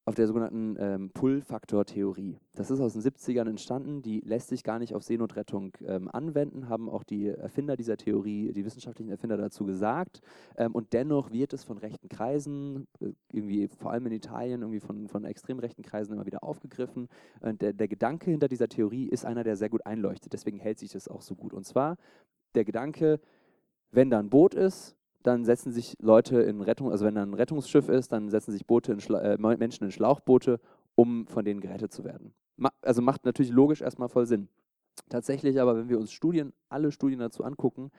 auf 0.07 0.15
der 0.15 0.29
sogenannten 0.29 0.77
ähm, 0.79 1.11
Pull-Faktor-Theorie. 1.11 2.39
Das 2.55 2.71
ist 2.71 2.81
aus 2.81 2.93
den 2.93 3.03
70ern 3.03 3.49
entstanden, 3.49 4.03
die 4.03 4.21
lässt 4.21 4.49
sich 4.49 4.63
gar 4.63 4.79
nicht 4.79 4.95
auf 4.95 5.03
Seenotrettung 5.03 5.73
ähm, 5.85 6.09
anwenden, 6.09 6.69
haben 6.69 6.89
auch 6.89 7.03
die 7.03 7.27
Erfinder 7.27 7.77
dieser 7.77 7.97
Theorie, 7.97 8.53
die 8.53 8.65
wissenschaftlichen 8.65 9.11
Erfinder 9.11 9.37
dazu 9.37 9.67
gesagt. 9.67 10.21
Ähm, 10.57 10.77
und 10.77 10.93
dennoch 10.93 11.33
wird 11.33 11.53
es 11.53 11.65
von 11.65 11.77
rechten 11.77 12.09
Kreisen, 12.09 12.87
äh, 13.01 13.11
irgendwie 13.33 13.67
vor 13.67 13.91
allem 13.91 14.07
in 14.07 14.13
Italien, 14.13 14.63
irgendwie 14.63 14.79
von, 14.79 15.09
von 15.09 15.25
extrem 15.25 15.59
rechten 15.59 15.83
Kreisen 15.83 16.13
immer 16.13 16.25
wieder 16.25 16.45
aufgegriffen. 16.45 17.09
Und 17.41 17.61
der, 17.61 17.73
der 17.73 17.89
Gedanke 17.89 18.31
hinter 18.31 18.47
dieser 18.47 18.69
Theorie 18.69 19.09
ist 19.09 19.25
einer, 19.25 19.43
der 19.43 19.57
sehr 19.57 19.71
gut 19.71 19.85
einleuchtet. 19.87 20.33
Deswegen 20.33 20.61
hält 20.61 20.79
sich 20.79 20.93
das 20.93 21.09
auch 21.09 21.21
so 21.21 21.35
gut. 21.35 21.53
Und 21.53 21.67
zwar 21.67 21.97
der 22.55 22.65
Gedanke, 22.65 23.19
wenn 23.91 24.09
da 24.09 24.21
ein 24.21 24.31
Boot 24.31 24.55
ist, 24.55 24.97
dann 25.27 25.45
setzen 25.45 25.73
sich 25.73 25.97
Leute 26.01 26.41
in 26.41 26.61
Rettung, 26.61 26.91
also 26.91 27.05
wenn 27.05 27.17
da 27.17 27.23
ein 27.23 27.35
Rettungsschiff 27.35 27.89
ist, 27.89 28.13
dann 28.13 28.31
setzen 28.31 28.53
sich 28.53 28.67
Boote 28.67 28.93
in 28.93 29.01
äh, 29.15 29.37
Menschen 29.57 29.85
in 29.85 29.91
Schlauchboote, 29.91 30.61
um 30.95 31.27
von 31.27 31.45
denen 31.45 31.61
gerettet 31.61 31.93
zu 31.93 32.05
werden. 32.05 32.33
Ma 32.57 32.71
also 32.83 33.03
macht 33.03 33.25
natürlich 33.25 33.53
logisch 33.53 33.83
erstmal 33.83 34.09
voll 34.09 34.27
Sinn. 34.27 34.49
Tatsächlich 35.09 35.61
aber, 35.61 35.77
wenn 35.77 35.89
wir 35.89 35.99
uns 35.99 36.13
Studien, 36.13 36.53
alle 36.69 36.93
Studien 36.93 37.19
dazu 37.19 37.45
angucken, 37.45 37.91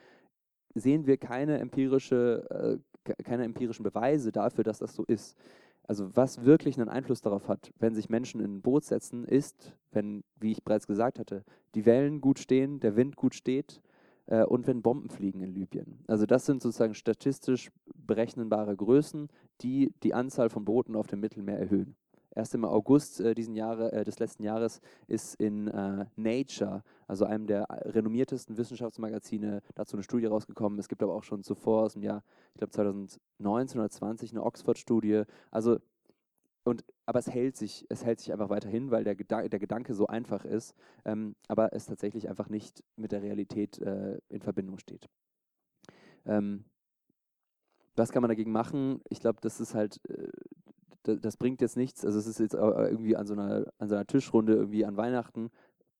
sehen 0.74 1.06
wir 1.06 1.16
keine, 1.16 1.58
empirische, 1.58 2.80
äh, 3.04 3.14
keine 3.22 3.44
empirischen 3.44 3.82
Beweise 3.82 4.32
dafür, 4.32 4.64
dass 4.64 4.78
das 4.78 4.94
so 4.94 5.04
ist. 5.04 5.36
Also 5.84 6.14
was 6.14 6.44
wirklich 6.44 6.78
einen 6.78 6.90
Einfluss 6.90 7.22
darauf 7.22 7.48
hat, 7.48 7.72
wenn 7.78 7.94
sich 7.94 8.10
Menschen 8.10 8.40
in 8.40 8.56
ein 8.56 8.62
Boot 8.62 8.84
setzen, 8.84 9.24
ist, 9.24 9.74
wenn, 9.90 10.22
wie 10.38 10.52
ich 10.52 10.62
bereits 10.62 10.86
gesagt 10.86 11.18
hatte, 11.18 11.44
die 11.74 11.86
Wellen 11.86 12.20
gut 12.20 12.38
stehen, 12.38 12.80
der 12.80 12.96
Wind 12.96 13.16
gut 13.16 13.34
steht, 13.34 13.80
äh, 14.28 14.44
und 14.44 14.66
wenn 14.66 14.82
Bomben 14.82 15.10
fliegen 15.10 15.40
in 15.40 15.52
Libyen. 15.54 15.98
Also 16.06 16.26
das 16.26 16.46
sind 16.46 16.62
sozusagen 16.62 16.94
statistisch 16.94 17.70
berechnbare 17.94 18.76
Größen, 18.76 19.28
die 19.60 19.92
die 20.02 20.14
Anzahl 20.14 20.50
von 20.50 20.64
Booten 20.64 20.96
auf 20.96 21.06
dem 21.06 21.20
Mittelmeer 21.20 21.58
erhöhen. 21.58 21.96
Erst 22.34 22.54
im 22.54 22.64
August 22.64 23.20
äh, 23.20 23.34
diesen 23.34 23.56
Jahre, 23.56 23.90
äh, 23.92 24.04
des 24.04 24.18
letzten 24.20 24.44
Jahres 24.44 24.80
ist 25.08 25.34
in 25.40 25.66
äh, 25.66 26.06
Nature, 26.14 26.84
also 27.08 27.24
einem 27.24 27.46
der 27.46 27.66
renommiertesten 27.68 28.56
Wissenschaftsmagazine, 28.56 29.60
dazu 29.74 29.96
eine 29.96 30.04
Studie 30.04 30.26
rausgekommen. 30.26 30.78
Es 30.78 30.88
gibt 30.88 31.02
aber 31.02 31.14
auch 31.14 31.24
schon 31.24 31.42
zuvor 31.42 31.82
aus 31.82 31.94
dem 31.94 32.02
Jahr, 32.02 32.22
ich 32.52 32.58
glaube 32.58 32.70
2019 32.70 33.80
oder 33.80 33.90
2020, 33.90 34.32
eine 34.32 34.44
Oxford-Studie. 34.44 35.22
Also 35.50 35.78
und, 36.68 36.84
aber 37.06 37.18
es 37.18 37.30
hält 37.30 37.56
sich, 37.56 37.86
es 37.88 38.04
hält 38.04 38.20
sich 38.20 38.30
einfach 38.30 38.50
weiterhin, 38.50 38.90
weil 38.90 39.02
der, 39.02 39.16
Geda 39.16 39.48
der 39.48 39.58
Gedanke 39.58 39.94
so 39.94 40.06
einfach 40.06 40.44
ist, 40.44 40.74
ähm, 41.06 41.34
aber 41.48 41.72
es 41.72 41.86
tatsächlich 41.86 42.28
einfach 42.28 42.50
nicht 42.50 42.84
mit 42.96 43.10
der 43.10 43.22
Realität 43.22 43.78
äh, 43.78 44.18
in 44.28 44.42
Verbindung 44.42 44.78
steht. 44.78 45.08
Ähm, 46.26 46.66
was 47.96 48.12
kann 48.12 48.20
man 48.20 48.28
dagegen 48.28 48.52
machen? 48.52 49.00
Ich 49.08 49.20
glaube, 49.20 49.38
das 49.40 49.60
ist 49.60 49.74
halt, 49.74 49.98
äh, 50.10 50.28
das, 51.02 51.38
bringt 51.38 51.62
jetzt 51.62 51.78
nichts. 51.78 52.04
Also 52.04 52.18
es 52.18 52.26
ist 52.26 52.38
jetzt 52.38 52.52
irgendwie 52.52 53.16
an 53.16 53.26
so 53.26 53.32
einer, 53.32 53.72
an 53.78 53.88
so 53.88 53.94
einer 53.94 54.06
Tischrunde 54.06 54.52
irgendwie 54.52 54.84
an 54.84 54.98
Weihnachten 54.98 55.50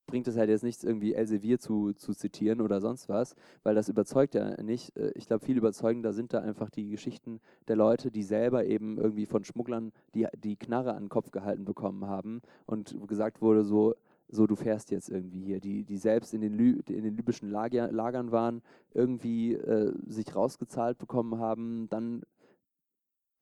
bringt 0.09 0.27
es 0.27 0.37
halt 0.37 0.49
jetzt 0.49 0.65
nichts, 0.65 0.83
irgendwie 0.83 1.15
Elsevier 1.15 1.61
zu, 1.61 1.93
zu 1.93 2.13
zitieren 2.13 2.61
oder 2.61 2.81
sonst 2.81 3.09
was, 3.09 3.37
weil 3.63 3.77
das 3.77 3.89
überzeugt 3.89 4.35
ja 4.35 4.61
nicht. 4.61 4.97
Äh, 4.97 5.13
ich 5.15 5.27
glaube, 5.29 5.45
viel 5.45 5.57
überzeugender 5.57 6.13
sind 6.13 6.33
da 6.33 6.41
einfach 6.41 6.71
die 6.71 6.91
Geschichten 6.91 7.41
der 7.69 7.77
Leute, 7.77 8.11
die 8.11 8.25
selber 8.25 8.65
eben 8.65 8.99
irgendwie 8.99 9.27
von 9.27 9.45
Schmugglern 9.45 9.93
die, 10.15 10.27
die 10.43 10.57
Knarre 10.57 10.95
an 10.95 11.05
den 11.05 11.09
Kopf 11.09 11.31
gehalten 11.31 11.65
bekommen 11.65 12.07
haben 12.07 12.43
und 12.67 12.97
gesagt 13.07 13.41
wurde, 13.41 13.63
so, 13.63 13.95
so 14.29 14.47
du 14.47 14.57
fährst 14.57 14.91
jetzt 14.91 15.11
irgendwie 15.11 15.45
hier, 15.45 15.61
die, 15.61 15.85
die 15.85 15.99
selbst 15.99 16.35
in 16.35 16.41
den, 16.41 16.55
Lü 16.55 16.81
in 16.89 17.05
den 17.05 17.17
libyschen 17.17 17.51
Lager, 17.51 17.93
Lagern 17.93 18.33
waren, 18.33 18.63
irgendwie 18.95 19.55
äh, 19.55 19.93
sich 20.07 20.35
rausgezahlt 20.35 20.99
bekommen 20.99 21.39
haben, 21.39 21.89
dann 21.91 22.23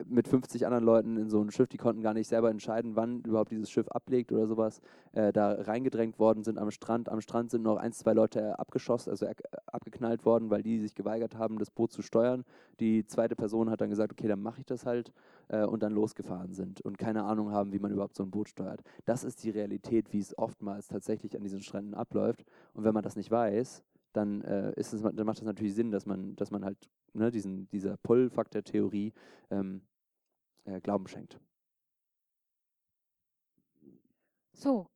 mit 0.04 0.28
50 0.28 0.66
anderen 0.66 0.84
Leuten 0.84 1.16
in 1.16 1.30
so 1.30 1.40
ein 1.40 1.50
Schiff, 1.50 1.68
die 1.68 1.78
konnten 1.78 2.02
gar 2.02 2.14
nicht 2.14 2.28
selber 2.28 2.50
entscheiden, 2.50 2.96
wann 2.96 3.22
überhaupt 3.22 3.50
dieses 3.50 3.70
Schiff 3.70 3.88
ablegt 3.88 4.32
oder 4.32 4.46
sowas, 4.46 4.80
äh, 5.12 5.32
da 5.32 5.52
reingedrängt 5.52 6.18
worden 6.18 6.44
sind 6.44 6.58
am 6.58 6.70
Strand. 6.70 7.08
Am 7.08 7.20
Strand 7.20 7.50
sind 7.50 7.62
noch 7.62 7.76
ein, 7.76 7.92
zwei 7.92 8.12
Leute 8.12 8.58
abgeschossen, 8.58 9.10
also 9.10 9.26
abgeknallt 9.66 10.24
worden, 10.24 10.50
weil 10.50 10.62
die 10.62 10.80
sich 10.80 10.94
geweigert 10.94 11.36
haben, 11.36 11.58
das 11.58 11.70
Boot 11.70 11.92
zu 11.92 12.02
steuern. 12.02 12.44
Die 12.80 13.06
zweite 13.06 13.36
Person 13.36 13.70
hat 13.70 13.80
dann 13.80 13.90
gesagt, 13.90 14.12
okay, 14.12 14.28
dann 14.28 14.42
mache 14.42 14.60
ich 14.60 14.66
das 14.66 14.84
halt 14.84 15.12
äh, 15.48 15.64
und 15.64 15.82
dann 15.82 15.92
losgefahren 15.92 16.52
sind 16.52 16.80
und 16.80 16.98
keine 16.98 17.24
Ahnung 17.24 17.50
haben, 17.50 17.72
wie 17.72 17.78
man 17.78 17.92
überhaupt 17.92 18.16
so 18.16 18.22
ein 18.22 18.30
Boot 18.30 18.48
steuert. 18.48 18.82
Das 19.04 19.24
ist 19.24 19.44
die 19.44 19.50
Realität, 19.50 20.12
wie 20.12 20.20
es 20.20 20.36
oftmals 20.36 20.88
tatsächlich 20.88 21.36
an 21.36 21.42
diesen 21.42 21.60
Stränden 21.60 21.94
abläuft. 21.94 22.44
Und 22.74 22.84
wenn 22.84 22.94
man 22.94 23.02
das 23.02 23.16
nicht 23.16 23.30
weiß, 23.30 23.82
dann, 24.16 24.42
äh, 24.42 24.72
ist 24.76 24.92
es, 24.92 25.02
dann 25.02 25.26
macht 25.26 25.38
das 25.38 25.44
natürlich 25.44 25.74
Sinn, 25.74 25.90
dass 25.90 26.06
man, 26.06 26.34
dass 26.36 26.50
man 26.50 26.64
halt 26.64 26.78
ne, 27.12 27.30
diesen, 27.30 27.68
dieser 27.68 27.96
Pull-Faktor-Theorie 27.98 29.12
ähm, 29.50 29.82
äh, 30.64 30.80
Glauben 30.80 31.06
schenkt. 31.06 31.38
So, 34.52 34.88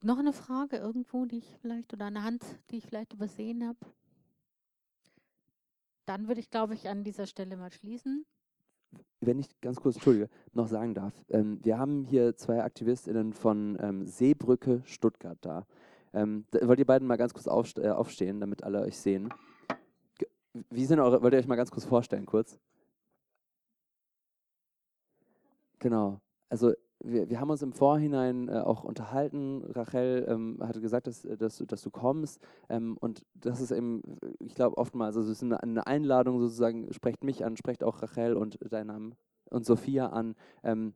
noch 0.00 0.18
eine 0.18 0.32
Frage 0.32 0.76
irgendwo, 0.76 1.26
die 1.26 1.38
ich 1.38 1.56
vielleicht, 1.60 1.92
oder 1.92 2.06
eine 2.06 2.22
Hand, 2.22 2.42
die 2.70 2.78
ich 2.78 2.86
vielleicht 2.86 3.12
übersehen 3.12 3.66
habe. 3.66 3.78
Dann 6.06 6.28
würde 6.28 6.40
ich, 6.40 6.50
glaube 6.50 6.74
ich, 6.74 6.88
an 6.88 7.04
dieser 7.04 7.26
Stelle 7.26 7.56
mal 7.56 7.70
schließen. 7.70 8.24
Wenn 9.20 9.38
ich 9.38 9.60
ganz 9.60 9.80
kurz, 9.80 9.96
Entschuldige, 9.96 10.28
noch 10.52 10.66
sagen 10.66 10.94
darf. 10.94 11.14
Ähm, 11.28 11.60
wir 11.62 11.78
haben 11.78 12.04
hier 12.04 12.36
zwei 12.36 12.62
AktivistInnen 12.62 13.32
von 13.32 13.78
ähm, 13.80 14.06
Seebrücke 14.06 14.82
Stuttgart 14.84 15.38
da. 15.42 15.66
Ähm. 16.12 16.44
Wollt 16.62 16.78
ihr 16.78 16.86
beiden 16.86 17.08
mal 17.08 17.16
ganz 17.16 17.34
kurz 17.34 17.46
äh, 17.78 17.88
aufstehen, 17.88 18.40
damit 18.40 18.64
alle 18.64 18.82
euch 18.82 18.98
sehen? 18.98 19.32
Wie 20.70 20.84
sind 20.84 21.00
eure, 21.00 21.22
wollt 21.22 21.32
ihr 21.32 21.38
euch 21.38 21.46
mal 21.46 21.56
ganz 21.56 21.70
kurz 21.70 21.84
vorstellen, 21.84 22.26
kurz? 22.26 22.58
Genau. 25.78 26.20
Also 26.48 26.72
wir, 27.04 27.28
wir 27.28 27.40
haben 27.40 27.50
uns 27.50 27.62
im 27.62 27.72
Vorhinein 27.72 28.48
äh, 28.48 28.60
auch 28.60 28.84
unterhalten. 28.84 29.62
Rachel 29.64 30.24
ähm, 30.28 30.58
hatte 30.60 30.80
gesagt, 30.80 31.06
dass, 31.06 31.24
äh, 31.24 31.36
dass, 31.36 31.58
dass 31.58 31.82
du 31.82 31.90
kommst. 31.90 32.40
Ähm, 32.68 32.96
und 33.00 33.24
das 33.34 33.60
ist 33.60 33.70
eben, 33.70 34.02
ich 34.38 34.54
glaube, 34.54 34.78
oftmals, 34.78 35.16
also 35.16 35.30
es 35.30 35.42
ist 35.42 35.52
eine, 35.52 35.86
Einladung 35.86 36.40
sozusagen, 36.40 36.92
sprecht 36.92 37.24
mich 37.24 37.44
an, 37.44 37.56
sprecht 37.56 37.82
auch 37.82 38.02
Rachel 38.02 38.36
und 38.36 38.58
deinen 38.70 38.86
Namen 38.88 39.14
und 39.50 39.64
Sophia 39.64 40.08
an. 40.08 40.34
Ähm, 40.62 40.94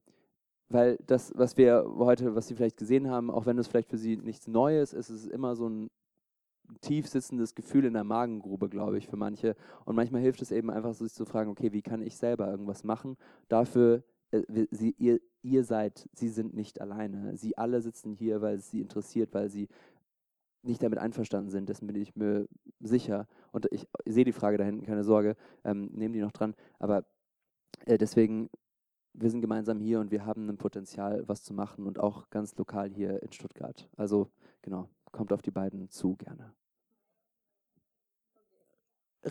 weil 0.69 0.99
das, 1.07 1.33
was 1.37 1.57
wir 1.57 1.87
heute, 1.99 2.35
was 2.35 2.49
Sie 2.49 2.55
vielleicht 2.55 2.77
gesehen 2.77 3.09
haben, 3.09 3.31
auch 3.31 3.47
wenn 3.47 3.59
es 3.59 3.69
vielleicht 3.69 3.91
für 3.91 3.99
Sie 3.99 4.17
nichts 4.17 4.49
Neues 4.49 4.93
ist, 4.93 5.11
ist 5.11 5.25
es 5.25 5.27
immer 5.29 5.55
so 5.55 5.69
ein 5.69 5.91
tief 6.81 7.07
sitzendes 7.07 7.55
Gefühl 7.55 7.85
in 7.85 7.93
der 7.95 8.05
Magengrube, 8.05 8.69
glaube 8.69 8.99
ich, 8.99 9.07
für 9.07 9.17
manche. 9.17 9.55
Und 9.85 9.97
manchmal 9.97 10.21
hilft 10.21 10.43
es 10.43 10.51
eben 10.51 10.71
einfach, 10.71 10.95
sich 10.95 11.13
zu 11.13 11.25
fragen, 11.25 11.51
okay, 11.51 11.73
wie 11.73 11.83
kann 11.83 12.03
ich 12.03 12.17
selber 12.17 12.49
irgendwas 12.49 12.85
machen? 12.85 13.17
Dafür 13.49 14.03
äh, 14.31 14.67
sie, 14.71 14.95
ihr, 14.99 15.21
ihr 15.43 15.65
seid, 15.65 16.09
sie 16.13 16.29
sind 16.29 16.55
nicht 16.55 16.81
alleine. 16.81 17.37
Sie 17.37 17.57
alle 17.57 17.81
sitzen 17.81 18.13
hier, 18.13 18.41
weil 18.41 18.57
es 18.57 18.71
sie 18.71 18.81
interessiert, 18.81 19.35
weil 19.35 19.49
sie 19.49 19.69
nicht 20.63 20.83
damit 20.83 20.99
einverstanden 20.99 21.51
sind. 21.51 21.69
Dessen 21.69 21.87
bin 21.87 21.97
ich 21.97 22.17
mir 22.17 22.49
sicher. 22.81 23.29
Und 23.53 23.69
ich, 23.73 23.87
ich 24.05 24.15
sehe 24.15 24.25
die 24.25 24.33
Frage 24.33 24.59
da 24.59 24.65
hinten, 24.65 24.85
keine 24.85 25.05
Sorge, 25.05 25.37
ähm, 25.65 25.91
nehmen 25.93 26.15
die 26.15 26.21
noch 26.21 26.33
dran. 26.33 26.55
Aber 26.79 27.05
äh, 27.85 27.99
deswegen, 27.99 28.51
wir 29.19 29.31
sind 29.31 29.41
gemeinsam 29.41 29.81
hier 29.81 30.01
und 30.01 30.11
wir 30.11 30.27
haben 30.27 30.49
ein 30.49 30.59
Potenzial, 30.59 31.27
was 31.27 31.43
zu 31.43 31.55
machen 31.55 31.87
und 31.87 31.99
auch 31.99 32.29
ganz 32.31 32.57
lokal 32.57 32.91
hier 32.91 33.23
in 33.23 33.33
Stuttgart. 33.33 33.89
Also 33.97 34.31
genau, 34.63 34.89
kommt 35.13 35.33
auf 35.33 35.43
die 35.43 35.51
beiden 35.51 35.89
zu 35.91 36.17
gerne. 36.17 36.53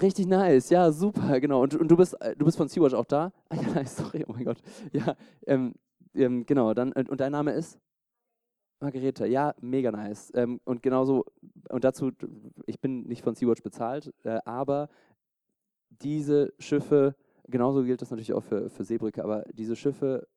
Richtig 0.01 0.27
nice, 0.27 0.69
ja, 0.69 0.91
super, 0.91 1.39
genau. 1.39 1.61
Und, 1.61 1.75
und 1.75 1.87
du 1.87 1.95
bist 1.95 2.19
äh, 2.21 2.35
du 2.35 2.45
bist 2.45 2.57
von 2.57 2.67
Sea-Watch 2.67 2.93
auch 2.93 3.05
da? 3.05 3.31
Ah 3.49 3.55
ja, 3.55 3.69
nice, 3.73 3.95
sorry, 3.95 4.25
oh 4.27 4.33
mein 4.33 4.45
Gott. 4.45 4.61
Ja, 4.91 5.15
ähm, 5.47 5.73
ähm, 6.13 6.45
genau, 6.45 6.73
dann, 6.73 6.91
und 6.91 7.19
dein 7.19 7.31
Name 7.31 7.51
ist? 7.51 7.79
Margarete, 8.81 9.25
ja, 9.25 9.55
mega 9.61 9.91
nice. 9.91 10.31
Ähm, 10.35 10.59
und 10.65 10.83
genauso, 10.83 11.25
und 11.69 11.83
dazu, 11.83 12.11
ich 12.65 12.79
bin 12.81 13.03
nicht 13.03 13.23
von 13.23 13.35
Sea-Watch 13.35 13.63
bezahlt, 13.63 14.13
äh, 14.23 14.39
aber 14.43 14.89
diese 15.89 16.53
Schiffe, 16.59 17.15
genauso 17.47 17.83
gilt 17.83 18.01
das 18.01 18.11
natürlich 18.11 18.33
auch 18.33 18.43
für, 18.43 18.69
für 18.69 18.83
Seebrücke, 18.83 19.23
aber 19.23 19.43
diese 19.53 19.75
Schiffe 19.75 20.27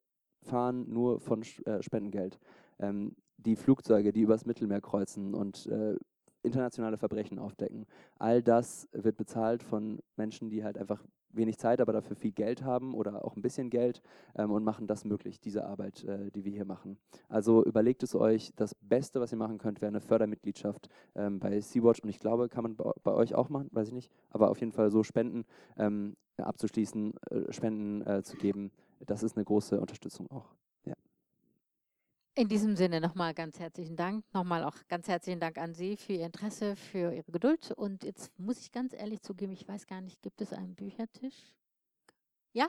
fahren 0.43 0.89
nur 0.89 1.21
von 1.21 1.43
äh, 1.65 1.83
Spendengeld. 1.83 2.39
Ähm, 2.79 3.17
die 3.37 3.57
Flugzeuge, 3.57 4.13
die 4.13 4.23
übers 4.23 4.47
Mittelmeer 4.47 4.81
kreuzen 4.81 5.35
und 5.35 5.67
äh, 5.67 5.97
internationale 6.43 6.97
Verbrechen 6.97 7.39
aufdecken. 7.39 7.87
All 8.19 8.43
das 8.43 8.89
wird 8.93 9.17
bezahlt 9.17 9.63
von 9.63 10.01
Menschen, 10.17 10.49
die 10.51 10.65
halt 10.65 10.79
einfach 10.79 11.05
wenig 11.31 11.59
Zeit, 11.59 11.81
aber 11.81 11.93
dafür 11.93 12.17
viel 12.17 12.33
Geld 12.33 12.63
haben 12.63 12.95
oder 12.95 13.25
auch 13.25 13.37
ein 13.37 13.43
bisschen 13.43 13.71
Geld 13.71 14.03
ähm, 14.37 14.51
und 14.51 14.65
machen 14.65 14.87
das 14.87 15.05
möglich, 15.05 15.41
diese 15.41 15.67
Arbeit, 15.67 16.05
äh, 16.05 16.31
die 16.31 16.45
wir 16.45 16.53
hier 16.53 16.65
machen. 16.65 16.99
Also 17.29 17.65
überlegt 17.65 18.03
es 18.03 18.15
euch, 18.15 18.53
das 18.57 18.75
Beste, 18.75 19.21
was 19.21 19.33
ihr 19.33 19.39
machen 19.39 19.59
könnt, 19.59 19.81
wäre 19.81 19.89
eine 19.89 20.01
Fördermitgliedschaft 20.01 20.89
ähm, 21.15 21.39
bei 21.39 21.61
Sea-Watch 21.61 22.01
und 22.01 22.09
ich 22.09 22.21
glaube, 22.21 22.49
kann 22.49 22.63
man 22.63 22.77
bei, 22.77 23.13
euch 23.13 23.35
auch 23.35 23.49
machen, 23.49 23.69
weiß 23.73 23.89
ich 23.89 23.95
nicht, 23.95 24.13
aber 24.31 24.51
auf 24.51 24.61
jeden 24.61 24.73
Fall 24.73 24.91
so 24.91 25.03
Spenden 25.03 25.45
ähm, 25.77 26.17
abzuschließen, 26.37 27.15
äh, 27.31 27.53
Spenden 27.53 28.07
äh, 28.07 28.23
zu 28.23 28.37
geben, 28.37 28.71
das 29.01 29.23
ist 29.23 29.37
eine 29.37 29.45
große 29.45 29.81
Unterstützung 29.81 30.31
auch. 30.31 30.55
In 32.39 32.47
diesem 32.47 32.77
Sinne 32.77 33.01
nochmal 33.01 33.35
ganz 33.35 33.59
herzlichen 33.59 33.97
Dank. 33.97 34.24
Nochmal 34.32 34.62
auch 34.62 34.77
ganz 34.86 35.09
herzlichen 35.09 35.40
Dank 35.40 35.59
an 35.59 35.74
Sie 35.74 35.97
für 35.97 36.12
Ihr 36.12 36.27
Interesse, 36.27 36.77
für 36.77 37.12
Ihre 37.12 37.32
Geduld. 37.32 37.73
Und 37.73 38.05
jetzt 38.05 38.31
muss 38.39 38.60
ich 38.60 38.70
ganz 38.70 38.93
ehrlich 38.93 39.23
zugeben, 39.23 39.51
ich 39.51 39.66
weiß 39.66 39.89
gar 39.89 40.01
nicht, 40.01 40.23
gibt 40.23 40.40
es 40.40 40.52
einen 40.52 40.77
Büchertisch? 40.77 41.35
Ja? 42.52 42.69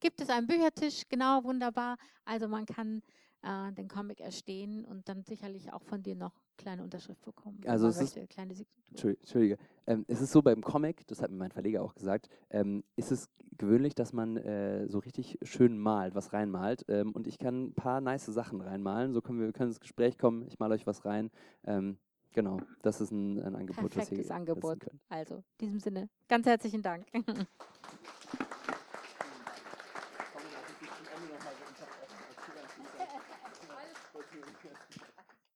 Gibt 0.00 0.20
es 0.20 0.28
einen 0.28 0.46
Büchertisch? 0.46 1.04
Genau, 1.08 1.42
wunderbar. 1.42 1.96
Also 2.26 2.48
man 2.48 2.66
kann 2.66 3.00
äh, 3.42 3.72
den 3.72 3.88
Comic 3.88 4.20
erstehen 4.20 4.84
und 4.84 5.08
dann 5.08 5.24
sicherlich 5.24 5.72
auch 5.72 5.82
von 5.82 6.02
dir 6.02 6.14
noch 6.14 6.32
kleine 6.56 6.82
Unterschrift 6.82 7.24
bekommen. 7.24 7.60
Also 7.66 7.88
es 7.88 8.00
ist, 8.00 8.18
kleine 8.30 8.54
Entschuldige, 8.90 9.58
ähm, 9.86 10.04
es 10.08 10.20
ist 10.20 10.32
so 10.32 10.42
beim 10.42 10.62
Comic, 10.62 11.06
das 11.06 11.22
hat 11.22 11.30
mir 11.30 11.36
mein 11.36 11.52
Verleger 11.52 11.82
auch 11.82 11.94
gesagt, 11.94 12.28
ähm, 12.50 12.82
ist 12.96 13.12
es 13.12 13.28
gewöhnlich, 13.58 13.94
dass 13.94 14.12
man 14.12 14.36
äh, 14.36 14.86
so 14.88 14.98
richtig 14.98 15.38
schön 15.42 15.78
malt, 15.78 16.14
was 16.14 16.32
reinmalt. 16.32 16.84
Ähm, 16.88 17.12
und 17.12 17.26
ich 17.26 17.38
kann 17.38 17.64
ein 17.64 17.74
paar 17.74 18.00
nice 18.00 18.26
Sachen 18.26 18.60
reinmalen. 18.60 19.12
So 19.12 19.20
können 19.20 19.40
wir, 19.40 19.46
wir 19.46 19.52
können 19.52 19.70
ins 19.70 19.80
Gespräch 19.80 20.16
kommen. 20.16 20.46
Ich 20.46 20.58
male 20.58 20.74
euch 20.74 20.86
was 20.86 21.04
rein. 21.04 21.30
Ähm, 21.64 21.98
genau, 22.32 22.60
das 22.82 23.00
ist 23.00 23.10
ein, 23.10 23.40
ein 23.40 23.56
Angebot, 23.56 23.90
Perfektes 23.90 24.28
das 24.28 24.28
ihr 24.28 24.34
Angebot. 24.34 24.86
Also, 25.08 25.36
in 25.36 25.42
diesem 25.58 25.80
Sinne, 25.80 26.08
ganz 26.28 26.46
herzlichen 26.46 26.82
Dank. 26.82 27.06